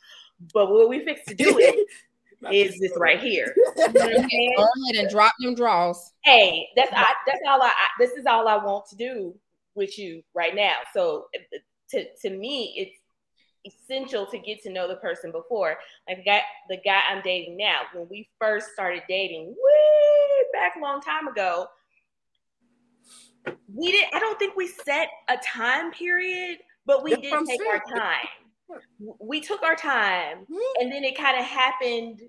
[0.53, 1.85] but what we fix to do is
[2.51, 3.53] is this right here.
[3.77, 4.53] You know what I'm saying?
[4.57, 6.13] Go ahead and drop them draws.
[6.23, 7.87] hey, that's I, that's all I, I.
[7.99, 9.35] This is all I want to do
[9.75, 10.75] with you right now.
[10.93, 11.27] So
[11.91, 12.97] to to me, it's
[13.65, 15.77] essential to get to know the person before.
[16.07, 17.81] Like the guy, the guy I'm dating now.
[17.93, 21.67] When we first started dating, way back a long time ago,
[23.73, 24.07] we did.
[24.13, 27.61] I don't think we set a time period, but we That's did what I'm take
[27.61, 28.27] our time.
[29.19, 30.45] We took our time,
[30.79, 32.21] and then it kind of happened.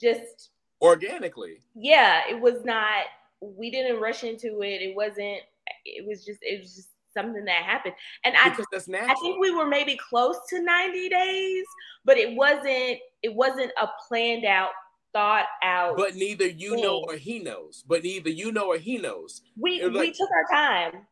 [0.00, 0.50] Just
[0.80, 1.60] Organically.
[1.74, 3.04] yeah, it was not.
[3.40, 4.80] We didn't rush into it.
[4.80, 5.40] It wasn't.
[5.84, 6.38] It was just.
[6.42, 8.50] It was just something that happened, and I.
[8.50, 11.64] Because that's I think we were maybe close to ninety days,
[12.04, 12.98] but it wasn't.
[13.22, 14.70] It wasn't a planned out,
[15.12, 15.96] thought out.
[15.96, 17.84] but neither you know or he knows.
[17.86, 19.42] But neither you know or he knows.
[19.56, 21.06] we it was we took our time.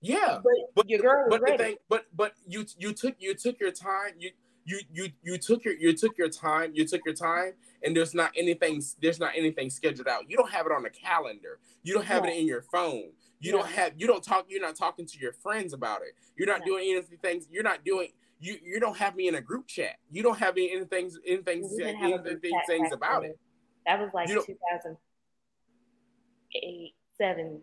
[0.00, 0.38] Yeah.
[0.42, 1.76] But, But your girl but ready.
[1.88, 4.12] but but you you took you took your time.
[4.18, 4.30] You
[4.64, 6.72] you you you took your you took your time.
[6.74, 7.52] You took your time,
[7.82, 10.28] and there's not anything there's not anything scheduled out.
[10.30, 11.58] You don't have it on the calendar.
[11.82, 12.30] You don't have No.
[12.30, 13.12] it in your phone.
[13.40, 13.58] You No.
[13.58, 14.46] don't have you don't talk.
[14.48, 16.14] You're not talking to your friends about it.
[16.36, 16.66] You're not No.
[16.66, 17.44] doing anything.
[17.50, 18.12] You're not doing.
[18.40, 19.96] You you don't have me in a group chat.
[20.10, 23.30] You don't have any anything anything We didn't have anything things about then.
[23.32, 23.38] it.
[23.86, 27.60] That was like You 2008, 7,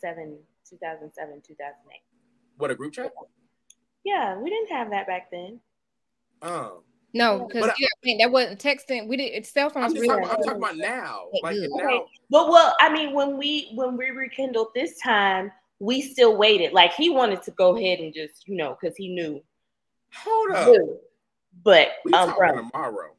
[0.00, 0.38] 7,
[0.70, 2.00] 2007, 2008.
[2.56, 3.12] What a group chat?
[4.04, 5.60] Yeah, we didn't have that back then.
[6.42, 6.82] Oh.
[7.12, 9.08] No, because But I- I think that wasn't texting.
[9.08, 9.94] We did cell I'm phones.
[9.94, 11.26] just really talking, I'm talking about now.
[11.32, 11.68] It Like good.
[11.74, 16.72] now, But well, I mean, when we when we rekindled this time, we still waited.
[16.72, 19.42] Like he wanted to go ahead and just, you know, because he knew.
[20.14, 20.68] hold up.
[20.68, 21.00] knew.
[21.64, 23.16] But We um, talking bro, tomorrow.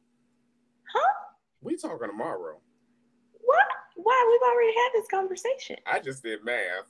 [0.90, 1.12] Huh?
[1.60, 2.60] We talking tomorrow.
[3.42, 3.66] what?
[3.96, 4.26] Why?
[4.30, 5.76] We've already had this conversation.
[5.86, 6.88] I just did math.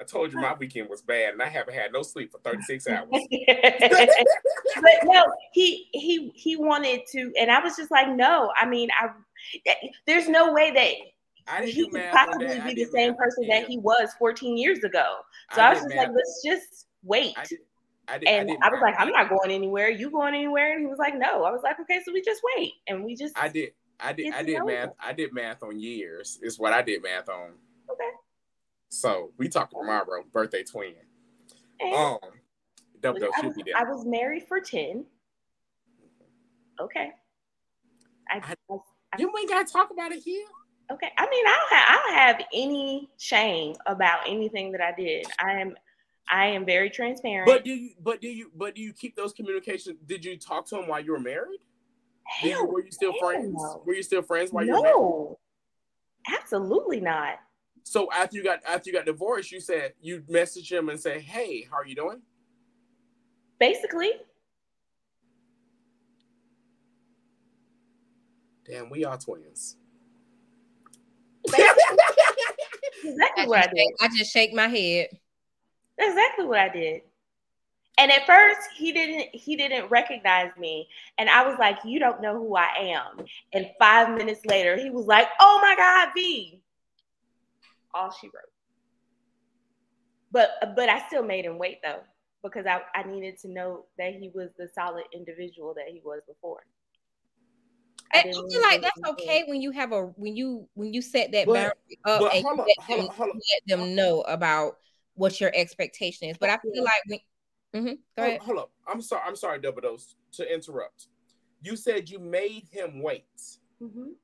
[0.00, 2.86] I told you my weekend was bad, and I haven't had no sleep for 36
[2.88, 3.08] hours.
[3.10, 8.52] but no, he he he wanted to, and I was just like, no.
[8.56, 9.08] I mean, I
[10.06, 10.92] there's no way that
[11.52, 15.18] I he could possibly be the same person on that he was 14 years ago.
[15.54, 17.34] So I, was just like, let's just wait.
[17.36, 17.58] I did.
[18.10, 18.28] I did.
[18.28, 19.90] and I, was like, I'm not going anywhere.
[19.90, 20.72] You going anywhere?
[20.72, 21.44] And he was like, no.
[21.44, 23.72] I was like, okay, so we just wait, and we just I did.
[24.00, 24.32] I did.
[24.32, 24.84] I did math.
[24.84, 24.90] him.
[25.00, 26.38] I did math on years.
[26.42, 27.50] Is what I did math on.
[27.90, 28.10] okay.
[28.88, 30.24] So we talk tomorrow.
[30.32, 30.94] Birthday twin.
[31.80, 32.18] And Um,
[33.00, 35.04] double look, dose I, was, be I was married for 10.
[36.80, 37.12] Okay.
[38.30, 38.54] I, I-
[39.12, 40.44] I- You ain't gotta talk about it here.
[40.92, 41.10] okay.
[41.16, 45.26] I mean, I don't have I don't have any shame about anything that I did.
[45.38, 45.74] I am
[46.30, 47.46] I am very transparent.
[47.46, 47.90] But do you?
[48.02, 48.50] But do you?
[48.54, 49.96] But do you keep those communications?
[50.06, 51.60] Did you talk to him while you were married?
[52.42, 53.54] Did you, Hell, were you still friends?
[53.56, 53.82] no.
[53.86, 54.94] Were you still friends while you were married?
[54.94, 55.38] no,
[56.38, 57.38] absolutely not.
[57.84, 61.20] So after you got after you got divorced, you said you messaged him and say,
[61.20, 62.22] "Hey, how are you doing?"
[63.58, 64.12] Basically,
[68.68, 69.76] Damn, we are twins.
[71.48, 71.74] exactly
[73.04, 73.78] I what I just, did.
[73.78, 75.08] shake, I just shake my head.
[75.96, 77.02] That's exactly what I did.
[77.96, 80.88] And at first he didn't he didn't recognize me.
[81.16, 83.24] And I was like, you don't know who I am.
[83.54, 86.60] And five minutes later, he was like, Oh my God, V.
[87.98, 88.52] All she wrote.
[90.30, 92.00] But but I still made him wait though,
[92.42, 96.20] because I, I needed to know that he was the solid individual that he was
[96.28, 96.64] before.
[98.12, 101.02] I I, I feel like that's okay when you have a when you when you
[101.02, 103.36] set that But- boundary up and you let, hold them, up, hold up.
[103.36, 104.78] let them know about
[105.14, 106.38] what your expectation is.
[106.38, 107.18] But I feel like when
[107.74, 108.40] Mhm, go Hold, ahead.
[108.40, 108.70] hold up.
[108.86, 109.22] I'm sorry.
[109.26, 111.08] I'm sorry, Double Dose, to interrupt.
[111.60, 113.26] You said you made him wait.
[113.82, 114.14] Mhm.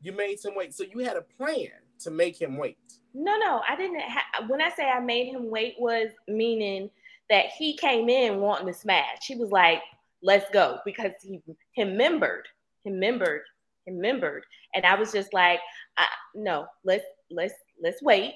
[0.00, 0.74] You made him wait.
[0.74, 2.78] So you had a plan to make him wait.
[3.14, 4.00] No, no, I didn't.
[4.00, 6.90] Ha- when I say I made him wait, was meaning
[7.28, 9.26] that he came in wanting to smash.
[9.26, 9.82] He was like,
[10.22, 11.40] "Let's go," because he
[11.72, 12.48] he remembered,
[12.84, 13.42] he remembered,
[13.84, 15.60] he remembered, and I was just like,
[15.98, 18.34] I, "No, let's let's let's wait,"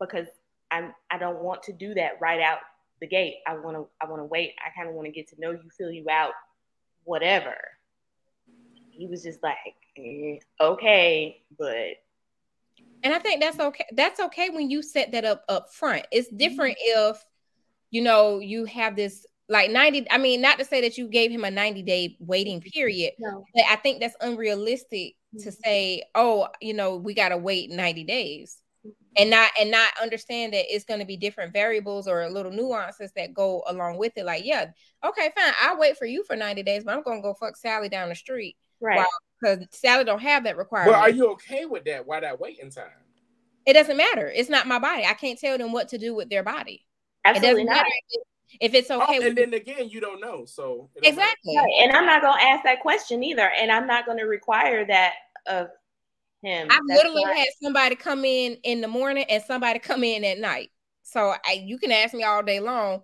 [0.00, 0.28] because
[0.70, 2.58] I'm I don't want to do that right out
[3.00, 3.36] the gate.
[3.46, 4.54] I want to I want to wait.
[4.64, 6.32] I kind of want to get to know you, feel you out,
[7.04, 7.56] whatever.
[8.90, 9.56] He was just like,
[9.96, 11.96] eh, "Okay, but."
[13.02, 13.86] And I think that's okay.
[13.92, 16.06] That's okay when you set that up up front.
[16.10, 16.36] It's mm-hmm.
[16.36, 17.24] different if
[17.90, 21.30] you know you have this like 90 I mean not to say that you gave
[21.30, 23.44] him a 90 day waiting period, No.
[23.54, 25.62] but I think that's unrealistic to mm-hmm.
[25.64, 28.92] say, "Oh, you know, we got to wait 90 days." Mm-hmm.
[29.16, 33.12] And not and not understand that it's going to be different variables or little nuances
[33.16, 34.24] that go along with it.
[34.24, 34.70] Like, yeah,
[35.04, 35.52] okay, fine.
[35.62, 38.08] I'll wait for you for 90 days, but I'm going to go fuck Sally down
[38.08, 39.06] the street Right.
[39.40, 40.94] Because Sally don't have that requirement.
[40.94, 42.06] But are you okay with that?
[42.06, 42.90] Why that waiting time?
[43.66, 44.28] It doesn't matter.
[44.34, 45.04] It's not my body.
[45.04, 46.86] I can't tell them what to do with their body.
[47.24, 47.74] It Absolutely doesn't not.
[47.76, 47.88] matter.
[48.10, 48.22] If,
[48.60, 50.44] If it's okay, Oh, and then again, you don't know.
[50.44, 51.56] So don't exactly.
[51.56, 55.14] Right, And I'm not gonna ask that question either, and I'm not gonna require that
[55.46, 55.68] of
[56.42, 56.68] him.
[56.70, 60.38] I've literally not- had somebody come in in the morning and somebody come in at
[60.38, 60.70] night.
[61.02, 63.02] So I, you can ask me all day long.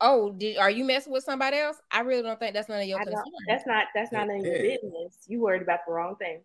[0.00, 1.78] Oh, did, are you messing with somebody else?
[1.90, 3.32] I really don't think that's none of your I don't- concern.
[3.48, 5.18] that's not that's not in your business.
[5.26, 6.40] You worried about the wrong thing.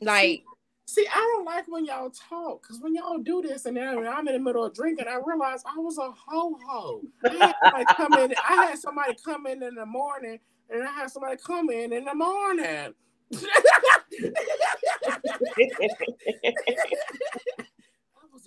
[0.00, 0.44] Like,
[0.86, 4.26] See, I don't like when y'all talk because when y'all do this and then I'm
[4.26, 7.00] in the middle of drinking, I realized I was a ho ho.
[7.24, 8.34] I had come in.
[8.48, 12.06] I had somebody come in in the morning, and I had somebody come in in
[12.06, 12.92] the morning.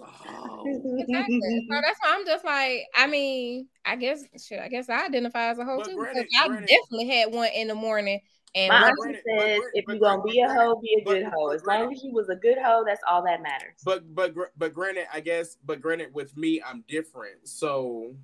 [0.04, 0.48] I was a oh.
[0.48, 0.96] hoe.
[1.00, 1.40] exactly.
[1.70, 5.48] so that's why I'm just like, I mean, I guess, shit, I guess I identify
[5.50, 8.20] as a hoe But too granted- because I granted- definitely had one in the morning.
[8.56, 11.04] And My auntie granted- says, granted- if you're gonna be a granted- hoe, be a
[11.04, 11.48] but- good hoe.
[11.48, 13.82] but As long as you was a good hoe, that's all that matters.
[13.84, 15.58] But but but granted, I guess.
[15.66, 17.48] But granted, with me, I'm different.
[17.48, 18.16] So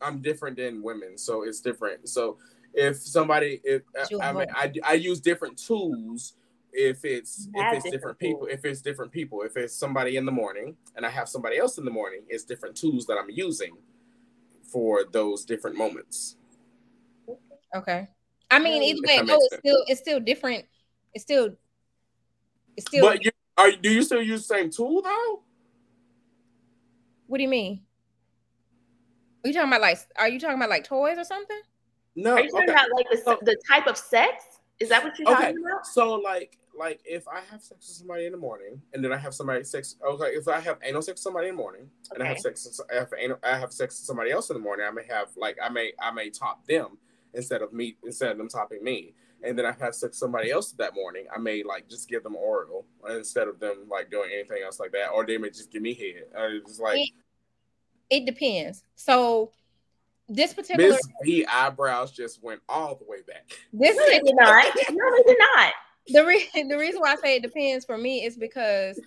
[0.00, 1.18] I'm different than women.
[1.18, 2.08] So it's different.
[2.08, 2.38] So
[2.72, 6.34] if somebody, if I, I, mean, I I use different tools.
[6.80, 10.24] If it's if it's different, different people, if it's different people, if it's somebody in
[10.24, 13.30] the morning and I have somebody else in the morning, it's different tools that I'm
[13.30, 13.76] using
[14.62, 16.36] for those different moments.
[17.74, 18.06] okay.
[18.50, 19.60] I mean, either way, that no, it's sense.
[19.60, 20.66] still, it's still different.
[21.14, 21.56] It's still,
[22.76, 23.04] it's still.
[23.04, 25.42] But you are do you still use the same tool though?
[27.26, 27.82] what do you mean?
[29.44, 29.98] Are you talking about like?
[30.16, 31.60] Are you talking about like toys or something?
[32.16, 32.34] No.
[32.34, 32.72] Are you talking okay.
[32.72, 34.44] about like the the type of sex?
[34.80, 35.86] Is that what you're Okay, talking about?
[35.86, 39.16] so like like if I have sex with somebody in the morning and then I
[39.16, 42.22] have somebody sex okay, if I have anal sex with somebody in the morning and
[42.22, 42.54] I have Okay.
[42.54, 45.04] sex I have anal, I have sex with somebody else in the morning, I may
[45.08, 46.98] have like I may I may top them
[47.34, 49.14] instead of me instead of them topping me.
[49.44, 52.22] And then I have sex with somebody else that morning, I may like just give
[52.24, 55.70] them oral instead of them like doing anything else like that, or they may just
[55.70, 56.24] give me head.
[56.36, 57.10] Uh, it's like It-
[58.10, 58.82] It depends.
[58.96, 59.52] So
[60.28, 63.50] this particular, Miss V eyebrows just went all the way back.
[63.72, 64.64] this did not.
[64.90, 65.72] No, they did not.
[66.08, 69.00] The re- the reason why I say it depends for me is because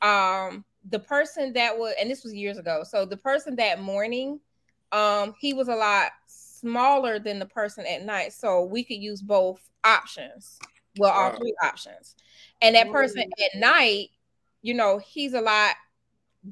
[0.00, 2.82] um the person that was and this was years ago.
[2.84, 4.40] So the person that morning,
[4.90, 8.32] um, he was a lot smaller than the person at night.
[8.32, 10.58] So we could use both options.
[10.98, 11.36] Well, all Wow.
[11.38, 12.16] three options.
[12.60, 14.10] And that person at night,
[14.62, 15.76] you know, he's a lot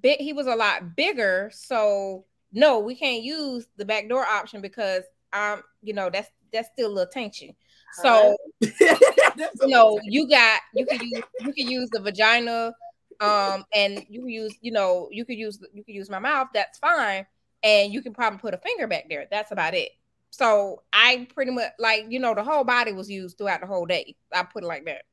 [0.01, 1.51] big he was a lot bigger.
[1.52, 6.69] So no, we can't use the back door option because um, you know, that's that's
[6.73, 7.55] still a little tainty.
[7.93, 12.75] So That's you know, you got you can use you can use the vagina,
[13.20, 16.49] um, and you can use you know you could use you could use my mouth.
[16.52, 17.27] That's fine,
[17.62, 19.27] and you can probably put a finger back there.
[19.31, 19.91] That's about it.
[20.31, 23.86] So I pretty much like you know the whole body was used throughout the whole
[23.86, 24.15] day.
[24.33, 25.05] I put it like that.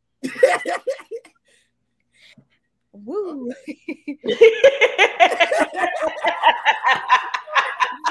[2.93, 3.51] Woo.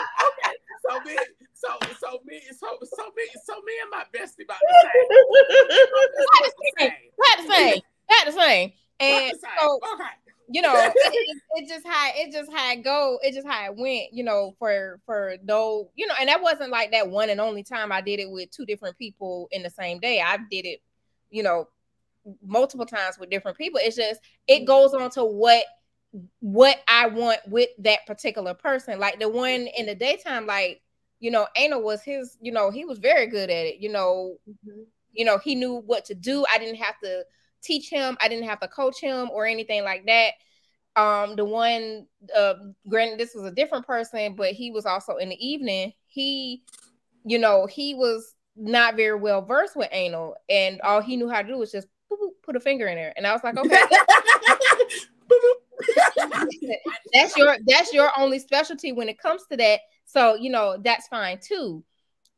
[0.96, 1.16] so me,
[1.54, 1.68] so
[1.98, 4.74] so me, so so me, so me and my bestie about the
[6.78, 6.92] same.
[7.18, 7.80] Not the same.
[8.08, 8.72] Not the same.
[8.98, 9.50] And the same.
[9.58, 10.04] so okay.
[10.48, 13.66] you know, it, it, it just how it just how it go, it just how
[13.66, 17.30] it went, you know, for for though, you know, and that wasn't like that one
[17.30, 20.20] and only time I did it with two different people in the same day.
[20.20, 20.80] I did it,
[21.30, 21.68] you know,
[22.44, 23.80] multiple times with different people.
[23.82, 25.64] It's just it goes on to what
[26.40, 28.98] what I want with that particular person.
[28.98, 30.82] Like the one in the daytime, like,
[31.20, 34.36] you know, Anal was his, you know, he was very good at it, you know,
[35.12, 36.44] you know, he knew what to do.
[36.52, 37.24] I didn't have to
[37.62, 40.32] teach him, I didn't have to coach him or anything like that.
[41.00, 42.54] Um, the one, uh,
[42.88, 45.92] granted, this was a different person, but he was also in the evening.
[46.06, 46.62] He,
[47.24, 51.42] you know, he was not very well versed with anal, and all he knew how
[51.42, 53.12] to do was just boop, boop, put a finger in there.
[53.16, 53.78] And I was like, okay,
[57.12, 59.80] that's your that's your only specialty when it comes to that.
[60.16, 61.84] So you know that's fine too.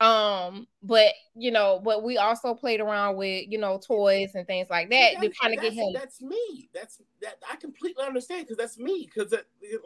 [0.00, 4.68] Um, but you know, but we also played around with you know toys and things
[4.70, 5.92] like that to That's- kind of get him.
[5.92, 6.68] That's me.
[6.73, 7.39] That's that.
[7.50, 9.08] I completely understand because that's me.
[9.12, 9.34] Because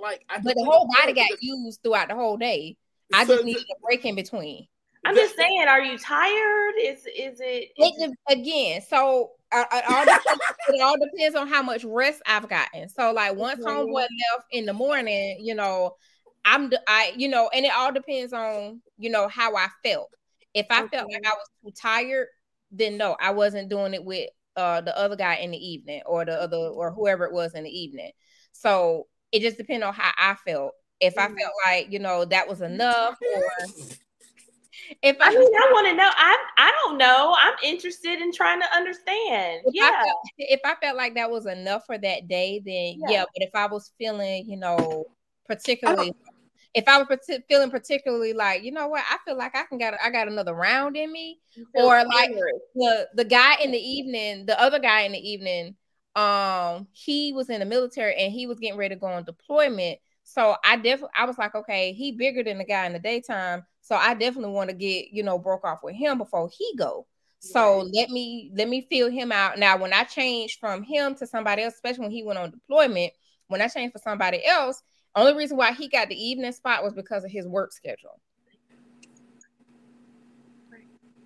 [0.00, 2.76] like, I But the whole body got because- used throughout the whole day.
[3.12, 4.66] I so- just needed a break in between.
[5.04, 6.74] I'm just saying, are you tired?
[6.80, 7.70] Is is it?
[7.76, 11.84] It is de- again, so uh, it, all depends, it all depends on how much
[11.84, 12.88] rest I've gotten.
[12.88, 13.66] So like once Mhm.
[13.66, 15.96] homeboy left in the morning, you know,
[16.44, 20.08] I'm I you know, and it all depends on you know how I felt.
[20.54, 21.22] If I felt like.
[21.24, 22.26] I was too tired,
[22.70, 26.24] then no, I wasn't doing it with uh the other guy in the evening or
[26.24, 28.10] the other or whoever it was in the evening.
[28.52, 30.72] So it just depended on how I felt.
[31.00, 33.42] If I felt like you know that was enough, or
[35.02, 36.10] if I, I mean, I want to know.
[36.12, 37.34] I I don't know.
[37.38, 39.62] I'm interested in trying to understand.
[39.64, 40.02] if I Yeah.
[40.04, 43.20] felt, if I felt like that was enough for that day, then Yeah.
[43.20, 43.24] yeah.
[43.34, 45.06] But if I was feeling, you know,
[45.46, 46.12] particularly,
[46.74, 49.78] if I was partic- feeling particularly like, you know what, I feel like I can
[49.78, 51.38] got I got another round in me,
[51.74, 52.30] or like
[52.74, 55.76] the the guy in the evening, the other guy in the evening,
[56.16, 59.98] um, he was in the military and he was getting ready to go on deployment.
[60.24, 63.64] So I definitely I was like, okay, he bigger than the guy in the daytime.
[63.82, 67.06] So I definitely want to get, you know, broke off with him before he go.
[67.40, 67.90] So right.
[67.92, 69.58] let me let me feel him out.
[69.58, 73.12] Now, when I changed from him to somebody else, especially when he went on deployment,
[73.48, 74.80] when I changed for somebody else,
[75.14, 78.20] only reason why he got the evening spot was because of his work schedule.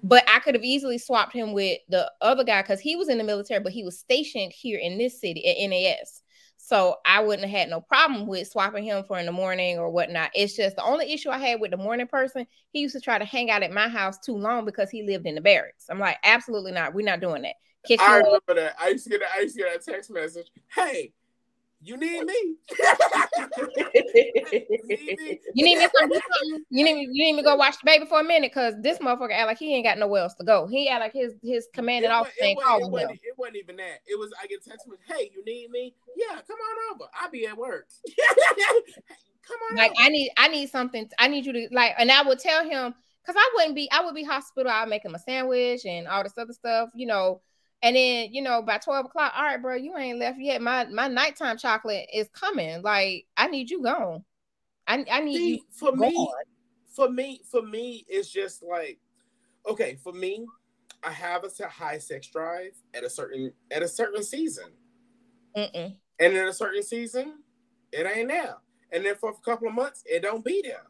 [0.03, 3.19] But I could have easily swapped him with the other guy because he was in
[3.19, 6.23] the military, but he was stationed here in this city at NAS.
[6.59, 9.91] So I wouldn't have had no problem with swapping him for in the morning or
[9.91, 10.31] whatnot.
[10.35, 13.19] It's just the only issue I had with the morning person, he used to try
[13.19, 15.87] to hang out at my house too long because he lived in the barracks.
[15.89, 16.95] I'm like, absolutely not.
[16.95, 17.55] We're not doing that.
[18.01, 18.57] I remember up.
[18.57, 18.75] that.
[18.81, 20.51] I used to get I used to get a text message.
[20.75, 21.13] Hey,
[21.87, 22.57] you need me.
[25.55, 26.65] you need me to do something.
[26.69, 28.75] You need me, you need me to go watch the baby for a minute because
[28.81, 30.67] this motherfucker act like he ain't got nowhere else to go.
[30.67, 34.01] He act like his his commanding officer ain't calling it, wasn't, it wasn't even that.
[34.05, 35.95] It was I get text message, hey, you need me?
[36.17, 37.05] Yeah, come on over.
[37.15, 37.87] I'll be at work.
[39.47, 39.77] come on.
[39.77, 40.01] Like over.
[40.01, 41.09] I need I need something.
[41.21, 43.89] I need you to like, and I would tell him because I wouldn't be.
[43.93, 44.73] I would be hospital.
[44.73, 46.91] I'll make him a sandwich and all this other stuff.
[46.97, 47.43] You know
[47.83, 50.63] and then, you know, by 12 o'clock, all right, bro, you ain't left yet.
[50.63, 52.83] My my nighttime chocolate is coming.
[52.83, 54.25] Like, I need you gone.
[54.87, 56.01] I, I need See, you for gone.
[56.01, 56.29] me.
[56.95, 58.99] For me, for me, it's just like,
[59.69, 60.47] okay, for me,
[61.03, 64.71] I have a high sex drive at a certain at a certain season.
[65.57, 65.95] Mm-mm.
[66.19, 67.41] And in a certain season,
[67.93, 68.57] it ain't there.
[68.91, 70.87] And then for a couple of months, it don't be there.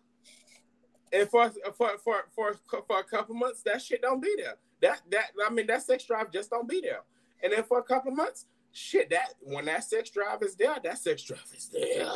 [1.13, 2.55] And for for for for,
[2.87, 4.57] for a couple months, that shit don't be there.
[4.83, 7.03] That that I mean that sex drive just don't be there.
[7.43, 10.77] And then for a couple of months, shit, that when that sex drive is there,
[10.83, 12.09] that sex drive is there.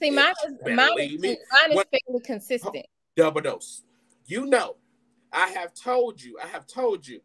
[0.00, 1.36] See, mine is mine is, mine
[1.72, 2.86] is fairly consistent.
[3.16, 3.82] Double dose.
[4.26, 4.76] You know,
[5.32, 7.20] I have told you, I have told you.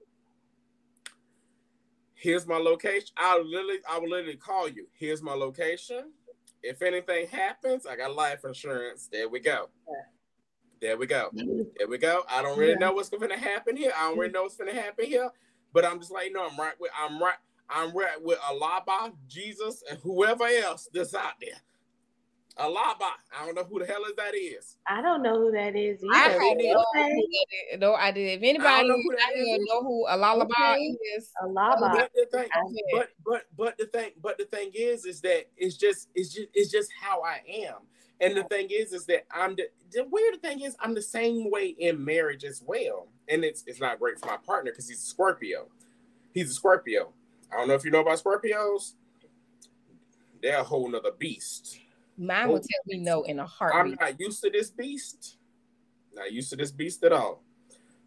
[2.14, 3.10] Here's my location.
[3.16, 4.88] I'll literally, I will literally call you.
[4.94, 6.12] Here's my location.
[6.64, 9.08] If anything happens, I got life insurance.
[9.12, 9.70] There we go.
[9.88, 9.94] Yeah.
[10.82, 11.30] There we go.
[11.34, 12.24] There we go.
[12.30, 12.88] I don't really yeah.
[12.88, 13.92] know what's going to happen here.
[13.98, 15.30] I don't really know what's going to happen here,
[15.74, 17.38] but I'm just like, no, I'm right with, I'm right,
[17.70, 21.60] I'm right with Alaba, Jesus, and whoever else that's out there.
[22.60, 23.12] Alaba.
[23.38, 24.78] I don't know who the hell is that is.
[24.88, 26.42] I don't know who that is either.
[26.42, 27.78] I no, okay.
[27.78, 28.36] no idea.
[28.36, 30.98] If anybody know who, that know who Alaba okay.
[31.18, 31.80] is, Alaba.
[31.80, 32.50] But the thing,
[32.92, 36.48] but but but the thing, but the thing is, is that it's just it's just
[36.54, 37.76] it's just how I am.
[38.20, 41.52] And the thing is, is that I'm the, the weird thing is I'm the same
[41.52, 43.08] way in marriage as well.
[43.28, 45.68] And it's it's not great for my partner because he's a Scorpio.
[46.34, 47.14] He's a Scorpio.
[47.52, 48.94] I don't know if you know about Scorpios.
[50.42, 51.80] They're a whole nother beast.
[52.18, 52.60] Mine will oh.
[52.60, 53.80] tell me no in a heartbeat.
[53.80, 55.38] I'm not used to this beast.
[56.14, 57.44] Not used to this beast at all.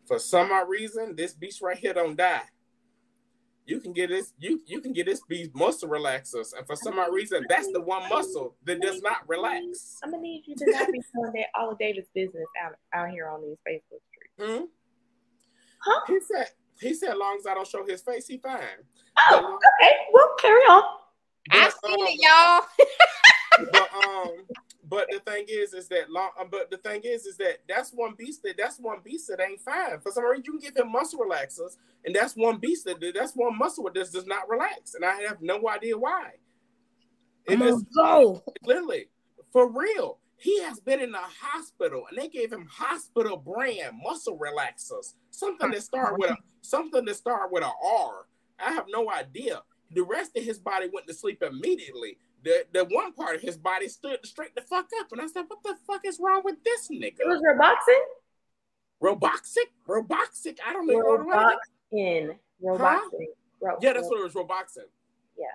[0.06, 2.42] For some odd reason, this beast right here don't die
[3.70, 6.98] you can get this you you can get this beast muscle relaxers, and for some
[6.98, 9.98] odd reason, that's the one muscle that does not relax.
[10.02, 13.10] I'm gonna need you to not be telling that all of David's business out out
[13.10, 14.34] here on these Facebook streets.
[14.58, 14.64] Hmm?
[15.82, 16.00] Huh?
[16.08, 16.48] He said
[16.80, 18.60] he said, as long as I don't show his face, he fine.
[19.18, 19.94] Oh, but, okay.
[20.12, 20.82] Well, carry on.
[21.50, 23.68] I've seen um, it, y'all.
[23.72, 24.46] but um,
[24.90, 26.30] but the thing is, is that long.
[26.38, 29.40] Um, but the thing is, is that that's one beast that that's one beast that
[29.40, 30.00] ain't fine.
[30.00, 33.34] For some reason, you can give him muscle relaxers, and that's one beast that that's
[33.34, 36.32] one muscle that does, does not relax, and I have no idea why.
[37.48, 39.08] And It is go literally
[39.52, 40.18] for real.
[40.36, 45.70] He has been in the hospital, and they gave him hospital brand muscle relaxers, something
[45.70, 48.26] that start with a something that start with a R.
[48.58, 49.62] I have no idea.
[49.92, 53.56] The rest of his body went to sleep immediately the the one part of his
[53.56, 56.62] body stood straight the fuck up, and I said, "What the fuck is wrong with
[56.64, 58.00] this nigga?" It was Robaxin.
[59.02, 60.58] Roboxic, Roboxic.
[60.66, 61.00] I don't know.
[61.00, 62.38] Robaxin.
[62.62, 63.26] Robaxin.
[63.62, 63.76] Huh?
[63.80, 64.34] Yeah, that's what it was.
[64.34, 64.88] Robaxin.
[65.38, 65.46] Yeah.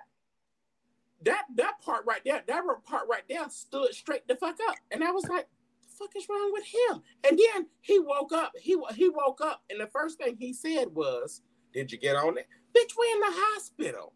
[1.22, 5.02] That that part right there, that part right there, stood straight the fuck up, and
[5.02, 5.46] I was like,
[5.82, 8.52] "The fuck is wrong with him?" And then he woke up.
[8.56, 11.42] He he woke up, and the first thing he said was,
[11.72, 12.92] "Did you get on it, bitch?
[12.98, 14.12] We in the hospital."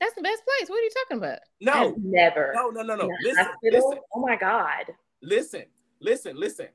[0.00, 0.68] That's the best place.
[0.68, 1.38] What are you talking about?
[1.60, 2.52] No, I've never.
[2.54, 3.10] No, no, no, no.
[3.22, 3.98] Listen, listen.
[4.14, 4.86] Oh my god.
[5.22, 5.64] Listen,
[6.00, 6.68] listen, listen.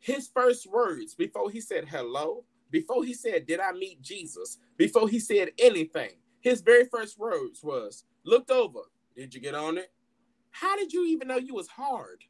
[0.00, 5.08] His first words before he said hello, before he said, "Did I meet Jesus?" Before
[5.08, 8.80] he said anything, his very first words was, "Looked over.
[9.16, 9.92] Did you get on it?
[10.50, 12.24] How did you even know you was hard?"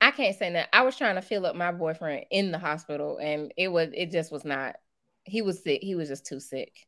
[0.00, 0.68] I can't say that.
[0.72, 4.10] I was trying to fill up my boyfriend in the hospital, and it was it
[4.10, 4.76] just was not
[5.24, 5.82] he was sick.
[5.82, 6.86] He was just too sick.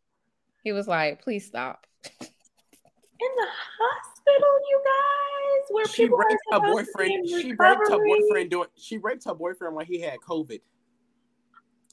[0.63, 1.87] He was like, please stop.
[2.21, 3.47] In the
[3.79, 5.27] hospital, you guys?
[5.71, 7.43] where She people raped are her supposed to be in boyfriend.
[7.43, 8.69] She raped her boyfriend doing.
[8.77, 10.61] She raped her boyfriend when he had COVID.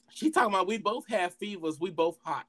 [0.10, 1.80] She talking about we both have fevers.
[1.80, 2.46] We both hot.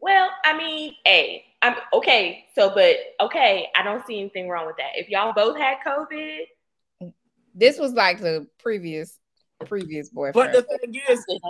[0.00, 2.46] Well, I mean, hey, I'm okay.
[2.54, 4.92] So, but okay, I don't see anything wrong with that.
[4.94, 7.12] If y'all both had COVID,
[7.54, 9.18] This was like the previous
[9.66, 10.34] previous boyfriend.
[10.34, 11.42] But the thing is, it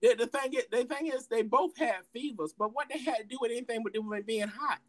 [0.00, 2.54] they, the, the thing is, the thing is, they both had fevers.
[2.58, 4.80] But what they had to do with anything with them being hot?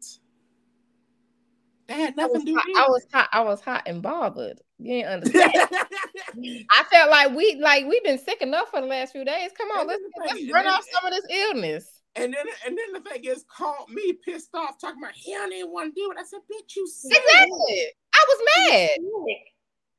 [1.86, 3.28] They had I was, nothing to do hot, I was hot.
[3.32, 4.60] I was hot and bothered.
[4.78, 5.52] You ain't understand.
[5.54, 9.50] I felt like we like we've been sick enough for the last few days.
[9.56, 11.90] Come on, And let's let's thing- run and off then- some of this illness.
[12.16, 15.52] And then and then the thing is, called me pissed off, talking about he don't
[15.52, 16.16] even want to do it.
[16.18, 17.18] I said, bitch, you said it.
[17.22, 17.86] Exactly.
[18.14, 19.36] I was mad.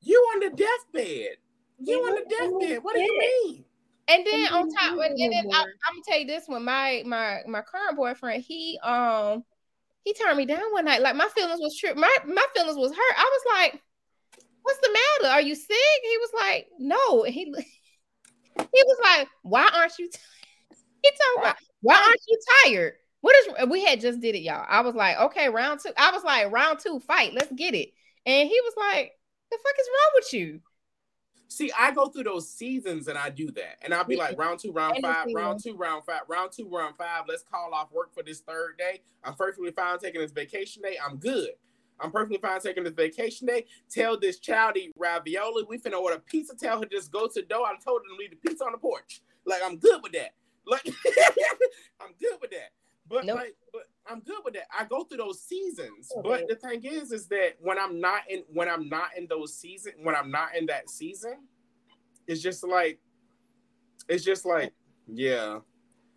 [0.02, 1.38] You on the deathbed.
[1.80, 2.84] You on the deathbed.
[2.84, 3.66] What do you mean?
[4.10, 6.64] And then on top, and then I, I'm gonna tell you this one.
[6.64, 9.44] My my my current boyfriend, he um
[10.04, 11.02] he turned me down one night.
[11.02, 11.94] Like my feelings was true.
[11.94, 13.16] My my feelings was hurt.
[13.18, 13.82] I was like,
[14.62, 15.34] "What's the matter?
[15.34, 20.10] Are you sick?" He was like, "No." And he he was like, "Why aren't you?"
[20.10, 20.20] T-?
[21.04, 24.66] He told me, "Why aren't you tired?" What is we had just did it, y'all.
[24.68, 25.92] I was like, "Okay, round two.
[25.98, 27.34] I was like, "Round two, fight.
[27.34, 27.90] Let's get it."
[28.26, 29.12] And he was like,
[29.52, 30.62] "The fuck is wrong with you?"
[31.50, 33.78] See, I go through those seasons and I do that.
[33.82, 36.96] And I'll be like, round two, round five, round two, round five, round two, round
[36.98, 37.24] five.
[37.28, 39.02] Let's call off work for this third day.
[39.24, 40.98] I'm perfectly fine taking this vacation day.
[41.04, 41.52] I'm good.
[42.00, 43.66] I'm perfectly fine taking this vacation day.
[43.90, 45.64] Tell this child to eat ravioli.
[45.68, 46.56] We finna order pizza.
[46.56, 47.66] Tell her just go to the door.
[47.66, 49.22] I told her to leave the pizza on the porch.
[49.46, 50.32] Like I'm good with that.
[50.66, 50.86] Like
[52.02, 52.72] I'm good with that.
[53.10, 53.38] But Nope.
[53.38, 54.68] like, but I'm good with that.
[54.78, 56.12] I go through those seasons.
[56.18, 56.28] Okay.
[56.28, 59.58] But the thing is, is that when I'm not in when I'm not in those
[59.58, 61.48] season, when I'm not in that season,
[62.28, 63.00] it's just like
[64.10, 64.74] it's just like,
[65.08, 65.60] yeah.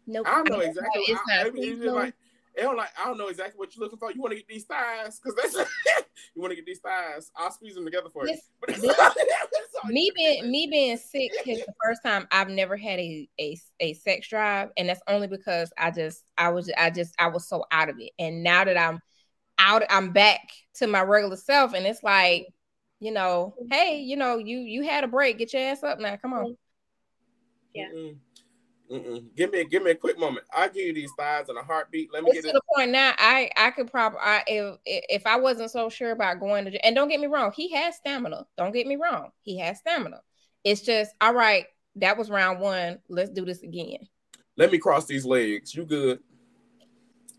[0.07, 0.27] Nope.
[0.29, 1.03] I don't know exactly.
[1.07, 2.15] It's I, not I mean, it's just like
[2.61, 4.13] it don't like I don't know exactly what you're looking for.
[4.13, 5.55] You want to get these thighs because that's
[6.35, 7.31] you want to get these thighs.
[7.37, 8.35] I'll squeeze them together for you.
[8.35, 8.97] This- But it's- this-
[9.87, 13.93] me being me being sick is the first time I've never had a, a a
[13.95, 17.65] sex drive, and that's only because I just I was I just I was so
[17.71, 19.01] out of it, and now that I'm
[19.59, 20.41] out, I'm back
[20.75, 22.47] to my regular self, and it's like,
[22.99, 26.17] you know, hey, you know, you you had a break, get your ass up now,
[26.17, 26.45] come on.
[26.45, 26.53] Mm-hmm.
[27.75, 27.89] Yeah.
[27.95, 28.17] Mm-mm.
[28.91, 29.35] Mm-mm.
[29.37, 30.47] Give me give me a quick moment.
[30.53, 32.13] I'll give you these thighs in a heartbeat.
[32.13, 32.55] Let me It's get to it.
[32.55, 33.13] the point now.
[33.19, 36.97] I I could probably I if if I wasn't so sure about going to and
[36.97, 38.47] don't get me wrong, he has stamina.
[38.57, 40.21] Don't get me wrong, he has stamina.
[40.65, 41.67] It's just all right.
[41.97, 42.99] That was round one.
[43.09, 44.09] Let's do this again.
[44.57, 45.75] Let me cross these legs.
[45.75, 46.21] You good?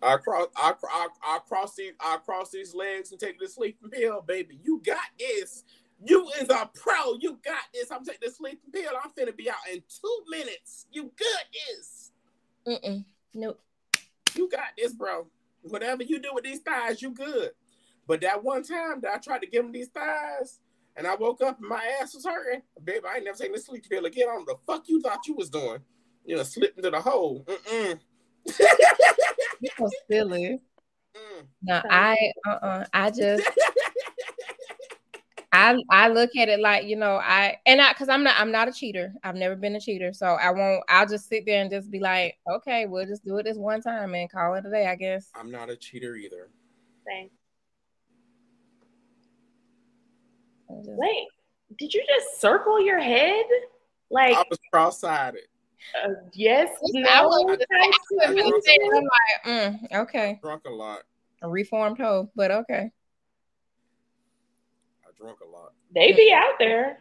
[0.02, 3.90] I cross I, I, I cross these I cross these legs and take this sleeping
[3.90, 4.58] pill, baby.
[4.64, 5.64] You got this.
[6.04, 7.18] You is a pro.
[7.20, 7.92] You got this.
[7.92, 8.92] I'm taking the sleeping pill.
[9.04, 10.88] I'm finna be out in two minutes.
[10.92, 12.12] You good this.
[12.68, 13.06] Mm-mm.
[13.34, 13.60] Nope.
[14.36, 15.28] You got this, bro.
[15.64, 17.52] Whatever you do with these thighs, you good.
[18.08, 20.60] But that one time that I tried to give him these thighs,
[20.98, 23.06] and I woke up and my ass was hurting, baby.
[23.08, 24.28] I ain't never taking this sleep pill again.
[24.30, 25.80] I don't know the fuck you thought you was doing.
[26.26, 27.46] You know, slipped into the hole.
[27.48, 28.00] Mm-mm.
[29.62, 30.60] You so silly.
[31.16, 31.46] Mm.
[31.64, 32.16] No, I
[32.48, 32.86] uh-uh.
[32.94, 33.44] I just
[35.62, 38.52] I I look at it like you know I and I because I'm not I'm
[38.52, 39.14] not a cheater.
[39.24, 40.84] I've never been a cheater, so I won't.
[40.90, 43.82] I'll just sit there and just be like, okay, we'll just do it this one
[43.82, 44.88] time and call it a day.
[44.88, 45.30] I guess.
[45.36, 46.50] I'm not a cheater either.
[47.08, 47.30] Same.
[50.70, 51.28] I'll just- Wait,
[51.78, 53.46] did you just circle your head?
[54.10, 55.42] Like, I was cross-sided.
[56.04, 57.10] uh, yes, no.
[57.10, 57.98] I was- type I was
[58.36, 58.62] situation?
[58.62, 59.44] sitting there like,
[59.92, 61.04] mm, okay, Drunk a lot.
[61.42, 62.92] a reformed hoe, but okay.
[65.22, 65.74] I drunk a lot.
[65.94, 66.98] They be out there.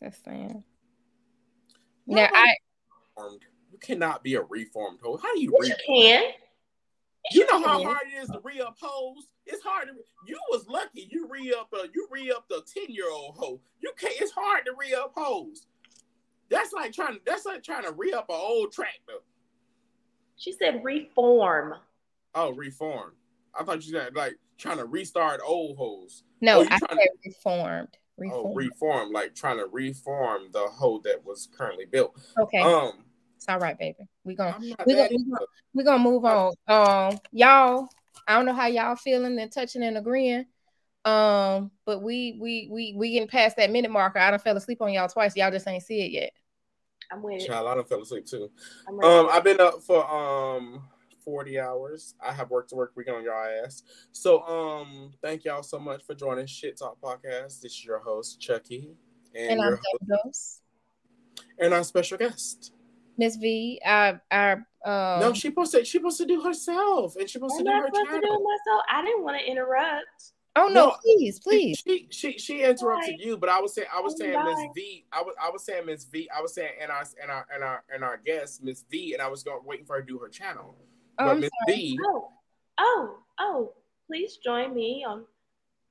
[0.00, 0.64] That's saying.
[2.06, 2.54] Now Nobody I
[3.16, 3.42] reformed.
[3.72, 5.16] You cannot be a reformed hoe.
[5.16, 6.32] How do you Yes, re- you can.
[7.32, 9.24] You know how hard it is to re-up hoes.
[9.46, 9.94] It's hard to.
[10.26, 11.08] You was lucky.
[11.10, 13.60] You re-up a you re-up the ten year old hoe.
[13.80, 14.14] You can't.
[14.20, 15.66] It's hard to re-up hoes.
[16.48, 17.18] That's like trying.
[17.26, 19.24] That's like trying to re-up an old tractor.
[20.36, 21.74] She said reform.
[22.34, 23.12] Oh, reform.
[23.58, 26.22] I thought you said like trying to restart old hoes.
[26.40, 27.88] no, Oh, I trying said to- reformed.
[28.18, 28.56] Oh, Reformed.
[28.56, 32.16] reform, like trying to reform the hoe that was currently built.
[32.38, 33.04] okay, Um,
[33.36, 34.08] it's all right, baby.
[34.24, 34.94] We gonna we gonna, we
[35.24, 36.54] gonna we're gonna move on.
[36.66, 37.88] Um, y'all,
[38.26, 40.46] I don't know how y'all feeling and touching and agreeing.
[41.04, 44.18] Um, but we we we we getting past that minute marker.
[44.18, 45.36] I done fell asleep on y'all twice.
[45.36, 46.32] Y'all just ain't see it yet.
[47.12, 47.46] I'm with it.
[47.46, 48.50] Child, I done fell asleep too.
[48.88, 49.14] I'm ready.
[49.14, 50.82] Um, I've been up for um
[51.26, 52.14] 40 hours.
[52.24, 53.82] I have work to work weekend on your ass.
[54.12, 57.60] So um, thank y'all so much for joining Shit Talk Podcast.
[57.60, 58.94] This is your host, Chucky,
[59.34, 60.60] and, And your I'm host, Dose.
[61.58, 62.72] and our special guest.
[63.18, 64.52] Miss V, our our
[64.84, 67.70] um no, she supposed to she supposed to do herself, and she supposed I'm to
[67.72, 68.44] do her supposed to do it channel.
[68.44, 68.82] myself.
[68.90, 70.32] I didn't want to interrupt.
[70.54, 71.82] Oh no, No, please, please.
[71.84, 73.24] she she she interrupted Bye.
[73.24, 74.58] you, but I was saying I was Oh, saying Miss.
[74.74, 75.06] V.
[75.12, 76.28] I was I was saying Miss V.
[76.34, 79.22] I was saying and our and our and our and our guest Miss V, and
[79.22, 80.76] I was going waiting for her to do her channel.
[81.18, 81.76] Oh, but I'm Miss sorry.
[81.76, 82.28] V, Oh,
[82.78, 83.72] oh, oh,
[84.06, 85.24] please join me on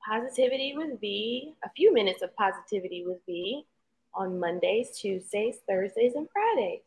[0.08, 3.64] Positivity with V, a few minutes of Positivity with V
[4.14, 6.80] on Mondays, Tuesdays, Thursdays, and Fridays.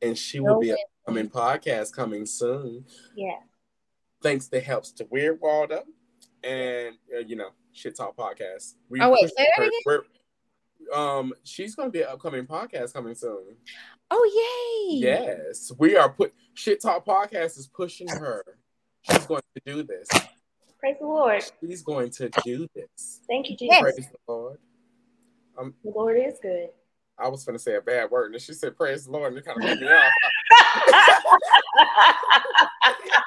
[0.00, 2.84] and she will be a coming podcast coming soon.
[3.16, 3.40] Yeah.
[4.22, 5.82] Thanks to helps to Weird Waldo
[6.44, 8.74] and uh, you know Shit Talk Podcast.
[8.88, 10.00] We Oh, wait, say that again?
[10.90, 13.56] We're- Um, she's gonna be an upcoming podcast coming soon.
[14.10, 14.98] Oh yay!
[14.98, 18.42] Yes, we are put Shit Talk Podcast is pushing her.
[19.02, 20.08] She's going to do this.
[20.78, 21.42] Praise the Lord.
[21.60, 23.20] She's going to do this.
[23.28, 23.76] Thank you, Jesus.
[23.80, 23.82] Yes.
[23.82, 24.58] Praise the Lord.
[25.56, 26.68] The Lord is good.
[27.18, 29.44] I was gonna say a bad word, and she said "Praise the Lord," and it
[29.44, 30.12] kind of threw me off.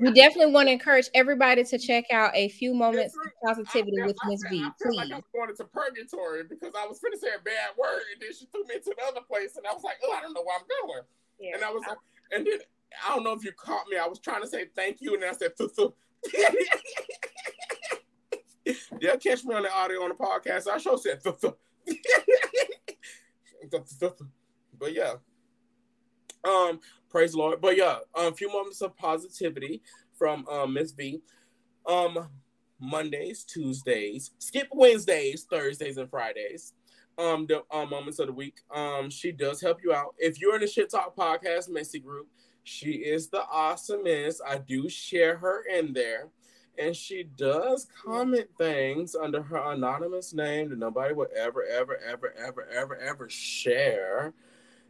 [0.00, 4.06] We definitely want to encourage everybody to check out a few moments of positivity I-
[4.06, 4.96] with I- Miss I V, feel please.
[4.96, 8.32] Like I'm going into purgatory because I was gonna say a bad word, and then
[8.32, 10.56] she threw me into another place, and I was like, "Oh, I don't know where
[10.58, 11.02] I'm going."
[11.38, 11.54] Yeah.
[11.56, 11.98] And I was, like,
[12.32, 12.58] and then
[13.06, 13.96] I don't know if you caught me.
[13.98, 15.92] I was trying to say thank you, and then I said, "Th- th-.
[19.00, 21.54] "Yeah, catch me on the audio on the podcast." I sure said, "Th- th-.
[21.86, 24.12] Th- th- th-.
[24.78, 25.14] but yeah,
[26.44, 26.80] um,
[27.10, 27.60] praise the Lord.
[27.60, 29.82] But yeah, a few moments of positivity
[30.18, 31.20] from um, Miss V.
[31.86, 32.28] Um,
[32.82, 36.72] Mondays, Tuesdays, skip Wednesdays, Thursdays, and Fridays.
[37.16, 38.56] Um, the um, moments of the week.
[38.74, 40.14] Um, she does help you out.
[40.18, 42.26] If you're in the Shit Talk Podcast Messy group,
[42.64, 44.40] she is the awesomest.
[44.46, 46.28] I do share her in there,
[46.78, 52.34] and she does comment things under her anonymous name that nobody would ever, ever, ever,
[52.34, 54.32] ever, ever, ever share.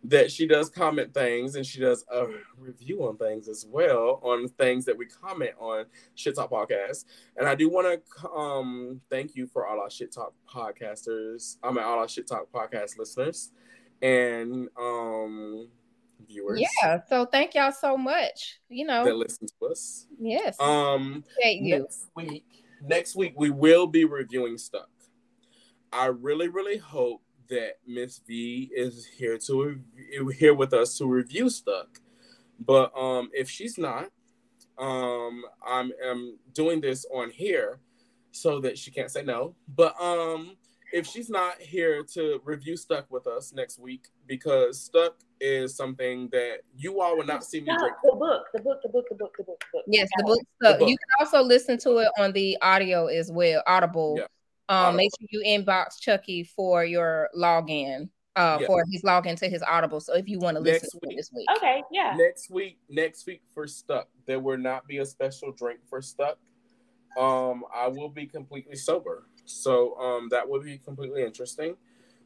[0.04, 2.26] That she does comment things and she does a
[2.58, 5.84] review on things as well on things that we comment on
[6.16, 7.04] Shit Talk Podcast.
[7.36, 11.56] And I do want to um thank you for all our Shit Talk podcasters.
[11.62, 13.52] I mean all our Shit Talk podcast listeners
[14.02, 15.68] and um
[16.26, 16.98] viewers Yeah.
[17.08, 18.60] So thank y'all so much.
[18.68, 20.08] You know that listen to us.
[20.18, 20.56] yes.
[20.58, 21.78] Um Appreciate you.
[21.78, 22.44] next week
[22.84, 24.88] next week we will be reviewing Stuck.
[25.92, 29.80] I really, really hope that Miss V is here to
[30.38, 32.00] here with us to review Stuck.
[32.60, 34.10] But um if she's not,
[34.78, 37.80] um I'm am doing this on here
[38.30, 39.54] so that she can't say no.
[39.74, 40.56] But um
[40.92, 46.28] if she's not here to review Stuck with us next week, because Stuck is something
[46.32, 47.94] that you all will not see me drink.
[48.04, 49.84] the book, the book, the book, the book, the book, the book.
[49.86, 50.88] Yes, the Got book The book.
[50.88, 54.16] You can also listen to it on the audio as well, Audible.
[54.18, 54.26] Yeah.
[54.68, 58.66] Um, make sure you inbox Chucky for your login, uh, Yeah.
[58.66, 60.00] for his login to his Audible.
[60.00, 61.16] So if you want to listen Next to week.
[61.18, 61.48] this week.
[61.56, 62.14] Okay, yeah.
[62.16, 66.38] next week next week for stuck there will not be a special drink for stuck
[67.18, 71.76] um i will be completely sober so um that will be completely interesting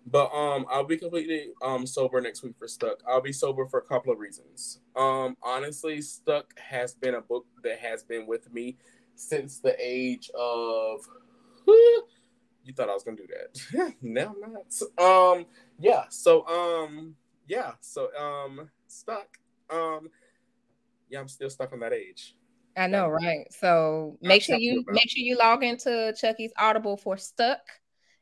[0.06, 3.78] but um i'll be completely um sober next week for stuck i'll be sober for
[3.78, 8.52] a couple of reasons um honestly stuck has been a book that has been with
[8.52, 8.76] me
[9.14, 11.00] since the age of
[12.66, 15.46] you thought i was gonna do that no i'm not um
[15.78, 17.14] yeah so um
[17.46, 19.38] yeah so um stuck
[19.70, 20.10] um
[21.08, 22.34] yeah i'm still stuck on that age
[22.78, 23.46] I know, right?
[23.50, 27.60] So make sure you make sure you log into Chucky's Audible for Stuck,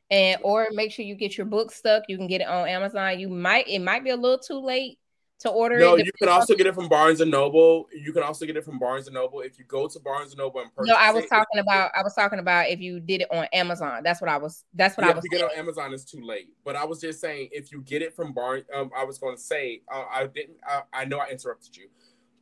[0.09, 2.03] and or make sure you get your book Stuck.
[2.07, 3.19] You can get it on Amazon.
[3.19, 4.97] You might it might be a little too late
[5.37, 6.05] to order no it.
[6.05, 8.79] you can also get it from barnes and noble you can also get it from
[8.79, 11.25] barnes and noble if you go to barnes and noble and purchase No, I was
[11.25, 14.01] it, talking about I was talking about if you did it on Amazon.
[14.03, 14.63] That's what I was.
[14.73, 15.25] That's what yeah, I if was.
[15.25, 15.51] you get saying.
[15.53, 16.49] on Amazon, it's too late.
[16.63, 19.35] But I was just saying, if you get it from Barnes, um, I was going
[19.35, 21.87] to say, uh, I didn't, I, I know I interrupted you,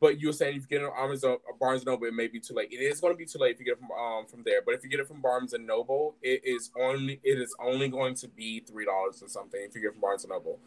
[0.00, 2.14] but you were saying if you get it on Amazon, or Barnes and Noble, it
[2.14, 2.68] may be too late.
[2.72, 4.60] It is going to be too late if you get it from um from there.
[4.64, 7.88] But if you get it from Barnes and Noble, it is only it is only
[7.88, 10.58] going to be three dollars or something if you get it from Barnes and Noble.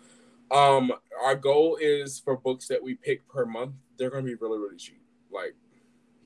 [0.49, 0.91] Um,
[1.23, 3.73] our goal is for books that we pick per month.
[3.97, 5.01] They're going to be really really cheap,
[5.31, 5.55] like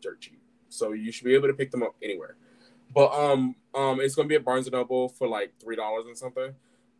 [0.01, 0.41] dirt cheap.
[0.69, 2.35] So you should be able to pick them up anywhere.
[2.93, 6.17] But um um it's gonna be at Barnes and Noble for like three dollars and
[6.17, 6.53] something.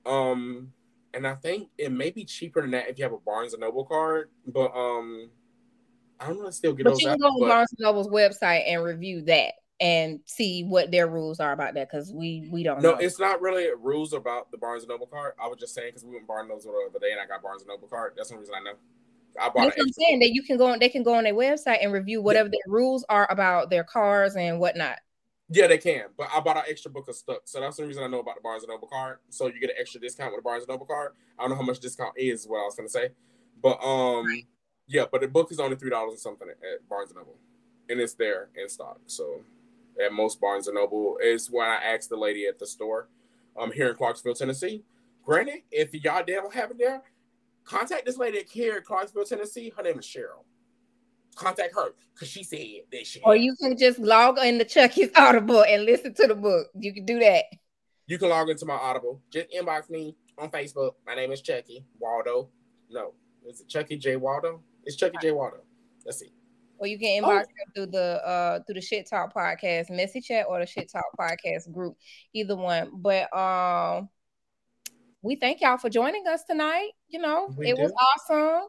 [0.06, 0.74] Um
[1.14, 3.62] and I think it may be cheaper than that if you have a Barnes and
[3.62, 4.30] Noble card.
[4.48, 5.30] But um
[6.20, 8.64] I don't know if still get But you can go on Barnes and Noble's website
[8.68, 12.82] and review that and see what their rules are about that because we we don't
[12.82, 12.98] no, know.
[12.98, 15.34] it's not really rules about the Barnes and Noble card.
[15.42, 17.26] I was just saying because we went Barnes and Noble the other day and I
[17.26, 18.14] got Barnes and Noble card.
[18.16, 18.78] That's the reason I know.
[19.40, 20.20] I bought That's what I'm saying.
[20.20, 22.60] That you can go on, they can go on their website and review whatever their
[22.68, 25.00] rules are about their cars and whatnot.
[25.50, 26.06] Yeah, they can.
[26.16, 27.40] But I bought an extra book of stuff.
[27.46, 29.18] So that's the reason I know about the Barnes and Noble card.
[29.30, 31.14] So you get an extra discount with the Barnes and Noble card.
[31.38, 33.10] I don't know how much discount is what I was gonna say.
[33.62, 34.26] But um
[34.88, 37.38] yeah, but the book is only three dollars or something at Barnes and Noble.
[37.90, 39.00] And it's there in stock.
[39.08, 39.42] So
[40.04, 43.10] at most Barnes and Noble is when I asked the lady at the store
[43.58, 44.84] um here in Clarksville, Tennessee.
[45.24, 47.02] Granted, if y'all don't have it there,
[47.64, 49.72] contact this lady here in Clarksville, Tennessee.
[49.76, 50.44] Her name is Cheryl.
[51.36, 52.60] Contact her because she said
[52.92, 53.22] that shit.
[53.26, 56.68] Or you can just log into Chucky's Audible and listen to the book.
[56.78, 57.46] You can do that.
[58.08, 59.22] You can log into my Audible.
[59.32, 60.96] Just inbox me on Facebook.
[61.06, 62.50] My name is Chucky Waldo.
[62.90, 63.14] No,
[63.48, 64.62] is it Chucky J Waldo?
[64.84, 65.62] It's Chucky J Waldo.
[66.06, 66.32] Let's see.
[66.82, 70.48] Or you can inbox them through the uh through the shit talk podcast message chat
[70.50, 71.96] or the shit talk podcast group,
[72.34, 72.90] either one.
[72.96, 74.10] But um
[75.22, 76.90] we thank y'all for joining us tonight.
[77.08, 78.68] You know, We it was awesome.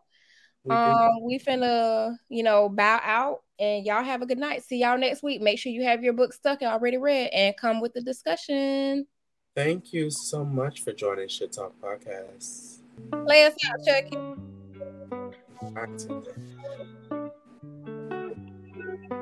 [0.64, 0.76] We do.
[0.76, 4.62] Um, we finna, you know, bow out and y'all have a good night.
[4.62, 5.40] See y'all next week.
[5.40, 9.06] Make sure you have your book stuck and already read and come with the discussion.
[9.56, 12.80] Thank you so much for joining Shit Talk Podcast.
[13.24, 14.18] Play us out, Chucky.
[17.10, 17.18] Bye.
[18.92, 19.12] Thank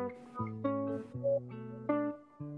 [1.14, 1.69] you.